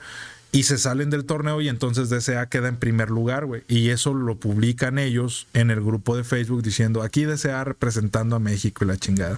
y 0.55 0.63
se 0.63 0.77
salen 0.77 1.09
del 1.09 1.25
torneo 1.25 1.59
y 1.59 1.67
entonces 1.67 2.09
DCA 2.09 2.47
queda 2.47 2.69
en 2.69 2.77
primer 2.77 3.09
lugar, 3.09 3.45
güey. 3.45 3.63
Y 3.67 3.89
eso 3.89 4.13
lo 4.13 4.39
publican 4.39 4.97
ellos 4.97 5.47
en 5.53 5.69
el 5.69 5.81
grupo 5.81 6.15
de 6.15 6.23
Facebook 6.23 6.63
diciendo, 6.63 7.03
aquí 7.03 7.25
DCA 7.25 7.65
representando 7.65 8.37
a 8.37 8.39
México 8.39 8.85
y 8.85 8.87
la 8.87 8.95
chingada. 8.95 9.37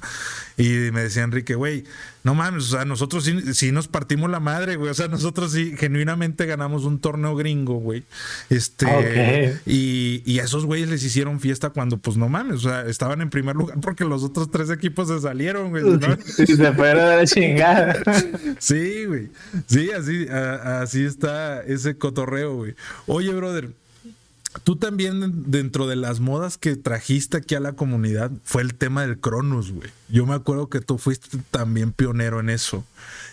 Y 0.57 0.91
me 0.91 1.01
decía 1.01 1.23
Enrique, 1.23 1.55
güey, 1.55 1.85
no 2.27 2.35
mames, 2.35 2.65
o 2.65 2.67
sea, 2.75 2.83
nosotros 2.83 3.31
sí, 3.53 3.71
nos 3.71 3.87
partimos 3.87 4.29
la 4.29 4.41
madre, 4.41 4.75
güey. 4.75 4.91
O 4.91 4.93
sea, 4.93 5.07
nosotros 5.07 5.53
sí 5.53 5.73
genuinamente 5.77 6.45
ganamos 6.45 6.83
un 6.83 6.99
torneo 6.99 7.35
gringo, 7.35 7.75
güey. 7.75 8.03
Este, 8.49 9.59
y, 9.65 10.21
y, 10.25 10.39
a 10.39 10.43
esos 10.43 10.65
güeyes 10.65 10.89
les 10.89 11.03
hicieron 11.03 11.39
fiesta 11.39 11.69
cuando, 11.69 11.97
pues 11.97 12.17
no 12.17 12.27
mames, 12.27 12.65
o 12.65 12.69
sea, 12.69 12.81
estaban 12.81 13.21
en 13.21 13.29
primer 13.29 13.55
lugar 13.55 13.79
porque 13.79 14.03
los 14.03 14.23
otros 14.23 14.51
tres 14.51 14.69
equipos 14.69 15.07
se 15.07 15.21
salieron, 15.21 15.69
güey. 15.69 15.83
Y 16.37 16.45
se 16.47 16.73
fueron 16.73 17.05
a 17.05 17.15
la 17.15 17.25
chingada. 17.25 17.95
sí, 18.59 19.05
güey. 19.05 19.29
Sí, 19.65 19.89
así, 19.91 20.27
así 20.27 21.06
está 21.07 21.63
ese 21.63 21.97
cotorreo, 21.97 22.55
güey. 22.55 22.75
Oye, 23.07 23.33
brother. 23.33 23.69
Tú 24.63 24.75
también 24.75 25.51
dentro 25.51 25.87
de 25.87 25.95
las 25.95 26.19
modas 26.19 26.57
que 26.57 26.75
trajiste 26.75 27.37
aquí 27.37 27.55
a 27.55 27.59
la 27.59 27.73
comunidad 27.73 28.31
fue 28.43 28.61
el 28.61 28.75
tema 28.75 29.01
del 29.01 29.19
Cronus, 29.19 29.71
güey. 29.71 29.89
Yo 30.09 30.25
me 30.25 30.35
acuerdo 30.35 30.69
que 30.69 30.79
tú 30.79 30.97
fuiste 30.97 31.37
también 31.51 31.91
pionero 31.91 32.39
en 32.39 32.49
eso. 32.49 32.85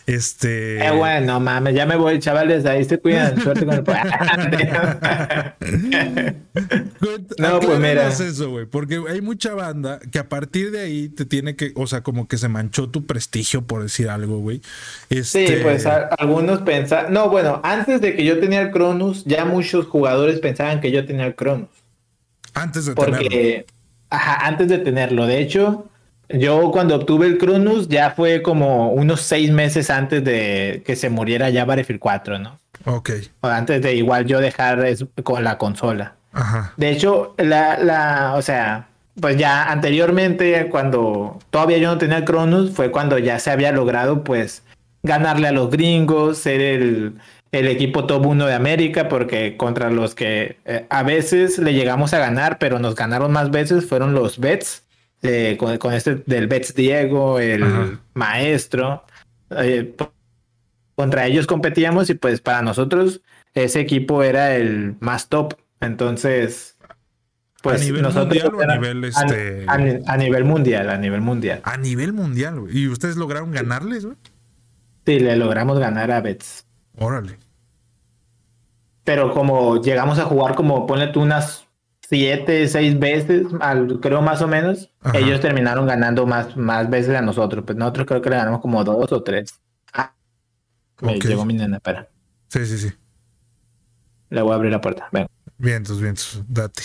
Este. 0.06 0.84
Eh, 0.84 0.90
bueno, 0.90 1.40
mames, 1.40 1.74
ya 1.74 1.86
me 1.86 1.96
voy, 1.96 2.18
chavales, 2.18 2.66
ahí 2.66 2.84
se 2.84 2.98
cuidan. 2.98 3.40
Suerte 3.40 3.64
con 3.64 3.74
el. 3.74 3.84
no, 7.38 7.60
pues 7.60 7.78
mira. 7.78 8.08
eso, 8.08 8.50
güey, 8.50 8.66
porque 8.66 9.00
hay 9.08 9.22
mucha 9.22 9.54
banda 9.54 10.00
que 10.12 10.18
a 10.18 10.28
partir 10.28 10.72
de 10.72 10.80
ahí 10.80 11.08
te 11.08 11.24
tiene 11.24 11.56
que, 11.56 11.72
o 11.76 11.86
sea, 11.86 12.02
como 12.02 12.28
que 12.28 12.36
se 12.36 12.48
manchó 12.48 12.90
tu 12.90 13.06
prestigio, 13.06 13.62
por 13.62 13.82
decir 13.82 14.10
algo, 14.10 14.40
güey. 14.40 14.60
Este... 15.08 15.46
Sí, 15.46 15.54
pues 15.62 15.86
algunos 15.86 16.60
pensaban. 16.60 17.10
No, 17.12 17.30
bueno, 17.30 17.62
antes 17.64 18.02
de 18.02 18.14
que 18.14 18.24
yo 18.24 18.38
tenía 18.40 18.60
el 18.60 18.72
Cronus, 18.72 19.24
ya 19.24 19.46
muchos 19.46 19.86
jugadores 19.86 20.38
pensaban 20.40 20.82
que 20.82 20.90
yo 20.90 21.06
tenía 21.06 21.13
el 21.20 21.34
Cronus. 21.34 21.68
Antes 22.54 22.86
de 22.86 22.94
porque... 22.94 23.28
tenerlo. 23.28 23.64
Ajá, 24.10 24.46
antes 24.46 24.68
de 24.68 24.78
tenerlo. 24.78 25.26
De 25.26 25.40
hecho, 25.40 25.86
yo 26.28 26.70
cuando 26.70 26.96
obtuve 26.96 27.26
el 27.26 27.38
Cronus 27.38 27.88
ya 27.88 28.10
fue 28.10 28.42
como 28.42 28.92
unos 28.92 29.20
seis 29.20 29.50
meses 29.50 29.90
antes 29.90 30.24
de 30.24 30.82
que 30.86 30.96
se 30.96 31.10
muriera 31.10 31.50
ya 31.50 31.64
Battlefield 31.64 32.00
4, 32.00 32.38
¿no? 32.38 32.58
Ok. 32.86 33.10
O 33.40 33.48
antes 33.48 33.82
de 33.82 33.94
igual 33.94 34.26
yo 34.26 34.40
dejar 34.40 34.84
con 35.22 35.44
la 35.44 35.58
consola. 35.58 36.14
Ajá. 36.32 36.72
De 36.76 36.90
hecho, 36.90 37.34
la, 37.38 37.78
la, 37.78 38.34
o 38.36 38.42
sea, 38.42 38.88
pues 39.20 39.36
ya 39.36 39.70
anteriormente, 39.70 40.68
cuando 40.68 41.38
todavía 41.50 41.78
yo 41.78 41.88
no 41.88 41.98
tenía 41.98 42.18
el 42.18 42.24
Cronus, 42.24 42.72
fue 42.72 42.90
cuando 42.90 43.18
ya 43.18 43.38
se 43.38 43.50
había 43.50 43.70
logrado, 43.72 44.24
pues, 44.24 44.62
ganarle 45.02 45.48
a 45.48 45.52
los 45.52 45.70
gringos, 45.70 46.38
ser 46.38 46.60
el, 46.60 47.14
el 47.54 47.68
equipo 47.68 48.06
top 48.06 48.26
1 48.26 48.46
de 48.46 48.54
América, 48.54 49.08
porque 49.08 49.56
contra 49.56 49.90
los 49.90 50.14
que 50.14 50.58
eh, 50.64 50.86
a 50.90 51.02
veces 51.02 51.58
le 51.58 51.74
llegamos 51.74 52.12
a 52.14 52.18
ganar, 52.18 52.58
pero 52.58 52.78
nos 52.78 52.94
ganaron 52.94 53.32
más 53.32 53.50
veces, 53.50 53.86
fueron 53.86 54.14
los 54.14 54.38
Bets 54.38 54.84
con, 55.78 55.92
este 55.92 56.16
del 56.26 56.46
Betts 56.46 56.74
Diego, 56.74 57.38
el 57.38 57.98
maestro. 58.12 59.04
Eh, 59.50 59.94
contra 60.94 61.26
ellos 61.26 61.46
competíamos 61.46 62.10
y 62.10 62.14
pues 62.14 62.40
para 62.40 62.62
nosotros 62.62 63.20
ese 63.54 63.80
equipo 63.80 64.22
era 64.22 64.54
el 64.56 64.96
más 65.00 65.28
top. 65.28 65.54
Entonces, 65.80 66.76
pues 67.62 67.80
¿A 67.80 67.84
nivel 67.84 68.02
nosotros 68.02 68.44
mundial 68.44 68.70
a 68.70 68.74
nivel 68.74 69.04
este... 69.04 69.64
a, 69.66 70.16
nivel 70.16 70.44
mundial, 70.44 70.90
a 70.90 70.98
nivel 70.98 71.20
mundial. 71.20 71.60
A 71.64 71.76
nivel 71.76 72.12
mundial, 72.12 72.60
güey. 72.60 72.78
¿Y 72.78 72.88
ustedes 72.88 73.16
lograron 73.16 73.50
ganarles, 73.50 74.04
güey? 74.04 74.16
Sí, 75.06 75.18
le 75.18 75.36
logramos 75.36 75.78
ganar 75.78 76.10
a 76.10 76.20
Betts. 76.20 76.66
Órale. 76.98 77.38
Pero 79.04 79.32
como 79.32 79.80
llegamos 79.82 80.18
a 80.18 80.24
jugar 80.24 80.54
como, 80.54 80.86
ponle 80.86 81.08
tú 81.08 81.20
unas 81.20 81.66
siete, 82.08 82.66
seis 82.68 82.98
veces, 82.98 83.46
creo 84.00 84.22
más 84.22 84.42
o 84.42 84.48
menos, 84.48 84.90
ellos 85.12 85.40
terminaron 85.40 85.86
ganando 85.86 86.26
más, 86.26 86.56
más 86.56 86.88
veces 86.88 87.14
a 87.14 87.22
nosotros. 87.22 87.64
Pues 87.66 87.76
nosotros 87.76 88.06
creo 88.06 88.22
que 88.22 88.30
le 88.30 88.36
ganamos 88.36 88.60
como 88.60 88.82
dos 88.84 89.12
o 89.12 89.22
tres. 89.22 89.60
Ah, 89.92 90.14
me 91.00 91.18
llegó 91.18 91.44
mi 91.44 91.54
nena, 91.54 91.76
espera. 91.76 92.08
Sí, 92.48 92.64
sí, 92.66 92.78
sí. 92.78 92.92
Le 94.30 94.42
voy 94.42 94.52
a 94.52 94.54
abrir 94.54 94.72
la 94.72 94.80
puerta. 94.80 95.08
Ven. 95.12 95.26
Vientos, 95.58 96.00
vientos, 96.00 96.42
date. 96.48 96.82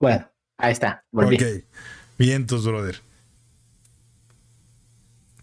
Bueno, 0.00 0.28
ahí 0.58 0.72
está. 0.72 1.04
Volví. 1.10 1.36
Ok. 1.36 1.42
Vientos, 2.18 2.66
brother. 2.66 3.00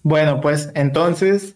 Bueno, 0.01 0.41
pues 0.41 0.69
entonces, 0.75 1.55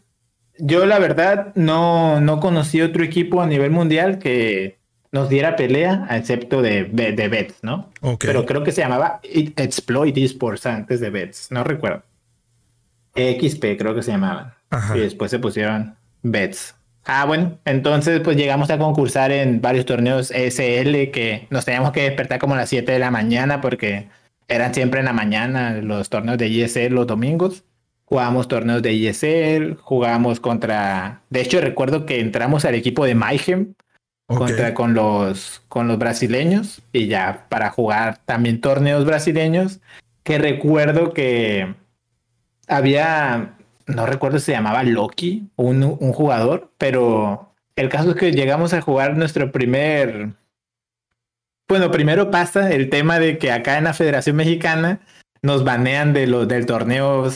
yo 0.58 0.86
la 0.86 1.00
verdad 1.00 1.54
no, 1.56 2.22
no 2.22 2.39
conocí 2.39 2.82
otro 2.82 3.04
equipo 3.04 3.41
a 3.41 3.48
nivel 3.48 3.72
mundial 3.72 4.20
que 4.20 4.80
nos 5.12 5.30
diera 5.30 5.56
pelea, 5.56 6.08
excepto 6.12 6.62
de, 6.62 6.86
de, 6.86 7.28
Bets, 7.28 7.64
¿no? 7.64 7.91
Pero 8.20 8.45
creo 8.45 8.64
que 8.64 8.72
se 8.72 8.82
llamaba 8.82 9.20
Exploit 9.24 10.18
Esports 10.18 10.66
antes 10.66 11.00
de 11.00 11.10
Bets, 11.10 11.52
no 11.52 11.64
recuerdo. 11.64 12.04
XP 13.16 13.78
creo 13.78 13.95
que 13.95 14.04
se 14.04 14.12
llamaban. 14.12 14.54
Y 14.95 15.00
después 15.00 15.32
se 15.32 15.39
pusieron 15.39 15.95
Bets. 16.22 16.76
Ah, 17.10 17.24
bueno, 17.24 17.58
entonces 17.64 18.20
pues 18.20 18.36
llegamos 18.36 18.70
a 18.70 18.78
concursar 18.78 19.32
en 19.32 19.62
varios 19.62 19.86
torneos 19.86 20.28
SL 20.28 21.10
que 21.12 21.47
nos 21.49 21.64
teníamos 21.64 21.93
que 21.93 22.01
despertar 22.01 22.38
como 22.38 22.53
a 22.53 22.58
las 22.58 22.68
7 22.68 22.91
de 22.91 22.99
la 22.99 23.12
mañana 23.12 23.62
porque 23.62 24.10
eran 24.49 24.74
siempre 24.74 24.99
en 24.99 25.05
la 25.05 25.14
mañana 25.14 25.72
los 25.82 26.10
torneos 26.10 26.38
de 26.38 26.66
ESL 26.66 26.93
los 26.93 27.08
domingos. 27.08 27.64
Jugábamos 28.03 28.49
torneos 28.49 28.82
de 28.82 29.08
ESL, 29.08 29.76
jugábamos 29.76 30.41
contra... 30.41 31.22
De 31.30 31.39
hecho 31.39 31.62
recuerdo 31.62 32.05
que 32.05 32.20
entramos 32.20 32.66
al 32.66 32.76
equipo 32.76 33.05
de 33.05 33.16
Mayhem 33.16 33.74
contra 34.28 34.74
con 34.74 34.93
los, 34.93 35.62
con 35.70 35.88
los 35.88 35.97
brasileños 35.97 36.82
y 36.91 37.08
ya 37.08 37.45
para 37.47 37.70
jugar 37.70 38.18
también 38.26 38.60
torneos 38.60 39.05
brasileños 39.05 39.80
que 40.24 40.39
recuerdo 40.39 41.14
que 41.14 41.74
había 42.68 43.57
no 43.88 44.06
recuerdo 44.06 44.40
si 44.40 44.46
se 44.46 44.52
llamaba 44.52 44.84
Loki, 44.84 45.50
un, 45.56 45.84
un 45.84 46.14
jugador, 46.14 46.72
pero 46.78 47.56
el 47.76 47.90
caso 47.90 48.12
es 48.12 48.16
que 48.16 48.32
llegamos 48.32 48.74
a 48.74 48.82
jugar 48.82 49.18
nuestro 49.18 49.52
primer... 49.52 50.34
Bueno, 51.68 51.92
primero 51.92 52.32
pasa 52.32 52.72
el 52.72 52.90
tema 52.90 53.20
de 53.20 53.38
que 53.38 53.52
acá 53.52 53.78
en 53.78 53.86
la 53.86 53.94
Federación 53.94 54.36
Mexicana 54.36 55.02
nos 55.42 55.64
banean 55.64 56.14
de 56.14 56.28
los 56.28 56.48
del 56.48 56.66
torneo 56.66 57.30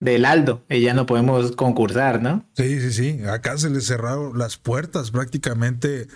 del 0.00 0.24
Aldo 0.24 0.62
y 0.68 0.80
ya 0.80 0.92
no 0.94 1.06
podemos 1.06 1.52
concursar, 1.52 2.20
¿no? 2.20 2.44
Sí, 2.54 2.80
sí, 2.80 2.92
sí. 2.92 3.20
Acá 3.28 3.56
se 3.58 3.70
les 3.70 3.86
cerraron 3.86 4.38
las 4.38 4.56
puertas 4.56 5.10
prácticamente. 5.10 6.08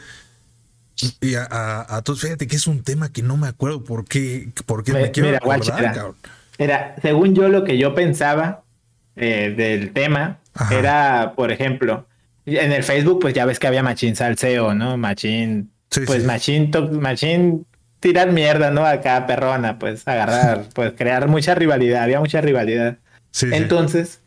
Y 1.21 1.35
a, 1.35 1.47
a, 1.89 2.03
todos, 2.03 2.21
fíjate 2.21 2.47
que 2.47 2.57
es 2.57 2.67
un 2.67 2.83
tema 2.83 3.11
que 3.11 3.23
no 3.23 3.37
me 3.37 3.47
acuerdo 3.47 3.85
por 3.85 4.05
qué, 4.05 4.49
por 4.67 4.85
qué 4.85 4.93
me, 4.93 5.11
quiero 5.13 5.29
mira, 5.29 5.39
acordar, 5.39 6.15
era, 6.59 6.95
según 7.01 7.35
yo 7.35 7.49
lo 7.49 7.65
que 7.65 7.79
yo 7.79 7.95
pensaba, 7.95 8.65
eh, 9.21 9.55
del 9.57 9.93
tema 9.93 10.39
era, 10.71 11.35
por 11.37 11.53
ejemplo, 11.53 12.07
en 12.47 12.73
el 12.73 12.83
Facebook, 12.83 13.21
pues 13.21 13.35
ya 13.35 13.45
ves 13.45 13.59
que 13.59 13.67
había 13.67 13.83
Machín 13.83 14.17
Salseo, 14.17 14.75
¿no? 14.75 14.97
Machín, 14.97 15.71
pues 16.07 16.25
Machín, 16.25 16.71
Machín 16.93 17.67
tirar 18.01 18.33
mierda, 18.33 18.71
¿no? 18.71 18.87
Acá 18.87 19.27
perrona, 19.27 19.79
pues 19.79 20.09
agarrar, 20.09 20.65
pues 20.75 20.95
crear 20.97 21.29
mucha 21.29 21.55
rivalidad, 21.55 22.03
había 22.03 22.19
mucha 22.19 22.41
rivalidad. 22.41 22.97
Entonces, 23.43 24.21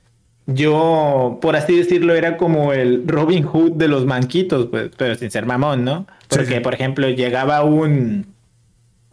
yo, 0.46 1.40
por 1.42 1.56
así 1.56 1.76
decirlo, 1.76 2.14
era 2.14 2.38
como 2.38 2.72
el 2.72 3.08
Robin 3.08 3.44
Hood 3.44 3.74
de 3.74 3.88
los 3.88 4.06
manquitos, 4.06 4.68
pues, 4.68 4.92
pero 4.96 5.16
sin 5.16 5.32
ser 5.32 5.46
mamón, 5.46 5.84
¿no? 5.84 6.08
Porque, 6.30 6.62
por 6.62 6.74
ejemplo, 6.74 7.10
llegaba 7.10 7.64
un 7.64 8.33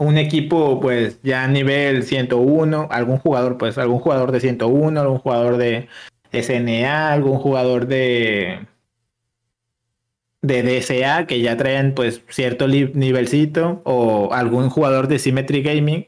un 0.00 0.16
equipo 0.16 0.80
pues 0.80 1.20
ya 1.22 1.44
a 1.44 1.48
nivel 1.48 2.04
101, 2.04 2.88
algún 2.90 3.18
jugador 3.18 3.58
pues 3.58 3.76
algún 3.76 3.98
jugador 4.00 4.32
de 4.32 4.40
101, 4.40 4.98
algún 4.98 5.18
jugador 5.18 5.58
de 5.58 5.88
SNA, 6.32 7.12
algún 7.12 7.38
jugador 7.38 7.86
de 7.86 8.66
de 10.40 10.62
DSA 10.62 11.26
que 11.26 11.42
ya 11.42 11.58
traen 11.58 11.94
pues 11.94 12.22
cierto 12.30 12.66
nivelcito 12.66 13.82
o 13.84 14.32
algún 14.32 14.70
jugador 14.70 15.06
de 15.06 15.18
Symmetry 15.18 15.62
Gaming 15.62 16.06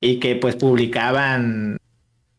y 0.00 0.20
que 0.20 0.36
pues 0.36 0.56
publicaban 0.56 1.76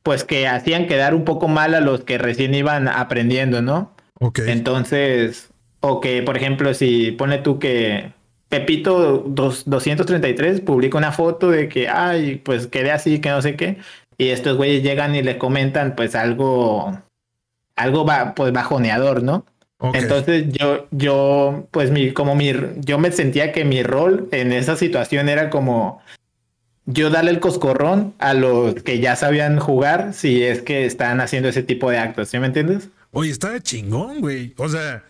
pues 0.01 0.23
que 0.23 0.47
hacían 0.47 0.87
quedar 0.87 1.13
un 1.13 1.23
poco 1.23 1.47
mal 1.47 1.75
a 1.75 1.81
los 1.81 2.03
que 2.03 2.17
recién 2.17 2.55
iban 2.55 2.87
aprendiendo, 2.87 3.61
¿no? 3.61 3.95
Ok. 4.19 4.39
Entonces, 4.47 5.51
o 5.81 6.01
que 6.01 6.23
por 6.23 6.35
ejemplo 6.35 6.73
si 6.73 7.11
pone 7.11 7.37
tú 7.37 7.59
que 7.59 8.14
Pepito 8.49 9.23
233 9.27 10.61
publica 10.61 10.97
una 10.97 11.11
foto 11.11 11.49
de 11.49 11.67
que, 11.67 11.89
ay, 11.89 12.37
pues 12.37 12.67
quedé 12.67 12.91
así, 12.91 13.19
que 13.19 13.29
no 13.29 13.41
sé 13.41 13.55
qué. 13.55 13.77
Y 14.17 14.29
estos 14.29 14.55
güeyes 14.57 14.83
llegan 14.83 15.15
y 15.15 15.23
le 15.23 15.37
comentan, 15.37 15.95
pues 15.95 16.15
algo, 16.15 17.01
algo 17.75 18.05
va, 18.05 18.35
pues 18.35 18.53
bajoneador, 18.53 19.23
¿no? 19.23 19.45
Entonces 19.93 20.45
yo, 20.49 20.87
yo, 20.91 21.67
pues 21.71 21.91
mi, 21.91 22.11
como 22.11 22.33
mi, 22.35 22.53
yo 22.77 22.97
me 22.97 23.11
sentía 23.11 23.51
que 23.51 23.65
mi 23.65 23.83
rol 23.83 24.29
en 24.31 24.53
esa 24.53 24.75
situación 24.75 25.27
era 25.27 25.49
como 25.49 26.01
yo 26.85 27.09
darle 27.09 27.31
el 27.31 27.39
coscorrón 27.39 28.13
a 28.19 28.33
los 28.33 28.75
que 28.75 28.99
ya 28.99 29.15
sabían 29.15 29.59
jugar 29.59 30.13
si 30.13 30.43
es 30.43 30.61
que 30.61 30.85
están 30.85 31.19
haciendo 31.19 31.49
ese 31.49 31.63
tipo 31.63 31.89
de 31.89 31.97
actos, 31.97 32.29
¿sí 32.29 32.39
me 32.39 32.47
entiendes? 32.47 32.89
Oye, 33.11 33.31
está 33.31 33.59
chingón, 33.59 34.21
güey. 34.21 34.53
O 34.57 34.69
sea, 34.69 35.03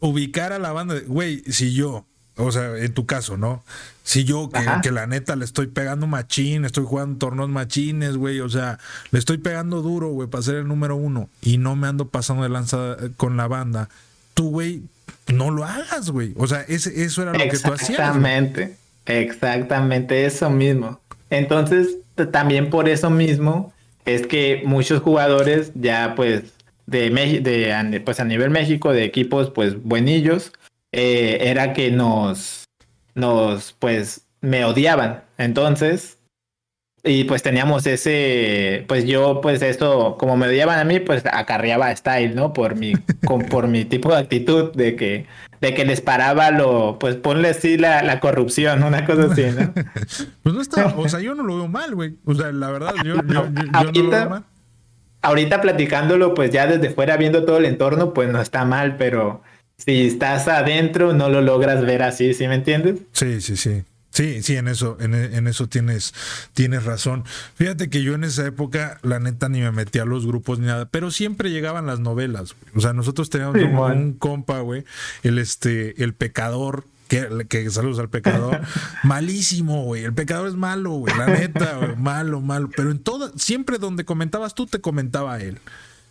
ubicar 0.00 0.52
a 0.52 0.58
la 0.58 0.72
banda, 0.72 0.96
güey, 1.06 1.40
si 1.46 1.72
yo 1.74 2.06
o 2.38 2.52
sea, 2.52 2.76
en 2.78 2.94
tu 2.94 3.04
caso, 3.04 3.36
¿no? 3.36 3.62
Si 4.04 4.24
yo 4.24 4.48
que, 4.82 4.90
la 4.90 5.06
neta 5.06 5.36
le 5.36 5.44
estoy 5.44 5.66
pegando 5.66 6.06
machín, 6.06 6.64
estoy 6.64 6.84
jugando 6.86 7.18
tornos 7.18 7.48
machines, 7.50 8.16
güey, 8.16 8.40
o 8.40 8.48
sea, 8.48 8.78
le 9.10 9.18
estoy 9.18 9.38
pegando 9.38 9.82
duro, 9.82 10.08
güey, 10.08 10.28
para 10.28 10.42
ser 10.42 10.54
el 10.54 10.68
número 10.68 10.96
uno 10.96 11.28
y 11.42 11.58
no 11.58 11.76
me 11.76 11.88
ando 11.88 12.08
pasando 12.08 12.44
de 12.44 12.48
lanza 12.48 12.96
con 13.16 13.36
la 13.36 13.48
banda, 13.48 13.88
tú, 14.34 14.50
güey, 14.50 14.82
no 15.26 15.50
lo 15.50 15.64
hagas, 15.64 16.10
güey. 16.10 16.32
O 16.36 16.46
sea, 16.46 16.62
ese, 16.62 17.04
eso 17.04 17.22
era 17.22 17.32
lo 17.32 17.50
que 17.50 17.58
tú 17.58 17.72
hacías. 17.72 17.90
Exactamente, 17.90 18.76
exactamente 19.04 20.24
eso 20.24 20.48
mismo. 20.48 21.00
Entonces, 21.28 21.96
también 22.32 22.70
por 22.70 22.88
eso 22.88 23.10
mismo 23.10 23.72
es 24.06 24.26
que 24.26 24.62
muchos 24.64 25.02
jugadores 25.02 25.72
ya, 25.74 26.14
pues, 26.14 26.44
de, 26.86 27.10
de 27.10 28.00
pues 28.00 28.20
a 28.20 28.24
nivel 28.24 28.50
México, 28.50 28.92
de 28.92 29.04
equipos, 29.04 29.50
pues, 29.50 29.82
buenillos, 29.82 30.52
eh, 30.92 31.38
era 31.42 31.72
que 31.72 31.90
nos, 31.90 32.64
nos, 33.14 33.72
pues, 33.78 34.26
me 34.40 34.64
odiaban. 34.64 35.24
Entonces, 35.36 36.18
y 37.04 37.24
pues 37.24 37.42
teníamos 37.42 37.86
ese, 37.86 38.84
pues 38.88 39.04
yo, 39.04 39.40
pues 39.40 39.62
esto, 39.62 40.16
como 40.18 40.36
me 40.36 40.48
odiaban 40.48 40.78
a 40.78 40.84
mí, 40.84 40.98
pues 40.98 41.24
acarreaba 41.30 41.94
Style, 41.94 42.34
¿no? 42.34 42.52
Por 42.52 42.74
mi, 42.74 42.94
con, 43.24 43.42
por 43.42 43.68
mi 43.68 43.84
tipo 43.84 44.10
de 44.10 44.18
actitud 44.18 44.72
de 44.74 44.96
que, 44.96 45.26
de 45.60 45.74
que 45.74 45.84
les 45.84 46.00
paraba 46.00 46.50
lo, 46.50 46.98
pues 46.98 47.14
ponle 47.16 47.50
así 47.50 47.78
la, 47.78 48.02
la 48.02 48.18
corrupción, 48.18 48.82
una 48.82 49.06
cosa 49.06 49.32
así, 49.32 49.44
¿no? 49.44 49.72
pues 50.42 50.54
no 50.54 50.60
está, 50.60 50.86
o 50.96 51.08
sea, 51.08 51.20
yo 51.20 51.34
no 51.34 51.44
lo 51.44 51.56
veo 51.56 51.68
mal, 51.68 51.94
güey. 51.94 52.16
O 52.24 52.34
sea, 52.34 52.50
la 52.50 52.70
verdad, 52.70 52.92
yo, 53.04 53.14
yo, 53.14 53.22
yo, 53.24 53.42
no 53.44 53.82
lo 53.82 54.10
veo 54.10 54.30
mal. 54.30 54.44
Ahorita 55.22 55.60
platicándolo, 55.60 56.34
pues 56.34 56.50
ya 56.50 56.66
desde 56.66 56.90
fuera 56.90 57.16
viendo 57.16 57.44
todo 57.44 57.58
el 57.58 57.64
entorno, 57.64 58.12
pues 58.12 58.28
no 58.30 58.40
está 58.40 58.64
mal, 58.64 58.96
pero 58.96 59.42
si 59.78 60.06
estás 60.06 60.48
adentro 60.48 61.12
no 61.12 61.28
lo 61.28 61.40
logras 61.40 61.84
ver 61.84 62.02
así, 62.02 62.34
¿sí 62.34 62.48
me 62.48 62.56
entiendes? 62.56 62.96
Sí, 63.12 63.40
sí, 63.40 63.56
sí. 63.56 63.84
Sí, 64.10 64.42
sí, 64.42 64.56
en 64.56 64.66
eso, 64.66 64.96
en, 65.00 65.46
eso 65.46 65.68
tienes, 65.68 66.12
tienes 66.52 66.84
razón. 66.84 67.24
Fíjate 67.54 67.88
que 67.88 68.02
yo 68.02 68.14
en 68.14 68.24
esa 68.24 68.44
época, 68.46 68.98
la 69.02 69.20
neta, 69.20 69.48
ni 69.48 69.60
me 69.60 69.70
metía 69.70 70.02
a 70.02 70.06
los 70.06 70.26
grupos 70.26 70.58
ni 70.58 70.66
nada, 70.66 70.86
pero 70.86 71.12
siempre 71.12 71.52
llegaban 71.52 71.86
las 71.86 72.00
novelas. 72.00 72.56
O 72.74 72.80
sea, 72.80 72.92
nosotros 72.94 73.30
teníamos 73.30 73.62
un, 73.62 74.14
compa, 74.14 74.58
güey, 74.60 74.84
el 75.22 75.38
este, 75.38 76.02
el 76.02 76.14
pecador, 76.14 76.84
que, 77.06 77.46
que, 77.48 77.70
saludos 77.70 78.00
al 78.00 78.08
pecador. 78.08 78.60
Malísimo, 79.04 79.84
güey. 79.84 80.02
El 80.02 80.14
pecador 80.14 80.48
es 80.48 80.54
malo, 80.54 80.90
güey. 80.92 81.16
La 81.16 81.26
neta, 81.26 81.76
güey. 81.76 81.96
Malo, 81.96 82.40
malo. 82.40 82.70
Pero 82.74 82.90
en 82.90 82.98
todo, 82.98 83.32
siempre 83.38 83.78
donde 83.78 84.04
comentabas 84.04 84.54
tú, 84.54 84.66
te 84.66 84.80
comentaba 84.80 85.38
él. 85.38 85.60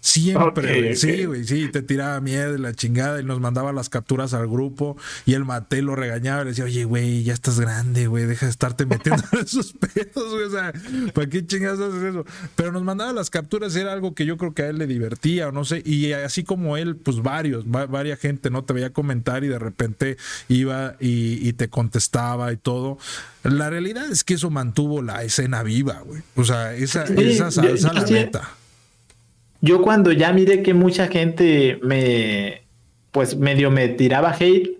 Siempre, 0.07 0.95
sí, 0.95 1.25
güey, 1.25 1.43
sí, 1.43 1.67
te 1.67 1.81
tiraba 1.81 2.21
miedo 2.21 2.53
de 2.53 2.59
la 2.59 2.73
chingada 2.73 3.19
y 3.19 3.25
nos 3.25 3.41
mandaba 3.41 3.73
las 3.73 3.89
capturas 3.89 4.33
al 4.33 4.47
grupo 4.47 4.95
y 5.25 5.33
el 5.33 5.43
Mate 5.43 5.81
lo 5.81 5.97
regañaba 5.97 6.43
y 6.43 6.45
le 6.45 6.51
decía, 6.51 6.63
oye, 6.63 6.85
güey, 6.85 7.23
ya 7.23 7.33
estás 7.33 7.59
grande, 7.59 8.07
güey, 8.07 8.23
deja 8.23 8.45
de 8.45 8.51
estarte 8.51 8.85
metiendo 8.85 9.21
en 9.33 9.39
esos 9.39 9.73
pedos, 9.73 10.31
güey, 10.31 10.43
o 10.43 10.49
sea, 10.49 10.71
¿para 11.13 11.27
qué 11.27 11.45
chingadas 11.45 11.81
haces 11.81 12.03
eso? 12.03 12.25
Pero 12.55 12.71
nos 12.71 12.83
mandaba 12.83 13.11
las 13.11 13.29
capturas 13.29 13.75
y 13.75 13.81
era 13.81 13.91
algo 13.91 14.15
que 14.15 14.25
yo 14.25 14.37
creo 14.37 14.53
que 14.53 14.61
a 14.61 14.67
él 14.67 14.77
le 14.77 14.87
divertía 14.87 15.49
o 15.49 15.51
no 15.51 15.65
sé, 15.65 15.81
y 15.83 16.13
así 16.13 16.45
como 16.45 16.77
él, 16.77 16.95
pues 16.95 17.21
varios, 17.21 17.69
varias 17.69 18.17
gente, 18.17 18.49
¿no? 18.49 18.63
Te 18.63 18.71
veía 18.71 18.93
comentar 18.93 19.43
y 19.43 19.49
de 19.49 19.59
repente 19.59 20.15
iba 20.47 20.95
y, 21.01 21.51
te 21.51 21.67
contestaba 21.67 22.53
y 22.53 22.57
todo. 22.57 22.97
La 23.43 23.69
realidad 23.69 24.09
es 24.09 24.23
que 24.23 24.35
eso 24.35 24.49
mantuvo 24.51 25.01
la 25.01 25.23
escena 25.23 25.63
viva, 25.63 25.99
güey, 26.05 26.21
o 26.37 26.45
sea, 26.45 26.73
esa, 26.75 27.03
esa 27.03 27.51
salsa, 27.51 27.91
la 27.91 28.03
neta 28.05 28.55
yo 29.61 29.81
cuando 29.81 30.11
ya 30.11 30.31
miré 30.33 30.63
que 30.63 30.73
mucha 30.73 31.07
gente 31.07 31.79
me, 31.81 32.61
pues 33.11 33.37
medio 33.37 33.71
me 33.71 33.87
tiraba 33.89 34.35
hate, 34.37 34.77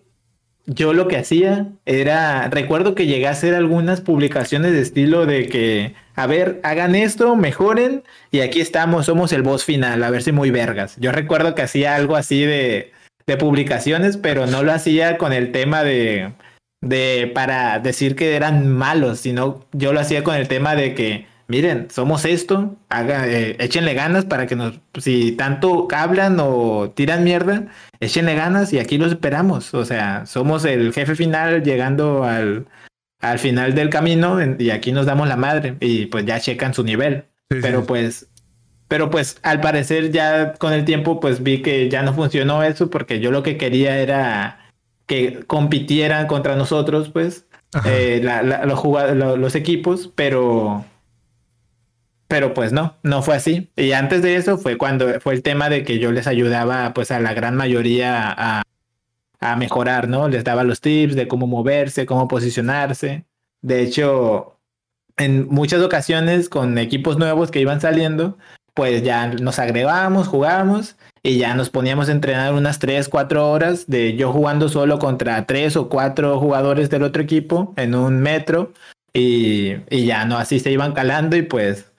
yo 0.68 0.94
lo 0.94 1.08
que 1.08 1.18
hacía 1.18 1.70
era, 1.86 2.50
recuerdo 2.50 2.94
que 2.94 3.08
llegué 3.08 3.28
a 3.28 3.32
hacer 3.32 3.56
algunas 3.56 4.02
publicaciones 4.02 4.74
de 4.74 4.82
estilo 4.82 5.26
de 5.26 5.48
que, 5.48 5.96
a 6.16 6.28
ver, 6.28 6.60
hagan 6.64 6.94
esto, 6.94 7.38
mejoren, 7.38 8.04
y 8.32 8.42
aquí 8.42 8.60
estamos, 8.60 9.06
somos 9.06 9.32
el 9.32 9.44
boss 9.44 9.64
final, 9.64 10.04
a 10.04 10.10
ver 10.10 10.24
si 10.24 10.34
muy 10.34 10.52
vergas. 10.52 10.98
Yo 11.00 11.14
recuerdo 11.14 11.56
que 11.56 11.62
hacía 11.62 11.96
algo 11.96 12.18
así 12.18 12.42
de, 12.42 12.92
de 13.26 13.38
publicaciones, 13.38 14.18
pero 14.18 14.46
no 14.46 14.62
lo 14.62 14.74
hacía 14.74 15.18
con 15.18 15.32
el 15.32 15.54
tema 15.54 15.84
de, 15.84 16.34
de 16.82 17.32
para 17.34 17.80
decir 17.80 18.16
que 18.18 18.36
eran 18.36 18.68
malos, 18.68 19.20
sino 19.22 19.66
yo 19.72 19.94
lo 19.94 20.02
hacía 20.02 20.24
con 20.24 20.36
el 20.36 20.50
tema 20.50 20.76
de 20.76 20.94
que 20.94 21.28
miren, 21.48 21.90
somos 21.90 22.26
esto, 22.26 22.76
haga, 22.90 23.28
eh, 23.28 23.56
échenle 23.60 23.94
ganas 23.94 24.26
para 24.26 24.48
que 24.48 24.56
nos, 24.56 24.80
si 24.98 25.32
tanto 25.32 25.88
hablan 25.94 26.38
o 26.40 26.92
tiran 26.92 27.24
mierda, 27.24 27.68
échenle 28.00 28.36
ganas 28.36 28.74
y 28.74 28.80
aquí 28.80 28.98
los 28.98 29.12
esperamos. 29.12 29.74
O 29.74 29.86
sea, 29.86 30.26
somos 30.26 30.66
el 30.66 30.94
jefe 30.94 31.16
final 31.16 31.64
llegando 31.64 32.24
al, 32.24 32.68
al 33.22 33.40
final 33.40 33.74
del 33.76 33.90
camino 33.90 34.38
y 34.58 34.70
aquí 34.70 34.92
nos 34.92 35.06
damos 35.06 35.28
la 35.28 35.38
madre 35.38 35.76
y 35.80 36.08
pues 36.08 36.26
ya 36.26 36.40
checan 36.40 36.74
su 36.74 36.84
nivel. 36.84 37.26
pero 37.48 37.86
pues, 37.86 38.28
pero 38.88 39.10
pues 39.10 39.40
al 39.42 39.62
parecer 39.62 40.12
ya 40.12 40.54
con 40.54 40.74
el 40.74 40.86
tiempo 40.86 41.20
pues 41.20 41.44
vi 41.44 41.62
que 41.62 41.90
ya 41.90 42.04
no 42.04 42.14
funcionó 42.14 42.64
eso 42.64 42.90
porque 42.90 43.20
yo 43.20 43.32
lo 43.32 43.42
que 43.42 43.58
quería 43.58 43.98
era 44.00 44.72
que 45.06 45.46
compitieran 45.48 46.28
contra 46.28 46.58
nosotros 46.58 47.10
pues 47.10 47.48
eh, 47.86 48.22
los, 48.66 49.38
los 49.38 49.56
equipos, 49.56 50.12
pero 50.14 50.86
pero 52.28 52.54
pues 52.54 52.72
no, 52.72 52.98
no 53.04 53.22
fue 53.22 53.36
así. 53.36 53.72
Y 53.76 53.92
antes 53.94 54.22
de 54.22 54.36
eso 54.36 54.58
fue 54.58 54.78
cuando 54.78 55.20
fue 55.22 55.34
el 55.34 55.44
tema 55.44 55.70
de 55.70 55.84
que 55.84 56.00
yo 56.00 56.12
les 56.12 56.28
ayudaba 56.28 56.94
pues 56.94 57.12
a 57.12 57.20
la 57.20 57.34
gran 57.34 57.56
mayoría 57.56 58.32
a, 58.32 58.64
a 59.40 59.56
mejorar, 59.56 60.08
¿no? 60.08 60.28
Les 60.28 60.44
daba 60.44 60.64
los 60.64 60.82
tips 60.82 61.16
de 61.16 61.28
cómo 61.28 61.48
moverse, 61.48 62.06
cómo 62.06 62.28
posicionarse. 62.28 63.26
De 63.62 63.82
hecho, 63.82 64.60
en 65.18 65.48
muchas 65.50 65.82
ocasiones 65.82 66.50
con 66.50 66.78
equipos 66.78 67.18
nuevos 67.18 67.52
que 67.52 67.60
iban 67.60 67.82
saliendo, 67.82 68.38
pues 68.74 69.04
ya 69.04 69.28
nos 69.28 69.58
agregábamos, 69.60 70.28
jugábamos 70.28 70.98
y 71.24 71.38
ya 71.40 71.56
nos 71.56 71.70
poníamos 71.70 72.10
a 72.10 72.12
entrenar 72.12 72.54
unas 72.54 72.80
3, 72.80 73.10
4 73.10 73.50
horas 73.50 73.88
de 73.88 74.16
yo 74.16 74.32
jugando 74.32 74.70
solo 74.70 75.00
contra 75.00 75.46
3 75.46 75.76
o 75.78 75.90
4 75.90 76.40
jugadores 76.40 76.90
del 76.90 77.04
otro 77.04 77.24
equipo 77.24 77.74
en 77.76 77.96
un 77.96 78.20
metro 78.20 78.74
y, 79.14 79.78
y 79.90 80.06
ya 80.06 80.26
no, 80.26 80.38
así 80.38 80.60
se 80.60 80.72
iban 80.72 80.94
calando 80.94 81.36
y 81.36 81.42
pues 81.42 81.92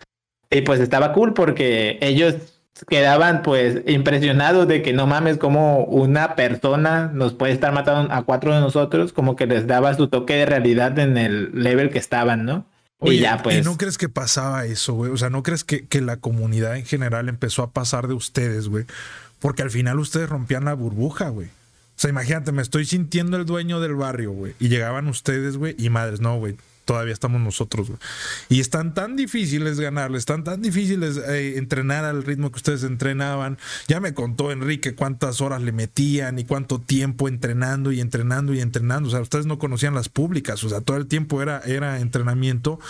y 0.50 0.62
pues 0.62 0.80
estaba 0.80 1.12
cool 1.12 1.34
porque 1.34 1.98
ellos 2.00 2.36
quedaban 2.86 3.42
pues 3.42 3.82
impresionados 3.86 4.68
de 4.68 4.82
que 4.82 4.92
no 4.92 5.06
mames 5.06 5.36
como 5.36 5.84
una 5.84 6.36
persona 6.36 7.10
nos 7.12 7.34
puede 7.34 7.52
estar 7.52 7.72
matando 7.72 8.12
a 8.12 8.22
cuatro 8.22 8.54
de 8.54 8.60
nosotros, 8.60 9.12
como 9.12 9.36
que 9.36 9.46
les 9.46 9.66
daba 9.66 9.94
su 9.94 10.08
toque 10.08 10.34
de 10.34 10.46
realidad 10.46 10.98
en 10.98 11.18
el 11.18 11.50
level 11.52 11.90
que 11.90 11.98
estaban, 11.98 12.44
¿no? 12.44 12.66
y 13.00 13.18
ya 13.18 13.42
pues. 13.42 13.58
¿Y 13.58 13.62
no 13.62 13.76
crees 13.76 13.96
que 13.96 14.08
pasaba 14.08 14.64
eso, 14.64 14.94
güey? 14.94 15.12
O 15.12 15.16
sea, 15.16 15.30
¿no 15.30 15.42
crees 15.44 15.62
que, 15.62 15.86
que 15.86 16.00
la 16.00 16.16
comunidad 16.16 16.76
en 16.76 16.84
general 16.84 17.28
empezó 17.28 17.62
a 17.62 17.70
pasar 17.70 18.08
de 18.08 18.14
ustedes, 18.14 18.68
güey? 18.68 18.86
Porque 19.38 19.62
al 19.62 19.70
final 19.70 20.00
ustedes 20.00 20.28
rompían 20.28 20.64
la 20.64 20.74
burbuja, 20.74 21.28
güey. 21.28 21.46
O 21.46 22.00
sea, 22.00 22.10
imagínate, 22.10 22.50
me 22.50 22.62
estoy 22.62 22.86
sintiendo 22.86 23.36
el 23.36 23.46
dueño 23.46 23.78
del 23.78 23.94
barrio, 23.94 24.32
güey. 24.32 24.54
Y 24.58 24.68
llegaban 24.68 25.06
ustedes, 25.06 25.56
güey, 25.56 25.76
y 25.78 25.90
madres, 25.90 26.20
no, 26.20 26.38
güey 26.38 26.56
todavía 26.88 27.12
estamos 27.12 27.42
nosotros. 27.42 27.88
Y 28.48 28.60
están 28.60 28.94
tan 28.94 29.14
difíciles 29.14 29.78
ganarles, 29.78 30.20
están 30.20 30.42
tan 30.42 30.62
difíciles 30.62 31.18
eh, 31.18 31.58
entrenar 31.58 32.06
al 32.06 32.24
ritmo 32.24 32.50
que 32.50 32.56
ustedes 32.56 32.82
entrenaban. 32.82 33.58
Ya 33.88 34.00
me 34.00 34.14
contó 34.14 34.50
Enrique 34.50 34.94
cuántas 34.94 35.42
horas 35.42 35.60
le 35.60 35.72
metían 35.72 36.38
y 36.38 36.44
cuánto 36.44 36.80
tiempo 36.80 37.28
entrenando 37.28 37.92
y 37.92 38.00
entrenando 38.00 38.54
y 38.54 38.62
entrenando. 38.62 39.08
O 39.08 39.12
sea, 39.12 39.20
ustedes 39.20 39.44
no 39.44 39.58
conocían 39.58 39.94
las 39.94 40.08
públicas, 40.08 40.64
o 40.64 40.70
sea, 40.70 40.80
todo 40.80 40.96
el 40.96 41.06
tiempo 41.06 41.42
era, 41.42 41.60
era 41.60 42.00
entrenamiento. 42.00 42.80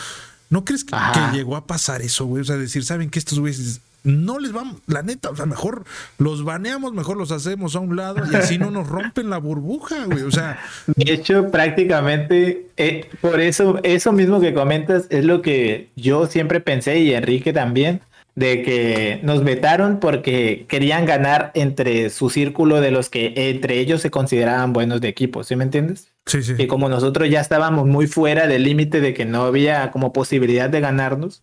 ¿No 0.49 0.65
crees 0.65 0.85
que, 0.85 0.95
que 0.95 1.37
llegó 1.37 1.57
a 1.57 1.67
pasar 1.67 2.01
eso, 2.01 2.25
güey? 2.25 2.43
O 2.43 2.45
sea, 2.45 2.57
decir, 2.57 2.85
¿saben 2.85 3.11
que 3.11 3.19
estos 3.19 3.41
güeyes 3.41 3.81
no 4.05 4.39
les 4.39 4.53
vamos, 4.53 4.77
la 4.87 5.03
neta, 5.03 5.31
o 5.31 5.37
sea, 5.37 5.47
mejor 5.47 5.85
los 6.19 6.45
baneamos, 6.45 6.93
mejor 6.93 7.17
los 7.17 7.33
hacemos 7.33 7.77
a 7.77 7.81
un 7.81 7.97
lado 7.97 8.23
y 8.31 8.35
así 8.35 8.59
no 8.59 8.71
nos 8.71 8.89
rompen 8.89 9.29
la 9.31 9.39
burbuja, 9.39 10.05
güey. 10.07 10.23
O 10.23 10.31
sea. 10.31 10.59
De 10.87 11.13
hecho, 11.13 11.51
prácticamente, 11.51 12.69
eh, 12.77 13.09
por 13.21 13.41
eso, 13.41 13.81
eso 13.83 14.13
mismo 14.13 14.41
que 14.41 14.55
comentas 14.55 15.07
es 15.11 15.25
lo 15.25 15.43
que 15.43 15.89
yo 15.97 16.27
siempre 16.27 16.61
pensé 16.61 17.01
y 17.01 17.13
Enrique 17.13 17.53
también, 17.53 18.01
de 18.39 18.63
que 18.63 19.19
nos 19.25 19.43
vetaron 19.43 19.99
porque 19.99 20.65
querían 20.69 21.07
ganar 21.07 21.51
entre 21.55 22.09
su 22.09 22.31
círculo 22.31 22.81
de 22.81 22.93
los 22.93 23.11
que 23.11 23.33
entre 23.35 23.81
ellos 23.81 24.01
se 24.01 24.13
consideraban 24.13 24.73
buenos 24.73 25.01
de 25.01 25.09
equipo, 25.09 25.43
¿sí 25.43 25.57
me 25.57 25.65
entiendes? 25.65 26.13
Sí, 26.25 26.45
sí. 26.45 26.55
Y 26.57 26.69
como 26.69 26.89
nosotros 26.89 27.29
ya 27.29 27.41
estábamos 27.41 27.87
muy 27.87 28.07
fuera 28.07 28.47
del 28.47 28.63
límite 28.63 29.01
de 29.01 29.13
que 29.13 29.25
no 29.25 29.43
había 29.43 29.91
como 29.91 30.13
posibilidad 30.13 30.71
de 30.71 30.81
ganarnos, 30.81 31.43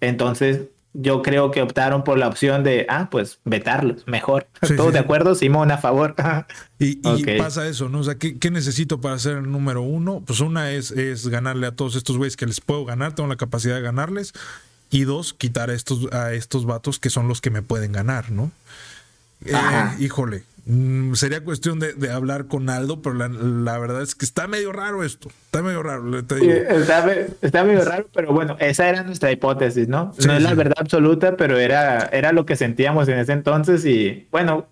entonces 0.00 0.68
yo 0.92 1.22
creo 1.22 1.50
que 1.50 1.62
optaron 1.62 2.02
por 2.02 2.18
la 2.18 2.26
opción 2.26 2.64
de, 2.64 2.86
ah, 2.88 3.08
pues 3.10 3.38
vetarlos, 3.44 4.06
mejor. 4.06 4.48
¿Todos 4.76 4.92
de 4.92 4.98
acuerdo? 4.98 5.34
Simón, 5.34 5.70
a 5.70 5.78
favor. 5.78 6.14
y, 6.78 6.96
pasa 7.38 7.68
eso, 7.68 7.88
¿no? 7.88 8.00
O 8.00 8.04
sea, 8.04 8.16
¿qué, 8.16 8.50
necesito 8.50 9.00
para 9.00 9.18
ser 9.18 9.38
el 9.38 9.50
número 9.50 9.82
uno? 9.82 10.22
Pues 10.26 10.40
una 10.40 10.72
es, 10.72 10.90
es 10.90 11.28
ganarle 11.28 11.66
a 11.68 11.72
todos 11.72 11.94
estos 11.94 12.16
güeyes 12.16 12.36
que 12.36 12.46
les 12.46 12.60
puedo 12.60 12.84
ganar, 12.84 13.14
tengo 13.14 13.28
la 13.28 13.36
capacidad 13.36 13.76
de 13.76 13.82
ganarles. 13.82 14.32
Y 14.90 15.04
dos, 15.04 15.32
quitar 15.32 15.70
a 15.70 15.74
estos, 15.74 16.12
a 16.12 16.32
estos 16.32 16.66
vatos 16.66 16.98
que 16.98 17.10
son 17.10 17.28
los 17.28 17.40
que 17.40 17.50
me 17.50 17.62
pueden 17.62 17.92
ganar, 17.92 18.32
¿no? 18.32 18.50
Eh, 19.44 19.54
híjole, 20.00 20.42
Mm, 20.66 21.14
sería 21.14 21.42
cuestión 21.42 21.80
de, 21.80 22.10
hablar 22.10 22.46
con 22.46 22.68
Aldo, 22.68 23.02
pero 23.02 23.14
la, 23.14 23.78
verdad 23.78 24.02
es 24.02 24.14
que 24.14 24.24
está 24.24 24.46
medio 24.46 24.72
raro 24.72 25.04
esto. 25.04 25.28
Está 25.46 25.62
medio 25.62 25.82
raro, 25.82 26.18
está, 26.18 27.64
medio 27.64 27.84
raro, 27.84 28.08
pero 28.12 28.32
bueno, 28.32 28.56
esa 28.60 28.88
era 28.88 29.02
nuestra 29.02 29.32
hipótesis, 29.32 29.88
¿no? 29.88 30.12
no 30.26 30.32
es 30.34 30.42
la 30.42 30.54
verdad 30.54 30.76
absoluta, 30.78 31.36
pero 31.36 31.58
era, 31.58 32.04
era 32.12 32.32
lo 32.32 32.46
que 32.46 32.56
sentíamos 32.56 33.08
en 33.08 33.18
ese 33.18 33.32
entonces 33.32 33.84
y 33.84 34.28
bueno, 34.30 34.68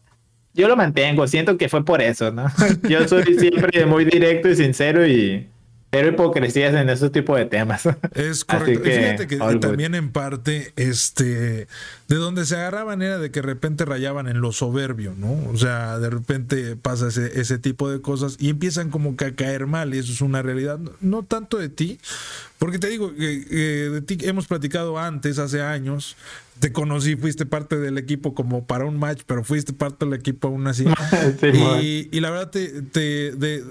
yo 0.55 0.69
lo 0.69 0.77
mantengo. 0.77 1.27
Siento 1.27 1.57
que 1.57 1.69
fue 1.69 1.85
por 1.85 2.03
eso, 2.03 2.33
¿no? 2.33 2.47
yo 2.89 3.07
soy 3.07 3.39
siempre 3.39 3.87
muy 3.87 4.05
directo 4.05 4.49
y 4.49 4.57
sincero 4.57 5.07
y 5.07 5.49
pero 5.91 6.09
hipocresías 6.09 6.75
en 6.75 6.91
ese 6.91 7.09
tipo 7.09 7.35
de 7.37 7.47
temas. 7.47 7.89
Es 8.15 8.45
correcto. 8.47 8.85
Fíjate 8.85 9.27
que 9.27 9.39
también 9.61 9.95
en 9.95 10.11
parte, 10.11 10.73
este, 10.77 11.67
de 12.09 12.17
donde 12.17 12.45
se 12.45 12.57
agarraban 12.57 13.01
era 13.01 13.19
de 13.19 13.31
que 13.31 13.41
de 13.41 13.47
repente 13.47 13.85
rayaban 13.85 14.29
en 14.29 14.41
lo 14.41 14.53
soberbio, 14.53 15.15
¿no? 15.17 15.33
O 15.51 15.57
sea, 15.57 15.99
de 15.99 16.11
repente 16.11 16.77
pasa 16.77 17.09
ese, 17.09 17.41
ese 17.41 17.59
tipo 17.59 17.91
de 17.91 18.01
cosas 18.01 18.37
y 18.39 18.51
empiezan 18.51 18.91
como 18.91 19.17
que 19.17 19.25
a 19.25 19.35
caer 19.35 19.67
mal 19.67 19.95
y 19.95 19.99
eso 19.99 20.13
es 20.13 20.21
una 20.21 20.43
realidad. 20.43 20.79
No, 21.01 21.23
tanto 21.23 21.57
de 21.57 21.71
ti, 21.71 21.99
porque 22.59 22.79
te 22.79 22.89
digo 22.89 23.15
que 23.15 23.91
de 23.91 24.03
ti 24.03 24.19
hemos 24.23 24.47
platicado 24.47 24.99
antes, 24.99 25.39
hace 25.39 25.63
años, 25.63 26.17
te 26.61 26.73
conocí, 26.73 27.17
fuiste 27.17 27.47
parte 27.47 27.79
del 27.79 27.99
equipo 27.99 28.35
como 28.35 28.65
para 28.65 28.85
un 28.85 28.99
match, 28.99 29.23
pero 29.27 29.45
fuiste 29.45 29.73
parte 29.73 30.05
del 30.05 30.15
equipo 30.15 30.49
aún 30.49 30.67
así. 30.67 30.85
y, 31.43 32.09
y, 32.11 32.21
la 32.21 32.31
verdad 32.31 32.51
te, 32.51 32.83
te 32.83 33.33
de, 33.33 33.65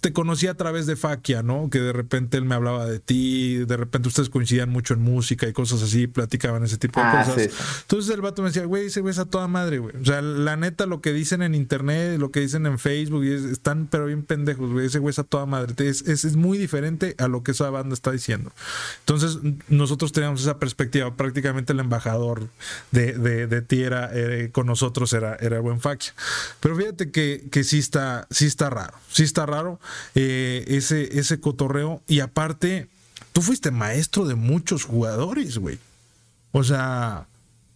te 0.00 0.12
conocí 0.12 0.46
a 0.46 0.54
través 0.54 0.86
de 0.86 0.96
Fakia, 0.96 1.42
¿no? 1.42 1.70
Que 1.70 1.80
de 1.80 1.92
repente 1.92 2.36
él 2.36 2.44
me 2.44 2.54
hablaba 2.54 2.86
de 2.86 3.00
ti, 3.00 3.56
de 3.56 3.76
repente 3.76 4.08
ustedes 4.08 4.28
coincidían 4.28 4.70
mucho 4.70 4.94
en 4.94 5.00
música 5.00 5.48
y 5.48 5.52
cosas 5.52 5.82
así, 5.82 6.06
platicaban 6.06 6.62
ese 6.62 6.78
tipo 6.78 7.00
de 7.00 7.06
ah, 7.06 7.24
cosas. 7.24 7.50
Entonces 7.82 8.14
el 8.14 8.20
vato 8.20 8.42
me 8.42 8.48
decía, 8.48 8.64
güey, 8.64 8.86
ese 8.86 9.00
güey 9.00 9.10
es 9.10 9.18
a 9.18 9.24
toda 9.24 9.48
madre, 9.48 9.78
güey. 9.78 9.96
O 9.96 10.04
sea, 10.04 10.22
la 10.22 10.56
neta, 10.56 10.86
lo 10.86 11.00
que 11.00 11.12
dicen 11.12 11.42
en 11.42 11.54
internet, 11.54 12.18
lo 12.18 12.30
que 12.30 12.40
dicen 12.40 12.66
en 12.66 12.78
Facebook, 12.78 13.24
están 13.24 13.88
pero 13.90 14.06
bien 14.06 14.22
pendejos, 14.22 14.70
güey. 14.70 14.86
Ese 14.86 15.00
güey 15.00 15.10
es 15.10 15.18
a 15.18 15.24
toda 15.24 15.46
madre. 15.46 15.74
Es, 15.88 16.02
es, 16.02 16.36
muy 16.36 16.58
diferente 16.58 17.16
a 17.18 17.26
lo 17.26 17.42
que 17.42 17.50
esa 17.50 17.68
banda 17.70 17.94
está 17.94 18.12
diciendo. 18.12 18.52
Entonces, 19.00 19.38
nosotros 19.68 20.12
teníamos 20.12 20.42
esa 20.42 20.58
perspectiva. 20.58 21.16
Prácticamente 21.16 21.72
el 21.72 21.80
embajador 21.80 22.48
de, 22.92 23.14
de, 23.14 23.62
ti 23.62 23.82
era, 23.82 24.10
eh, 24.12 24.50
con 24.52 24.66
nosotros 24.66 25.12
era, 25.12 25.34
era 25.36 25.58
buen 25.60 25.80
Fakia. 25.80 26.12
Pero 26.60 26.76
fíjate 26.76 27.10
que, 27.10 27.48
que 27.50 27.64
sí 27.64 27.78
está, 27.78 28.26
sí 28.30 28.46
está 28.46 28.70
raro. 28.70 28.94
Sí 29.08 29.24
está 29.24 29.46
raro. 29.46 29.80
Eh, 30.14 30.64
ese, 30.68 31.18
ese 31.18 31.40
cotorreo. 31.40 32.02
Y 32.06 32.20
aparte, 32.20 32.88
tú 33.32 33.42
fuiste 33.42 33.70
maestro 33.70 34.26
de 34.26 34.34
muchos 34.34 34.84
jugadores, 34.84 35.58
güey. 35.58 35.78
O 36.52 36.64
sea, 36.64 37.26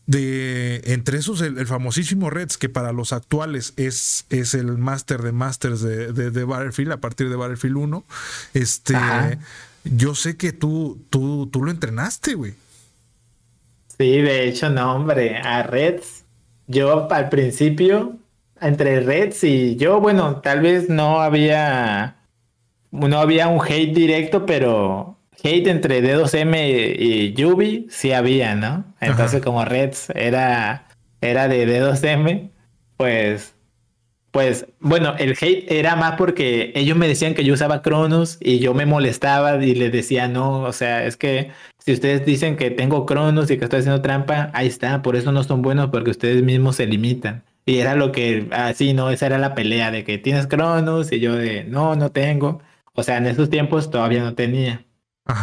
de 0.07 0.83
entre 0.87 1.19
esos 1.19 1.41
el, 1.41 1.67
famosísimo 1.67 2.31
Reds, 2.31 2.59
que 2.59 2.69
para 2.69 2.93
los 2.93 3.13
actuales 3.13 3.73
es, 3.77 4.27
es 4.31 4.55
el 4.55 4.79
máster 4.79 5.23
de 5.23 5.33
masters 5.33 5.83
de, 5.83 6.13
de, 6.13 6.45
Battlefield, 6.45 6.93
a 6.93 7.01
partir 7.01 7.29
de 7.29 7.37
Battlefield 7.37 7.77
1. 7.77 8.05
Este, 8.55 8.95
yo 9.85 10.15
sé 10.15 10.37
que 10.37 10.53
tú, 10.53 11.01
tú, 11.11 11.49
tú 11.53 11.63
lo 11.63 11.71
entrenaste, 11.71 12.35
güey. 12.35 12.55
Sí, 13.99 14.21
de 14.21 14.49
hecho, 14.49 14.71
no, 14.71 14.95
hombre, 14.95 15.37
a 15.37 15.63
Reds, 15.63 16.25
yo 16.67 17.11
al 17.13 17.29
principio 17.29 18.17
entre 18.63 19.01
Reds 19.01 19.45
y 19.45 19.77
yo, 19.77 20.01
bueno, 20.01 20.41
tal 20.41 20.61
vez 20.61 20.89
no 20.89 21.21
había 21.21 22.17
no 22.91 23.19
había 23.19 23.49
un 23.49 23.61
hate 23.61 23.95
directo, 23.95 24.47
pero 24.47 25.19
hate 25.43 25.67
entre 25.69 26.03
D2M 26.03 26.97
y 26.99 27.33
Yubi 27.33 27.87
sí 27.91 28.13
había, 28.13 28.55
¿no? 28.55 28.85
Entonces 29.01 29.43
como 29.43 29.65
Reds 29.65 30.11
era 30.15 30.89
era 31.21 31.49
de 31.49 31.67
D2M, 31.67 32.51
pues 32.97 33.55
pues 34.33 34.67
bueno, 34.81 35.15
el 35.19 35.37
hate 35.39 35.71
era 35.71 35.95
más 35.95 36.17
porque 36.17 36.73
ellos 36.75 36.97
me 36.97 37.07
decían 37.07 37.35
que 37.35 37.45
yo 37.45 37.55
usaba 37.55 37.83
Cronos 37.83 38.39
y 38.41 38.61
yo 38.61 38.73
me 38.73 38.87
molestaba 38.87 39.63
y 39.63 39.75
les 39.75 39.93
decía, 39.93 40.27
no, 40.27 40.63
o 40.63 40.73
sea, 40.73 41.05
es 41.05 41.19
que 41.19 41.53
si 41.79 41.93
ustedes 41.93 42.25
dicen 42.25 42.57
que 42.57 42.71
tengo 42.71 43.05
Cronos 43.05 43.51
y 43.51 43.59
que 43.59 43.65
estoy 43.65 43.81
haciendo 43.81 44.01
trampa, 44.01 44.51
ahí 44.55 44.69
está, 44.69 45.03
por 45.03 45.17
eso 45.17 45.33
no 45.33 45.45
son 45.45 45.61
buenos 45.63 45.91
porque 45.91 46.11
ustedes 46.11 46.43
mismos 46.43 46.77
se 46.77 46.87
limitan. 46.87 47.45
Y 47.65 47.79
era 47.79 47.95
lo 47.95 48.11
que, 48.11 48.49
así, 48.53 48.93
¿no? 48.93 49.11
Esa 49.11 49.27
era 49.27 49.39
la 49.39 49.55
pelea 49.55 49.91
de 49.91 50.05
que 50.05 50.19
tienes 50.19 50.47
Cronos 50.47 51.13
y 51.13 51.21
yo 51.21 51.35
de, 51.35 51.65
no, 51.65 51.95
no 51.95 52.11
tengo. 52.11 52.61
O 52.95 53.03
sea, 53.03 53.19
en 53.19 53.27
esos 53.27 53.51
tiempos 53.51 53.91
todavía 53.91 54.23
no 54.23 54.35
tenía. 54.35 54.85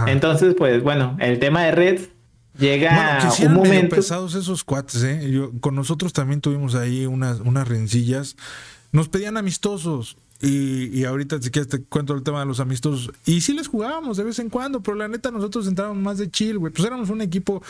Entonces, 0.07 0.55
pues 0.57 0.83
bueno, 0.83 1.17
el 1.19 1.39
tema 1.39 1.63
de 1.63 1.71
Reds 1.71 2.09
llega 2.57 3.19
bueno, 3.21 3.35
que 3.35 3.45
un 3.47 3.53
momento. 3.53 3.95
pesados 3.95 4.35
esos 4.35 4.63
cuates, 4.63 5.01
¿eh? 5.03 5.31
Yo, 5.31 5.51
con 5.61 5.75
nosotros 5.75 6.11
también 6.11 6.41
tuvimos 6.41 6.75
ahí 6.75 7.05
unas, 7.05 7.39
unas 7.39 7.67
rencillas. 7.67 8.35
Nos 8.91 9.07
pedían 9.07 9.37
amistosos. 9.37 10.17
Y, 10.41 10.97
y, 10.97 11.03
ahorita 11.03 11.41
si 11.41 11.51
quieres 11.51 11.67
te 11.67 11.81
cuento 11.81 12.13
el 12.13 12.23
tema 12.23 12.39
de 12.39 12.45
los 12.45 12.61
amistosos. 12.61 13.11
Y 13.25 13.41
sí 13.41 13.53
les 13.53 13.67
jugábamos 13.67 14.15
de 14.15 14.23
vez 14.23 14.39
en 14.39 14.49
cuando, 14.49 14.81
pero 14.81 14.95
la 14.95 15.09
neta 15.09 15.31
nosotros 15.31 15.67
entrábamos 15.67 16.01
más 16.01 16.17
de 16.17 16.31
chill, 16.31 16.57
güey. 16.57 16.71
Pues 16.71 16.87
éramos 16.87 17.09
un 17.09 17.21
equipo 17.21 17.61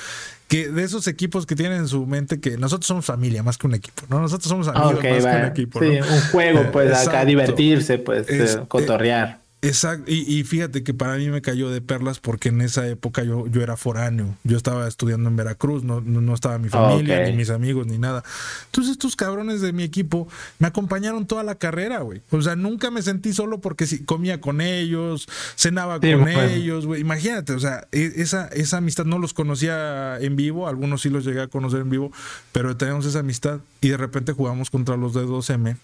que 0.48 0.70
de 0.70 0.84
esos 0.84 1.08
equipos 1.08 1.48
que 1.48 1.56
tienen 1.56 1.80
en 1.80 1.88
su 1.88 2.06
mente 2.06 2.40
que 2.40 2.58
nosotros 2.58 2.86
somos 2.86 3.06
familia 3.06 3.42
más 3.42 3.58
que 3.58 3.66
un 3.66 3.74
equipo, 3.74 4.04
¿no? 4.08 4.22
Nosotros 4.22 4.50
somos 4.50 4.68
amigos 4.68 4.94
más 4.94 5.02
que 5.04 5.42
un 5.42 5.46
equipo. 5.46 5.80
Sí, 5.80 5.88
un 5.88 6.22
juego, 6.32 6.72
pues 6.72 6.94
acá 6.94 7.26
divertirse, 7.26 7.98
pues 7.98 8.28
eh, 8.30 8.62
cotorrear. 8.68 9.40
Exacto, 9.62 10.10
y, 10.10 10.42
fíjate 10.46 10.84
que 10.84 10.94
para 10.94 11.18
mí 11.18 11.28
me 11.28 11.42
cayó 11.42 11.70
de 11.70 11.82
perlas 11.82 12.20
porque 12.20 12.48
en 12.48 12.62
esa 12.62 12.88
época 12.88 13.24
yo, 13.24 13.46
yo 13.48 13.62
era 13.62 13.76
foráneo, 13.76 14.38
yo 14.46 14.56
estaba 14.56 14.88
estudiando 14.88 15.28
en 15.28 15.36
Veracruz, 15.36 15.84
no, 15.84 16.00
no, 16.00 16.34
estaba 16.34 16.58
mi 16.60 16.70
familia, 16.70 17.26
ni 17.26 17.36
mis 17.36 17.50
amigos, 17.50 17.86
ni 17.86 17.98
nada. 17.98 18.24
Entonces 18.68 18.94
estos 18.94 19.18
cabrones 19.18 19.60
de 19.60 19.74
mi 19.74 19.84
equipo 19.84 20.30
me 20.60 20.68
acompañaron 20.68 21.28
toda 21.28 21.44
la 21.44 21.56
carrera, 21.56 22.00
güey. 22.00 22.22
O 22.32 22.42
sea, 22.42 22.56
nunca 22.56 22.90
me 22.90 23.02
sentí 23.02 23.34
solo 23.34 23.60
porque 23.60 23.86
comía 24.06 24.40
con 24.40 24.62
ellos, 24.62 25.28
cenaba 25.58 26.00
con 26.00 26.30
ellos, 26.30 26.86
güey. 26.86 27.02
Imagínate, 27.02 27.52
o 27.52 27.60
sea, 27.60 27.86
e, 27.92 28.14
esa, 28.16 28.48
esa 28.48 28.78
amistad 28.78 29.04
no 29.04 29.20
los 29.20 29.34
conocía 29.34 30.20
en 30.22 30.38
vivo, 30.38 30.70
algunos 30.70 31.02
sí 31.02 31.10
los 31.10 31.26
llegué 31.26 31.42
a 31.42 31.48
conocer 31.48 31.82
en 31.82 31.90
vivo, 31.90 32.14
pero 32.54 32.78
tenemos 32.78 33.06
esa 33.06 33.20
amistad 33.20 33.60
y 33.82 33.90
de 33.90 33.98
repente 33.98 34.32
jugamos 34.32 34.70
contra 34.70 34.96
los 34.96 35.14
de 35.14 35.26
2M, 35.26 35.76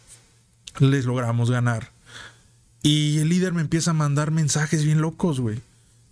les 0.80 1.04
logramos 1.04 1.52
ganar 1.52 1.95
y 2.86 3.18
el 3.18 3.30
líder 3.30 3.52
me 3.52 3.62
empieza 3.62 3.92
a 3.92 3.94
mandar 3.96 4.30
mensajes 4.30 4.86
bien 4.86 5.02
locos, 5.02 5.40
güey. 5.40 5.60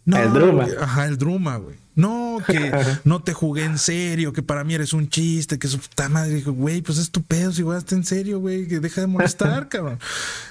No, 0.06 0.18
el 0.18 0.34
Druma. 0.34 0.68
Ajá, 0.82 1.06
el 1.06 1.20
Druma, 1.20 1.58
güey. 1.58 1.76
No, 1.96 2.40
que 2.46 2.72
no 3.04 3.22
te 3.22 3.34
jugué 3.34 3.66
en 3.66 3.78
serio, 3.78 4.34
que 4.34 4.42
para 4.42 4.64
mí 4.64 4.74
eres 4.74 4.94
un 4.94 5.10
chiste, 5.10 5.60
que 5.60 5.68
su 5.68 5.80
puta 5.80 6.10
madre 6.10 6.34
dijo, 6.34 6.52
güey, 6.52 6.82
pues 6.82 6.98
es 6.98 7.12
tu 7.12 7.22
pedo 7.22 7.52
si 7.52 7.62
jugaste 7.62 7.96
en 7.96 8.04
serio, 8.04 8.40
güey, 8.40 8.68
que 8.68 8.80
deja 8.80 9.02
de 9.02 9.08
molestar, 9.08 9.68
cabrón. 9.70 10.00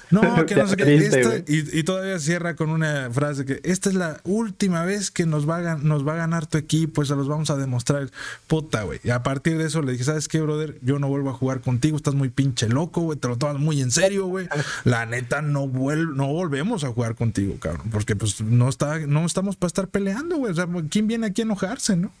No, 0.09 0.45
que 0.45 0.55
no 0.55 0.67
sé 0.67 0.75
qué. 0.77 1.43
y, 1.47 1.83
todavía 1.83 2.19
cierra 2.19 2.55
con 2.55 2.69
una 2.69 3.09
frase 3.11 3.45
que 3.45 3.59
esta 3.63 3.89
es 3.89 3.95
la 3.95 4.21
última 4.23 4.85
vez 4.85 5.09
que 5.09 5.25
nos 5.25 5.49
va 5.49 5.71
a, 5.71 5.75
nos 5.75 6.07
va 6.07 6.13
a 6.13 6.17
ganar 6.17 6.45
tu 6.45 6.59
equipo, 6.59 7.03
se 7.03 7.15
los 7.15 7.27
vamos 7.27 7.49
a 7.49 7.57
demostrar. 7.57 8.11
Puta, 8.45 8.83
güey. 8.83 8.99
Y 9.03 9.09
a 9.09 9.23
partir 9.23 9.57
de 9.57 9.65
eso 9.65 9.81
le 9.81 9.93
dije, 9.93 10.03
¿sabes 10.03 10.27
qué, 10.27 10.39
brother? 10.39 10.77
Yo 10.83 10.99
no 10.99 11.07
vuelvo 11.07 11.31
a 11.31 11.33
jugar 11.33 11.61
contigo, 11.61 11.97
estás 11.97 12.13
muy 12.13 12.29
pinche 12.29 12.69
loco, 12.69 13.01
güey, 13.01 13.17
te 13.17 13.27
lo 13.27 13.37
tomas 13.37 13.57
muy 13.57 13.81
en 13.81 13.89
serio, 13.89 14.27
güey. 14.27 14.47
La 14.83 15.07
neta, 15.07 15.41
no, 15.41 15.67
vuel 15.67 16.15
no 16.15 16.27
volvemos 16.27 16.83
a 16.83 16.89
jugar 16.89 17.15
contigo, 17.15 17.55
cabrón, 17.59 17.87
porque 17.91 18.15
pues 18.15 18.39
no, 18.39 18.69
está, 18.69 18.99
no 18.99 19.25
estamos 19.25 19.55
para 19.55 19.67
estar 19.67 19.87
peleando, 19.87 20.37
güey. 20.37 20.51
O 20.51 20.55
sea, 20.55 20.67
¿quién 20.89 21.07
viene 21.07 21.25
aquí 21.27 21.32
a 21.41 21.45
enojarse, 21.45 21.95
no? 21.95 22.11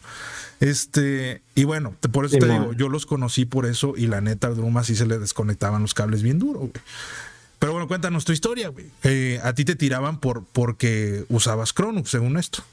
Este, 0.59 1.41
y 1.55 1.65
bueno, 1.65 1.93
por 2.11 2.25
eso 2.25 2.37
te 2.37 2.45
digo, 2.45 2.73
yo 2.73 2.87
los 2.87 3.05
conocí 3.05 3.45
por 3.45 3.65
eso 3.65 3.93
y 3.97 4.07
la 4.07 4.21
neta, 4.21 4.49
Druma 4.49 4.83
sí 4.83 4.95
se 4.95 5.05
le 5.05 5.19
desconectaban 5.19 5.81
los 5.81 5.93
cables 5.93 6.23
bien 6.23 6.39
duro, 6.39 6.59
güey. 6.59 6.71
Pero 7.59 7.73
bueno, 7.73 7.87
cuéntanos 7.87 8.25
tu 8.25 8.33
historia, 8.33 8.69
güey. 8.69 8.87
Eh, 9.03 9.39
a 9.43 9.53
ti 9.53 9.63
te 9.63 9.75
tiraban 9.75 10.19
por 10.19 10.43
porque 10.43 11.23
usabas 11.29 11.73
Cronus, 11.73 12.09
según 12.09 12.37
esto. 12.37 12.63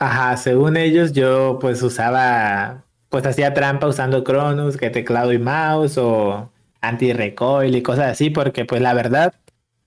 Ajá, 0.00 0.36
según 0.36 0.76
ellos, 0.76 1.12
yo 1.12 1.58
pues 1.60 1.82
usaba, 1.82 2.84
pues 3.08 3.26
hacía 3.26 3.54
trampa 3.54 3.86
usando 3.88 4.22
Cronus, 4.22 4.76
que 4.76 4.90
teclado 4.90 5.32
y 5.32 5.38
mouse 5.38 5.98
o 5.98 6.50
anti-recoil 6.80 7.74
y 7.74 7.82
cosas 7.82 8.12
así, 8.12 8.30
porque 8.30 8.64
pues 8.64 8.80
la 8.80 8.94
verdad, 8.94 9.34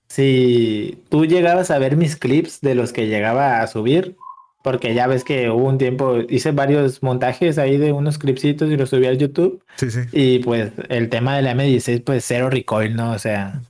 si 0.08 1.02
tú 1.08 1.24
llegabas 1.24 1.70
a 1.70 1.78
ver 1.78 1.96
mis 1.96 2.16
clips 2.16 2.60
de 2.60 2.74
los 2.74 2.92
que 2.92 3.06
llegaba 3.06 3.60
a 3.60 3.66
subir, 3.66 4.16
porque 4.62 4.94
ya 4.94 5.06
ves 5.06 5.24
que 5.24 5.50
hubo 5.50 5.68
un 5.68 5.78
tiempo, 5.78 6.18
hice 6.28 6.52
varios 6.52 7.02
montajes 7.02 7.58
ahí 7.58 7.76
de 7.76 7.92
unos 7.92 8.18
clipsitos 8.18 8.70
y 8.70 8.76
los 8.76 8.90
subí 8.90 9.06
al 9.06 9.18
YouTube. 9.18 9.62
Sí, 9.76 9.90
sí. 9.90 10.00
Y 10.12 10.38
pues 10.38 10.72
el 10.88 11.08
tema 11.08 11.36
del 11.36 11.46
M16, 11.46 12.04
pues 12.04 12.24
cero 12.24 12.48
recoil, 12.48 12.94
¿no? 12.94 13.12
O 13.12 13.18
sea, 13.18 13.60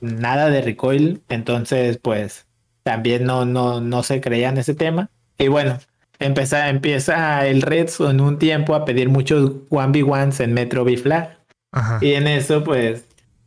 nada 0.00 0.50
de 0.50 0.62
recoil, 0.62 1.22
entonces 1.28 1.98
pues 1.98 2.46
también 2.82 3.24
no, 3.24 3.44
no, 3.44 3.80
no 3.80 4.02
se 4.02 4.20
creía 4.20 4.48
en 4.48 4.58
ese 4.58 4.74
tema. 4.74 5.10
Y 5.38 5.48
bueno, 5.48 5.78
empieza, 6.18 6.68
empieza 6.68 7.46
el 7.46 7.62
Reds 7.62 8.00
en 8.00 8.20
un 8.20 8.38
tiempo 8.38 8.74
a 8.74 8.84
pedir 8.84 9.08
muchos 9.08 9.50
1v1s 9.70 10.42
en 10.44 10.54
Metro 10.54 10.84
B-Flag. 10.84 11.36
Y 12.00 12.12
en 12.12 12.26
eso 12.26 12.64
pues 12.64 13.06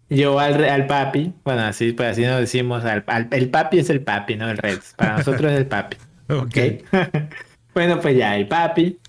yo 0.10 0.40
al, 0.40 0.64
al 0.64 0.88
papi, 0.88 1.34
bueno, 1.44 1.62
así, 1.62 1.94
pues 1.94 2.10
así 2.10 2.24
nos 2.24 2.40
decimos, 2.40 2.84
al, 2.84 3.06
el 3.32 3.50
papi 3.50 3.80
es 3.80 3.90
el 3.90 4.02
papi, 4.02 4.36
¿no? 4.36 4.50
El 4.50 4.58
Reds. 4.58 4.94
Para 4.96 5.18
nosotros 5.18 5.52
es 5.52 5.58
el 5.58 5.68
papi. 5.68 5.98
Ok. 6.30 6.58
bueno, 7.74 8.00
pues 8.00 8.18
ya 8.18 8.38
el 8.38 8.48
papi. 8.48 9.00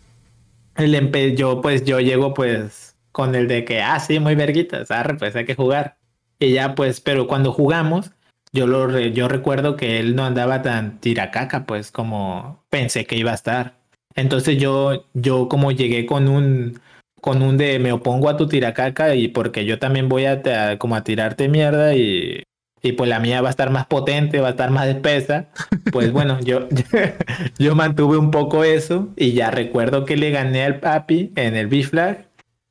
El 0.77 1.37
yo 1.37 1.61
pues 1.61 1.85
yo 1.85 2.01
llego 2.01 2.33
pues 2.33 2.97
con 3.13 3.35
el 3.35 3.49
de 3.49 3.65
que, 3.65 3.83
ah, 3.83 4.01
sí, 4.01 4.21
muy 4.21 4.35
verguitas, 4.35 4.91
arre, 4.91 5.17
pues 5.17 5.37
hay 5.37 5.45
que 5.45 5.55
jugar. 5.55 5.99
Y 6.39 6.53
ya 6.53 6.75
pues, 6.75 7.01
pero 7.01 7.27
cuando 7.27 7.53
jugamos, 7.53 8.13
yo 8.53 8.67
lo 8.67 8.99
yo 8.99 9.29
recuerdo 9.29 9.77
que 9.77 10.01
él 10.01 10.17
no 10.17 10.25
andaba 10.25 10.63
tan 10.63 11.01
tiracaca, 11.01 11.67
pues 11.67 11.91
como 11.91 12.65
pensé 12.71 13.05
que 13.07 13.17
iba 13.17 13.33
a 13.33 13.35
estar. 13.35 13.79
Entonces 14.15 14.59
yo, 14.59 15.07
yo 15.15 15.49
como 15.49 15.73
llegué 15.73 16.07
con 16.07 16.29
un, 16.29 16.81
con 17.21 17.43
un 17.43 17.57
de 17.57 17.79
me 17.79 17.93
opongo 17.93 18.29
a 18.29 18.37
tu 18.37 18.49
tiracaca 18.49 19.15
y 19.15 19.29
porque 19.29 19.65
yo 19.65 19.79
también 19.79 20.09
voy 20.09 20.25
a, 20.27 20.43
como 20.79 20.97
a 20.97 21.05
tirarte 21.05 21.49
mierda 21.49 21.95
y, 21.95 22.43
y 22.83 22.93
pues 22.93 23.09
la 23.09 23.21
mía 23.21 23.43
va 23.43 23.49
a 23.49 23.51
estar 23.51 23.71
más 23.71 23.87
potente, 23.87 24.41
va 24.41 24.49
a 24.49 24.53
estar 24.53 24.71
más 24.71 24.87
espesa. 24.87 25.49
Pues 25.93 26.13
bueno, 26.15 26.41
yo, 26.41 26.69
yo 27.59 27.75
mantuve 27.75 28.17
un 28.17 28.31
poco 28.31 28.65
eso 28.65 29.09
y 29.17 29.33
ya 29.33 29.51
recuerdo 29.51 30.05
que 30.05 30.17
le 30.17 30.31
gané 30.31 30.65
al 30.65 30.81
papi 30.81 31.33
en 31.37 31.57
el 31.57 31.67
B-Flag 31.67 32.31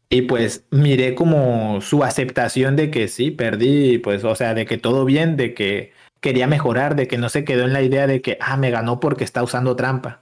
y 0.10 0.24
pues 0.24 0.66
miré 0.72 1.14
como 1.14 1.82
su 1.82 2.04
aceptación 2.04 2.76
de 2.76 2.90
que 2.90 3.08
sí, 3.08 3.30
perdí, 3.30 4.00
pues, 4.00 4.24
o 4.24 4.34
sea, 4.36 4.56
de 4.56 4.66
que 4.66 4.80
todo 4.80 5.06
bien, 5.06 5.38
de 5.38 5.54
que 5.54 5.94
quería 6.20 6.48
mejorar, 6.48 6.96
de 6.96 7.08
que 7.08 7.20
no 7.20 7.30
se 7.30 7.44
quedó 7.44 7.66
en 7.66 7.74
la 7.74 7.84
idea 7.84 8.08
de 8.08 8.22
que, 8.22 8.38
ah, 8.42 8.58
me 8.58 8.72
ganó 8.72 9.00
porque 9.00 9.24
está 9.24 9.44
usando 9.44 9.76
trampa. 9.76 10.22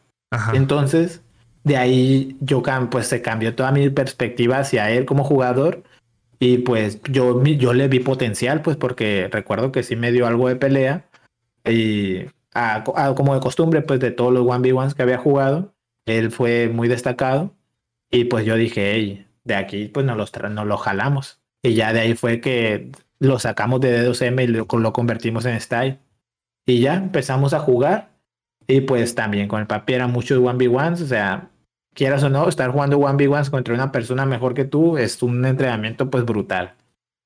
Entonces, 0.54 1.22
de 1.64 1.78
ahí 1.78 2.36
yo, 2.42 2.62
pues, 2.92 3.08
se 3.08 3.22
cambió 3.22 3.56
toda 3.56 3.72
mi 3.72 3.90
perspectiva 3.90 4.60
hacia 4.60 4.92
él 4.92 5.06
como 5.06 5.24
jugador. 5.24 5.84
Y 6.40 6.60
pues 6.60 7.02
yo, 7.04 7.44
yo 7.44 7.74
le 7.74 7.88
vi 7.88 8.00
potencial, 8.00 8.62
pues, 8.62 8.78
porque 8.78 9.28
recuerdo 9.32 9.72
que 9.72 9.84
sí 9.84 9.96
me 9.96 10.12
dio 10.12 10.28
algo 10.28 10.48
de 10.50 10.56
pelea. 10.56 11.10
Y 11.66 12.26
como 13.16 13.34
de 13.34 13.42
costumbre, 13.42 13.82
pues, 13.82 14.00
de 14.00 14.12
todos 14.12 14.34
los 14.34 14.46
1v1s 14.46 14.94
que 14.94 15.04
había 15.04 15.18
jugado, 15.18 15.74
él 16.06 16.32
fue 16.32 16.70
muy 16.70 16.88
destacado. 16.88 17.56
Y 18.10 18.26
pues 18.26 18.46
yo 18.46 18.56
dije, 18.56 19.28
de 19.44 19.56
aquí 19.56 19.88
pues 19.88 20.06
nos, 20.06 20.32
nos 20.52 20.66
lo 20.68 20.78
jalamos. 20.78 21.42
Y 21.62 21.74
ya 21.74 21.94
de 21.94 22.02
ahí 22.02 22.16
fue 22.16 22.40
que 22.42 22.92
lo 23.20 23.40
sacamos 23.40 23.82
de 23.82 24.08
D2M 24.08 24.44
y 24.44 24.48
lo, 24.48 24.66
lo 24.66 24.94
convertimos 24.94 25.46
en 25.46 25.60
Style. 25.60 26.00
Y 26.66 26.82
ya 26.82 26.96
empezamos 26.96 27.54
a 27.54 27.60
jugar. 27.60 28.12
Y 28.68 28.82
pues 28.82 29.16
también 29.16 29.48
con 29.48 29.62
el 29.62 29.68
papi 29.68 29.94
eran 29.94 30.12
muchos 30.12 30.40
1v1s. 30.40 31.02
O 31.04 31.08
sea, 31.08 31.52
quieras 31.98 32.22
o 32.22 32.30
no, 32.30 32.48
estar 32.48 32.69
jugando 32.69 32.99
1v1s 32.99 33.49
contra 33.49 33.74
una 33.74 33.91
persona 33.91 34.26
mejor 34.28 34.53
que 34.53 34.65
tú 34.65 34.98
es 34.98 35.24
un 35.24 35.44
entrenamiento 35.45 36.11
pues 36.11 36.24
brutal. 36.26 36.76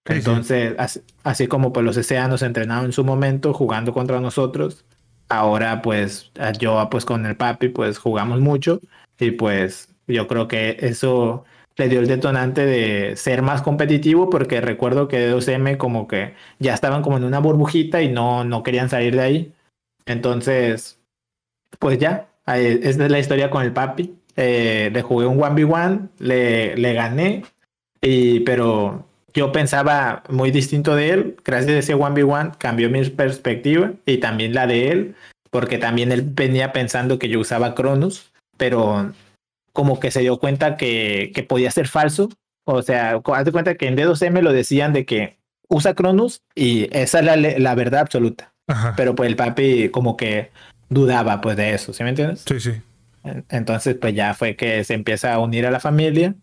Entonces, 0.06 0.76
Así, 1.24 1.48
como 1.48 1.74
pues 1.74 1.86
los 1.86 1.98
SA 1.98 2.30
nos 2.30 2.42
entrenaron 2.42 2.86
en 2.86 2.94
su 2.94 3.04
momento 3.04 3.54
jugando 3.54 3.92
contra 3.94 4.22
nosotros, 4.22 4.86
ahora 5.28 5.82
pues 5.82 6.32
yo 6.58 6.88
pues 6.90 7.04
con 7.04 7.26
el 7.26 7.36
papi 7.36 7.68
pues 7.68 8.00
jugamos 8.00 8.40
mucho 8.40 8.80
y 9.20 9.32
pues 9.32 9.90
yo 10.08 10.28
creo 10.28 10.48
que 10.48 10.78
eso 10.80 11.44
le 11.76 11.90
dio 11.90 12.00
el 12.00 12.08
detonante 12.08 12.66
de 12.66 13.18
ser 13.18 13.42
más 13.42 13.62
competitivo 13.62 14.30
porque 14.30 14.62
recuerdo 14.62 15.10
que 15.10 15.30
2M 15.32 15.78
como 15.78 16.08
que 16.08 16.34
ya 16.60 16.74
estaban 16.74 17.02
como 17.02 17.18
en 17.18 17.26
una 17.26 17.40
burbujita 17.40 18.02
y 18.02 18.10
no, 18.10 18.46
no 18.46 18.64
querían 18.64 18.90
salir 18.90 19.16
de 19.16 19.22
ahí. 19.22 19.54
Entonces, 20.06 20.98
pues 21.78 22.00
ya, 22.00 22.30
esta 22.46 23.06
es 23.06 23.12
la 23.12 23.20
historia 23.20 23.50
con 23.50 23.64
el 23.64 23.74
papi. 23.74 24.16
Eh, 24.44 24.90
le 24.92 25.04
jugué 25.04 25.28
un 25.28 25.38
1v1, 25.38 26.10
le, 26.18 26.76
le 26.76 26.94
gané, 26.94 27.44
y, 28.02 28.40
pero 28.40 29.06
yo 29.36 29.52
pensaba 29.52 30.24
muy 30.30 30.50
distinto 30.50 30.96
de 30.96 31.12
él. 31.12 31.38
Gracias 31.46 31.76
a 31.76 31.78
ese 31.78 31.96
1v1 31.96 32.58
cambió 32.58 32.90
mi 32.90 33.08
perspectiva 33.12 33.92
y 34.04 34.18
también 34.18 34.56
la 34.56 34.66
de 34.66 34.90
él, 34.90 35.16
porque 35.52 35.78
también 35.78 36.12
él 36.12 36.24
venía 36.24 36.74
pensando 36.74 37.20
que 37.20 37.30
yo 37.30 37.40
usaba 37.40 37.76
Cronus, 37.76 38.32
pero 38.58 39.14
como 39.74 40.00
que 40.00 40.10
se 40.10 40.22
dio 40.22 40.40
cuenta 40.40 40.76
que, 40.76 41.32
que 41.36 41.44
podía 41.44 41.70
ser 41.70 41.88
falso. 41.88 42.30
O 42.66 42.82
sea, 42.82 43.22
hazte 43.24 43.52
cuenta 43.52 43.76
que 43.76 43.88
en 43.88 43.96
D2M 43.96 44.42
lo 44.42 44.54
decían 44.54 44.92
de 44.92 45.06
que 45.06 45.38
usa 45.68 45.94
Cronus 45.94 46.42
y 46.56 46.90
esa 46.98 47.20
es 47.20 47.26
la, 47.26 47.36
la 47.36 47.76
verdad 47.76 48.02
absoluta. 48.02 48.54
Pero 48.98 49.14
pues 49.14 49.30
el 49.30 49.36
papi 49.36 49.90
como 49.90 50.18
que 50.18 50.50
dudaba 50.90 51.42
pues 51.42 51.58
de 51.58 51.76
eso, 51.76 51.94
¿sí 51.94 52.04
me 52.04 52.10
entiendes? 52.10 52.44
Sí, 52.48 52.60
sí. 52.60 52.72
Entonces 53.50 53.96
pues 54.00 54.16
ya 54.16 54.34
fue 54.34 54.56
que 54.56 54.84
se 54.84 54.94
empieza 54.94 55.34
a 55.34 55.40
unir 55.40 55.66
a 55.66 55.72
la 55.72 55.80
familia 55.80 56.36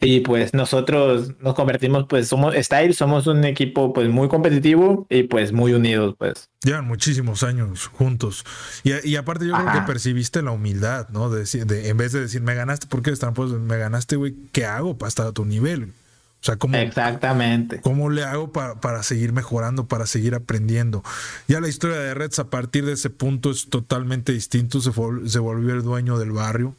Y 0.00 0.20
pues 0.20 0.54
nosotros 0.54 1.32
nos 1.40 1.54
convertimos, 1.54 2.06
pues 2.08 2.28
somos 2.28 2.54
Style, 2.54 2.94
somos 2.94 3.26
un 3.26 3.44
equipo 3.44 3.92
pues 3.92 4.08
muy 4.08 4.28
competitivo 4.28 5.06
y 5.10 5.24
pues 5.24 5.52
muy 5.52 5.72
unidos, 5.72 6.14
pues. 6.16 6.50
Llevan 6.62 6.86
muchísimos 6.86 7.42
años 7.42 7.88
juntos. 7.88 8.44
Y, 8.84 8.92
y 9.08 9.16
aparte 9.16 9.46
yo 9.46 9.54
creo 9.54 9.72
que 9.72 9.80
percibiste 9.82 10.40
la 10.42 10.52
humildad, 10.52 11.08
¿no? 11.08 11.30
De, 11.30 11.40
decir, 11.40 11.66
de, 11.66 11.88
en 11.88 11.96
vez 11.96 12.12
de 12.12 12.20
decir, 12.20 12.42
me 12.42 12.54
ganaste, 12.54 12.86
¿por 12.86 13.02
qué 13.02 13.10
están? 13.10 13.34
Pues 13.34 13.50
me 13.50 13.76
ganaste, 13.76 14.14
güey, 14.14 14.36
¿qué 14.52 14.66
hago 14.66 14.96
para 14.96 15.08
estar 15.08 15.26
a 15.26 15.32
tu 15.32 15.44
nivel? 15.44 15.92
O 16.40 16.44
sea, 16.44 16.56
¿cómo, 16.56 16.76
Exactamente. 16.76 17.80
¿cómo 17.80 18.10
le 18.10 18.22
hago 18.22 18.52
para, 18.52 18.80
para 18.80 19.02
seguir 19.02 19.32
mejorando, 19.32 19.88
para 19.88 20.06
seguir 20.06 20.34
aprendiendo? 20.34 21.02
Ya 21.48 21.60
la 21.60 21.68
historia 21.68 21.96
de 21.96 22.14
Reds 22.14 22.38
a 22.38 22.48
partir 22.48 22.86
de 22.86 22.92
ese 22.92 23.10
punto 23.10 23.50
es 23.50 23.68
totalmente 23.68 24.32
distinto. 24.32 24.80
Se, 24.80 24.92
se 24.92 25.38
volvió 25.40 25.74
el 25.74 25.82
dueño 25.82 26.18
del 26.18 26.30
barrio. 26.30 26.74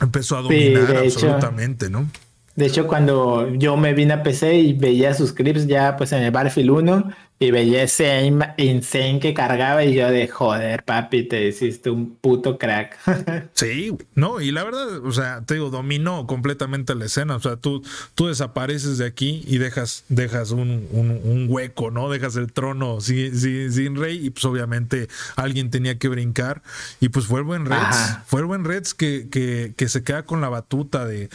Empezó 0.00 0.36
a 0.36 0.42
dominar 0.42 0.96
absolutamente, 0.98 1.90
¿no? 1.90 2.06
De 2.54 2.66
hecho, 2.66 2.86
cuando 2.86 3.54
yo 3.54 3.76
me 3.76 3.92
vine 3.92 4.14
a 4.14 4.22
PC 4.22 4.54
y 4.54 4.72
veía 4.72 5.12
sus 5.14 5.32
clips 5.32 5.66
ya 5.66 5.96
pues 5.96 6.12
en 6.12 6.22
el 6.22 6.30
Battlefield 6.30 6.70
1, 6.70 7.10
y 7.38 7.50
veía 7.50 7.82
ese 7.82 8.32
insane 8.56 9.20
que 9.20 9.34
cargaba 9.34 9.84
y 9.84 9.94
yo 9.94 10.10
de 10.10 10.26
joder, 10.26 10.84
papi, 10.84 11.24
te 11.24 11.48
hiciste 11.48 11.90
un 11.90 12.16
puto 12.16 12.56
crack. 12.56 12.96
sí, 13.52 13.94
no, 14.14 14.40
y 14.40 14.52
la 14.52 14.64
verdad, 14.64 15.04
o 15.04 15.12
sea, 15.12 15.42
te 15.42 15.54
digo, 15.54 15.68
dominó 15.68 16.26
completamente 16.26 16.94
la 16.94 17.04
escena. 17.04 17.36
O 17.36 17.40
sea, 17.40 17.56
tú, 17.56 17.82
tú 18.14 18.28
desapareces 18.28 18.96
de 18.96 19.04
aquí 19.04 19.44
y 19.46 19.58
dejas, 19.58 20.04
dejas 20.08 20.50
un, 20.50 20.88
un, 20.92 21.46
hueco, 21.48 21.90
¿no? 21.90 22.08
Dejas 22.08 22.36
el 22.36 22.52
trono 22.52 23.00
sin, 23.02 23.38
sin, 23.38 23.96
rey 23.96 24.26
y 24.26 24.30
pues 24.30 24.44
obviamente 24.46 25.08
alguien 25.36 25.70
tenía 25.70 25.98
que 25.98 26.08
brincar. 26.08 26.62
Y 27.00 27.10
pues 27.10 27.26
fue 27.26 27.40
el 27.40 27.44
buen 27.44 27.66
Reds, 27.66 28.18
fue 28.26 28.40
el 28.40 28.46
buen 28.46 28.64
Reds 28.64 28.94
que, 28.94 29.28
que, 29.30 29.74
que 29.76 29.88
se 29.88 30.02
queda 30.02 30.24
con 30.24 30.40
la 30.40 30.48
batuta 30.48 31.04
de, 31.04 31.28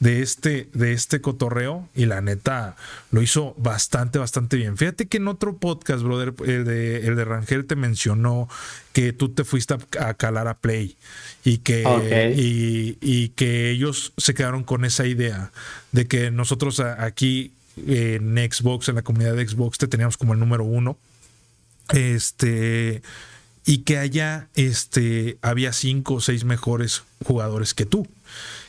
de, 0.00 0.22
este, 0.22 0.68
de 0.72 0.92
este 0.92 1.20
cotorreo 1.20 1.88
y 1.94 2.06
la 2.06 2.20
neta 2.20 2.76
lo 3.10 3.22
hizo 3.22 3.54
bastante, 3.58 4.18
bastante 4.18 4.56
bien. 4.56 4.76
Fíjate 4.76 5.06
que 5.06 5.16
en 5.16 5.28
otro 5.28 5.56
podcast, 5.56 6.02
brother, 6.02 6.34
el 6.46 6.64
de, 6.64 7.06
el 7.06 7.16
de 7.16 7.24
Rangel 7.24 7.66
te 7.66 7.76
mencionó 7.76 8.48
que 8.92 9.12
tú 9.12 9.28
te 9.28 9.44
fuiste 9.44 9.76
a, 9.98 10.14
calar 10.14 10.48
a 10.48 10.58
Play 10.58 10.96
y 11.44 11.58
que, 11.58 11.84
y, 13.00 13.28
que 13.30 13.70
ellos 13.70 14.12
se 14.16 14.34
quedaron 14.34 14.64
con 14.64 14.84
esa 14.84 15.06
idea 15.06 15.50
de 15.92 16.06
que 16.06 16.30
nosotros 16.30 16.80
aquí 16.80 17.52
en 17.86 18.36
Xbox, 18.36 18.88
en 18.88 18.96
la 18.96 19.02
comunidad 19.02 19.34
de 19.34 19.46
Xbox, 19.46 19.78
te 19.78 19.88
teníamos 19.88 20.16
como 20.16 20.32
el 20.32 20.40
número 20.40 20.64
uno. 20.64 20.98
Este. 21.90 23.02
Y 23.64 23.78
que 23.78 23.98
allá 23.98 24.48
este, 24.54 25.36
había 25.42 25.72
cinco 25.72 26.14
o 26.14 26.20
seis 26.20 26.44
mejores 26.44 27.02
jugadores 27.24 27.74
que 27.74 27.84
tú. 27.84 28.06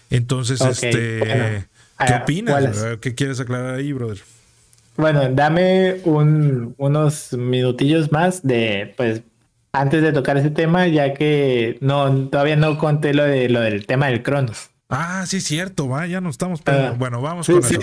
Entonces, 0.09 0.61
este. 0.61 1.19
¿Qué 1.19 2.13
ah, 2.13 2.21
opinas? 2.23 2.97
¿Qué 3.01 3.13
quieres 3.13 3.39
aclarar 3.39 3.75
ahí, 3.75 3.91
brother? 3.91 4.19
Bueno, 4.95 5.29
dame 5.31 6.01
un, 6.03 6.75
unos 6.77 7.33
minutillos 7.33 8.11
más 8.11 8.45
de, 8.45 8.93
pues, 8.97 9.21
antes 9.71 10.01
de 10.01 10.11
tocar 10.11 10.37
ese 10.37 10.49
tema, 10.49 10.87
ya 10.87 11.13
que 11.13 11.77
no, 11.79 12.27
todavía 12.27 12.55
no 12.57 12.77
conté 12.77 13.13
lo 13.13 13.23
de 13.23 13.47
lo 13.47 13.61
del 13.61 13.85
tema 13.85 14.07
del 14.07 14.23
Cronos. 14.23 14.71
Ah, 14.89 15.23
sí, 15.25 15.39
cierto, 15.39 15.87
va, 15.87 16.05
ya 16.07 16.19
no 16.19 16.29
estamos. 16.29 16.61
Ah, 16.65 16.95
bueno, 16.97 17.21
vamos 17.21 17.47
con 17.47 17.59
eso. 17.59 17.79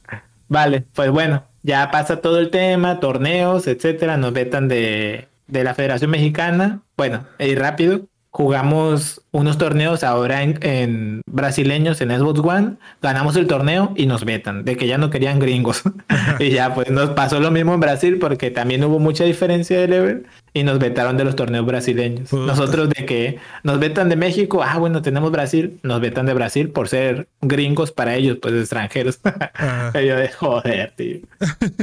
vale, 0.48 0.84
pues 0.92 1.10
bueno, 1.10 1.44
ya 1.62 1.90
pasa 1.90 2.20
todo 2.20 2.38
el 2.38 2.50
tema, 2.50 3.00
torneos, 3.00 3.66
etcétera, 3.66 4.16
nos 4.16 4.32
vetan 4.32 4.68
de, 4.68 5.28
de 5.46 5.64
la 5.64 5.74
Federación 5.74 6.10
Mexicana. 6.10 6.82
Bueno, 6.94 7.24
y 7.38 7.54
rápido, 7.54 8.06
jugamos 8.32 9.22
unos 9.32 9.58
torneos 9.58 10.04
ahora 10.04 10.42
en, 10.42 11.20
brasileños 11.26 12.00
en 12.00 12.10
Xbox 12.10 12.40
One, 12.40 12.76
ganamos 13.02 13.34
el 13.36 13.48
torneo 13.48 13.92
y 13.96 14.06
nos 14.06 14.24
vetan, 14.24 14.64
de 14.64 14.76
que 14.76 14.86
ya 14.86 14.98
no 14.98 15.10
querían 15.10 15.40
gringos. 15.40 15.82
y 16.38 16.50
ya, 16.50 16.72
pues 16.74 16.90
nos 16.90 17.10
pasó 17.10 17.40
lo 17.40 17.50
mismo 17.50 17.74
en 17.74 17.80
Brasil 17.80 18.18
porque 18.18 18.50
también 18.50 18.84
hubo 18.84 19.00
mucha 19.00 19.24
diferencia 19.24 19.80
de 19.80 19.88
level 19.88 20.26
y 20.52 20.62
nos 20.62 20.78
vetaron 20.78 21.16
de 21.16 21.24
los 21.24 21.34
torneos 21.34 21.66
brasileños. 21.66 22.32
Nosotros 22.32 22.90
de 22.90 23.04
que 23.04 23.38
nos 23.64 23.80
vetan 23.80 24.08
de 24.08 24.16
México, 24.16 24.62
ah, 24.62 24.78
bueno, 24.78 25.02
tenemos 25.02 25.32
Brasil, 25.32 25.80
nos 25.82 26.00
vetan 26.00 26.26
de 26.26 26.34
Brasil 26.34 26.70
por 26.70 26.88
ser 26.88 27.28
gringos 27.40 27.90
para 27.90 28.14
ellos, 28.14 28.38
pues 28.40 28.54
extranjeros. 28.54 29.20
y 29.94 30.06
yo 30.06 30.16
de 30.16 30.28
joder, 30.28 30.92
tío. 30.96 31.18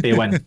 Y 0.01 0.13
bueno. 0.13 0.37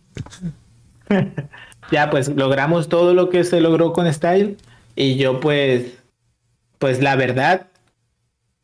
ya, 1.91 2.09
pues 2.09 2.29
logramos 2.29 2.89
todo 2.89 3.13
lo 3.13 3.29
que 3.29 3.43
se 3.43 3.61
logró 3.61 3.93
con 3.93 4.11
Style 4.11 4.57
y 4.95 5.15
yo 5.15 5.39
pues, 5.39 5.97
pues 6.79 7.01
la 7.01 7.15
verdad, 7.15 7.67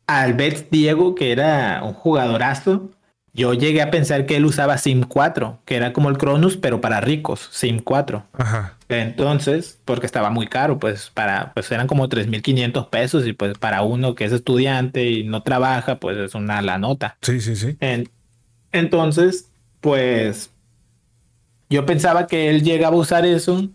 al 0.06 0.34
ver 0.34 0.68
Diego, 0.70 1.14
que 1.14 1.32
era 1.32 1.82
un 1.84 1.92
jugadorazo, 1.92 2.90
yo 3.34 3.54
llegué 3.54 3.82
a 3.82 3.90
pensar 3.90 4.26
que 4.26 4.36
él 4.36 4.44
usaba 4.44 4.78
Sim 4.78 5.04
4, 5.04 5.60
que 5.64 5.76
era 5.76 5.92
como 5.92 6.08
el 6.08 6.18
Cronus, 6.18 6.56
pero 6.56 6.80
para 6.80 7.00
ricos, 7.00 7.48
Sim 7.52 7.78
4. 7.78 8.24
Ajá. 8.32 8.76
Entonces, 8.88 9.78
porque 9.84 10.06
estaba 10.06 10.30
muy 10.30 10.48
caro, 10.48 10.78
pues 10.78 11.10
para, 11.14 11.52
pues 11.52 11.70
eran 11.70 11.86
como 11.86 12.08
3.500 12.08 12.88
pesos 12.88 13.26
y 13.26 13.34
pues 13.34 13.56
para 13.58 13.82
uno 13.82 14.14
que 14.14 14.24
es 14.24 14.32
estudiante 14.32 15.10
y 15.10 15.24
no 15.24 15.42
trabaja, 15.42 16.00
pues 16.00 16.16
es 16.16 16.34
una 16.34 16.62
la 16.62 16.78
nota. 16.78 17.16
Sí, 17.22 17.40
sí, 17.40 17.54
sí. 17.54 17.76
entonces, 18.72 19.50
pues 19.80 20.50
yo 21.70 21.86
pensaba 21.86 22.26
que 22.26 22.48
él 22.48 22.62
llegaba 22.62 22.96
a 22.96 23.00
usar 23.00 23.26
eso 23.26 23.68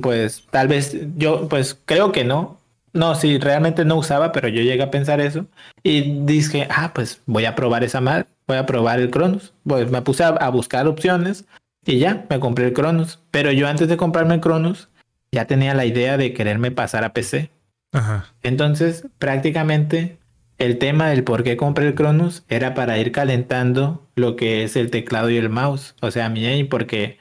pues 0.00 0.46
tal 0.50 0.68
vez 0.68 0.96
yo, 1.16 1.48
pues 1.48 1.78
creo 1.84 2.12
que 2.12 2.24
no. 2.24 2.60
No, 2.92 3.14
sí, 3.14 3.38
realmente 3.38 3.84
no 3.84 3.96
usaba, 3.96 4.32
pero 4.32 4.48
yo 4.48 4.62
llegué 4.62 4.82
a 4.82 4.90
pensar 4.90 5.20
eso. 5.20 5.46
Y 5.82 6.24
dije, 6.24 6.66
ah, 6.70 6.92
pues 6.94 7.20
voy 7.26 7.44
a 7.44 7.54
probar 7.54 7.84
esa 7.84 8.00
mal, 8.00 8.26
voy 8.46 8.56
a 8.56 8.64
probar 8.64 9.00
el 9.00 9.10
Cronos. 9.10 9.52
Pues 9.64 9.90
me 9.90 10.00
puse 10.00 10.24
a, 10.24 10.48
buscar 10.48 10.86
opciones 10.86 11.44
y 11.84 11.98
ya, 11.98 12.24
me 12.30 12.40
compré 12.40 12.66
el 12.66 12.72
Cronos. 12.72 13.20
Pero 13.30 13.52
yo 13.52 13.68
antes 13.68 13.88
de 13.88 13.98
comprarme 13.98 14.34
el 14.34 14.40
Cronos, 14.40 14.88
ya 15.30 15.46
tenía 15.46 15.74
la 15.74 15.84
idea 15.84 16.16
de 16.16 16.32
quererme 16.32 16.70
pasar 16.70 17.04
a 17.04 17.12
PC. 17.12 17.50
Ajá. 17.92 18.32
Entonces, 18.42 19.06
prácticamente 19.18 20.18
el 20.58 20.78
tema 20.78 21.08
del 21.10 21.22
por 21.22 21.44
qué 21.44 21.56
compré 21.56 21.88
el 21.88 21.94
Cronos 21.94 22.44
era 22.48 22.74
para 22.74 22.98
ir 22.98 23.12
calentando 23.12 24.06
lo 24.14 24.36
que 24.36 24.64
es 24.64 24.76
el 24.76 24.90
teclado 24.90 25.28
y 25.28 25.36
el 25.36 25.50
mouse. 25.50 25.94
O 26.00 26.10
sea, 26.10 26.30
mi 26.30 26.46
aim, 26.46 26.68
porque 26.68 27.18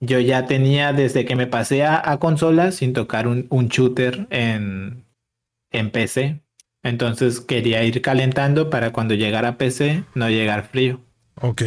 yo 0.00 0.20
ya 0.20 0.46
tenía 0.46 0.92
desde 0.92 1.24
que 1.24 1.36
me 1.36 1.46
pasé 1.46 1.84
a, 1.84 2.16
consolas 2.18 2.76
sin 2.76 2.92
tocar 2.92 3.26
un, 3.26 3.46
un 3.50 3.68
shooter 3.68 4.26
en, 4.30 5.04
en, 5.70 5.90
PC. 5.90 6.40
Entonces 6.82 7.40
quería 7.40 7.82
ir 7.82 8.00
calentando 8.00 8.70
para 8.70 8.92
cuando 8.92 9.14
llegara 9.14 9.48
a 9.48 9.58
PC 9.58 10.04
no 10.14 10.28
llegar 10.28 10.68
frío. 10.68 11.00
Ok. 11.40 11.62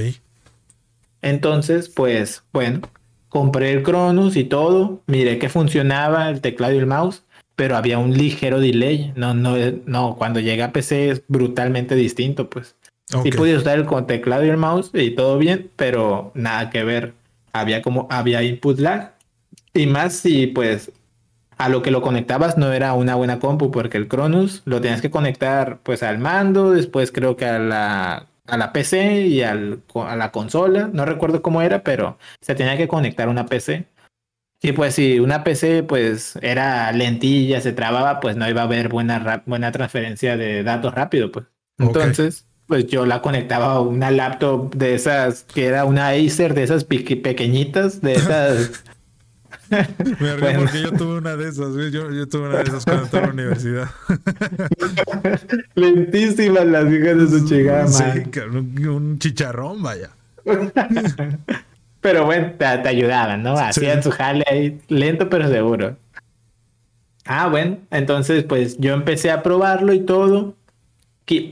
Entonces, 1.22 1.90
pues, 1.90 2.44
bueno, 2.54 2.82
compré 3.30 3.72
el 3.74 3.84
Cronus 3.84 4.36
y 4.36 4.46
todo. 4.46 5.02
Miré 5.08 5.38
que 5.38 5.50
funcionaba 5.50 6.30
el 6.30 6.42
teclado 6.42 6.74
y 6.74 6.78
el 6.78 6.88
mouse, 6.88 7.24
pero 7.56 7.76
había 7.76 8.00
un 8.00 8.18
ligero 8.18 8.60
delay. 8.60 9.12
No, 9.16 9.34
no, 9.34 9.56
no, 9.86 10.16
cuando 10.18 10.40
llega 10.40 10.66
a 10.66 10.72
PC 10.72 11.10
es 11.10 11.24
brutalmente 11.28 11.96
distinto, 11.96 12.50
pues. 12.50 12.76
Sí 13.24 13.32
pude 13.32 13.58
usar 13.58 13.78
el 13.78 13.86
con 13.86 14.08
teclado 14.08 14.46
y 14.46 14.50
el 14.50 14.56
mouse 14.56 14.92
y 14.94 15.12
todo 15.12 15.38
bien, 15.38 15.70
pero 15.76 16.32
nada 16.34 16.70
que 16.70 16.86
ver 16.86 17.14
había 17.54 17.82
como, 17.82 18.08
había 18.10 18.44
input 18.44 18.80
lag. 18.80 19.14
Y 19.74 19.88
más 19.88 20.14
si 20.14 20.48
pues 20.48 20.92
a 21.58 21.70
lo 21.70 21.84
que 21.84 21.92
lo 21.92 22.02
conectabas 22.02 22.58
no 22.58 22.74
era 22.74 22.94
una 22.94 23.16
buena 23.16 23.40
compu, 23.40 23.70
porque 23.70 23.98
el 23.98 24.08
Cronus 24.08 24.64
lo 24.66 24.82
tenías 24.82 25.02
que 25.02 25.12
conectar 25.12 25.80
pues 25.84 26.02
al 26.02 26.18
mando, 26.18 26.72
después 26.72 27.12
creo 27.12 27.36
que 27.38 27.46
a 27.46 27.60
la, 27.60 28.28
a 28.48 28.58
la 28.58 28.74
PC 28.74 29.28
y 29.28 29.44
al, 29.44 29.82
a 29.94 30.16
la 30.16 30.32
consola, 30.32 30.90
no 30.92 31.06
recuerdo 31.06 31.42
cómo 31.42 31.62
era, 31.62 31.84
pero 31.84 32.18
se 32.42 32.56
tenía 32.56 32.78
que 32.78 32.88
conectar 32.88 33.30
una 33.30 33.46
PC. 33.46 33.86
Y 34.64 34.72
pues 34.74 34.96
si 34.96 35.20
una 35.20 35.44
PC 35.44 35.84
pues 35.84 36.36
era 36.42 36.92
lentilla, 36.92 37.62
se 37.62 37.74
trababa, 37.74 38.20
pues 38.20 38.36
no 38.36 38.50
iba 38.50 38.62
a 38.62 38.66
haber 38.66 38.90
buena, 38.90 39.44
buena 39.46 39.72
transferencia 39.72 40.38
de 40.38 40.64
datos 40.64 40.94
rápido, 40.94 41.32
pues. 41.32 41.46
Entonces, 41.78 42.48
pues 42.72 42.88
yo 42.88 43.06
la 43.06 43.22
conectaba 43.22 43.74
a 43.74 43.82
una 43.82 44.12
laptop 44.12 44.74
de 44.74 44.96
esas, 44.96 45.44
que 45.44 45.66
era 45.66 45.84
una 45.84 46.12
Acer, 46.12 46.54
de 46.54 46.64
esas 46.64 46.86
pequeñitas, 46.86 48.00
de 48.00 48.14
esas... 48.14 48.86
Me 49.70 50.38
bueno. 50.38 50.62
porque 50.62 50.82
yo 50.82 50.94
tuve 50.94 51.18
una 51.18 51.36
de 51.36 51.50
esas, 51.50 51.76
yo, 51.92 52.10
yo 52.12 52.30
tuve 52.30 52.48
una 52.48 52.60
de 52.60 52.64
esas 52.64 52.86
cuando 52.86 53.04
estaba 53.04 53.24
en 53.24 53.28
la 53.28 53.34
universidad. 53.34 53.90
Lentísimas 55.76 56.66
las 56.66 56.90
hijas 56.94 57.18
de 57.18 57.28
su 57.28 57.46
chingada, 57.46 57.88
Sí, 57.90 58.06
un 58.88 59.20
chicharrón, 59.20 59.84
vaya. 59.84 60.12
pero 62.00 62.24
bueno, 62.24 62.54
te, 62.58 62.66
ayudaban, 62.66 63.44
¿no? 63.44 63.58
Hacían 63.58 64.02
su 64.02 64.12
jale 64.12 64.46
ahí, 64.50 64.80
lento 64.88 65.30
pero 65.30 65.50
seguro. 65.50 65.98
Ah, 67.26 67.50
bueno, 67.50 67.80
entonces 67.92 68.46
pues 68.46 68.78
yo 68.78 68.94
empecé 68.94 69.30
a 69.30 69.44
probarlo 69.44 69.92
y 69.92 70.00
todo. 70.00 70.56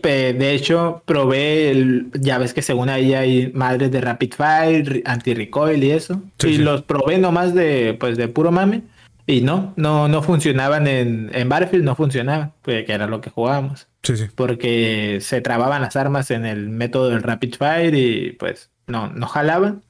De 0.02 0.54
hecho, 0.54 1.04
probé, 1.06 1.72
el, 1.72 2.12
ya 2.14 2.38
ves 2.38 2.54
que 2.54 2.62
según 2.62 2.90
ahí 2.90 3.14
hay 3.14 3.52
madres 3.54 3.92
de 3.92 4.02
Rapid 4.02 4.34
Fire, 4.34 5.02
anti-recoil 5.06 5.84
y 5.84 5.92
eso. 5.92 6.22
y 6.44 6.58
los 6.58 6.84
probé 6.84 7.18
nomás 7.18 7.54
de, 7.54 7.96
pues, 8.00 8.18
de 8.18 8.28
puro 8.28 8.52
mame. 8.52 8.84
Y 9.26 9.42
no, 9.42 9.74
no, 9.76 10.08
no 10.08 10.24
funcionaban 10.24 10.88
en, 10.88 11.30
en 11.34 11.50
Battlefield, 11.50 11.84
no 11.84 11.96
funcionaban, 11.96 12.52
pues, 12.64 12.86
que 12.86 12.94
era 12.94 13.08
lo 13.08 13.22
que 13.22 13.30
jugábamos. 13.30 13.88
Sí, 14.04 14.18
sí. 14.18 14.26
Porque 14.34 15.20
se 15.22 15.42
trababan 15.42 15.82
las 15.82 15.96
armas 15.96 16.32
en 16.32 16.46
el 16.46 16.70
método 16.70 17.10
del 17.10 17.24
Rapid 17.24 17.56
Fire 17.56 17.94
y 17.94 18.32
pues 18.34 18.72
no, 18.88 19.08
no 19.10 19.28
jalaban. 19.28 19.84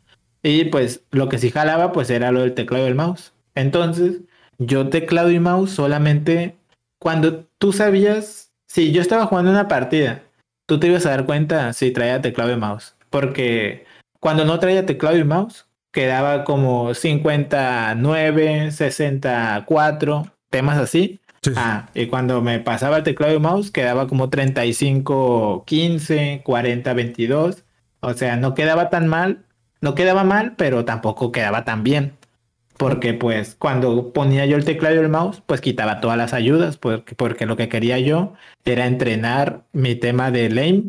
Y 0.43 0.65
pues 0.65 1.03
lo 1.11 1.29
que 1.29 1.37
sí 1.37 1.51
jalaba 1.51 1.91
pues 1.91 2.09
era 2.09 2.31
lo 2.31 2.41
del 2.41 2.53
teclado 2.53 2.85
y 2.85 2.87
el 2.87 2.95
mouse. 2.95 3.33
Entonces, 3.55 4.21
yo 4.57 4.89
teclado 4.89 5.31
y 5.31 5.39
mouse 5.39 5.71
solamente 5.71 6.57
cuando 6.99 7.45
tú 7.57 7.71
sabías, 7.71 8.48
si 8.69 8.91
yo 8.91 9.01
estaba 9.01 9.25
jugando 9.25 9.51
una 9.51 9.67
partida, 9.67 10.23
tú 10.67 10.79
te 10.79 10.87
ibas 10.87 11.05
a 11.05 11.09
dar 11.09 11.25
cuenta 11.25 11.73
si 11.73 11.91
traía 11.91 12.21
teclado 12.21 12.51
y 12.51 12.55
mouse. 12.55 12.95
Porque 13.09 13.85
cuando 14.19 14.45
no 14.45 14.59
traía 14.59 14.85
teclado 14.85 15.17
y 15.17 15.23
mouse, 15.23 15.65
quedaba 15.91 16.43
como 16.43 16.93
59, 16.93 18.71
64, 18.71 20.31
temas 20.49 20.77
así. 20.77 21.19
Ah, 21.55 21.89
y 21.95 22.07
cuando 22.07 22.41
me 22.41 22.59
pasaba 22.59 22.97
el 22.97 23.03
teclado 23.03 23.33
y 23.33 23.39
mouse, 23.39 23.71
quedaba 23.71 24.07
como 24.07 24.29
35, 24.29 25.63
15, 25.65 26.41
40, 26.45 26.93
22. 26.93 27.63
O 28.01 28.13
sea, 28.13 28.35
no 28.35 28.53
quedaba 28.53 28.89
tan 28.89 29.07
mal, 29.07 29.45
no 29.81 29.95
quedaba 29.95 30.23
mal, 30.23 30.53
pero 30.57 30.85
tampoco 30.85 31.31
quedaba 31.31 31.65
tan 31.65 31.83
bien. 31.83 32.18
Porque 32.79 33.13
pues 33.13 33.57
cuando 33.59 34.13
ponía 34.13 34.45
yo 34.45 34.55
el 34.55 34.63
teclado 34.63 34.95
y 34.95 34.99
el 34.99 35.09
mouse, 35.09 35.43
pues 35.45 35.59
quitaba 35.59 35.99
todas 35.99 36.17
las 36.17 36.31
ayudas, 36.31 36.77
porque, 36.77 37.13
porque 37.13 37.45
lo 37.45 37.57
que 37.57 37.67
quería 37.67 37.99
yo 37.99 38.35
era 38.63 38.85
entrenar 38.85 39.65
mi 39.73 39.95
tema 39.95 40.31
de 40.31 40.49
lane 40.49 40.83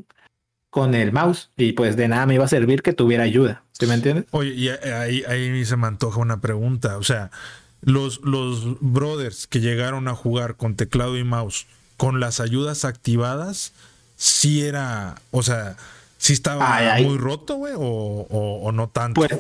con 0.71 0.95
el 0.95 1.11
mouse 1.11 1.51
y 1.57 1.73
pues 1.73 1.97
de 1.97 2.07
nada 2.07 2.27
me 2.27 2.35
iba 2.35 2.45
a 2.45 2.49
servir 2.49 2.83
que 2.83 2.93
tuviera 2.93 3.25
ayuda. 3.25 3.65
¿Sí 3.73 3.87
me 3.87 3.95
entiendes? 3.95 4.27
Oye, 4.31 4.51
y 4.51 4.69
ahí, 4.69 5.25
ahí 5.27 5.65
se 5.65 5.77
me 5.77 5.89
antoja 5.89 6.21
una 6.21 6.41
pregunta. 6.41 6.97
O 6.97 7.03
sea, 7.03 7.33
los, 7.81 8.21
los 8.23 8.81
brothers 8.81 9.49
que 9.49 9.59
llegaron 9.59 10.07
a 10.07 10.15
jugar 10.15 10.55
con 10.55 10.77
teclado 10.77 11.19
y 11.19 11.25
mouse 11.25 11.67
con 11.97 12.21
las 12.21 12.39
ayudas 12.39 12.85
activadas, 12.85 13.73
sí 14.15 14.63
era, 14.63 15.17
o 15.33 15.43
sea, 15.43 15.77
sí 16.19 16.35
estaba 16.35 16.99
muy 17.03 17.19
roto, 17.19 17.57
güey, 17.57 17.75
o, 17.77 18.29
o, 18.31 18.71
no 18.71 18.89
tanto. 18.91 19.21
Pues, 19.21 19.37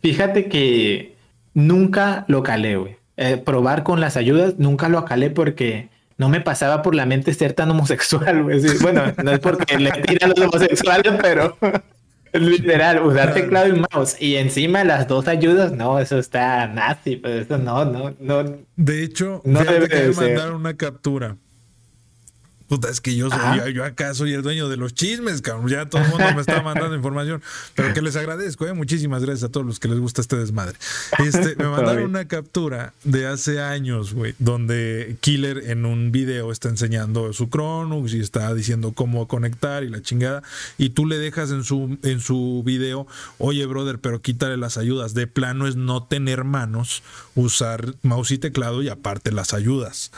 fíjate 0.00 0.48
que 0.48 1.13
nunca 1.54 2.24
lo 2.28 2.42
calé, 2.42 2.76
güey. 2.76 2.96
Eh, 3.16 3.36
probar 3.36 3.84
con 3.84 4.00
las 4.00 4.16
ayudas, 4.16 4.54
nunca 4.58 4.88
lo 4.88 5.04
calé 5.04 5.30
porque 5.30 5.88
no 6.18 6.28
me 6.28 6.40
pasaba 6.40 6.82
por 6.82 6.94
la 6.94 7.06
mente 7.06 7.32
ser 7.32 7.52
tan 7.52 7.70
homosexual, 7.70 8.42
güey. 8.42 8.60
Bueno, 8.82 9.02
no 9.22 9.30
es 9.30 9.38
porque 9.38 9.78
le 9.78 9.92
tiran 9.92 10.30
los 10.30 10.40
homosexuales, 10.40 11.12
pero 11.22 11.56
literal, 12.32 13.04
usar 13.04 13.32
teclado 13.32 13.68
y 13.68 13.84
mouse 13.92 14.20
y 14.20 14.36
encima 14.36 14.84
las 14.84 15.06
dos 15.06 15.28
ayudas, 15.28 15.72
no, 15.72 15.98
eso 15.98 16.18
está 16.18 16.66
nazi, 16.66 17.16
pero 17.16 17.40
eso 17.40 17.58
no, 17.58 17.84
no, 17.84 18.14
no. 18.18 18.44
De 18.76 19.04
hecho, 19.04 19.40
no 19.44 19.64
debe 19.64 19.88
que 19.88 20.10
mandar 20.10 20.52
una 20.52 20.76
captura 20.76 21.36
Puta, 22.68 22.88
es 22.88 23.02
que 23.02 23.14
yo, 23.14 23.28
soy, 23.28 23.74
yo, 23.74 23.84
acá 23.84 24.14
soy 24.14 24.32
el 24.32 24.42
dueño 24.42 24.70
de 24.70 24.78
los 24.78 24.94
chismes, 24.94 25.42
cabrón. 25.42 25.68
Ya 25.68 25.86
todo 25.86 26.02
el 26.02 26.08
mundo 26.08 26.24
me 26.34 26.40
está 26.40 26.62
mandando 26.62 26.96
información. 26.96 27.42
Pero 27.74 27.92
que 27.92 28.00
les 28.00 28.16
agradezco, 28.16 28.66
¿eh? 28.66 28.72
Muchísimas 28.72 29.22
gracias 29.22 29.44
a 29.44 29.52
todos 29.52 29.66
los 29.66 29.78
que 29.78 29.88
les 29.88 29.98
gusta 29.98 30.22
este 30.22 30.36
desmadre. 30.36 30.78
Este, 31.18 31.56
me 31.56 31.68
mandaron 31.68 32.04
una 32.04 32.26
captura 32.26 32.94
de 33.04 33.26
hace 33.26 33.60
años, 33.60 34.14
güey, 34.14 34.34
donde 34.38 35.16
Killer 35.20 35.70
en 35.70 35.84
un 35.84 36.10
video 36.10 36.50
está 36.50 36.70
enseñando 36.70 37.34
su 37.34 37.50
Cronux 37.50 38.14
y 38.14 38.20
está 38.20 38.54
diciendo 38.54 38.92
cómo 38.92 39.28
conectar 39.28 39.84
y 39.84 39.90
la 39.90 40.00
chingada. 40.00 40.42
Y 40.78 40.90
tú 40.90 41.04
le 41.04 41.18
dejas 41.18 41.50
en 41.50 41.64
su, 41.64 41.98
en 42.02 42.20
su 42.20 42.62
video, 42.64 43.06
oye, 43.36 43.66
brother, 43.66 43.98
pero 43.98 44.22
quítale 44.22 44.56
las 44.56 44.78
ayudas. 44.78 45.12
De 45.12 45.26
plano 45.26 45.66
es 45.66 45.76
no 45.76 46.04
tener 46.04 46.44
manos, 46.44 47.02
usar 47.34 47.94
mouse 48.02 48.30
y 48.30 48.38
teclado 48.38 48.82
y 48.82 48.88
aparte 48.88 49.32
las 49.32 49.52
ayudas 49.52 50.12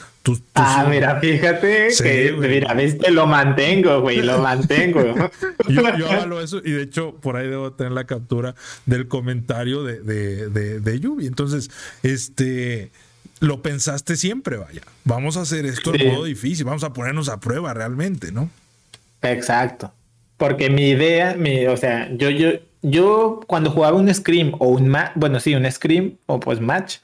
ah, 0.54 0.86
mira, 0.88 1.20
fíjate 1.20 1.88
que, 2.02 2.32
mira, 2.38 2.74
viste, 2.74 3.10
lo 3.10 3.26
mantengo, 3.26 4.00
güey, 4.00 4.22
lo 4.22 4.38
mantengo. 4.38 5.02
yo, 5.68 5.96
yo 5.96 6.10
hablo 6.10 6.40
eso 6.40 6.60
y 6.64 6.72
de 6.72 6.82
hecho 6.82 7.14
por 7.16 7.36
ahí 7.36 7.48
debo 7.48 7.72
tener 7.72 7.92
la 7.92 8.04
captura 8.04 8.54
del 8.86 9.08
comentario 9.08 9.84
de, 9.84 10.00
de, 10.00 10.80
de, 10.80 11.00
Yubi. 11.00 11.26
Entonces, 11.26 11.70
este, 12.02 12.90
lo 13.40 13.62
pensaste 13.62 14.16
siempre, 14.16 14.56
vaya. 14.56 14.82
Vamos 15.04 15.36
a 15.36 15.42
hacer 15.42 15.66
esto 15.66 15.94
en 15.94 16.12
modo 16.12 16.24
difícil, 16.24 16.64
vamos 16.64 16.84
a 16.84 16.92
ponernos 16.92 17.28
a 17.28 17.40
prueba 17.40 17.74
realmente, 17.74 18.32
¿no? 18.32 18.50
Exacto. 19.22 19.92
Porque 20.36 20.70
mi 20.70 20.88
idea, 20.90 21.34
mi, 21.34 21.66
o 21.66 21.76
sea, 21.76 22.10
yo, 22.12 22.30
yo, 22.30 22.50
yo 22.82 23.40
cuando 23.46 23.70
jugaba 23.70 23.96
un 23.96 24.12
Scream 24.12 24.52
o 24.58 24.68
un 24.68 24.88
match, 24.88 25.12
bueno, 25.14 25.40
sí, 25.40 25.54
un 25.54 25.70
Scream 25.70 26.16
o 26.26 26.40
pues 26.40 26.60
match, 26.60 26.98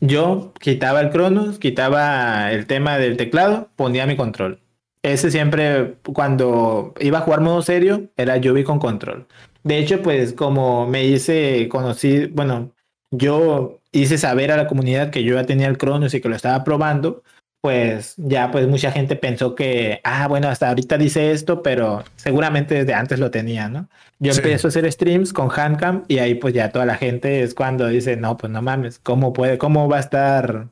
yo 0.00 0.52
quitaba 0.60 1.00
el 1.00 1.10
Cronus, 1.10 1.58
quitaba 1.58 2.52
el 2.52 2.66
tema 2.66 2.98
del 2.98 3.16
teclado, 3.16 3.70
ponía 3.76 4.06
mi 4.06 4.16
control. 4.16 4.60
Ese 5.02 5.30
siempre, 5.30 5.96
cuando 6.12 6.94
iba 7.00 7.18
a 7.18 7.22
jugar 7.22 7.40
modo 7.40 7.62
serio, 7.62 8.10
era 8.16 8.36
yo 8.36 8.52
vi 8.54 8.64
con 8.64 8.78
control. 8.78 9.26
De 9.62 9.78
hecho, 9.78 10.02
pues 10.02 10.32
como 10.32 10.86
me 10.86 11.04
hice 11.04 11.68
conocí, 11.68 12.26
bueno, 12.26 12.72
yo 13.10 13.80
hice 13.92 14.18
saber 14.18 14.52
a 14.52 14.56
la 14.56 14.66
comunidad 14.66 15.10
que 15.10 15.24
yo 15.24 15.34
ya 15.34 15.44
tenía 15.44 15.68
el 15.68 15.78
Cronus 15.78 16.14
y 16.14 16.20
que 16.20 16.28
lo 16.28 16.36
estaba 16.36 16.64
probando, 16.64 17.22
pues 17.60 18.14
ya 18.16 18.50
pues 18.50 18.68
mucha 18.68 18.92
gente 18.92 19.16
pensó 19.16 19.54
que, 19.54 20.00
ah, 20.04 20.28
bueno, 20.28 20.48
hasta 20.48 20.68
ahorita 20.68 20.96
dice 20.96 21.32
esto, 21.32 21.62
pero 21.62 22.04
seguramente 22.16 22.74
desde 22.74 22.94
antes 22.94 23.18
lo 23.18 23.30
tenía, 23.30 23.68
¿no? 23.68 23.88
Yo 24.20 24.32
empiezo 24.32 24.68
a 24.68 24.70
hacer 24.70 24.90
streams 24.90 25.32
con 25.32 25.48
Handcam 25.50 26.04
y 26.08 26.18
ahí 26.18 26.34
pues 26.34 26.54
ya 26.54 26.70
toda 26.70 26.86
la 26.86 26.96
gente 26.96 27.42
es 27.42 27.54
cuando 27.54 27.86
dice, 27.88 28.16
no, 28.16 28.36
pues 28.36 28.52
no 28.52 28.62
mames, 28.62 28.98
¿cómo 29.00 29.32
puede, 29.32 29.58
cómo 29.58 29.88
va 29.88 29.96
a 29.98 30.00
estar 30.00 30.68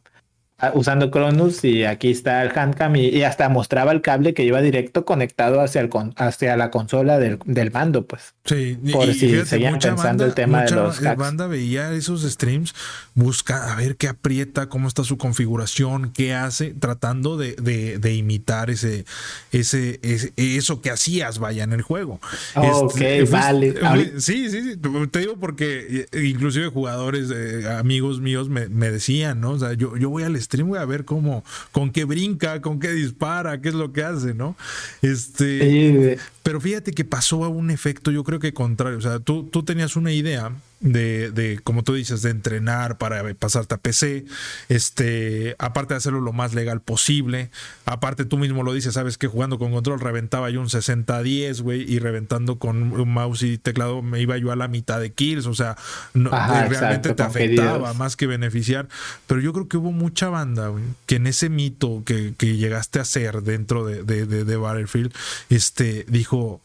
usando 0.73 1.11
Cronus 1.11 1.65
y 1.65 1.85
aquí 1.85 2.11
está 2.11 2.43
el 2.43 2.57
handcam 2.57 2.97
y, 2.97 3.23
hasta 3.23 3.49
mostraba 3.49 3.93
el 3.93 4.01
cable 4.01 4.33
que 4.33 4.43
iba 4.43 4.63
directo 4.63 5.05
conectado 5.05 5.61
hacia, 5.61 5.83
el 5.83 5.91
hacia 6.17 6.57
la 6.57 6.71
consola 6.71 7.19
del, 7.19 7.39
del 7.45 7.71
mando, 7.71 8.07
pues. 8.07 8.35
Sí, 8.45 8.79
por 8.93 9.13
si 9.13 9.45
seguían 9.45 9.79
pensando 9.79 10.25
el 10.25 10.35
tema 10.35 10.63
de 10.63 10.71
los 10.71 11.05
hacks. 11.05 11.19
banda 11.19 11.47
veía 11.47 11.93
esos 11.93 12.23
streams, 12.23 12.75
busca 13.15 13.73
a 13.73 13.77
ver 13.77 13.97
qué 13.97 14.09
aprieta, 14.09 14.69
cómo 14.69 14.89
está 14.89 15.05
su 15.05 15.19
configuración, 15.19 16.13
qué 16.13 16.35
hace, 16.35 16.73
tratando 16.73 17.37
de, 17.37 17.55
de, 17.57 18.15
imitar 18.15 18.71
ese, 18.71 19.05
ese, 19.53 20.01
eso 20.37 20.81
que 20.81 20.91
hacías, 20.91 21.39
vaya, 21.39 21.65
en 21.65 21.73
el 21.73 21.83
juego. 21.83 22.21
ok, 22.55 23.01
este, 23.01 23.25
vale. 23.25 24.21
sí, 24.21 24.49
sí, 24.49 24.63
sí, 24.63 24.77
te 25.11 25.19
digo 25.19 25.37
porque 25.39 26.07
eh, 26.13 26.25
inclusive 26.25 26.69
jugadores, 26.69 27.31
eh, 27.31 27.69
amigos 27.69 28.21
míos 28.21 28.49
me, 28.49 28.69
me, 28.69 28.91
decían, 28.91 29.41
¿no? 29.41 29.51
O 29.51 29.59
sea, 29.59 29.75
yo, 29.75 29.97
yo 29.97 30.09
voy 30.09 30.23
al 30.23 30.37
stream, 30.47 30.75
a 30.75 30.85
ver 30.85 31.05
cómo, 31.05 31.45
con 31.73 31.91
qué 31.91 32.05
brinca, 32.05 32.61
con 32.61 32.81
qué 32.81 32.93
dispara, 32.93 33.61
qué 33.61 33.69
es 33.69 33.75
lo 33.75 33.93
que 33.93 34.03
hace, 34.03 34.33
¿no? 34.35 34.57
Este, 35.03 36.19
pero 36.43 36.61
fíjate 36.61 36.93
que 36.93 37.05
pasó 37.05 37.45
a 37.45 37.49
un 37.49 37.71
efecto, 37.71 38.11
yo 38.11 38.25
creo 38.25 38.41
que 38.41 38.55
contrario. 38.55 38.99
O 38.99 39.03
sea, 39.03 39.19
tú, 39.19 39.45
tú 39.45 39.63
tenías 39.63 39.97
una 39.97 40.13
idea 40.13 40.53
de, 40.81 41.31
de, 41.31 41.59
como 41.63 41.83
tú 41.83 41.95
dices, 41.95 42.23
de 42.23 42.31
entrenar 42.31 42.99
para 42.99 43.33
pasarte 43.35 43.75
a 43.75 43.79
PC, 43.79 44.27
este, 44.69 45.57
aparte 45.59 45.95
de 45.95 45.99
hacerlo 45.99 46.21
lo 46.21 46.33
más 46.33 46.55
legal 46.55 46.81
posible, 46.81 47.51
aparte 47.87 48.25
tú 48.25 48.37
mismo 48.37 48.63
lo 48.63 48.73
dices, 48.73 48.95
sabes 48.95 49.17
que 49.17 49.27
jugando 49.27 49.59
con 49.59 49.73
control 49.73 50.01
reventaba 50.01 50.51
yo 50.51 50.61
un 50.61 50.69
60-10, 50.69 51.63
güey, 51.63 51.91
y 51.91 51.99
reventando 51.99 52.59
con 52.59 52.93
un 52.93 53.13
mouse 53.13 53.43
y 53.43 53.59
teclado 53.59 54.03
me 54.03 54.21
iba 54.21 54.37
yo 54.37 54.53
a 54.53 54.57
la 54.57 54.69
mitad 54.69 55.01
de 55.01 55.13
kills, 55.13 55.47
o 55.47 55.55
sea, 55.55 55.77
no, 56.13 56.31
eh, 56.31 56.69
realmente 56.69 57.15
te 57.15 57.23
afectaba 57.23 57.95
más 57.95 58.17
que 58.17 58.27
beneficiar, 58.27 58.89
pero 59.27 59.41
yo 59.41 59.53
creo 59.53 59.69
que 59.69 59.79
hubo 59.79 59.93
mucha 59.93 60.29
banda, 60.29 60.69
güey, 60.69 60.85
que 61.07 61.17
en 61.17 61.27
ese 61.27 61.49
mito 61.49 62.03
que, 62.05 62.35
que 62.37 62.57
llegaste 62.57 62.99
a 62.99 63.03
hacer 63.03 63.43
dentro 63.43 63.87
de, 63.87 64.03
de, 64.03 64.27
de 64.27 64.57
Battlefield, 64.57 65.13
este, 65.49 66.05
dijo, 66.09 66.61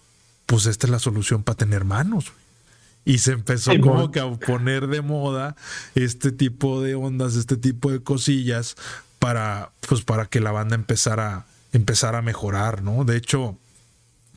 pues 0.46 0.66
esta 0.66 0.86
es 0.88 0.92
la 0.92 1.00
solución 1.00 1.44
para 1.44 1.56
tener 1.56 1.86
manos, 1.86 2.34
y 3.06 3.18
se 3.18 3.32
empezó 3.32 3.72
como 3.80 4.12
que 4.12 4.20
a 4.20 4.32
poner 4.32 4.88
de 4.88 5.02
moda 5.02 5.56
este 5.96 6.32
tipo 6.32 6.82
de 6.82 6.96
ondas, 6.96 7.36
este 7.36 7.58
tipo 7.58 7.92
de 7.92 8.02
cosillas 8.02 8.76
para, 9.20 9.72
pues 9.88 10.02
para 10.02 10.26
que 10.26 10.40
la 10.40 10.52
banda 10.52 10.76
empezara, 10.76 11.46
empezara 11.74 12.20
a 12.20 12.22
mejorar, 12.22 12.84
¿no? 12.84 13.04
De 13.04 13.18
hecho, 13.18 13.58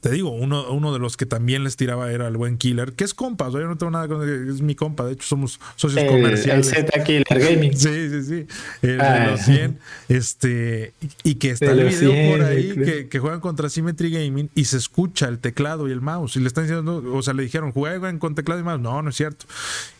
te 0.05 0.11
digo, 0.11 0.29
uno, 0.29 0.71
uno 0.71 0.93
de 0.93 0.99
los 0.99 1.17
que 1.17 1.25
también 1.25 1.65
les 1.65 1.77
tiraba 1.77 2.13
era 2.13 2.29
el 2.29 2.37
buen 2.37 2.59
Killer, 2.59 2.93
que 2.93 3.05
es 3.05 3.15
compa, 3.15 3.49
yo 3.49 3.61
no 3.61 3.79
tengo 3.79 3.91
nada 3.91 4.07
con 4.07 4.51
es 4.51 4.61
mi 4.61 4.75
compa, 4.75 5.07
de 5.07 5.15
hecho 5.15 5.27
somos 5.27 5.59
socios 5.77 6.05
comerciales. 6.05 6.71
El 6.75 6.85
Z 6.85 7.05
Killer 7.05 7.25
Gaming. 7.31 7.75
Sí, 7.75 8.11
sí, 8.11 8.23
sí. 8.23 8.47
El 8.83 8.99
de 8.99 9.03
ah. 9.03 9.31
los 9.31 9.41
100. 9.41 9.79
Este, 10.11 10.93
y 11.23 11.37
que 11.37 11.53
está 11.53 11.73
el 11.73 11.89
video 11.89 12.31
por 12.31 12.45
ahí 12.45 12.75
que, 12.75 13.09
que, 13.09 13.19
juegan 13.19 13.41
contra 13.41 13.71
Symmetry 13.71 14.11
Gaming 14.11 14.51
y 14.55 14.67
se 14.67 14.77
escucha 14.77 15.27
el 15.27 15.39
teclado 15.39 15.89
y 15.89 15.93
el 15.93 16.03
mouse. 16.03 16.37
Y 16.37 16.41
le 16.41 16.49
están 16.49 16.65
diciendo, 16.65 17.03
o 17.11 17.23
sea, 17.23 17.33
le 17.33 17.43
dijeron, 17.43 17.73
juegan 17.73 18.19
con 18.19 18.35
teclado 18.35 18.61
y 18.61 18.63
mouse. 18.63 18.83
No, 18.83 19.01
no 19.01 19.09
es 19.09 19.17
cierto. 19.17 19.47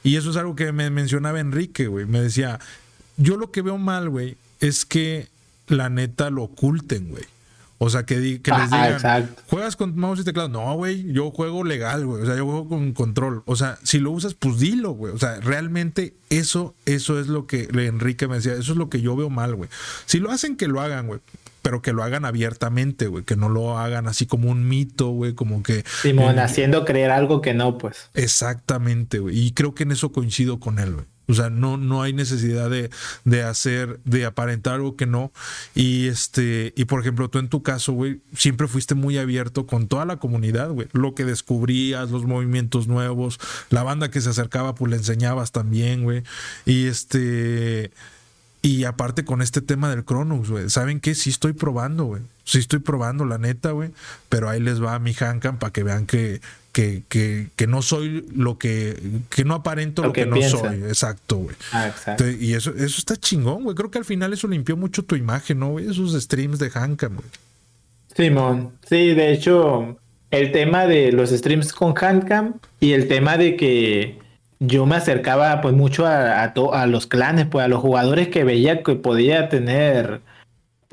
Y 0.03 0.17
eso 0.17 0.29
es 0.29 0.37
algo 0.37 0.55
que 0.55 0.71
me 0.73 0.91
mencionaba 0.91 1.41
Enrique, 1.41 1.87
güey. 1.87 2.05
Me 2.05 2.21
decía, 2.21 2.61
yo 3.17 3.39
lo 3.39 3.51
que 3.51 3.63
veo 3.63 3.79
mal, 3.79 4.11
güey, 4.11 4.37
es 4.61 4.85
que 4.85 5.29
la 5.67 5.89
neta 5.89 6.29
lo 6.29 6.43
oculten, 6.43 7.09
güey. 7.09 7.25
O 7.85 7.91
sea, 7.91 8.07
que, 8.07 8.17
les 8.19 8.43
digan, 8.43 9.31
¿juegas 9.47 9.77
con 9.77 9.95
mouse 9.95 10.21
y 10.21 10.25
teclado? 10.25 10.49
No, 10.49 10.75
güey, 10.75 11.13
yo 11.13 11.31
juego 11.31 11.65
legal, 11.65 12.07
güey. 12.07 12.23
O 12.23 12.25
sea, 12.25 12.35
yo 12.35 12.47
juego 12.47 12.67
con 12.67 12.95
control. 12.95 13.43
O 13.45 13.57
sea, 13.57 13.79
si 13.83 13.99
lo 13.99 14.11
usas, 14.11 14.33
pues 14.33 14.59
dilo, 14.59 14.93
güey. 14.93 15.13
O 15.13 15.19
sea, 15.19 15.39
realmente 15.41 16.15
eso, 16.31 16.75
eso 16.87 17.21
es 17.21 17.27
lo 17.27 17.47
que 17.47 17.69
Enrique 17.75 18.27
me 18.27 18.37
decía. 18.37 18.55
Eso 18.55 18.73
es 18.73 18.79
lo 18.79 18.89
que 18.89 19.03
yo 19.03 19.17
veo 19.17 19.29
mal, 19.29 19.55
güey. 19.55 19.69
Si 20.07 20.19
lo 20.19 20.31
hacen, 20.31 20.57
que 20.57 20.67
lo 20.67 20.81
hagan, 20.81 21.09
güey. 21.09 21.21
pero 21.65 21.81
que 21.81 21.95
lo 21.95 22.03
hagan 22.03 22.27
abiertamente, 22.27 23.07
güey, 23.07 23.25
que 23.25 23.37
no 23.37 23.49
lo 23.49 23.79
hagan 23.79 24.07
así 24.07 24.27
como 24.27 24.51
un 24.51 24.69
mito, 24.69 25.09
güey, 25.09 25.33
como 25.33 25.63
que... 25.63 25.83
Simón, 26.03 26.39
haciendo 26.39 26.85
creer 26.85 27.11
algo 27.11 27.41
que 27.41 27.55
no, 27.55 27.79
pues. 27.79 28.11
Exactamente, 28.13 29.19
güey, 29.19 29.39
y 29.39 29.53
creo 29.53 29.75
que 29.75 29.85
en 29.85 29.93
eso 29.93 30.13
coincido 30.13 30.61
con 30.61 30.79
él, 30.79 30.93
güey. 30.93 31.07
O 31.27 31.35
sea, 31.35 31.51
no, 31.51 31.77
no 31.77 32.03
hay 32.03 32.13
necesidad 32.13 32.69
de, 32.69 32.91
de, 33.25 33.43
hacer, 33.43 34.01
de 34.05 34.27
aparentar 34.27 34.75
algo 34.75 34.97
que 34.97 35.07
no. 35.07 35.33
Y 35.75 36.09
este, 36.09 36.73
y 36.77 36.85
por 36.85 37.01
ejemplo, 37.01 37.31
tú 37.31 37.39
en 37.39 37.49
tu 37.49 37.63
caso, 37.63 37.93
güey, 37.93 38.21
siempre 38.37 38.69
fuiste 38.69 38.95
muy 38.95 39.19
abierto 39.19 39.67
con 39.67 39.89
toda 39.89 40.05
la 40.05 40.19
comunidad, 40.19 40.71
güey. 40.71 40.89
Lo 40.93 41.15
que 41.15 41.25
descubrías, 41.25 42.11
los 42.11 42.25
movimientos 42.25 42.87
nuevos, 42.89 43.41
la 43.71 43.83
banda 43.83 44.11
que 44.11 44.21
se 44.21 44.31
acercaba, 44.31 44.75
pues 44.75 44.91
le 44.91 44.97
enseñabas 44.99 45.53
también, 45.53 46.05
güey. 46.05 46.23
Y 46.67 46.87
este. 46.87 47.91
Y 48.63 48.85
aparte 48.85 49.25
con 49.25 49.43
este 49.43 49.61
tema 49.61 49.91
del 49.91 50.05
Cronos, 50.05 50.51
güey. 50.51 50.71
¿Saben 50.71 51.01
qué? 51.01 51.15
Sí 51.15 51.31
estoy 51.31 51.53
probando, 51.53 52.05
güey. 52.05 52.23
Sí 52.45 52.59
estoy 52.59 52.79
probando, 52.79 53.25
la 53.25 53.39
neta, 53.39 53.71
güey. 53.71 53.91
Pero 54.29 54.49
ahí 54.49 54.61
les 54.61 54.83
va 54.83 54.95
a 54.95 54.99
mi 54.99 55.15
Hankan 55.15 55.59
para 55.59 55.73
que 55.73 55.83
vean 55.83 56.07
que, 56.07 56.41
que, 56.73 57.03
que, 57.09 57.49
que, 57.57 57.67
no 57.67 57.81
soy 57.81 58.27
lo 58.35 58.59
que, 58.59 58.97
que 59.31 59.45
no 59.45 59.55
aparento 59.55 60.03
lo, 60.03 60.13
que, 60.13 60.27
no 60.27 60.41
soy. 60.43 60.85
Exacto, 60.85 61.37
güey. 61.37 61.57
Ah, 61.73 61.89
exacto. 61.89 62.29
Y 62.29 62.53
eso, 62.55 62.71
eso 62.73 62.99
está 62.99 63.17
chingón, 63.17 63.65
güey. 63.65 63.75
Creo 63.75 63.91
que 63.91 63.99
al 63.99 64.05
final 64.05 64.33
eso 64.33 64.47
limpió 64.47 64.77
mucho 64.77 65.05
tu 65.05 65.17
imagen, 65.17 65.59
¿no, 65.59 65.71
güey? 65.71 65.91
Esos 65.91 66.21
streams 66.23 66.59
de 66.59 66.71
Hankam, 66.75 67.17
güey. 67.17 67.29
Simón, 68.15 68.73
sí, 68.87 69.15
de 69.15 69.33
hecho, 69.33 69.97
el 70.31 70.53
tema 70.53 70.87
de 70.87 71.13
los 71.13 71.31
streams 71.31 71.73
con 71.73 71.95
Hankam 71.99 72.55
y 72.79 72.93
el 72.93 73.09
tema 73.09 73.37
de 73.37 73.57
que 73.57 74.19
yo 74.61 74.87
me 74.87 74.97
acercaba 74.97 75.61
pues 75.61 75.75
mucho 75.75 76.07
a, 76.07 76.45
a, 76.45 76.53
a 76.53 76.87
los 76.87 77.07
clanes, 77.07 77.47
pues 77.47 77.65
a 77.65 77.69
los 77.69 77.81
jugadores 77.81 78.29
que 78.29 78.45
veía 78.45 78.83
que 78.83 78.95
podía 78.95 79.49
tener 79.49 80.21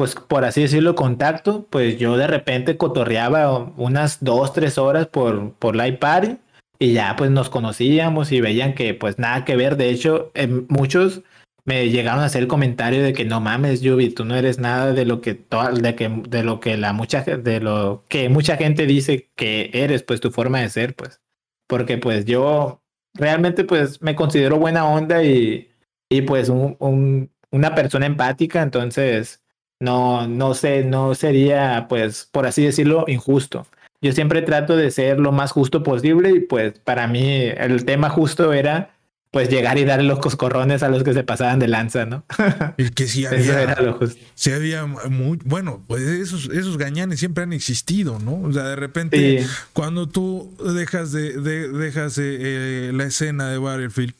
pues 0.02 0.16
por 0.16 0.46
así 0.46 0.64
decirlo, 0.64 0.96
contacto, 0.96 1.68
pues 1.70 2.00
yo 2.00 2.18
de 2.18 2.26
repente 2.26 2.76
cotorreaba 2.76 3.72
unas 3.78 4.24
dos, 4.24 4.52
tres 4.52 4.80
horas 4.80 5.06
por, 5.06 5.54
por 5.54 5.76
Live 5.76 6.00
Party 6.00 6.38
y 6.80 6.94
ya 6.94 7.16
pues 7.16 7.30
nos 7.30 7.52
conocíamos 7.52 8.32
y 8.32 8.42
veían 8.42 8.74
que 8.74 8.96
pues 8.96 9.20
nada 9.20 9.46
que 9.46 9.56
ver. 9.56 9.78
De 9.78 9.92
hecho, 9.92 10.32
muchos 10.70 11.22
me 11.66 11.92
llegaron 11.92 12.24
a 12.24 12.26
hacer 12.26 12.42
el 12.42 12.48
comentario 12.48 13.04
de 13.04 13.14
que 13.14 13.26
no 13.26 13.42
mames, 13.42 13.82
Yubi, 13.82 14.10
tú 14.10 14.26
no 14.26 14.36
eres 14.36 14.58
nada 14.58 14.92
de 14.92 15.06
lo 15.06 15.22
que 15.22 15.46
de 15.80 15.96
que 15.96 16.10
de 16.10 16.44
lo 16.44 16.60
que 16.60 16.78
la 16.78 16.94
mucha 16.94 17.22
de 17.22 17.60
lo 17.60 18.04
que 18.10 18.28
mucha 18.28 18.58
gente 18.58 18.88
dice 18.88 19.30
que 19.36 19.70
eres, 19.72 20.02
pues 20.02 20.20
tu 20.20 20.32
forma 20.32 20.62
de 20.62 20.70
ser, 20.70 20.96
pues. 20.96 21.22
Porque 21.68 22.00
pues 22.00 22.26
yo 22.26 22.82
realmente 23.14 23.66
pues 23.66 24.02
me 24.02 24.16
considero 24.16 24.58
buena 24.58 24.84
onda 24.84 25.24
y, 25.24 25.70
y 26.10 26.24
pues 26.24 26.50
un, 26.50 27.30
una 27.52 27.76
persona 27.76 28.08
empática, 28.08 28.64
entonces 28.64 29.41
no, 29.82 30.28
no 30.28 30.54
sé, 30.54 30.84
no 30.84 31.16
sería, 31.16 31.88
pues, 31.90 32.30
por 32.32 32.46
así 32.46 32.64
decirlo, 32.64 33.04
injusto. 33.08 33.66
Yo 34.00 34.12
siempre 34.14 34.42
trato 34.44 34.78
de 34.78 34.92
ser 34.92 35.20
lo 35.20 35.32
más 35.32 35.52
justo 35.52 35.84
posible 35.84 36.32
y 36.32 36.40
pues 36.40 36.74
para 36.80 37.08
mí 37.08 37.24
el 37.58 37.86
tema 37.86 38.10
justo 38.10 38.54
era 38.54 38.96
pues 39.32 39.48
llegar 39.50 39.78
y 39.78 39.86
darle 39.86 40.08
los 40.08 40.20
coscorrones 40.20 40.84
a 40.84 40.90
los 40.90 41.04
que 41.04 41.14
se 41.14 41.24
pasaban 41.24 41.60
de 41.60 41.68
lanza, 41.68 42.06
¿no? 42.06 42.26
Que 42.96 43.08
sí 43.08 43.26
había, 43.26 43.40
Eso 43.40 43.58
era 43.58 43.82
lo 43.82 43.94
justo. 43.94 44.20
Sí 44.36 44.52
había 44.52 44.86
muy, 44.86 45.40
bueno, 45.46 45.84
pues 45.88 46.04
esos, 46.04 46.50
esos 46.50 46.78
gañanes 46.78 47.20
siempre 47.20 47.44
han 47.44 47.54
existido, 47.54 48.20
¿no? 48.20 48.42
O 48.42 48.52
sea, 48.52 48.64
de 48.64 48.76
repente 48.76 49.46
cuando 49.74 50.10
tú 50.10 50.56
dejas 50.76 51.12
de, 51.12 51.40
dejas 51.40 52.20
eh, 52.22 52.92
la 52.94 53.06
escena 53.06 53.50
de 53.50 53.58
Battlefield, 53.58 54.14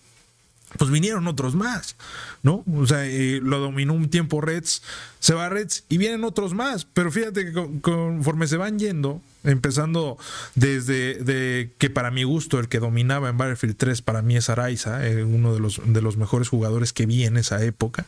pues 0.78 0.90
vinieron 0.90 1.28
otros 1.28 1.56
más, 1.56 1.96
¿no? 2.44 2.64
O 2.76 2.88
sea, 2.88 3.06
eh, 3.06 3.40
lo 3.44 3.60
dominó 3.60 3.94
un 3.94 4.10
tiempo 4.10 4.42
Reds, 4.42 4.82
se 5.20 5.34
va 5.34 5.50
Reds 5.50 5.84
y 5.90 5.98
vienen 5.98 6.24
otros 6.24 6.54
más, 6.54 6.86
pero 6.86 7.12
fíjate 7.12 7.46
que 7.46 7.82
conforme 7.82 8.48
se 8.48 8.58
van 8.58 8.80
yendo, 8.80 9.22
empezando 9.44 10.18
desde 10.56 11.16
de 11.16 11.72
que 11.78 11.90
para 11.90 12.12
mi 12.12 12.24
gusto 12.24 12.60
el 12.60 12.68
que 12.68 12.80
dominaba 12.80 13.30
en 13.30 13.38
Battlefield 13.38 13.76
3 13.78 14.02
para 14.02 14.22
mí 14.22 14.38
es 14.38 14.50
Araiza, 14.50 15.06
eh, 15.08 15.24
uno 15.24 15.54
de 15.54 15.60
los, 15.60 15.82
de 15.86 16.02
los 16.02 16.18
mejores 16.18 16.50
jugadores 16.50 16.94
que 16.94 17.06
vi 17.06 17.26
en 17.26 17.38
esa 17.38 17.64
época, 17.64 18.06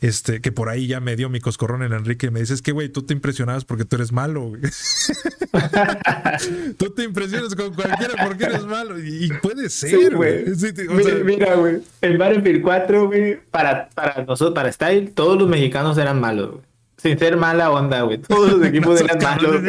este, 0.00 0.40
que 0.40 0.52
por 0.52 0.68
ahí 0.68 0.86
ya 0.86 1.00
me 1.00 1.16
dio 1.16 1.28
mi 1.28 1.40
coscorrón 1.40 1.82
en 1.82 1.92
Enrique 1.92 2.28
y 2.28 2.30
me 2.30 2.40
dices 2.40 2.62
que, 2.62 2.72
güey, 2.72 2.88
tú 2.88 3.02
te 3.02 3.12
impresionabas 3.12 3.64
porque 3.64 3.84
tú 3.84 3.96
eres 3.96 4.12
malo, 4.12 4.52
tú 6.78 6.90
te 6.90 7.04
impresionas 7.04 7.54
con 7.54 7.74
cualquiera 7.74 8.14
porque 8.26 8.44
eres 8.44 8.64
malo. 8.64 8.98
Y, 8.98 9.30
puede 9.42 9.68
ser, 9.68 10.14
güey. 10.14 10.44
mira, 11.24 11.54
güey, 11.54 11.82
en 12.00 12.18
Battlefield 12.18 12.62
4, 12.62 13.06
güey, 13.06 13.40
para, 13.50 13.88
para 13.90 14.24
nosotros, 14.24 14.54
para 14.54 14.72
Style, 14.72 15.10
todos 15.14 15.38
los 15.38 15.48
mexicanos 15.48 15.98
eran 15.98 16.20
malos, 16.20 16.52
güey. 16.52 16.69
Sin 17.00 17.18
ser 17.18 17.36
mala 17.36 17.70
onda, 17.70 18.02
güey. 18.02 18.18
Todos 18.28 18.52
los 18.52 18.66
equipos 18.66 19.00
eran 19.00 19.18
malos. 19.22 19.62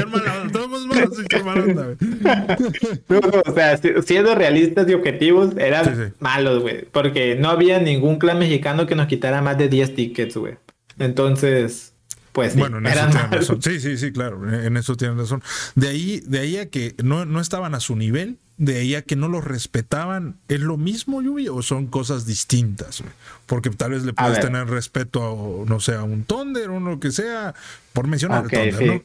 Todos 0.51 0.85
malos 0.85 1.15
sin 1.15 1.27
ser 1.29 1.43
mala 1.43 1.63
onda, 1.63 1.85
güey. 1.85 1.97
No, 3.09 3.19
o 3.45 3.53
sea, 3.53 3.77
siendo 3.77 4.35
realistas 4.35 4.89
y 4.89 4.93
objetivos, 4.93 5.55
eran 5.57 6.13
malos, 6.19 6.61
güey. 6.61 6.85
Porque 6.91 7.35
no 7.35 7.49
había 7.49 7.79
ningún 7.79 8.17
clan 8.17 8.39
mexicano 8.39 8.85
que 8.85 8.95
nos 8.95 9.07
quitara 9.07 9.41
más 9.41 9.57
de 9.57 9.69
10 9.69 9.95
tickets, 9.95 10.35
güey. 10.35 10.57
Entonces, 10.99 11.90
pues 12.31 12.55
bueno, 12.55 12.77
en 12.77 12.87
eso 12.87 13.07
tienen 13.09 13.31
razón. 13.31 13.61
Sí, 13.61 13.79
sí, 13.79 13.97
sí, 13.97 14.11
claro, 14.11 14.51
en 14.51 14.77
eso 14.77 14.95
tienen 14.95 15.17
razón. 15.17 15.43
De 15.75 15.89
ahí, 15.89 16.21
de 16.25 16.39
ahí 16.39 16.57
a 16.57 16.69
que 16.69 16.95
no, 17.03 17.25
no 17.25 17.41
estaban 17.41 17.75
a 17.75 17.79
su 17.79 17.95
nivel, 17.95 18.37
de 18.57 18.77
ahí 18.77 18.95
a 18.95 19.01
que 19.01 19.15
no 19.15 19.27
los 19.27 19.43
respetaban, 19.43 20.37
¿es 20.47 20.59
lo 20.59 20.77
mismo, 20.77 21.21
Yubi, 21.21 21.47
o 21.47 21.61
son 21.61 21.87
cosas 21.87 22.25
distintas? 22.25 23.03
Porque 23.47 23.69
tal 23.71 23.91
vez 23.91 24.03
le 24.03 24.13
puedes 24.13 24.39
tener 24.39 24.67
respeto 24.67 25.63
a, 25.63 25.69
no 25.69 25.79
sé, 25.79 25.95
a 25.95 26.03
un 26.03 26.23
Thunder 26.23 26.69
o 26.69 26.79
lo 26.79 26.99
que 26.99 27.11
sea, 27.11 27.55
por 27.91 28.07
mencionar 28.07 28.45
el 28.45 28.49
Thunder, 28.51 28.87
¿no? 28.87 29.03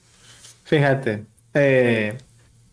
Fíjate, 0.65 1.25
eh, 1.55 2.19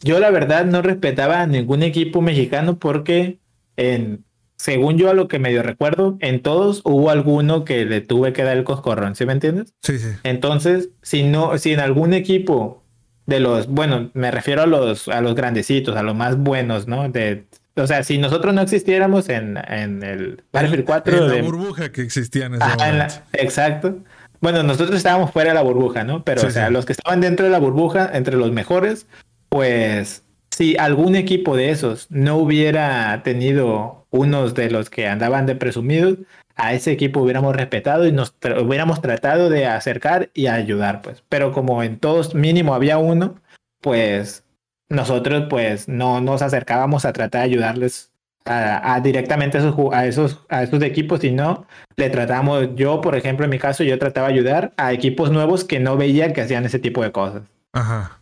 yo 0.02 0.20
la 0.20 0.30
verdad 0.30 0.66
no 0.66 0.82
respetaba 0.82 1.42
a 1.42 1.48
ningún 1.48 1.84
equipo 1.84 2.22
mexicano 2.22 2.78
porque 2.78 3.38
en 3.78 4.26
según 4.64 4.98
yo 4.98 5.10
a 5.10 5.14
lo 5.14 5.28
que 5.28 5.40
medio 5.40 5.62
recuerdo, 5.62 6.16
en 6.22 6.42
todos 6.42 6.80
hubo 6.86 7.10
alguno 7.10 7.66
que 7.66 7.84
le 7.84 8.00
tuve 8.00 8.32
que 8.32 8.44
dar 8.44 8.56
el 8.56 8.64
coscorrón, 8.64 9.14
¿sí 9.14 9.26
me 9.26 9.34
entiendes? 9.34 9.74
Sí, 9.82 10.00
sí. 10.00 10.08
Entonces, 10.24 10.88
si 11.02 11.24
no, 11.24 11.58
si 11.58 11.74
en 11.74 11.82
algún 11.82 12.14
equipo 12.14 12.82
de 13.26 13.42
los, 13.42 13.68
bueno, 13.68 14.10
me 14.14 14.32
refiero 14.32 14.62
a 14.62 14.66
los, 14.66 15.10
a 15.10 15.20
los 15.20 15.36
grandecitos, 15.36 15.98
a 15.98 16.02
los 16.02 16.16
más 16.16 16.38
buenos, 16.38 16.88
¿no? 16.88 17.10
De, 17.10 17.46
o 17.76 17.86
sea, 17.86 18.04
si 18.04 18.18
nosotros 18.18 18.54
no 18.54 18.62
existiéramos 18.62 19.28
en, 19.28 19.58
en 19.68 20.02
el 20.02 20.42
Battlefield 20.54 20.86
4. 20.86 21.18
En 21.18 21.28
la 21.28 21.42
burbuja 21.42 21.92
que 21.92 22.02
existía 22.02 22.46
en 22.46 22.54
ese 22.54 23.20
exacto. 23.34 24.00
Bueno, 24.40 24.64
nosotros 24.64 24.96
estábamos 24.96 25.32
fuera 25.32 25.50
de 25.50 25.56
la 25.56 25.62
burbuja, 25.62 26.06
¿no? 26.06 26.24
Pero, 26.24 26.48
o 26.48 26.52
sea, 26.52 26.70
los 26.70 26.86
que 26.86 26.94
estaban 26.94 27.20
dentro 27.20 27.46
de 27.46 27.52
la 27.52 27.60
burbuja, 27.60 28.10
entre 28.14 28.38
los 28.38 28.54
mejores, 28.54 29.08
pues 29.50 30.24
si 30.54 30.78
algún 30.78 31.16
equipo 31.16 31.56
de 31.56 31.72
esos 31.72 32.08
no 32.12 32.38
hubiera 32.38 33.24
tenido 33.24 34.06
unos 34.12 34.54
de 34.54 34.70
los 34.70 34.90
que 34.90 35.08
andaban 35.08 35.46
de 35.46 35.56
presumidos, 35.56 36.20
a 36.56 36.74
ese 36.74 36.92
equipo 36.92 37.22
hubiéramos 37.22 37.56
respetado 37.56 38.06
y 38.06 38.12
nos 38.12 38.36
hubiéramos 38.62 39.02
tratado 39.02 39.50
de 39.50 39.66
acercar 39.66 40.30
y 40.36 40.48
ayudar, 40.48 41.02
pues. 41.02 41.24
Pero 41.28 41.52
como 41.52 41.82
en 41.82 41.98
todos 41.98 42.36
mínimo 42.36 42.76
había 42.76 43.00
uno, 43.00 43.42
pues 43.82 44.44
nosotros 44.90 45.46
pues 45.50 45.88
no 45.88 46.22
nos 46.22 46.44
acercábamos 46.44 47.06
a 47.06 47.14
tratar 47.14 47.42
de 47.42 47.46
ayudarles 47.46 48.12
a, 48.46 49.00
directamente 49.02 49.58
a 49.58 49.62
esos, 49.62 49.76
a 49.92 50.06
esos, 50.06 50.40
a 50.50 50.86
equipos, 50.86 51.22
sino 51.22 51.66
le 51.96 52.10
tratamos, 52.10 52.76
yo 52.76 53.02
por 53.02 53.16
ejemplo 53.16 53.46
en 53.46 53.50
mi 53.50 53.58
caso, 53.58 53.84
yo 53.84 53.98
trataba 53.98 54.28
de 54.28 54.34
ayudar 54.34 54.74
a 54.78 54.94
equipos 54.94 55.32
nuevos 55.32 55.64
que 55.64 55.80
no 55.80 55.98
veían 55.98 56.34
que 56.34 56.42
hacían 56.42 56.66
ese 56.66 56.78
tipo 56.78 57.02
de 57.02 57.12
cosas. 57.12 57.42
Ajá. 57.72 58.20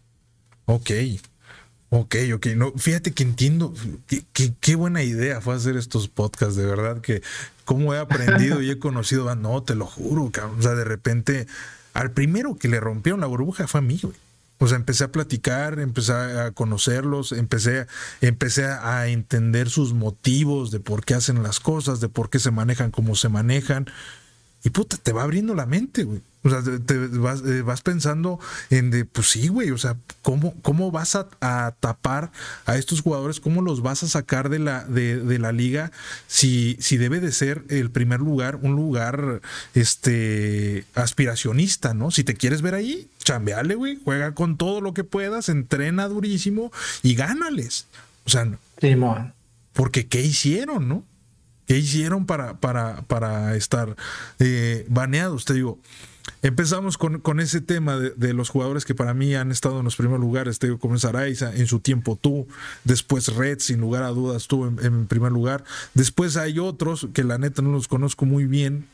Ok. 0.66 0.92
Ok, 1.94 2.16
ok. 2.34 2.48
No, 2.56 2.72
fíjate 2.72 3.12
que 3.12 3.24
entiendo. 3.24 3.74
Qué, 4.08 4.54
qué, 4.62 4.76
buena 4.76 5.04
idea 5.04 5.42
fue 5.42 5.56
hacer 5.56 5.76
estos 5.76 6.08
podcasts, 6.08 6.56
de 6.56 6.66
verdad, 6.66 7.02
que 7.02 7.22
cómo 7.66 7.94
he 7.94 8.00
aprendido 8.00 8.62
y 8.62 8.72
he 8.72 8.80
conocido. 8.80 9.30
Ah, 9.30 9.36
no, 9.36 9.62
te 9.62 9.76
lo 9.76 9.86
juro, 9.86 10.32
cabrón. 10.32 10.60
O 10.60 10.62
sea, 10.62 10.74
de 10.74 10.86
repente, 10.86 11.48
al 11.94 12.12
primero 12.12 12.56
que 12.56 12.70
le 12.70 12.80
rompieron 12.80 13.20
la 13.20 13.28
burbuja 13.28 13.68
fue 13.68 13.80
a 13.80 13.84
mí, 13.84 14.00
güey. 14.02 14.16
O 14.60 14.68
sea, 14.68 14.78
empecé 14.78 15.04
a 15.04 15.12
platicar, 15.12 15.80
empecé 15.80 16.14
a 16.14 16.52
conocerlos, 16.52 17.34
empecé, 17.34 17.88
empecé 18.22 18.66
a 18.66 19.08
entender 19.08 19.70
sus 19.70 19.94
motivos 19.94 20.72
de 20.72 20.80
por 20.80 21.04
qué 21.04 21.16
hacen 21.16 21.44
las 21.44 21.60
cosas, 21.60 22.00
de 22.00 22.08
por 22.08 22.30
qué 22.30 22.40
se 22.40 22.52
manejan 22.52 22.92
como 22.92 23.16
se 23.16 23.28
manejan. 23.28 23.88
Y 24.64 24.70
puta, 24.70 24.98
te 24.98 25.12
va 25.12 25.24
abriendo 25.24 25.56
la 25.56 25.66
mente, 25.66 26.04
güey. 26.04 26.22
O 26.44 26.50
sea, 26.50 26.62
te, 26.86 26.98
vas, 26.98 27.44
eh, 27.46 27.62
vas, 27.62 27.82
pensando 27.82 28.40
en 28.72 28.90
de, 28.90 29.06
pues 29.06 29.28
sí, 29.30 29.48
güey, 29.48 29.70
o 29.70 29.78
sea, 29.78 29.96
¿cómo, 30.24 30.56
cómo 30.64 30.90
vas 30.90 31.16
a, 31.16 31.28
tapar 31.80 32.32
a 32.66 32.78
estos 32.78 33.02
jugadores? 33.02 33.40
¿Cómo 33.40 33.62
los 33.62 33.82
vas 33.82 34.02
a 34.02 34.08
sacar 34.08 34.50
de 34.50 34.58
la, 34.58 34.84
de, 34.84 35.38
la 35.38 35.52
liga 35.52 35.92
si, 36.26 36.78
si 36.80 36.98
debe 36.98 37.20
de 37.20 37.32
ser 37.32 37.64
el 37.70 37.92
primer 37.92 38.22
lugar 38.22 38.56
un 38.56 38.76
lugar 38.76 39.42
este, 39.76 40.86
aspiracionista, 40.96 41.94
¿no? 41.94 42.10
Si 42.10 42.24
te 42.24 42.34
quieres 42.34 42.64
ver 42.64 42.74
ahí, 42.74 43.08
chambeale, 43.24 43.76
güey, 43.76 44.00
juega 44.04 44.34
con 44.34 44.58
todo 44.58 44.82
lo 44.82 44.96
que 44.96 45.04
puedas, 45.04 45.48
entrena 45.48 46.08
durísimo 46.08 46.72
y 47.04 47.14
gánales. 47.14 47.86
O 48.26 48.30
sea, 48.32 48.48
porque 49.74 50.08
¿qué 50.08 50.22
hicieron, 50.22 50.88
no? 50.88 51.06
¿Qué 51.68 51.78
hicieron 51.78 52.26
para, 52.26 52.60
para, 52.60 53.02
para 53.04 53.56
estar 53.56 53.96
eh, 54.40 54.86
baneados? 54.90 55.46
Te 55.46 55.54
digo, 55.54 55.80
Empezamos 56.44 56.98
con, 56.98 57.20
con 57.20 57.40
ese 57.40 57.62
tema 57.62 57.98
de, 57.98 58.34
los 58.34 58.50
jugadores 58.50 58.86
que 58.86 58.96
para 58.96 59.14
mí 59.14 59.36
han 59.36 59.52
estado 59.52 59.80
en 59.80 59.86
los 59.86 59.96
primeros 59.96 60.20
lugares. 60.20 60.60
Te 60.60 60.68
digo, 60.68 60.80
como 60.80 60.96
en 60.96 61.68
su 61.68 61.80
tiempo 61.80 62.18
tú, 62.20 62.48
después 62.84 63.36
Red, 63.36 63.60
sin 63.60 63.80
lugar 63.80 64.04
a 64.04 64.10
dudas, 64.10 64.48
tú 64.48 64.66
en, 64.66 64.84
en, 64.84 65.08
primer 65.08 65.32
lugar. 65.32 65.64
Después 65.94 66.38
hay 66.38 66.60
otros 66.60 67.08
que 67.14 67.24
la 67.24 67.38
neta 67.38 67.62
no 67.62 67.72
los 67.72 67.88
conozco 67.88 68.26
muy 68.26 68.46
bien, 68.46 68.88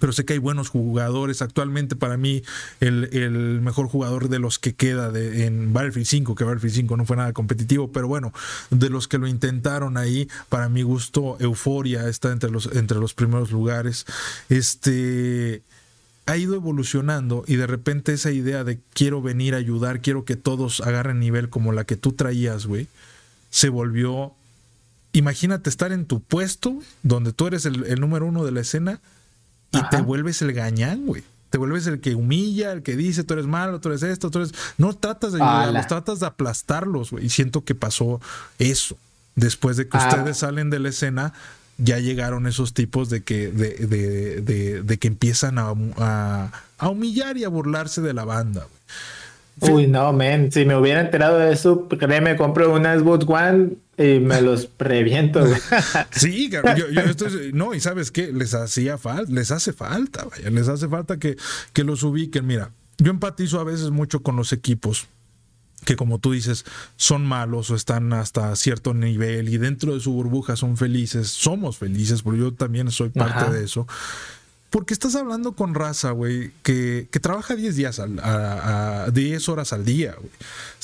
pero 0.00 0.12
sé 0.12 0.24
que 0.24 0.34
hay 0.34 0.38
buenos 0.38 0.68
jugadores. 0.68 1.42
Actualmente, 1.42 1.96
para 1.96 2.16
mí, 2.16 2.42
el, 2.80 3.08
el 3.12 3.60
mejor 3.60 3.88
jugador 3.88 4.28
de 4.28 4.38
los 4.38 4.58
que 4.58 4.74
queda 4.74 5.10
en 5.18 5.72
Battlefield 5.72 6.06
5, 6.06 6.34
que 6.34 6.44
Battlefield 6.44 6.74
5 6.74 6.96
no 6.96 7.04
fue 7.04 7.16
nada 7.16 7.32
competitivo, 7.32 7.90
pero 7.92 8.08
bueno, 8.08 8.32
de 8.70 8.90
los 8.90 9.08
que 9.08 9.18
lo 9.18 9.26
intentaron 9.26 9.96
ahí, 9.96 10.28
para 10.48 10.68
mi 10.68 10.82
gusto, 10.82 11.36
Euforia 11.40 12.08
está 12.08 12.32
entre 12.32 12.50
los, 12.50 12.66
entre 12.74 12.98
los 12.98 13.14
primeros 13.14 13.50
lugares. 13.50 14.06
Este 14.48 15.62
ha 16.26 16.36
ido 16.36 16.56
evolucionando 16.56 17.44
y 17.46 17.54
de 17.54 17.68
repente 17.68 18.12
esa 18.12 18.32
idea 18.32 18.64
de 18.64 18.80
quiero 18.92 19.22
venir 19.22 19.54
a 19.54 19.58
ayudar, 19.58 20.00
quiero 20.00 20.24
que 20.24 20.34
todos 20.34 20.80
agarren 20.80 21.20
nivel 21.20 21.48
como 21.48 21.72
la 21.72 21.84
que 21.84 21.96
tú 21.96 22.12
traías, 22.12 22.66
güey, 22.66 22.88
se 23.50 23.68
volvió. 23.68 24.32
Imagínate 25.12 25.70
estar 25.70 25.92
en 25.92 26.04
tu 26.04 26.20
puesto, 26.20 26.80
donde 27.02 27.32
tú 27.32 27.46
eres 27.46 27.64
el 27.64 28.00
número 28.00 28.26
uno 28.26 28.44
de 28.44 28.50
la 28.50 28.60
escena, 28.60 29.00
y 29.76 29.80
Ajá. 29.80 29.90
te 29.90 30.00
vuelves 30.00 30.42
el 30.42 30.52
gañán, 30.52 31.06
güey. 31.06 31.22
Te 31.50 31.58
vuelves 31.58 31.86
el 31.86 32.00
que 32.00 32.14
humilla, 32.14 32.72
el 32.72 32.82
que 32.82 32.96
dice 32.96 33.22
tú 33.22 33.34
eres 33.34 33.46
malo, 33.46 33.80
tú 33.80 33.88
eres 33.88 34.02
esto, 34.02 34.30
tú 34.30 34.38
eres. 34.38 34.52
No 34.78 34.94
tratas 34.94 35.32
de 35.32 35.42
ayudarlos, 35.42 35.86
tratas 35.86 36.20
de 36.20 36.26
aplastarlos, 36.26 37.12
güey. 37.12 37.26
Y 37.26 37.28
siento 37.28 37.64
que 37.64 37.74
pasó 37.74 38.20
eso. 38.58 38.96
Después 39.36 39.76
de 39.76 39.88
que 39.88 39.96
ah. 39.96 40.08
ustedes 40.08 40.38
salen 40.38 40.70
de 40.70 40.80
la 40.80 40.88
escena, 40.88 41.32
ya 41.78 41.98
llegaron 41.98 42.46
esos 42.46 42.74
tipos 42.74 43.10
de 43.10 43.22
que, 43.22 43.48
de, 43.48 43.74
de, 43.74 44.40
de, 44.40 44.82
de 44.82 44.98
que 44.98 45.08
empiezan 45.08 45.58
a, 45.58 45.72
a, 45.98 46.52
a, 46.78 46.88
humillar 46.88 47.36
y 47.36 47.44
a 47.44 47.48
burlarse 47.48 48.00
de 48.00 48.14
la 48.14 48.24
banda. 48.24 48.66
Uy, 49.60 49.86
no, 49.86 50.12
men. 50.12 50.50
Si 50.52 50.64
me 50.64 50.76
hubiera 50.76 51.00
enterado 51.00 51.38
de 51.38 51.52
eso, 51.52 51.86
créeme, 51.88 52.36
compro 52.36 52.74
una 52.74 52.98
Xbox 52.98 53.26
One 53.28 53.70
y 53.98 54.20
me 54.20 54.42
los 54.42 54.68
reviento. 54.78 55.44
sí, 56.10 56.50
yo, 56.50 56.62
yo 56.90 57.00
estoy, 57.02 57.52
no, 57.52 57.74
y 57.74 57.80
sabes 57.80 58.10
qué, 58.10 58.32
les 58.32 58.54
hacía 58.54 58.98
falta, 58.98 59.32
les 59.32 59.50
hace 59.50 59.72
falta, 59.72 60.24
vaya, 60.24 60.50
les 60.50 60.68
hace 60.68 60.88
falta 60.88 61.18
que, 61.18 61.36
que 61.72 61.84
los 61.84 62.02
ubiquen. 62.02 62.46
Mira, 62.46 62.72
yo 62.98 63.10
empatizo 63.10 63.60
a 63.60 63.64
veces 63.64 63.90
mucho 63.90 64.22
con 64.22 64.36
los 64.36 64.52
equipos 64.52 65.08
que 65.84 65.94
como 65.94 66.18
tú 66.18 66.32
dices, 66.32 66.64
son 66.96 67.24
malos 67.24 67.70
o 67.70 67.76
están 67.76 68.12
hasta 68.12 68.54
cierto 68.56 68.92
nivel 68.92 69.48
y 69.48 69.56
dentro 69.56 69.94
de 69.94 70.00
su 70.00 70.12
burbuja 70.12 70.56
son 70.56 70.76
felices, 70.76 71.28
somos 71.28 71.78
felices, 71.78 72.22
porque 72.22 72.40
yo 72.40 72.52
también 72.52 72.90
soy 72.90 73.10
parte 73.10 73.38
Ajá. 73.38 73.50
de 73.52 73.64
eso. 73.64 73.86
Porque 74.70 74.92
estás 74.92 75.14
hablando 75.14 75.52
con 75.52 75.74
raza, 75.74 76.10
güey, 76.10 76.50
que, 76.64 77.06
que, 77.12 77.20
trabaja 77.20 77.54
10 77.54 77.76
días 77.76 78.00
al, 78.00 78.18
a, 78.18 79.04
a 79.04 79.10
10 79.12 79.48
horas 79.48 79.72
al 79.72 79.84
día, 79.84 80.16
güey. 80.18 80.32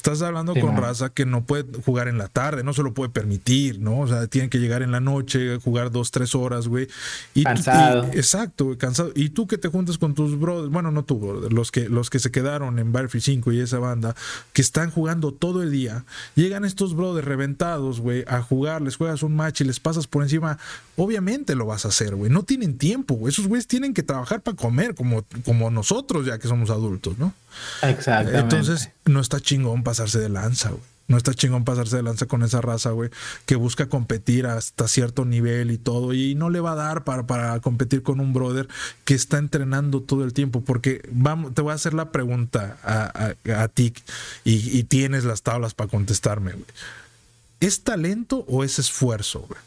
Estás 0.02 0.20
hablando 0.22 0.52
sí, 0.52 0.60
con 0.60 0.74
man. 0.74 0.82
raza 0.82 1.10
que 1.10 1.24
no 1.24 1.44
puede 1.44 1.64
jugar 1.84 2.08
en 2.08 2.18
la 2.18 2.26
tarde, 2.26 2.64
no 2.64 2.72
se 2.72 2.82
lo 2.82 2.92
puede 2.92 3.10
permitir, 3.10 3.78
¿no? 3.78 4.00
O 4.00 4.08
sea, 4.08 4.26
tienen 4.26 4.50
que 4.50 4.58
llegar 4.58 4.82
en 4.82 4.90
la 4.90 4.98
noche, 4.98 5.60
jugar 5.60 5.92
dos, 5.92 6.10
tres 6.10 6.34
horas, 6.34 6.66
güey. 6.66 6.88
Y 7.34 7.44
cansado. 7.44 8.10
Y, 8.12 8.16
exacto, 8.16 8.64
güey, 8.64 8.78
cansado. 8.78 9.12
Y 9.14 9.28
tú 9.28 9.46
que 9.46 9.58
te 9.58 9.68
juntas 9.68 9.98
con 9.98 10.14
tus 10.14 10.36
brothers, 10.40 10.72
bueno, 10.72 10.90
no 10.90 11.04
tú, 11.04 11.20
brother, 11.20 11.52
los 11.52 11.70
que, 11.70 11.88
los 11.88 12.10
que 12.10 12.18
se 12.18 12.32
quedaron 12.32 12.80
en 12.80 12.90
Battlefield 12.90 13.22
5 13.22 13.52
y 13.52 13.60
esa 13.60 13.78
banda, 13.78 14.16
que 14.52 14.60
están 14.60 14.90
jugando 14.90 15.30
todo 15.30 15.62
el 15.62 15.70
día, 15.70 16.04
llegan 16.34 16.64
estos 16.64 16.96
brothers 16.96 17.24
reventados, 17.24 18.00
güey, 18.00 18.24
a 18.26 18.42
jugar, 18.42 18.82
les 18.82 18.96
juegas 18.96 19.22
un 19.22 19.36
match 19.36 19.60
y 19.60 19.64
les 19.64 19.78
pasas 19.78 20.08
por 20.08 20.24
encima, 20.24 20.58
obviamente 20.96 21.54
lo 21.54 21.66
vas 21.66 21.84
a 21.84 21.88
hacer, 21.90 22.16
güey. 22.16 22.28
No 22.28 22.42
tienen 22.42 22.76
tiempo, 22.76 23.14
güey. 23.14 23.32
Esos 23.32 23.46
güeyes 23.46 23.68
tienen 23.68 23.94
que 23.94 24.02
trabajar 24.02 24.40
para 24.40 24.56
comer, 24.56 24.96
como, 24.96 25.24
como 25.44 25.70
nosotros, 25.70 26.26
ya 26.26 26.40
que 26.40 26.48
somos 26.48 26.70
adultos, 26.70 27.18
¿no? 27.18 27.32
Exactamente. 27.82 28.38
Entonces, 28.38 28.90
no 29.04 29.20
está 29.20 29.38
chingón 29.40 29.82
pasarse 29.92 30.20
de 30.20 30.30
lanza, 30.30 30.70
güey. 30.70 30.80
No 31.06 31.18
está 31.18 31.34
chingón 31.34 31.64
pasarse 31.64 31.96
de 31.96 32.02
lanza 32.02 32.24
con 32.24 32.42
esa 32.42 32.62
raza, 32.62 32.92
güey, 32.92 33.10
que 33.44 33.56
busca 33.56 33.90
competir 33.90 34.46
hasta 34.46 34.88
cierto 34.88 35.26
nivel 35.26 35.70
y 35.70 35.76
todo, 35.76 36.14
y 36.14 36.34
no 36.34 36.48
le 36.48 36.60
va 36.60 36.72
a 36.72 36.76
dar 36.76 37.04
para, 37.04 37.26
para 37.26 37.60
competir 37.60 38.02
con 38.02 38.18
un 38.20 38.32
brother 38.32 38.68
que 39.04 39.12
está 39.12 39.36
entrenando 39.36 40.00
todo 40.00 40.24
el 40.24 40.32
tiempo, 40.32 40.62
porque 40.62 41.06
vamos, 41.10 41.52
te 41.52 41.60
voy 41.60 41.72
a 41.72 41.74
hacer 41.74 41.92
la 41.92 42.10
pregunta 42.10 42.78
a, 42.82 43.34
a, 43.54 43.68
ti 43.68 43.92
y, 44.44 44.82
tienes 44.84 45.24
las 45.24 45.42
tablas 45.42 45.74
para 45.74 45.90
contestarme, 45.90 46.52
güey. 46.52 46.64
¿Es 47.60 47.82
talento 47.82 48.46
o 48.48 48.64
es 48.64 48.78
esfuerzo, 48.78 49.40
güey? 49.40 49.60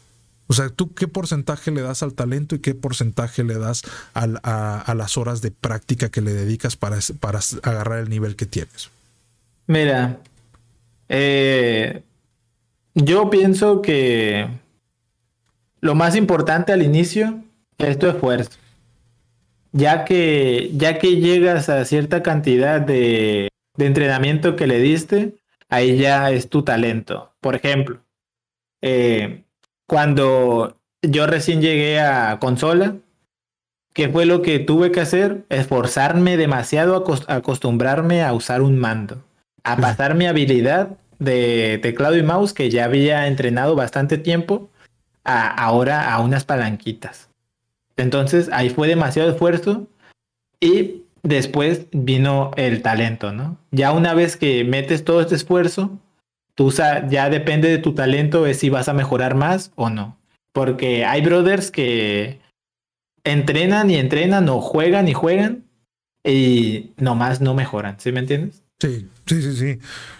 O 0.48 0.54
sea, 0.54 0.70
¿tú 0.70 0.92
qué 0.94 1.06
porcentaje 1.06 1.70
le 1.70 1.82
das 1.82 2.02
al 2.02 2.14
talento 2.14 2.56
y 2.56 2.58
qué 2.58 2.74
porcentaje 2.74 3.44
le 3.44 3.58
das 3.58 3.82
a, 4.14 4.24
a, 4.80 4.94
las 4.94 5.16
horas 5.16 5.42
de 5.42 5.52
práctica 5.52 6.08
que 6.08 6.20
le 6.20 6.32
dedicas 6.32 6.76
para, 6.76 6.98
para 7.20 7.40
agarrar 7.62 8.00
el 8.00 8.08
nivel 8.08 8.34
que 8.34 8.46
tienes? 8.46 8.90
Mira, 9.66 10.18
eh, 11.08 12.02
yo 12.94 13.30
pienso 13.30 13.82
que 13.82 14.48
lo 15.80 15.94
más 15.94 16.16
importante 16.16 16.72
al 16.72 16.82
inicio 16.82 17.42
es 17.78 17.98
tu 17.98 18.06
esfuerzo. 18.08 18.58
Ya 19.72 20.04
que, 20.04 20.70
ya 20.74 20.98
que 20.98 21.16
llegas 21.16 21.68
a 21.68 21.84
cierta 21.84 22.22
cantidad 22.22 22.80
de, 22.80 23.48
de 23.76 23.86
entrenamiento 23.86 24.56
que 24.56 24.66
le 24.66 24.78
diste, 24.78 25.34
ahí 25.68 25.98
ya 25.98 26.30
es 26.30 26.48
tu 26.48 26.62
talento. 26.62 27.32
Por 27.40 27.54
ejemplo, 27.54 28.00
eh, 28.82 29.44
cuando 29.86 30.78
yo 31.02 31.26
recién 31.26 31.60
llegué 31.60 32.00
a 32.00 32.38
consola, 32.40 32.96
¿qué 33.92 34.08
fue 34.08 34.26
lo 34.26 34.42
que 34.42 34.58
tuve 34.58 34.92
que 34.92 35.00
hacer? 35.00 35.44
Esforzarme 35.48 36.36
demasiado 36.36 37.04
a 37.28 37.34
acostumbrarme 37.34 38.22
a 38.22 38.32
usar 38.32 38.62
un 38.62 38.78
mando, 38.78 39.22
a 39.66 39.76
pasar 39.76 40.14
mi 40.14 40.26
habilidad 40.26 40.96
de 41.18 41.80
teclado 41.82 42.16
y 42.16 42.22
mouse 42.22 42.52
que 42.52 42.70
ya 42.70 42.84
había 42.84 43.26
entrenado 43.26 43.74
bastante 43.74 44.16
tiempo 44.16 44.70
a 45.24 45.48
ahora 45.48 46.14
a 46.14 46.20
unas 46.20 46.44
palanquitas. 46.44 47.30
Entonces 47.96 48.48
ahí 48.52 48.70
fue 48.70 48.86
demasiado 48.86 49.28
esfuerzo 49.28 49.88
y 50.60 51.02
después 51.24 51.86
vino 51.90 52.52
el 52.56 52.80
talento, 52.80 53.32
¿no? 53.32 53.58
Ya 53.72 53.90
una 53.90 54.14
vez 54.14 54.36
que 54.36 54.62
metes 54.62 55.04
todo 55.04 55.20
este 55.20 55.34
esfuerzo, 55.34 55.98
tú 56.54 56.70
ya 56.70 57.28
depende 57.28 57.68
de 57.68 57.78
tu 57.78 57.92
talento 57.92 58.46
es 58.46 58.60
si 58.60 58.70
vas 58.70 58.88
a 58.88 58.94
mejorar 58.94 59.34
más 59.34 59.72
o 59.74 59.90
no. 59.90 60.16
Porque 60.52 61.04
hay 61.04 61.22
brothers 61.22 61.72
que 61.72 62.38
entrenan 63.24 63.90
y 63.90 63.96
entrenan 63.96 64.48
o 64.48 64.60
juegan 64.60 65.08
y 65.08 65.12
juegan 65.12 65.64
y 66.22 66.92
nomás 66.98 67.40
no 67.40 67.52
mejoran, 67.54 67.98
¿sí 67.98 68.12
me 68.12 68.20
entiendes? 68.20 68.65
Sí, 68.78 69.08
sí, 69.24 69.40
sí, 69.40 69.56
sí. 69.56 69.78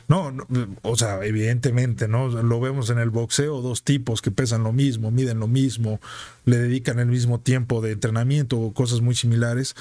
No, 0.08 0.30
no, 0.30 0.46
o 0.80 0.96
sea, 0.96 1.22
evidentemente, 1.22 2.08
¿no? 2.08 2.28
Lo 2.28 2.58
vemos 2.58 2.88
en 2.88 2.98
el 2.98 3.10
boxeo, 3.10 3.60
dos 3.60 3.82
tipos 3.82 4.22
que 4.22 4.30
pesan 4.30 4.62
lo 4.64 4.72
mismo, 4.72 5.10
miden 5.10 5.40
lo 5.40 5.46
mismo, 5.46 6.00
le 6.46 6.56
dedican 6.56 6.98
el 6.98 7.08
mismo 7.08 7.38
tiempo 7.38 7.82
de 7.82 7.92
entrenamiento 7.92 8.58
o 8.58 8.72
cosas 8.72 9.02
muy 9.02 9.14
similares 9.14 9.74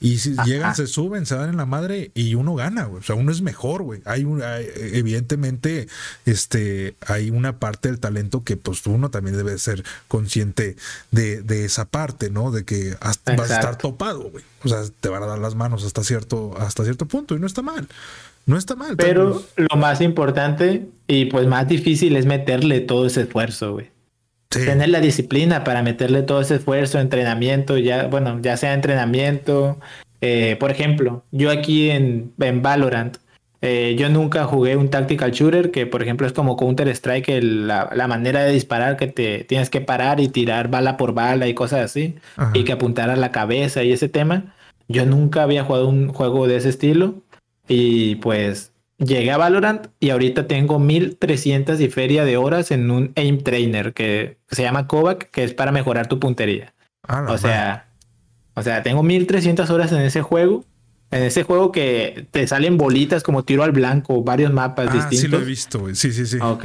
y 0.00 0.18
si 0.18 0.32
Ajá. 0.32 0.44
llegan, 0.44 0.76
se 0.76 0.86
suben, 0.86 1.26
se 1.26 1.34
dan 1.34 1.50
en 1.50 1.56
la 1.56 1.66
madre 1.66 2.12
y 2.14 2.36
uno 2.36 2.54
gana, 2.54 2.84
güey. 2.84 3.00
O 3.00 3.02
sea, 3.02 3.16
uno 3.16 3.32
es 3.32 3.42
mejor, 3.42 3.82
güey. 3.82 4.00
Hay, 4.04 4.24
un, 4.24 4.42
hay, 4.42 4.66
evidentemente, 4.76 5.88
este, 6.24 6.94
hay 7.06 7.30
una 7.30 7.58
parte 7.58 7.88
del 7.88 7.98
talento 7.98 8.44
que 8.44 8.56
pues 8.56 8.86
uno 8.86 9.10
también 9.10 9.36
debe 9.36 9.58
ser 9.58 9.84
consciente 10.06 10.76
de, 11.10 11.42
de 11.42 11.64
esa 11.64 11.84
parte, 11.84 12.30
¿no? 12.30 12.52
De 12.52 12.64
que 12.64 12.96
hasta, 13.00 13.34
vas 13.34 13.50
a 13.50 13.56
estar 13.56 13.76
topado, 13.76 14.30
güey. 14.30 14.44
O 14.62 14.68
sea, 14.68 14.82
te 15.00 15.08
van 15.08 15.22
a 15.24 15.26
dar 15.26 15.38
las 15.38 15.56
manos 15.56 15.84
hasta 15.84 16.04
cierto, 16.04 16.56
hasta 16.58 16.84
cierto 16.84 17.06
punto 17.06 17.34
y 17.34 17.40
no 17.40 17.46
está 17.46 17.62
mal. 17.62 17.88
No 18.46 18.56
está 18.56 18.76
mal. 18.76 18.96
Pero 18.96 19.40
también. 19.40 19.68
lo 19.70 19.76
más 19.76 20.00
importante 20.00 20.86
y 21.06 21.26
pues 21.26 21.46
más 21.46 21.68
difícil 21.68 22.16
es 22.16 22.24
meterle 22.24 22.80
todo 22.80 23.06
ese 23.06 23.22
esfuerzo, 23.22 23.72
güey. 23.72 23.90
Sí. 24.50 24.64
Tener 24.64 24.88
la 24.88 25.00
disciplina 25.00 25.62
para 25.62 25.82
meterle 25.82 26.22
todo 26.22 26.40
ese 26.40 26.56
esfuerzo, 26.56 26.98
entrenamiento, 26.98 27.76
ya, 27.76 28.06
bueno, 28.06 28.38
ya 28.40 28.56
sea 28.56 28.72
entrenamiento. 28.72 29.78
Eh, 30.20 30.56
por 30.58 30.70
ejemplo, 30.70 31.24
yo 31.30 31.50
aquí 31.50 31.90
en, 31.90 32.32
en 32.38 32.62
Valorant, 32.62 33.18
eh, 33.60 33.96
yo 33.98 34.08
nunca 34.08 34.44
jugué 34.44 34.76
un 34.76 34.88
tactical 34.88 35.32
shooter, 35.32 35.70
que 35.70 35.84
por 35.86 36.02
ejemplo 36.02 36.26
es 36.26 36.32
como 36.32 36.56
Counter 36.56 36.88
Strike, 36.88 37.42
la, 37.42 37.90
la, 37.92 38.06
manera 38.06 38.42
de 38.44 38.52
disparar 38.52 38.96
que 38.96 39.08
te 39.08 39.44
tienes 39.44 39.68
que 39.68 39.80
parar 39.80 40.20
y 40.20 40.28
tirar 40.28 40.68
bala 40.68 40.96
por 40.96 41.12
bala 41.12 41.48
y 41.48 41.54
cosas 41.54 41.80
así, 41.80 42.16
Ajá. 42.36 42.52
y 42.54 42.64
que 42.64 42.72
apuntar 42.72 43.10
a 43.10 43.16
la 43.16 43.32
cabeza 43.32 43.82
y 43.82 43.92
ese 43.92 44.08
tema. 44.08 44.54
Yo 44.86 45.04
nunca 45.06 45.42
había 45.42 45.64
jugado 45.64 45.88
un 45.88 46.08
juego 46.08 46.46
de 46.46 46.56
ese 46.56 46.68
estilo 46.68 47.16
y 47.66 48.16
pues 48.16 48.72
llegué 48.98 49.30
a 49.30 49.36
Valorant 49.36 49.88
y 50.00 50.10
ahorita 50.10 50.46
tengo 50.46 50.78
1300 50.78 51.80
y 51.80 51.88
feria 51.88 52.24
de 52.24 52.36
horas 52.36 52.70
en 52.70 52.90
un 52.90 53.12
aim 53.16 53.42
trainer 53.42 53.92
que 53.92 54.38
se 54.50 54.62
llama 54.62 54.86
Kovac, 54.86 55.30
que 55.30 55.44
es 55.44 55.54
para 55.54 55.72
mejorar 55.72 56.08
tu 56.08 56.18
puntería. 56.18 56.74
Ah, 57.02 57.26
o 57.28 57.38
sea, 57.38 57.88
o 58.54 58.62
sea, 58.62 58.82
tengo 58.82 59.02
1300 59.02 59.70
horas 59.70 59.92
en 59.92 60.00
ese 60.00 60.22
juego. 60.22 60.64
En 61.10 61.22
ese 61.22 61.42
juego 61.42 61.72
que 61.72 62.26
te 62.32 62.46
salen 62.46 62.76
bolitas 62.76 63.22
como 63.22 63.42
tiro 63.42 63.62
al 63.62 63.72
blanco, 63.72 64.22
varios 64.22 64.52
mapas 64.52 64.88
ah, 64.90 64.94
distintos. 64.94 65.20
Sí, 65.20 65.28
lo 65.28 65.38
he 65.38 65.44
visto, 65.44 65.78
güey. 65.78 65.94
Sí, 65.94 66.12
sí, 66.12 66.26
sí. 66.26 66.36
Ok, 66.42 66.64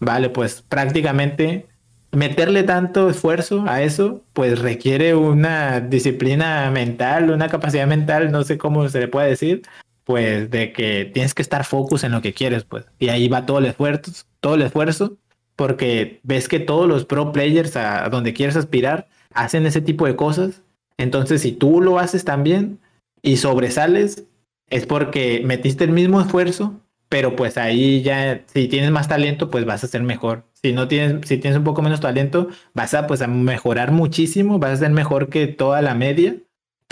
vale, 0.00 0.30
pues 0.30 0.64
prácticamente 0.66 1.66
meterle 2.10 2.62
tanto 2.62 3.10
esfuerzo 3.10 3.64
a 3.66 3.82
eso, 3.82 4.22
pues 4.32 4.60
requiere 4.60 5.14
una 5.14 5.80
disciplina 5.80 6.70
mental, 6.70 7.30
una 7.30 7.48
capacidad 7.48 7.86
mental, 7.86 8.30
no 8.30 8.44
sé 8.44 8.56
cómo 8.56 8.88
se 8.88 9.00
le 9.00 9.08
puede 9.08 9.28
decir, 9.28 9.62
pues 10.04 10.50
de 10.50 10.72
que 10.72 11.10
tienes 11.12 11.34
que 11.34 11.42
estar 11.42 11.64
focus 11.64 12.04
en 12.04 12.12
lo 12.12 12.22
que 12.22 12.32
quieres, 12.32 12.64
pues. 12.64 12.86
Y 12.98 13.08
ahí 13.08 13.28
va 13.28 13.46
todo 13.46 13.58
el 13.58 13.66
esfuerzo, 13.66 14.12
todo 14.40 14.54
el 14.54 14.62
esfuerzo, 14.62 15.16
porque 15.56 16.20
ves 16.22 16.48
que 16.48 16.60
todos 16.60 16.88
los 16.88 17.04
pro 17.04 17.32
players 17.32 17.76
a 17.76 18.08
donde 18.08 18.32
quieres 18.32 18.56
aspirar 18.56 19.08
hacen 19.32 19.66
ese 19.66 19.80
tipo 19.80 20.06
de 20.06 20.16
cosas. 20.16 20.62
Entonces, 20.98 21.42
si 21.42 21.52
tú 21.52 21.80
lo 21.80 21.98
haces 21.98 22.24
también 22.24 22.78
y 23.22 23.36
sobresales, 23.36 24.24
es 24.68 24.86
porque 24.86 25.42
metiste 25.44 25.84
el 25.84 25.90
mismo 25.90 26.20
esfuerzo, 26.20 26.80
pero 27.08 27.36
pues 27.36 27.58
ahí 27.58 28.02
ya, 28.02 28.42
si 28.46 28.68
tienes 28.68 28.90
más 28.90 29.08
talento, 29.08 29.50
pues 29.50 29.64
vas 29.66 29.84
a 29.84 29.88
ser 29.88 30.02
mejor. 30.02 30.44
Si 30.54 30.72
no 30.72 30.88
tienes, 30.88 31.28
si 31.28 31.36
tienes 31.38 31.58
un 31.58 31.64
poco 31.64 31.82
menos 31.82 32.00
talento, 32.00 32.48
vas 32.72 32.94
a 32.94 33.06
pues 33.06 33.20
a 33.20 33.26
mejorar 33.26 33.92
muchísimo, 33.92 34.58
vas 34.58 34.72
a 34.72 34.76
ser 34.76 34.90
mejor 34.90 35.28
que 35.28 35.46
toda 35.46 35.82
la 35.82 35.94
media, 35.94 36.36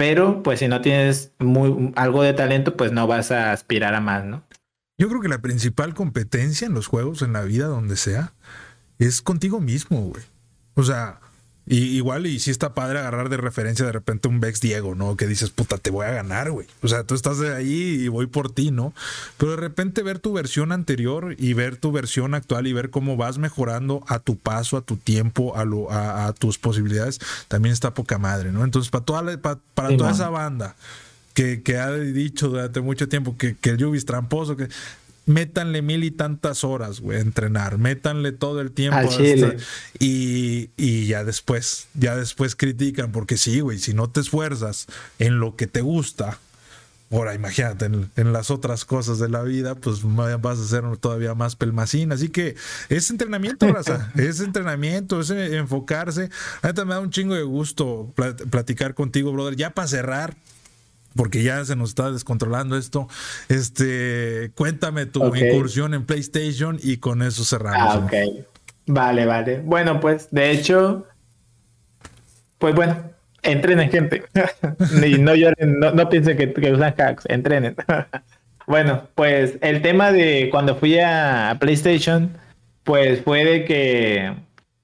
pero 0.01 0.43
pues 0.43 0.60
si 0.60 0.66
no 0.66 0.81
tienes 0.81 1.31
algo 1.94 2.22
de 2.22 2.32
talento, 2.32 2.74
pues 2.74 2.90
no 2.90 3.06
vas 3.06 3.31
a 3.32 3.52
aspirar 3.52 3.94
a 3.94 4.01
más, 4.01 4.24
¿no? 4.24 4.43
Yo 4.97 5.10
creo 5.10 5.20
que 5.20 5.28
la 5.28 5.43
principal 5.43 5.93
competencia 5.93 6.66
en 6.66 6.72
los 6.72 6.86
juegos, 6.86 7.20
en 7.20 7.35
la 7.35 7.43
vida, 7.43 7.66
donde 7.66 7.98
sea, 7.98 8.32
es 8.98 9.20
contigo 9.20 9.60
mismo, 9.60 10.01
güey. 10.01 10.22
O 10.72 10.85
sea, 10.85 11.20
y 11.70 11.97
igual, 11.97 12.26
y 12.26 12.40
sí 12.40 12.51
está 12.51 12.74
padre 12.74 12.98
agarrar 12.98 13.28
de 13.28 13.36
referencia 13.36 13.86
de 13.86 13.92
repente 13.92 14.26
un 14.26 14.40
Vex 14.40 14.60
Diego, 14.60 14.97
¿no? 14.97 15.16
Que 15.16 15.28
dices, 15.28 15.51
puta, 15.51 15.78
te 15.78 15.92
voy 15.92 16.05
a 16.05 16.10
ganar, 16.10 16.51
güey. 16.51 16.66
O 16.82 16.88
sea, 16.88 17.05
tú 17.05 17.14
estás 17.14 17.38
de 17.38 17.55
ahí 17.55 18.01
y 18.01 18.09
voy 18.09 18.26
por 18.26 18.51
ti, 18.51 18.72
¿no? 18.72 18.92
Pero 19.36 19.52
de 19.52 19.56
repente 19.59 20.02
ver 20.02 20.18
tu 20.18 20.32
versión 20.32 20.72
anterior 20.72 21.36
y 21.38 21.52
ver 21.52 21.76
tu 21.76 21.92
versión 21.92 22.34
actual 22.34 22.66
y 22.66 22.72
ver 22.72 22.90
cómo 22.90 23.16
vas 23.16 23.38
mejorando 23.38 24.02
a 24.09 24.18
tu 24.18 24.36
paso, 24.36 24.78
a 24.78 24.80
tu 24.80 24.97
tiempo, 24.97 25.56
a, 25.56 25.64
lo, 25.64 25.92
a, 25.92 26.32
tus 26.32 26.59
posibilidades, 26.59 27.20
también 27.47 27.72
está 27.72 27.94
poca 27.94 28.18
madre, 28.18 28.51
¿no? 28.51 28.64
Entonces, 28.64 28.90
para 28.90 29.05
toda, 29.05 29.40
para, 29.40 29.97
toda 29.97 30.10
esa 30.10 30.28
banda 30.28 30.74
que, 31.34 31.62
que, 31.62 31.78
ha 31.78 31.92
dicho 31.92 32.48
durante 32.48 32.80
mucho 32.80 33.09
tiempo 33.09 33.36
que, 33.38 33.55
que 33.55 33.70
el 33.70 33.76
Yubi 33.76 33.97
es 33.97 34.06
tramposo, 34.06 34.56
que 34.56 34.68
métanle 35.26 35.82
mil 35.82 36.05
y 36.05 36.10
tantas 36.10 36.64
horas, 36.64 37.01
güey, 37.01 37.18
a 37.18 37.20
entrenar, 37.20 37.78
métanle 37.78 38.32
todo 38.32 38.60
el 38.60 38.72
tiempo. 38.72 39.09
y, 39.98 40.70
y, 40.76 41.06
ya 41.06 41.24
después, 41.24 41.88
ya 41.94 42.16
después 42.16 42.56
critican, 42.56 43.12
porque 43.12 43.36
sí, 43.36 43.60
güey, 43.60 43.78
si 43.78 43.94
no 43.94 44.10
te 44.10 44.20
esfuerzas 44.20 44.86
en 45.18 45.40
lo 45.40 45.56
que 45.56 45.66
te 45.66 45.80
gusta, 45.80 46.38
ahora 47.10 47.34
imagínate, 47.34 47.86
en, 47.86 48.32
las 48.32 48.51
otras 48.51 48.84
cosas 48.84 49.18
de 49.18 49.28
la 49.28 49.42
vida, 49.42 49.74
pues 49.74 50.01
vas 50.05 50.59
a 50.59 50.66
ser 50.66 50.84
todavía 50.98 51.34
más 51.34 51.56
pelmacín. 51.56 52.12
Así 52.12 52.28
que 52.28 52.55
es 52.88 53.10
entrenamiento, 53.10 53.66
raza, 53.72 54.12
es 54.16 54.40
entrenamiento, 54.40 55.20
es 55.20 55.30
enfocarse. 55.30 56.30
Ahorita 56.62 56.84
me 56.84 56.94
da 56.94 57.01
un 57.01 57.10
chingo 57.10 57.34
de 57.34 57.42
gusto 57.42 58.12
platicar 58.51 58.94
contigo, 58.94 59.32
brother. 59.32 59.56
Ya 59.56 59.70
para 59.70 59.88
cerrar, 59.88 60.36
porque 61.15 61.43
ya 61.43 61.65
se 61.65 61.77
nos 61.77 61.91
está 61.91 62.11
descontrolando 62.11 62.77
esto. 62.77 63.09
Este, 63.49 64.53
cuéntame 64.55 65.07
tu 65.07 65.35
incursión 65.35 65.95
en 65.95 66.05
PlayStation 66.05 66.78
y 66.82 66.99
con 66.99 67.23
eso 67.23 67.45
cerramos. 67.45 67.95
Ah, 67.95 67.99
ok. 67.99 68.47
Vale, 68.87 69.27
vale. 69.27 69.61
Bueno, 69.65 70.01
pues 70.01 70.28
de 70.31 70.51
hecho, 70.51 71.07
pues 72.59 72.74
bueno, 72.74 72.97
entrenen 73.43 73.91
gente. 73.91 74.24
y 75.07 75.19
no 75.19 75.35
lloren, 75.35 75.81
no, 75.81 76.09
piensen 76.09 76.37
que, 76.37 76.73
usan 76.73 76.95
hacks, 76.99 77.24
entrenen. 77.28 77.77
bueno, 78.66 79.09
pues 79.15 79.59
el 79.61 79.82
tema 79.82 80.12
de 80.12 80.49
cuando 80.51 80.77
fui 80.77 80.99
a 80.99 81.57
PlayStation, 81.61 82.37
pues 82.85 83.23
fue 83.23 83.45
de 83.45 83.65
que 83.65 84.35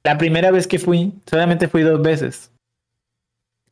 la 0.04 0.18
primera 0.18 0.50
vez 0.50 0.66
que 0.66 0.78
fui, 0.78 1.12
solamente 1.28 1.68
fui 1.68 1.82
dos 1.82 2.00
veces. 2.02 2.50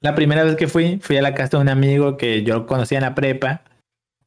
La 0.04 0.14
primera 0.14 0.44
vez 0.44 0.56
que 0.56 0.68
fui, 0.68 0.98
fui 1.00 1.16
a 1.16 1.22
la 1.22 1.34
casa 1.34 1.56
de 1.56 1.62
un 1.62 1.70
amigo 1.70 2.18
que 2.18 2.42
yo 2.42 2.66
conocía 2.66 2.98
en 2.98 3.04
la 3.04 3.14
prepa. 3.14 3.62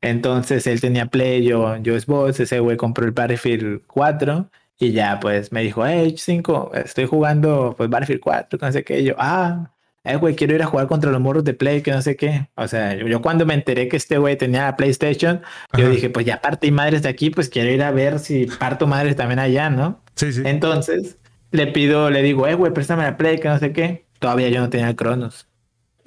Entonces 0.01 0.65
él 0.65 0.81
tenía 0.81 1.05
Play, 1.05 1.43
yo, 1.43 1.77
yo 1.77 1.99
Xbox, 1.99 2.39
ese 2.39 2.59
güey 2.59 2.77
compró 2.77 3.05
el 3.05 3.11
Battlefield 3.11 3.83
4 3.85 4.49
y 4.79 4.91
ya 4.91 5.19
pues 5.19 5.51
me 5.51 5.61
dijo, 5.61 5.85
hey, 5.85 6.15
5, 6.17 6.71
estoy 6.73 7.05
jugando 7.05 7.75
pues 7.77 7.91
Battlefield 7.91 8.21
4, 8.21 8.57
no 8.59 8.71
sé 8.71 8.83
qué. 8.83 9.01
Y 9.01 9.03
yo, 9.03 9.15
ah, 9.19 9.71
eh, 10.03 10.15
güey, 10.15 10.35
quiero 10.35 10.55
ir 10.55 10.63
a 10.63 10.65
jugar 10.65 10.87
contra 10.87 11.11
los 11.11 11.21
morros 11.21 11.43
de 11.43 11.53
Play, 11.53 11.83
que 11.83 11.91
no 11.91 12.01
sé 12.01 12.15
qué. 12.15 12.49
O 12.55 12.67
sea, 12.67 12.95
yo, 12.95 13.21
cuando 13.21 13.45
me 13.45 13.53
enteré 13.53 13.87
que 13.87 13.97
este 13.97 14.17
güey 14.17 14.35
tenía 14.35 14.63
la 14.63 14.77
PlayStation, 14.77 15.43
yo 15.77 15.91
dije, 15.91 16.09
pues 16.09 16.25
ya 16.25 16.41
parte 16.41 16.65
y 16.65 16.71
madres 16.71 17.03
de 17.03 17.09
aquí, 17.09 17.29
pues 17.29 17.49
quiero 17.49 17.69
ir 17.69 17.83
a 17.83 17.91
ver 17.91 18.17
si 18.17 18.47
parto 18.47 18.87
madres 18.87 19.15
también 19.15 19.37
allá, 19.37 19.69
¿no? 19.69 20.01
Sí, 20.15 20.33
sí. 20.33 20.41
Entonces 20.43 21.19
le 21.51 21.67
pido, 21.67 22.09
le 22.09 22.23
digo, 22.23 22.47
eh, 22.47 22.55
güey, 22.55 22.73
préstame 22.73 23.03
la 23.03 23.15
Play, 23.15 23.37
que 23.37 23.47
no 23.47 23.59
sé 23.59 23.73
qué. 23.73 24.07
Todavía 24.17 24.49
yo 24.49 24.59
no 24.59 24.71
tenía 24.71 24.89
el 24.89 24.95
Cronos. 24.95 25.46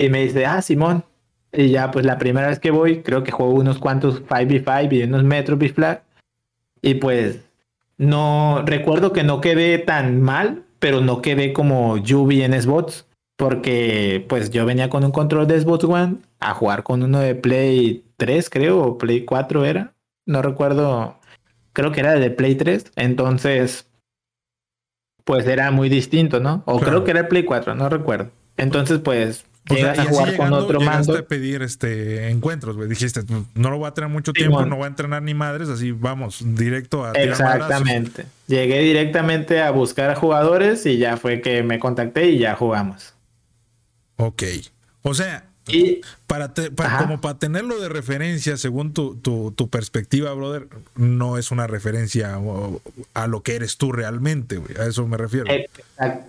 Y 0.01 0.09
me 0.09 0.23
dice, 0.23 0.47
ah, 0.47 0.63
Simón. 0.63 1.05
Y 1.53 1.69
ya, 1.69 1.91
pues 1.91 2.07
la 2.07 2.17
primera 2.17 2.49
vez 2.49 2.59
que 2.59 2.71
voy, 2.71 3.03
creo 3.03 3.23
que 3.23 3.33
juego 3.33 3.53
unos 3.53 3.79
cuantos 3.79 4.23
5v5 4.25 4.93
y 4.93 5.03
unos 5.03 5.25
metros 5.25 5.59
B-Flag. 5.59 6.03
Y 6.81 6.95
pues, 6.95 7.41
no, 7.99 8.63
recuerdo 8.65 9.13
que 9.13 9.25
no 9.25 9.43
quedé 9.43 9.77
tan 9.77 10.23
mal, 10.23 10.63
pero 10.79 11.03
no 11.03 11.21
quedé 11.21 11.53
como 11.53 11.99
Yubi 11.99 12.43
en 12.43 12.59
Xbox. 12.59 13.07
Porque, 13.37 14.25
pues 14.27 14.51
yo 14.51 14.65
venía 14.65 14.89
con 14.89 15.05
un 15.05 15.11
control 15.11 15.47
de 15.47 15.61
Xbox 15.61 15.85
One 15.85 16.17
a 16.41 16.55
jugar 16.55 16.83
con 16.83 17.03
uno 17.03 17.21
de 17.21 17.35
Play 17.35 18.03
3, 18.17 18.49
creo, 18.49 18.83
o 18.83 18.99
Play 18.99 19.27
4 19.27 19.67
era. 19.67 19.93
No 20.25 20.41
recuerdo, 20.41 21.19
creo 21.75 21.93
que 21.93 22.01
era 22.01 22.15
de 22.15 22.31
Play 22.31 22.55
3. 22.55 22.93
Entonces, 22.97 23.87
pues 25.25 25.47
era 25.47 25.71
muy 25.71 25.91
distinto, 25.91 26.41
¿no? 26.41 26.63
O 26.65 26.81
creo 26.81 27.05
que 27.05 27.11
era 27.11 27.21
el 27.21 27.29
Play 27.29 27.45
4, 27.45 27.75
no 27.75 27.91
recuerdo. 27.91 28.31
Entonces, 28.57 28.99
pues 28.99 29.45
llegas 29.69 29.99
a 29.99 30.05
jugar 30.05 30.37
con 30.37 30.53
otro 30.53 30.81
mando. 30.81 31.17
a 31.17 31.23
pedir 31.23 31.63
este 31.63 32.29
encuentros, 32.31 32.77
güey. 32.77 32.89
Dijiste, 32.89 33.23
no 33.55 33.71
lo 33.71 33.79
voy 33.79 33.89
a 33.89 33.95
tener 33.95 34.11
mucho 34.11 34.33
tiempo, 34.33 34.65
no 34.65 34.77
voy 34.77 34.85
a 34.85 34.89
entrenar 34.89 35.23
ni 35.23 35.35
madres, 35.35 35.69
así 35.69 35.93
vamos, 35.93 36.43
directo 36.45 37.05
a 37.05 37.13
Exactamente. 37.13 38.27
Llegué 38.47 38.81
directamente 38.81 39.63
a 39.63 39.71
buscar 39.71 40.11
a 40.11 40.15
jugadores 40.15 40.85
y 40.87 40.99
ya 40.99 41.17
fue 41.17 41.41
que 41.41 41.63
me 41.63 41.79
contacté 41.79 42.31
y 42.31 42.39
ya 42.39 42.55
jugamos. 42.55 43.15
Ok. 44.17 44.43
O 45.03 45.15
sea, 45.15 45.47
para, 46.27 46.53
como 46.99 47.21
para 47.21 47.39
tenerlo 47.39 47.81
de 47.81 47.89
referencia, 47.89 48.57
según 48.57 48.93
tu, 48.93 49.17
tu, 49.17 49.71
perspectiva, 49.71 50.33
brother, 50.33 50.69
no 50.97 51.39
es 51.39 51.51
una 51.51 51.67
referencia 51.67 52.39
a 53.15 53.27
lo 53.27 53.43
que 53.43 53.57
eres 53.57 53.77
tú 53.77 53.93
realmente, 53.93 54.57
güey. 54.57 54.77
A 54.79 54.87
eso 54.87 55.07
me 55.07 55.17
refiero. 55.17 55.47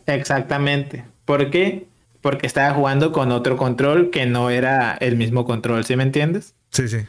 Exactamente. 0.05 1.05
¿Por 1.25 1.49
qué? 1.49 1.87
Porque 2.21 2.47
estaba 2.47 2.73
jugando 2.73 3.11
con 3.11 3.31
otro 3.31 3.57
control 3.57 4.09
que 4.09 4.25
no 4.25 4.49
era 4.49 4.93
el 4.99 5.15
mismo 5.17 5.45
control, 5.45 5.83
¿sí 5.85 5.95
me 5.95 6.03
entiendes? 6.03 6.55
Sí, 6.69 6.87
sí. 6.87 6.99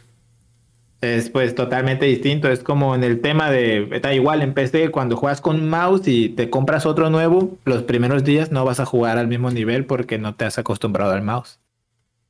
Es 1.00 1.30
pues 1.30 1.54
totalmente 1.54 2.06
distinto, 2.06 2.48
es 2.48 2.62
como 2.62 2.94
en 2.94 3.02
el 3.02 3.20
tema 3.20 3.50
de, 3.50 3.88
está 3.92 4.14
igual 4.14 4.40
en 4.40 4.54
PC, 4.54 4.90
cuando 4.90 5.16
juegas 5.16 5.40
con 5.40 5.56
un 5.56 5.68
mouse 5.68 6.06
y 6.06 6.28
te 6.28 6.48
compras 6.48 6.86
otro 6.86 7.10
nuevo, 7.10 7.58
los 7.64 7.82
primeros 7.82 8.22
días 8.22 8.52
no 8.52 8.64
vas 8.64 8.78
a 8.78 8.86
jugar 8.86 9.18
al 9.18 9.26
mismo 9.26 9.50
nivel 9.50 9.84
porque 9.84 10.18
no 10.18 10.36
te 10.36 10.44
has 10.44 10.58
acostumbrado 10.58 11.12
al 11.12 11.22
mouse. 11.22 11.58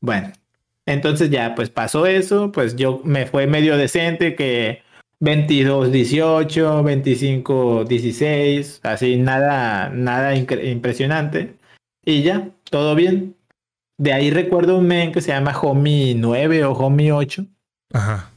Bueno, 0.01 0.33
entonces 0.87 1.29
ya 1.29 1.55
pues 1.55 1.69
pasó 1.69 2.07
eso, 2.07 2.51
pues 2.51 2.75
yo 2.75 3.03
me 3.05 3.27
fue 3.27 3.47
medio 3.47 3.77
decente 3.77 4.35
que 4.35 4.83
22, 5.21 5.93
18, 5.93 6.83
25, 6.83 7.85
16, 7.85 8.81
así 8.83 9.17
nada, 9.19 9.91
nada 9.91 10.35
impresionante. 10.35 11.55
Y 12.05 12.23
ya, 12.23 12.51
todo 12.71 12.95
bien. 12.95 13.37
De 13.99 14.13
ahí 14.13 14.31
recuerdo 14.31 14.79
un 14.79 14.87
men 14.87 15.13
que 15.13 15.21
se 15.21 15.33
llama 15.33 15.59
Homie 15.59 16.15
9 16.17 16.65
o 16.65 16.73
Homie 16.73 17.13
8. 17.13 17.47
Ajá. 17.93 18.31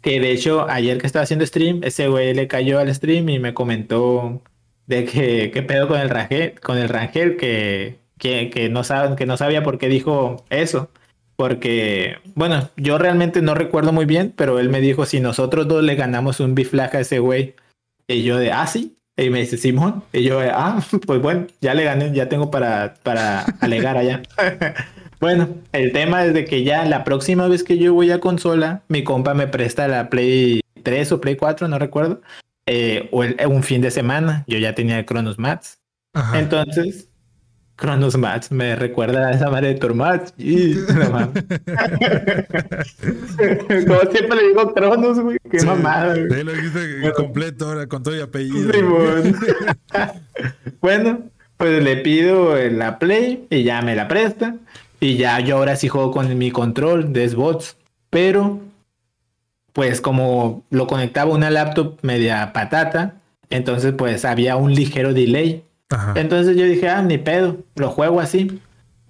Que 0.00 0.20
de 0.20 0.32
hecho, 0.32 0.68
ayer 0.68 0.98
que 0.98 1.06
estaba 1.06 1.22
haciendo 1.22 1.46
stream, 1.46 1.80
ese 1.82 2.08
güey 2.08 2.34
le 2.34 2.46
cayó 2.46 2.78
al 2.78 2.94
stream 2.94 3.28
y 3.30 3.38
me 3.38 3.54
comentó 3.54 4.42
de 4.86 5.04
que 5.06 5.50
qué 5.50 5.62
pedo 5.62 5.88
con 5.88 5.98
el 5.98 6.10
Rangel, 6.10 6.60
con 6.60 6.78
el 6.78 6.88
Rangel 6.88 7.36
que, 7.36 7.98
que, 8.18 8.68
no 8.70 8.84
saben, 8.84 9.16
que 9.16 9.26
no 9.26 9.36
sabía 9.36 9.62
por 9.62 9.78
qué 9.78 9.88
dijo 9.88 10.44
eso. 10.50 10.90
Porque, 11.36 12.18
bueno, 12.34 12.70
yo 12.76 12.98
realmente 12.98 13.42
no 13.42 13.54
recuerdo 13.54 13.92
muy 13.92 14.04
bien, 14.04 14.32
pero 14.36 14.60
él 14.60 14.68
me 14.68 14.80
dijo 14.80 15.04
si 15.04 15.20
nosotros 15.20 15.66
dos 15.66 15.82
le 15.82 15.96
ganamos 15.96 16.38
un 16.38 16.54
biflaja 16.54 16.98
a 16.98 17.00
ese 17.00 17.18
güey. 17.18 17.56
Y 18.06 18.22
yo 18.22 18.36
de, 18.36 18.52
ah, 18.52 18.66
sí. 18.66 18.96
Y 19.16 19.30
me 19.30 19.40
dice, 19.40 19.56
Simón. 19.56 20.02
Y 20.12 20.24
yo, 20.24 20.40
ah, 20.40 20.82
pues 21.06 21.20
bueno, 21.20 21.46
ya 21.60 21.74
le 21.74 21.84
gané, 21.84 22.12
ya 22.12 22.28
tengo 22.28 22.50
para, 22.50 22.94
para 23.02 23.42
alegar 23.60 23.96
allá. 23.96 24.22
bueno, 25.20 25.48
el 25.72 25.92
tema 25.92 26.24
es 26.24 26.34
de 26.34 26.44
que 26.44 26.64
ya 26.64 26.84
la 26.84 27.04
próxima 27.04 27.46
vez 27.48 27.62
que 27.62 27.78
yo 27.78 27.94
voy 27.94 28.10
a 28.10 28.20
consola, 28.20 28.82
mi 28.88 29.04
compa 29.04 29.34
me 29.34 29.46
presta 29.46 29.86
la 29.88 30.10
Play 30.10 30.60
3 30.82 31.12
o 31.12 31.20
Play 31.20 31.36
4, 31.36 31.68
no 31.68 31.78
recuerdo, 31.78 32.22
eh, 32.66 33.08
o 33.12 33.22
un 33.48 33.62
fin 33.62 33.80
de 33.80 33.90
semana. 33.90 34.44
Yo 34.46 34.58
ya 34.58 34.74
tenía 34.74 34.98
el 34.98 35.06
Chronos 35.06 35.38
Mats. 35.38 35.78
Entonces, 36.32 37.08
Cronos 37.76 38.16
Match 38.16 38.50
me 38.50 38.76
recuerda 38.76 39.28
a 39.28 39.32
esa 39.32 39.50
madre 39.50 39.68
de 39.68 39.74
Tormatch. 39.74 40.30
Y 40.38 40.74
Como 43.86 44.00
siempre 44.10 44.36
le 44.36 44.48
digo 44.48 44.72
Cronos, 44.74 45.18
güey. 45.20 45.38
Qué 45.50 45.64
mamada, 45.64 46.14
güey. 46.14 46.44
lo 46.44 46.52
dijiste 46.52 47.12
completo 47.16 47.66
ahora 47.66 47.86
con 47.88 48.02
todo 48.02 48.16
y 48.16 48.20
apellido. 48.20 48.72
bueno, 50.80 51.22
pues 51.56 51.82
le 51.82 51.96
pido 51.96 52.56
la 52.70 52.98
Play 52.98 53.46
y 53.50 53.64
ya 53.64 53.82
me 53.82 53.96
la 53.96 54.06
presta. 54.08 54.56
Y 55.00 55.16
ya 55.16 55.40
yo 55.40 55.56
ahora 55.56 55.76
sí 55.76 55.88
juego 55.88 56.12
con 56.12 56.38
mi 56.38 56.50
control 56.50 57.12
de 57.12 57.28
Xbox. 57.28 57.76
Pero, 58.08 58.60
pues 59.72 60.00
como 60.00 60.62
lo 60.70 60.86
conectaba 60.86 61.32
a 61.32 61.34
una 61.34 61.50
laptop 61.50 61.98
media 62.02 62.52
patata, 62.52 63.16
entonces 63.50 63.92
pues 63.96 64.24
había 64.24 64.56
un 64.56 64.72
ligero 64.72 65.12
delay. 65.12 65.64
Entonces 66.14 66.56
yo 66.56 66.64
dije, 66.64 66.88
ah, 66.88 67.02
ni 67.02 67.18
pedo, 67.18 67.58
lo 67.76 67.90
juego 67.90 68.20
así. 68.20 68.60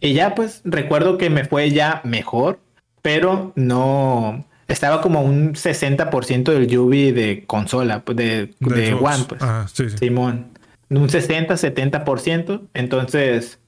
Y 0.00 0.12
ya 0.12 0.34
pues 0.34 0.60
recuerdo 0.64 1.18
que 1.18 1.30
me 1.30 1.44
fue 1.44 1.70
ya 1.70 2.00
mejor, 2.04 2.60
pero 3.02 3.52
no 3.56 4.44
estaba 4.68 5.00
como 5.00 5.22
un 5.22 5.54
60% 5.54 6.44
del 6.44 6.66
Yubi 6.66 7.12
de 7.12 7.44
consola, 7.46 8.00
pues 8.04 8.16
de, 8.16 8.54
de, 8.60 8.94
One, 8.94 9.24
pues. 9.28 9.42
Ah, 9.42 9.66
sí, 9.72 9.90
sí. 9.90 9.98
Simón. 9.98 10.48
Un 10.90 11.08
60, 11.08 11.54
70%. 11.54 12.68
Entonces, 12.74 13.58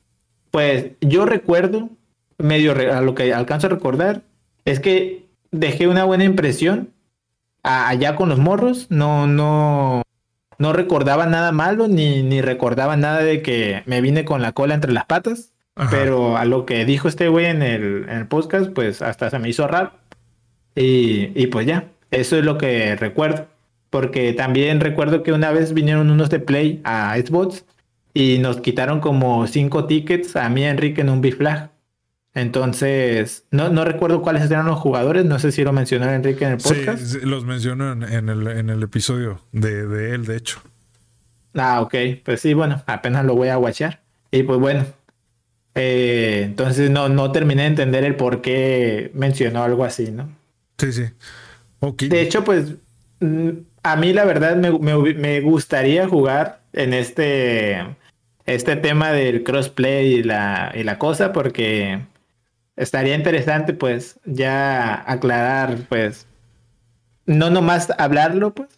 pues 0.50 0.92
yo 1.00 1.26
recuerdo, 1.26 1.90
medio 2.38 2.72
a 2.72 3.00
lo 3.00 3.14
que 3.14 3.32
alcanzo 3.32 3.66
a 3.66 3.70
recordar, 3.70 4.22
es 4.64 4.80
que 4.80 5.26
dejé 5.50 5.88
una 5.88 6.04
buena 6.04 6.24
impresión 6.24 6.90
allá 7.62 8.16
con 8.16 8.28
los 8.28 8.38
morros. 8.38 8.86
No, 8.90 9.26
no, 9.26 10.02
no 10.58 10.72
recordaba 10.72 11.26
nada 11.26 11.52
malo, 11.52 11.88
ni, 11.88 12.22
ni 12.22 12.40
recordaba 12.40 12.96
nada 12.96 13.20
de 13.20 13.42
que 13.42 13.82
me 13.86 14.00
vine 14.00 14.24
con 14.24 14.42
la 14.42 14.52
cola 14.52 14.74
entre 14.74 14.92
las 14.92 15.04
patas. 15.06 15.52
Pero 15.90 16.38
a 16.38 16.46
lo 16.46 16.64
que 16.64 16.86
dijo 16.86 17.06
este 17.06 17.28
güey 17.28 17.46
en 17.46 17.60
el, 17.60 18.26
podcast, 18.28 18.70
pues 18.70 19.02
hasta 19.02 19.28
se 19.28 19.38
me 19.38 19.50
hizo 19.50 19.68
raro. 19.68 19.92
Y, 20.74 21.46
pues 21.48 21.66
ya, 21.66 21.88
eso 22.10 22.38
es 22.38 22.44
lo 22.44 22.56
que 22.56 22.96
recuerdo. 22.96 23.46
Porque 23.90 24.32
también 24.32 24.80
recuerdo 24.80 25.22
que 25.22 25.32
una 25.32 25.52
vez 25.52 25.74
vinieron 25.74 26.10
unos 26.10 26.30
de 26.30 26.40
Play 26.40 26.80
a 26.84 27.14
Xbox 27.16 27.66
y 28.14 28.38
nos 28.38 28.60
quitaron 28.60 29.00
como 29.00 29.46
cinco 29.46 29.84
tickets 29.84 30.34
a 30.36 30.48
mí 30.48 30.62
y 30.62 30.64
a 30.64 30.70
Enrique 30.70 31.02
en 31.02 31.10
un 31.10 31.20
biflag. 31.20 31.70
Entonces, 32.36 33.46
no, 33.50 33.70
no 33.70 33.86
recuerdo 33.86 34.20
cuáles 34.20 34.50
eran 34.50 34.66
los 34.66 34.78
jugadores, 34.78 35.24
no 35.24 35.38
sé 35.38 35.52
si 35.52 35.64
lo 35.64 35.72
mencionó 35.72 36.10
Enrique 36.10 36.44
en 36.44 36.52
el 36.52 36.58
podcast. 36.58 36.98
Sí, 36.98 37.20
los 37.22 37.46
mencionó 37.46 37.92
en, 37.92 38.28
el, 38.28 38.46
en 38.46 38.68
el 38.68 38.82
episodio 38.82 39.40
de, 39.52 39.86
de, 39.86 40.14
él, 40.14 40.26
de 40.26 40.36
hecho. 40.36 40.60
Ah, 41.54 41.80
ok, 41.80 41.94
pues 42.22 42.42
sí, 42.42 42.52
bueno, 42.52 42.82
apenas 42.84 43.24
lo 43.24 43.34
voy 43.34 43.48
a 43.48 43.56
watchar. 43.56 44.02
Y 44.30 44.42
pues 44.42 44.60
bueno, 44.60 44.84
eh, 45.74 46.42
entonces 46.44 46.90
no, 46.90 47.08
no 47.08 47.32
terminé 47.32 47.62
de 47.62 47.68
entender 47.68 48.04
el 48.04 48.16
por 48.16 48.42
qué 48.42 49.10
mencionó 49.14 49.62
algo 49.62 49.82
así, 49.82 50.10
¿no? 50.10 50.28
Sí, 50.76 50.92
sí. 50.92 51.04
De 52.06 52.20
hecho, 52.20 52.44
pues 52.44 52.74
mm, 53.20 53.48
a 53.82 53.96
mí 53.96 54.12
la 54.12 54.26
verdad 54.26 54.56
me, 54.56 55.40
gustaría 55.40 56.06
jugar 56.06 56.60
en 56.74 56.92
este, 56.92 57.82
este 58.44 58.76
tema 58.76 59.12
del 59.12 59.42
crossplay 59.42 60.16
y 60.16 60.22
la, 60.22 60.70
y 60.74 60.82
la 60.82 60.98
cosa 60.98 61.32
porque 61.32 62.02
estaría 62.76 63.14
interesante 63.14 63.72
pues 63.72 64.18
ya 64.24 65.02
aclarar 65.10 65.78
pues 65.88 66.26
no 67.26 67.50
nomás 67.50 67.92
hablarlo 67.98 68.54
pues 68.54 68.68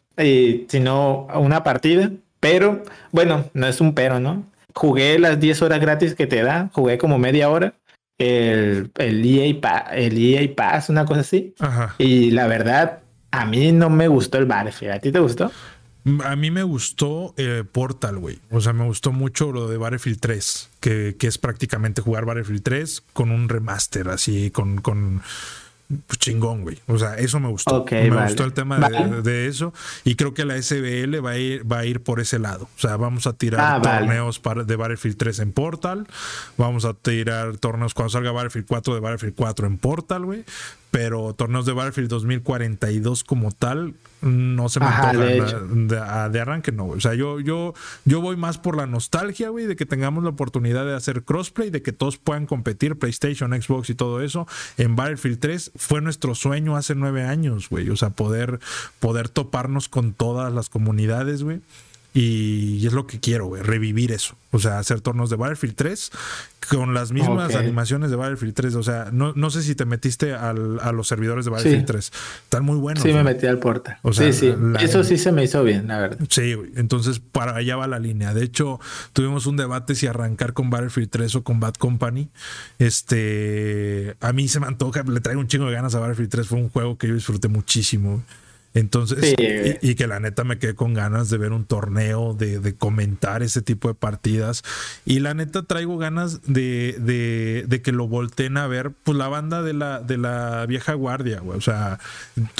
sino 0.68 1.26
una 1.34 1.62
partida 1.62 2.10
pero 2.40 2.82
bueno 3.12 3.44
no 3.54 3.66
es 3.66 3.80
un 3.80 3.94
pero 3.94 4.20
no 4.20 4.44
jugué 4.78 5.18
las 5.18 5.40
10 5.40 5.62
horas 5.62 5.80
gratis 5.80 6.14
que 6.14 6.26
te 6.26 6.42
da, 6.42 6.70
jugué 6.72 6.98
como 6.98 7.18
media 7.18 7.50
hora. 7.50 7.74
El, 8.16 8.90
el, 8.96 9.24
EA, 9.24 9.78
el 9.92 10.18
EA 10.18 10.54
Pass, 10.56 10.88
una 10.88 11.04
cosa 11.04 11.20
así. 11.20 11.54
Y 11.98 12.32
la 12.32 12.46
verdad, 12.46 13.00
a 13.30 13.44
mí 13.44 13.70
no 13.72 13.90
me 13.90 14.08
gustó 14.08 14.38
el 14.38 14.46
Battlefield. 14.46 14.94
¿A 14.94 14.98
ti 14.98 15.12
te 15.12 15.20
gustó? 15.20 15.52
A 16.24 16.36
mí 16.36 16.50
me 16.50 16.62
gustó 16.62 17.34
eh, 17.36 17.64
Portal, 17.70 18.18
güey. 18.18 18.38
O 18.50 18.60
sea, 18.60 18.72
me 18.72 18.84
gustó 18.84 19.12
mucho 19.12 19.52
lo 19.52 19.68
de 19.68 19.76
Battlefield 19.76 20.20
3, 20.20 20.70
que, 20.80 21.16
que, 21.18 21.26
es 21.26 21.38
prácticamente 21.38 22.02
jugar 22.02 22.24
Battlefield 22.24 22.62
3 22.62 23.02
con 23.12 23.30
un 23.30 23.48
remaster, 23.48 24.08
así, 24.08 24.50
con, 24.50 24.80
con 24.80 25.22
pues 26.06 26.18
chingón, 26.18 26.62
güey. 26.62 26.78
O 26.86 26.98
sea, 26.98 27.14
eso 27.16 27.40
me 27.40 27.48
gustó. 27.48 27.84
me 27.90 28.24
gustó 28.24 28.44
el 28.44 28.52
tema 28.52 28.78
de, 28.78 29.46
eso. 29.46 29.72
Y 30.04 30.16
creo 30.16 30.34
que 30.34 30.44
la 30.44 30.60
SBL 30.60 31.24
va 31.24 31.30
a 31.30 31.38
ir, 31.38 31.70
va 31.70 31.78
a 31.78 31.86
ir 31.86 32.02
por 32.02 32.20
ese 32.20 32.38
lado. 32.38 32.68
O 32.76 32.80
sea, 32.80 32.96
vamos 32.96 33.26
a 33.26 33.32
tirar 33.32 33.60
ah, 33.60 33.80
torneos 33.80 34.40
de 34.66 34.76
Battlefield 34.76 35.16
3 35.16 35.38
en 35.38 35.52
Portal. 35.52 36.06
Vamos 36.58 36.84
a 36.84 36.92
tirar 36.92 37.56
torneos 37.56 37.94
cuando 37.94 38.10
salga 38.10 38.32
Battlefield 38.32 38.66
4 38.66 38.94
de 38.94 39.00
Battlefield 39.00 39.34
4 39.34 39.66
en 39.66 39.78
Portal, 39.78 40.24
güey 40.26 40.44
pero 40.98 41.32
torneos 41.32 41.64
de 41.64 41.72
Battlefield 41.72 42.08
2042 42.08 43.22
como 43.22 43.52
tal 43.52 43.94
no 44.20 44.68
se 44.68 44.80
me 44.80 44.86
antoja 44.86 46.28
de, 46.28 46.40
arranque 46.40 46.72
no 46.72 46.86
o 46.86 47.00
sea 47.00 47.14
yo 47.14 47.38
yo 47.38 47.72
yo 48.04 48.20
voy 48.20 48.36
más 48.36 48.58
por 48.58 48.76
la 48.76 48.88
nostalgia 48.88 49.50
güey 49.50 49.66
de 49.66 49.76
que 49.76 49.86
tengamos 49.86 50.24
la 50.24 50.30
oportunidad 50.30 50.84
de 50.84 50.96
hacer 50.96 51.22
crossplay 51.22 51.70
de 51.70 51.82
que 51.82 51.92
todos 51.92 52.16
puedan 52.18 52.46
competir 52.46 52.98
PlayStation 52.98 53.52
Xbox 53.52 53.90
y 53.90 53.94
todo 53.94 54.22
eso 54.22 54.48
en 54.76 54.96
Battlefield 54.96 55.38
3 55.38 55.70
fue 55.76 56.00
nuestro 56.00 56.34
sueño 56.34 56.76
hace 56.76 56.96
nueve 56.96 57.22
años 57.22 57.68
güey. 57.68 57.90
O 57.90 57.96
sea 57.96 58.10
poder 58.10 58.58
poder 58.98 59.28
toparnos 59.28 59.88
con 59.88 60.12
todas 60.12 60.52
las 60.52 60.68
comunidades 60.68 61.44
güey 61.44 61.60
y, 62.14 62.86
es 62.86 62.92
lo 62.92 63.06
que 63.06 63.20
quiero, 63.20 63.46
güey, 63.46 63.62
revivir 63.62 64.12
eso. 64.12 64.34
O 64.50 64.58
sea, 64.58 64.78
hacer 64.78 65.02
tornos 65.02 65.28
de 65.28 65.36
Battlefield 65.36 65.74
3 65.74 66.10
con 66.70 66.94
las 66.94 67.12
mismas 67.12 67.54
animaciones 67.54 68.10
de 68.10 68.16
Battlefield 68.16 68.54
3. 68.54 68.74
O 68.76 68.82
sea, 68.82 69.10
no, 69.12 69.34
no 69.34 69.50
sé 69.50 69.62
si 69.62 69.74
te 69.74 69.84
metiste 69.84 70.32
al, 70.32 70.80
a 70.80 70.92
los 70.92 71.06
servidores 71.06 71.44
de 71.44 71.50
Battlefield 71.50 71.84
3. 71.84 72.12
Están 72.44 72.64
muy 72.64 72.78
buenos. 72.78 73.02
Sí, 73.02 73.12
me 73.12 73.22
metí 73.22 73.46
al 73.46 73.58
portal. 73.58 73.98
sí, 74.12 74.32
sí. 74.32 74.54
eso 74.80 75.04
sí 75.04 75.18
se 75.18 75.32
me 75.32 75.44
hizo 75.44 75.62
bien, 75.62 75.88
la 75.88 75.98
verdad. 75.98 76.18
Sí, 76.30 76.54
güey. 76.54 76.70
Entonces, 76.76 77.20
para 77.20 77.56
allá 77.56 77.76
va 77.76 77.86
la 77.86 77.98
línea. 77.98 78.32
De 78.32 78.42
hecho, 78.42 78.80
tuvimos 79.12 79.46
un 79.46 79.56
debate 79.56 79.94
si 79.94 80.06
arrancar 80.06 80.54
con 80.54 80.70
Battlefield 80.70 81.10
3 81.10 81.36
o 81.36 81.44
con 81.44 81.60
Bad 81.60 81.74
Company. 81.74 82.30
Este, 82.78 84.16
a 84.20 84.32
mí 84.32 84.48
se 84.48 84.60
me 84.60 84.66
antoja, 84.66 85.02
le 85.02 85.20
traigo 85.20 85.40
un 85.40 85.48
chingo 85.48 85.66
de 85.66 85.72
ganas 85.72 85.94
a 85.94 86.00
Battlefield 86.00 86.30
3. 86.30 86.48
Fue 86.48 86.58
un 86.58 86.70
juego 86.70 86.96
que 86.96 87.08
yo 87.08 87.14
disfruté 87.14 87.48
muchísimo. 87.48 88.22
Entonces, 88.78 89.34
y, 89.82 89.94
que 89.96 90.06
la 90.06 90.20
neta 90.20 90.44
me 90.44 90.58
quedé 90.58 90.76
con 90.76 90.94
ganas 90.94 91.28
de 91.30 91.36
ver 91.36 91.50
un 91.52 91.64
torneo, 91.64 92.32
de, 92.34 92.76
comentar 92.76 93.42
ese 93.42 93.60
tipo 93.60 93.88
de 93.88 93.94
partidas. 93.94 94.62
Y 95.04 95.18
la 95.18 95.34
neta 95.34 95.64
traigo 95.64 95.98
ganas 95.98 96.42
de, 96.42 96.94
de, 97.68 97.82
que 97.82 97.90
lo 97.90 98.06
volteen 98.06 98.56
a 98.56 98.68
ver, 98.68 98.92
pues 99.02 99.18
la 99.18 99.26
banda 99.26 99.62
de 99.62 99.72
la, 99.72 100.00
de 100.00 100.16
la 100.16 100.64
vieja 100.66 100.94
guardia, 100.94 101.40
güey. 101.40 101.58
O 101.58 101.60
sea, 101.60 101.98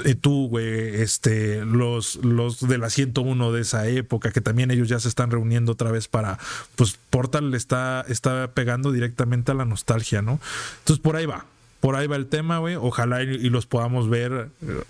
eh, 0.05 0.17
tú, 0.17 0.49
güey, 0.49 1.01
este, 1.01 1.65
los, 1.65 2.17
los 2.17 2.67
de 2.67 2.79
la 2.79 2.91
101 2.91 3.53
de 3.53 3.61
esa 3.61 3.87
época, 3.87 4.33
que 4.33 4.41
también 4.41 4.73
ellos 4.73 4.89
ya 4.89 4.99
se 4.99 5.09
están 5.09 5.31
reuniendo 5.31 5.71
otra 5.71 5.93
vez 5.93 6.09
para, 6.09 6.41
pues 6.75 6.99
Portal 7.11 7.55
está, 7.55 8.05
está 8.09 8.51
pegando 8.55 8.91
directamente 8.91 9.53
a 9.53 9.55
la 9.55 9.65
nostalgia, 9.65 10.21
¿no? 10.21 10.41
Entonces 10.81 11.01
por 11.01 11.15
ahí 11.15 11.27
va. 11.27 11.47
Por 11.79 11.95
ahí 11.95 12.09
va 12.09 12.17
el 12.17 12.27
tema, 12.27 12.59
güey. 12.59 12.75
Ojalá 12.75 13.23
y 13.23 13.51
los 13.51 13.67
podamos 13.67 14.09
ver 14.11 14.49
eh, 14.63 14.83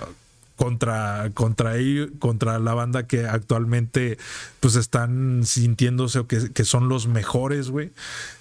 contra, 0.59 1.30
contra 1.32 1.76
ellos, 1.76 2.10
contra 2.18 2.59
la 2.59 2.74
banda 2.74 3.06
que 3.06 3.24
actualmente 3.24 4.18
pues 4.60 4.76
están 4.76 5.47
sintiéndose 5.47 6.18
o 6.18 6.26
que, 6.26 6.52
que 6.52 6.64
son 6.64 6.89
los 6.89 7.06
mejores, 7.06 7.70
güey 7.70 7.93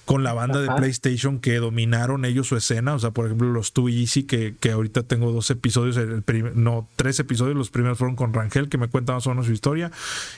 con 0.07 0.23
la 0.23 0.31
banda 0.31 0.61
de 0.61 0.69
PlayStation 0.69 1.39
que 1.39 1.57
dominaron 1.57 2.23
ellos 2.23 2.47
su 2.47 2.55
escena. 2.55 2.93
O 2.93 2.99
sea, 2.99 3.11
por 3.11 3.25
ejemplo, 3.25 3.51
los 3.51 3.73
Too 3.73 3.89
Easy, 3.89 4.23
que, 4.23 4.55
que 4.57 4.71
ahorita 4.71 5.03
tengo 5.03 5.33
dos 5.33 5.51
episodios, 5.51 5.97
el 5.97 6.23
no, 6.55 6.87
tres 6.95 7.19
episodios. 7.19 7.57
Los 7.57 7.71
primeros 7.71 7.97
fueron 7.97 8.15
con 8.15 8.33
Rangel, 8.33 8.69
que 8.69 8.77
me 8.77 8.87
cuenta 8.87 9.11
más 9.11 9.27
o 9.27 9.31
menos 9.31 9.47
su 9.47 9.51
historia. 9.51 9.91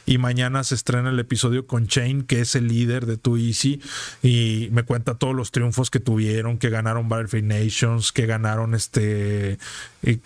Y 0.08 0.18
mañana 0.18 0.64
se 0.64 0.74
estrena 0.74 1.12
el 1.12 1.20
episodio 1.20 1.68
con 1.68 1.86
Chain, 1.86 2.24
que 2.24 2.42
es 2.42 2.56
el 2.56 2.68
líder 2.68 3.06
de 3.06 3.18
Too 3.18 3.38
Easy. 3.38 3.80
Y 4.24 4.70
me 4.72 4.82
cuenta 4.82 5.14
todos 5.14 5.36
los 5.36 5.52
triunfos 5.52 5.92
que 5.92 6.00
tuvieron, 6.00 6.58
que 6.58 6.72
ganaron 6.72 7.08
Battlefield 7.08 7.46
Nations, 7.46 8.12
que 8.12 8.26
ganaron 8.26 8.74
este. 8.74 9.60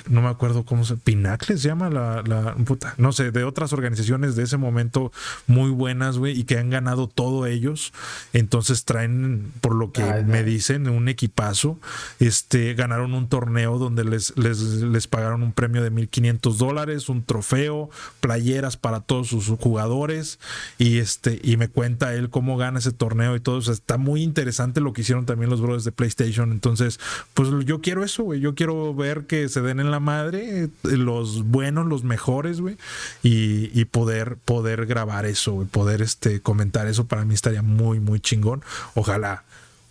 no 0.08 0.22
me 0.22 0.30
acuerdo 0.30 0.64
cómo 0.64 0.86
se. 0.86 0.96
Pinacle 0.96 1.58
se 1.58 1.68
llama 1.68 1.90
la, 1.90 2.24
la. 2.26 2.56
Puta, 2.64 2.96
no 2.98 3.12
sé, 3.12 3.32
de 3.32 3.44
otras 3.44 3.74
organizaciones 3.74 4.38
de 4.38 4.44
ese 4.44 4.56
momento 4.56 5.12
muy 5.48 5.70
buenas, 5.70 6.18
güey, 6.18 6.40
y 6.40 6.46
que 6.46 6.58
han 6.58 6.70
ganado 6.70 7.08
todo 7.08 7.46
ellos. 7.46 7.92
Entonces 8.32 8.86
traen 8.86 9.33
por 9.62 9.76
lo 9.76 9.92
que 9.92 10.04
me 10.24 10.44
dicen, 10.44 10.88
un 10.88 11.08
equipazo. 11.08 11.80
Este, 12.20 12.74
ganaron 12.74 13.14
un 13.14 13.28
torneo 13.28 13.78
donde 13.78 14.04
les, 14.04 14.38
les, 14.38 14.60
les 14.60 15.08
pagaron 15.08 15.44
un 15.44 15.54
premio 15.54 15.84
de 15.84 15.92
1.500 15.92 16.58
dólares, 16.58 17.10
un 17.10 17.24
trofeo, 17.24 17.90
playeras 18.20 18.78
para 18.78 19.00
todos 19.00 19.28
sus 19.28 19.48
jugadores. 19.60 20.40
Y, 20.78 20.98
este, 20.98 21.40
y 21.44 21.58
me 21.58 21.68
cuenta 21.68 22.14
él 22.14 22.30
cómo 22.30 22.58
gana 22.58 22.80
ese 22.80 22.92
torneo 22.92 23.36
y 23.36 23.40
todo. 23.40 23.60
eso 23.60 23.72
está 23.72 23.98
muy 23.98 24.24
interesante 24.24 24.82
lo 24.82 24.94
que 24.94 25.02
hicieron 25.02 25.26
también 25.26 25.50
los 25.50 25.62
brothers 25.62 25.84
de 25.84 25.92
PlayStation. 25.92 26.52
Entonces, 26.52 27.00
pues 27.34 27.50
yo 27.66 27.82
quiero 27.82 28.04
eso, 28.04 28.24
güey. 28.24 28.40
Yo 28.40 28.56
quiero 28.56 28.94
ver 28.94 29.26
que 29.26 29.50
se 29.50 29.62
den 29.62 29.80
en 29.80 29.92
la 29.92 30.00
madre 30.00 30.70
los 30.84 31.44
buenos, 31.44 31.86
los 31.88 32.04
mejores, 32.04 32.62
güey. 32.62 32.78
Y, 33.22 33.70
y, 33.80 33.86
poder, 33.86 34.38
poder 34.38 34.86
grabar 34.86 35.26
eso, 35.26 35.54
güey. 35.54 35.68
Poder 35.68 36.02
este, 36.02 36.42
comentar 36.42 36.88
eso 36.88 37.06
para 37.06 37.26
mí 37.26 37.34
estaría 37.34 37.62
muy, 37.62 38.00
muy 38.00 38.20
chingón. 38.20 38.64
Ojalá 38.96 39.23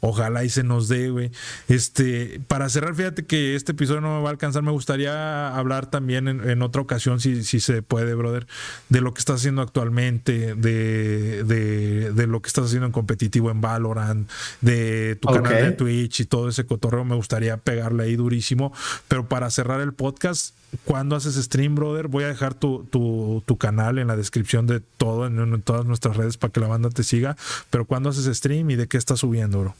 Ojalá 0.04 0.42
y 0.42 0.48
se 0.48 0.64
nos 0.64 0.88
dé, 0.88 1.10
güey. 1.10 1.30
Este, 1.68 2.40
para 2.48 2.68
cerrar, 2.68 2.92
fíjate 2.96 3.24
que 3.24 3.54
este 3.54 3.70
episodio 3.70 4.00
no 4.00 4.16
me 4.16 4.22
va 4.22 4.30
a 4.30 4.32
alcanzar. 4.32 4.64
Me 4.64 4.72
gustaría 4.72 5.56
hablar 5.56 5.86
también 5.86 6.26
en, 6.26 6.60
otra 6.62 6.82
ocasión, 6.82 7.20
si, 7.20 7.44
si, 7.44 7.60
se 7.60 7.82
puede, 7.82 8.14
brother, 8.14 8.48
de 8.88 9.00
lo 9.00 9.14
que 9.14 9.20
estás 9.20 9.36
haciendo 9.36 9.62
actualmente, 9.62 10.56
de, 10.56 11.44
de, 11.44 12.26
lo 12.26 12.42
que 12.42 12.48
estás 12.48 12.64
haciendo 12.64 12.86
en 12.86 12.92
competitivo 12.92 13.52
en 13.52 13.60
Valorant, 13.60 14.28
de 14.60 15.14
tu 15.20 15.28
canal 15.28 15.52
de 15.52 15.70
Twitch 15.70 16.18
y 16.18 16.24
todo 16.24 16.48
ese 16.48 16.66
cotorreo. 16.66 17.04
Me 17.04 17.14
gustaría 17.14 17.56
pegarle 17.58 18.02
ahí 18.02 18.16
durísimo. 18.16 18.72
Pero 19.06 19.28
para 19.28 19.52
cerrar 19.52 19.80
el 19.80 19.92
podcast, 19.92 20.52
cuando 20.84 21.16
haces 21.16 21.34
stream, 21.36 21.74
brother, 21.74 22.08
voy 22.08 22.24
a 22.24 22.28
dejar 22.28 22.54
tu, 22.54 22.84
tu, 22.84 23.42
tu 23.46 23.58
canal 23.58 23.98
en 23.98 24.08
la 24.08 24.16
descripción 24.16 24.66
de 24.66 24.80
todo, 24.80 25.26
en, 25.26 25.62
todas 25.62 25.84
nuestras 25.84 26.16
redes 26.16 26.36
para 26.36 26.52
que 26.52 26.60
la 26.60 26.66
banda 26.66 26.88
te 26.90 27.02
siga. 27.02 27.36
Pero 27.70 27.84
cuando 27.84 28.10
haces 28.10 28.34
stream 28.36 28.70
y 28.70 28.76
de 28.76 28.88
qué 28.88 28.96
estás 28.96 29.20
subiendo, 29.20 29.60
bro. 29.60 29.74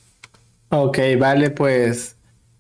Ok, 0.69 0.99
vale, 1.19 1.51
pues 1.51 2.17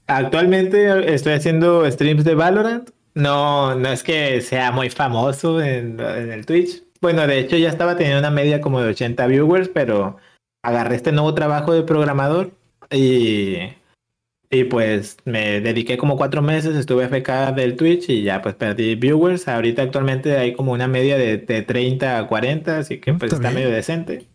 actualmente 0.07 1.13
estoy 1.15 1.35
haciendo 1.35 1.91
streams 1.91 2.25
de 2.25 2.35
Valorant. 2.35 2.91
No, 3.15 3.75
no 3.75 3.89
es 3.91 4.03
que 4.03 4.41
sea 4.41 4.73
muy 4.73 4.89
famoso 4.89 5.61
en, 5.61 6.01
en 6.01 6.33
el 6.33 6.47
Twitch. 6.47 6.83
Bueno, 7.01 7.27
de 7.27 7.39
hecho 7.39 7.57
ya 7.57 7.69
estaba 7.69 7.97
teniendo 7.97 8.21
una 8.21 8.31
media 8.31 8.61
como 8.61 8.81
de 8.81 8.91
80 8.91 9.27
viewers, 9.27 9.69
pero 9.69 10.17
agarré 10.63 10.97
este 10.97 11.13
nuevo 11.13 11.35
trabajo 11.35 11.73
de 11.75 11.83
programador 11.83 12.53
y 12.91 13.75
y 14.55 14.65
pues 14.65 15.17
me 15.25 15.63
dediqué 15.63 15.97
como 15.97 16.19
cuatro 16.19 16.43
meses, 16.43 16.77
estuve 16.77 17.09
FK 17.09 17.55
del 17.57 17.75
Twitch 17.75 18.11
y 18.11 18.23
ya 18.23 18.43
pues 18.43 18.55
perdí 18.55 18.97
viewers. 18.97 19.49
Ahorita 19.49 19.81
actualmente 19.81 20.37
hay 20.37 20.53
como 20.53 20.73
una 20.73 20.87
media 20.89 21.17
de, 21.17 21.39
30 21.39 22.19
a 22.19 22.27
40, 22.27 22.79
así 22.79 23.01
que 23.01 23.15
mm, 23.15 23.19
pues 23.19 23.33
está, 23.33 23.51
medio 23.51 23.71
decente. 23.71 24.27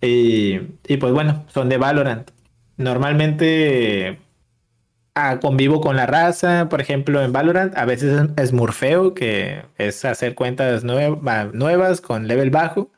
Y, 0.00 0.60
y, 0.88 0.96
pues 0.96 1.12
bueno, 1.12 1.44
son 1.48 1.68
de 1.68 1.76
Valorant. 1.76 2.30
Normalmente 2.78 4.18
ah, 5.14 5.40
convivo 5.40 5.82
con 5.82 5.94
la 5.94 6.06
raza, 6.06 6.70
por 6.70 6.80
ejemplo 6.80 7.22
en 7.22 7.34
Valorant, 7.34 7.76
a 7.76 7.84
veces 7.84 8.30
es 8.38 8.54
murfeo, 8.54 9.12
que 9.12 9.64
es 9.76 10.06
hacer 10.06 10.34
cuentas 10.34 10.84
nuevas 10.84 12.00
con 12.00 12.28
level 12.28 12.48
bajo. 12.48 12.90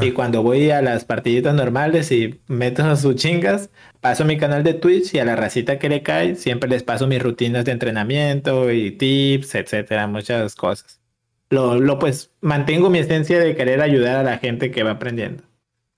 Y 0.00 0.12
cuando 0.12 0.44
voy 0.44 0.70
a 0.70 0.80
las 0.80 1.04
partiditas 1.04 1.54
normales 1.54 2.12
y 2.12 2.40
meto 2.46 2.94
sus 2.96 3.16
chingas, 3.16 3.68
paso 4.02 4.26
mi 4.26 4.36
canal 4.36 4.64
de 4.64 4.74
Twitch 4.74 5.14
y 5.14 5.20
a 5.20 5.24
la 5.24 5.36
racita 5.36 5.78
que 5.78 5.88
le 5.88 6.02
cae, 6.02 6.34
siempre 6.34 6.68
les 6.68 6.82
paso 6.82 7.06
mis 7.06 7.22
rutinas 7.22 7.64
de 7.64 7.72
entrenamiento 7.72 8.70
y 8.70 8.90
tips, 8.90 9.54
etcétera, 9.54 10.06
muchas 10.08 10.54
cosas. 10.54 11.00
Lo, 11.48 11.80
lo 11.80 11.98
pues 11.98 12.32
mantengo 12.40 12.90
mi 12.90 12.98
esencia 12.98 13.38
de 13.38 13.56
querer 13.56 13.80
ayudar 13.80 14.16
a 14.16 14.22
la 14.22 14.38
gente 14.38 14.70
que 14.70 14.82
va 14.82 14.92
aprendiendo. 14.92 15.44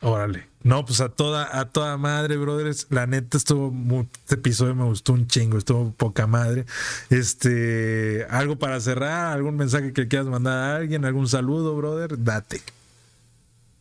Órale. 0.03 0.47
No, 0.63 0.85
pues 0.85 1.01
a 1.01 1.09
toda, 1.09 1.59
a 1.59 1.71
toda 1.71 1.97
madre, 1.97 2.37
brothers. 2.37 2.87
La 2.91 3.07
neta 3.07 3.39
estuvo 3.39 3.71
muy, 3.71 4.09
este 4.21 4.35
episodio 4.35 4.75
me 4.75 4.85
gustó 4.85 5.13
un 5.15 5.27
chingo, 5.27 5.57
estuvo 5.57 5.93
poca 5.93 6.27
madre. 6.27 6.67
Este, 7.09 8.27
algo 8.29 8.57
para 8.57 8.81
cerrar, 8.81 9.33
algún 9.33 9.57
mensaje 9.57 9.93
que 9.93 10.09
quieras 10.09 10.27
mandar 10.27 10.55
a 10.55 10.77
alguien, 10.77 11.05
algún 11.05 11.27
saludo, 11.27 11.75
brother, 11.75 12.23
date. 12.23 12.61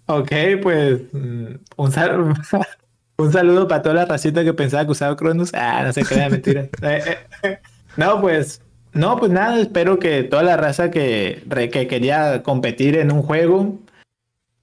Ok, 0.06 0.32
pues 0.62 1.02
mm, 1.14 1.56
un, 1.78 1.92
saludo, 1.92 2.34
un 3.18 3.32
saludo 3.32 3.68
para 3.68 3.82
toda 3.82 3.96
la 3.96 4.06
racita 4.06 4.44
que 4.44 4.54
pensaba 4.54 4.86
que 4.86 4.92
usaba 4.92 5.16
Cronos. 5.16 5.52
Ah, 5.54 5.84
no 5.86 5.94
se 5.94 6.04
crea 6.04 6.30
mentira. 6.30 6.68
Eh, 6.82 7.18
eh, 7.44 7.60
no, 7.98 8.20
pues, 8.22 8.62
no, 8.94 9.18
pues 9.18 9.32
nada, 9.32 9.60
espero 9.60 10.00
que 10.00 10.24
toda 10.24 10.44
la 10.44 10.58
raza 10.58 10.90
que, 10.92 11.44
que 11.72 11.88
quería 11.88 12.42
competir 12.44 12.98
en 12.98 13.12
un 13.12 13.22
juego 13.22 13.80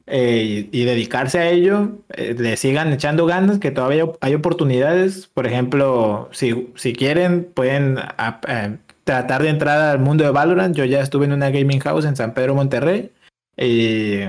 eh, 0.06 0.68
y, 0.72 0.84
dedicarse 0.84 1.38
a 1.38 1.48
ello, 1.48 1.98
le 2.16 2.56
sigan 2.56 2.92
echando 2.92 3.26
ganas, 3.26 3.60
que 3.60 3.70
todavía 3.70 4.04
hay 4.20 4.34
oportunidades. 4.34 5.28
Por 5.28 5.46
ejemplo, 5.46 6.28
si, 6.32 6.72
si 6.74 6.92
quieren, 6.92 7.44
pueden 7.44 7.98
tratar 9.04 9.42
de 9.42 9.48
entrar 9.48 9.80
al 9.80 10.00
mundo 10.00 10.24
de 10.24 10.30
Valorant. 10.30 10.74
Yo 10.74 10.84
ya 10.84 11.00
estuve 11.00 11.26
en 11.26 11.32
una 11.32 11.50
gaming 11.50 11.80
house 11.80 12.04
en 12.04 12.16
San 12.16 12.34
Pedro, 12.34 12.56
Monterrey. 12.56 13.12
Y 13.56 14.24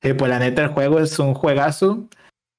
pues 0.00 0.28
la 0.28 0.38
neta 0.38 0.62
el 0.62 0.68
juego 0.68 1.00
es 1.00 1.18
un 1.18 1.32
juegazo. 1.32 2.04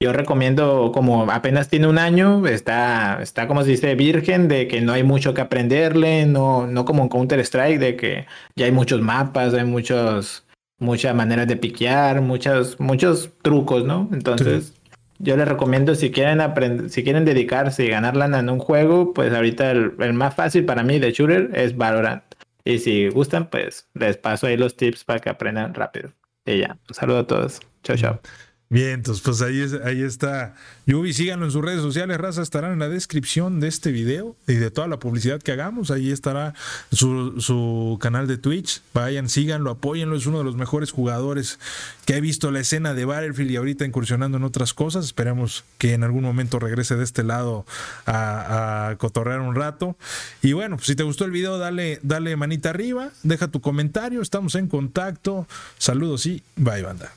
Yo 0.01 0.11
recomiendo, 0.11 0.91
como 0.93 1.31
apenas 1.31 1.69
tiene 1.69 1.87
un 1.87 1.97
año, 1.97 2.45
está, 2.47 3.19
está 3.21 3.47
como 3.47 3.63
se 3.63 3.71
dice, 3.71 3.95
virgen, 3.95 4.49
de 4.49 4.67
que 4.67 4.81
no 4.81 4.91
hay 4.91 5.03
mucho 5.03 5.33
que 5.33 5.41
aprenderle, 5.41 6.25
no, 6.25 6.67
no 6.67 6.83
como 6.83 7.03
en 7.03 7.09
Counter-Strike, 7.09 7.79
de 7.79 7.95
que 7.95 8.25
ya 8.55 8.65
hay 8.65 8.73
muchos 8.73 9.01
mapas, 9.01 9.53
hay 9.53 9.63
muchos, 9.63 10.45
muchas 10.79 11.15
maneras 11.15 11.47
de 11.47 11.55
piquear, 11.55 12.19
muchos, 12.19 12.77
muchos 12.79 13.29
trucos, 13.41 13.85
¿no? 13.85 14.09
Entonces, 14.11 14.73
yo 15.19 15.37
les 15.37 15.47
recomiendo 15.47 15.95
si 15.95 16.11
quieren 16.11 16.41
aprender, 16.41 16.89
si 16.89 17.03
quieren 17.03 17.23
dedicarse 17.23 17.85
y 17.85 17.89
ganar 17.89 18.17
lana 18.17 18.39
en 18.39 18.49
un 18.49 18.59
juego, 18.59 19.13
pues 19.13 19.33
ahorita 19.33 19.71
el, 19.71 19.93
el 19.99 20.13
más 20.13 20.35
fácil 20.35 20.65
para 20.65 20.83
mí 20.83 20.99
de 20.99 21.13
shooter 21.13 21.51
es 21.53 21.77
Valorant. 21.77 22.23
Y 22.65 22.79
si 22.79 23.07
gustan, 23.09 23.49
pues 23.49 23.87
les 23.93 24.17
paso 24.17 24.47
ahí 24.47 24.57
los 24.57 24.75
tips 24.75 25.05
para 25.05 25.19
que 25.19 25.29
aprendan 25.29 25.73
rápido. 25.73 26.11
Y 26.45 26.59
ya, 26.59 26.77
un 26.89 26.95
saludo 26.95 27.19
a 27.19 27.27
todos. 27.27 27.61
Chao, 27.83 27.95
chao. 27.95 28.19
Bien, 28.67 28.89
entonces 28.89 29.23
pues 29.23 29.43
ahí, 29.43 29.63
ahí 29.83 30.01
está. 30.01 30.55
Yubi, 30.87 31.13
síganlo 31.13 31.45
en 31.45 31.51
sus 31.51 31.63
redes 31.63 31.81
sociales, 31.81 32.17
raza, 32.17 32.41
estarán 32.41 32.73
en 32.73 32.79
la 32.79 32.89
descripción 32.89 33.59
de 33.59 33.67
este 33.67 33.91
video 33.91 34.35
y 34.47 34.55
de 34.55 34.71
toda 34.71 34.87
la 34.87 34.97
publicidad 34.97 35.39
que 35.39 35.51
hagamos, 35.51 35.91
ahí 35.91 36.11
estará 36.11 36.55
su, 36.91 37.97
canal 38.01 38.25
de 38.25 38.39
Twitch, 38.39 38.81
vayan, 38.91 39.29
síganlo, 39.29 39.69
apóyenlo, 39.69 40.15
es 40.15 40.25
uno 40.25 40.39
de 40.39 40.43
los 40.43 40.55
mejores 40.55 40.91
jugadores 40.91 41.59
que 42.05 42.15
he 42.15 42.21
visto 42.21 42.49
la 42.49 42.59
escena 42.59 42.95
de 42.95 43.05
Battlefield 43.05 43.51
y 43.51 43.55
ahorita 43.55 43.85
incursionando 43.85 44.37
en 44.37 44.43
otras 44.43 44.73
cosas, 44.73 45.05
esperemos 45.05 45.63
que 45.77 45.93
en 45.93 46.03
algún 46.03 46.23
momento 46.23 46.57
regrese 46.57 46.95
de 46.95 47.03
este 47.03 47.23
lado 47.23 47.67
a, 48.07 48.95
cotorrear 48.97 49.41
un 49.41 49.53
rato, 49.53 49.95
y 50.41 50.53
bueno, 50.53 50.77
pues 50.77 50.87
si 50.87 50.95
te 50.95 51.03
gustó 51.03 51.25
el 51.25 51.31
video, 51.31 51.59
dale, 51.59 51.99
dale 52.01 52.35
manita 52.35 52.71
arriba, 52.71 53.11
deja 53.21 53.47
tu 53.47 53.61
comentario, 53.61 54.23
estamos 54.23 54.55
en 54.55 54.67
contacto, 54.67 55.47
saludos 55.77 56.25
y 56.25 56.41
bye 56.55 56.81
banda. 56.81 57.11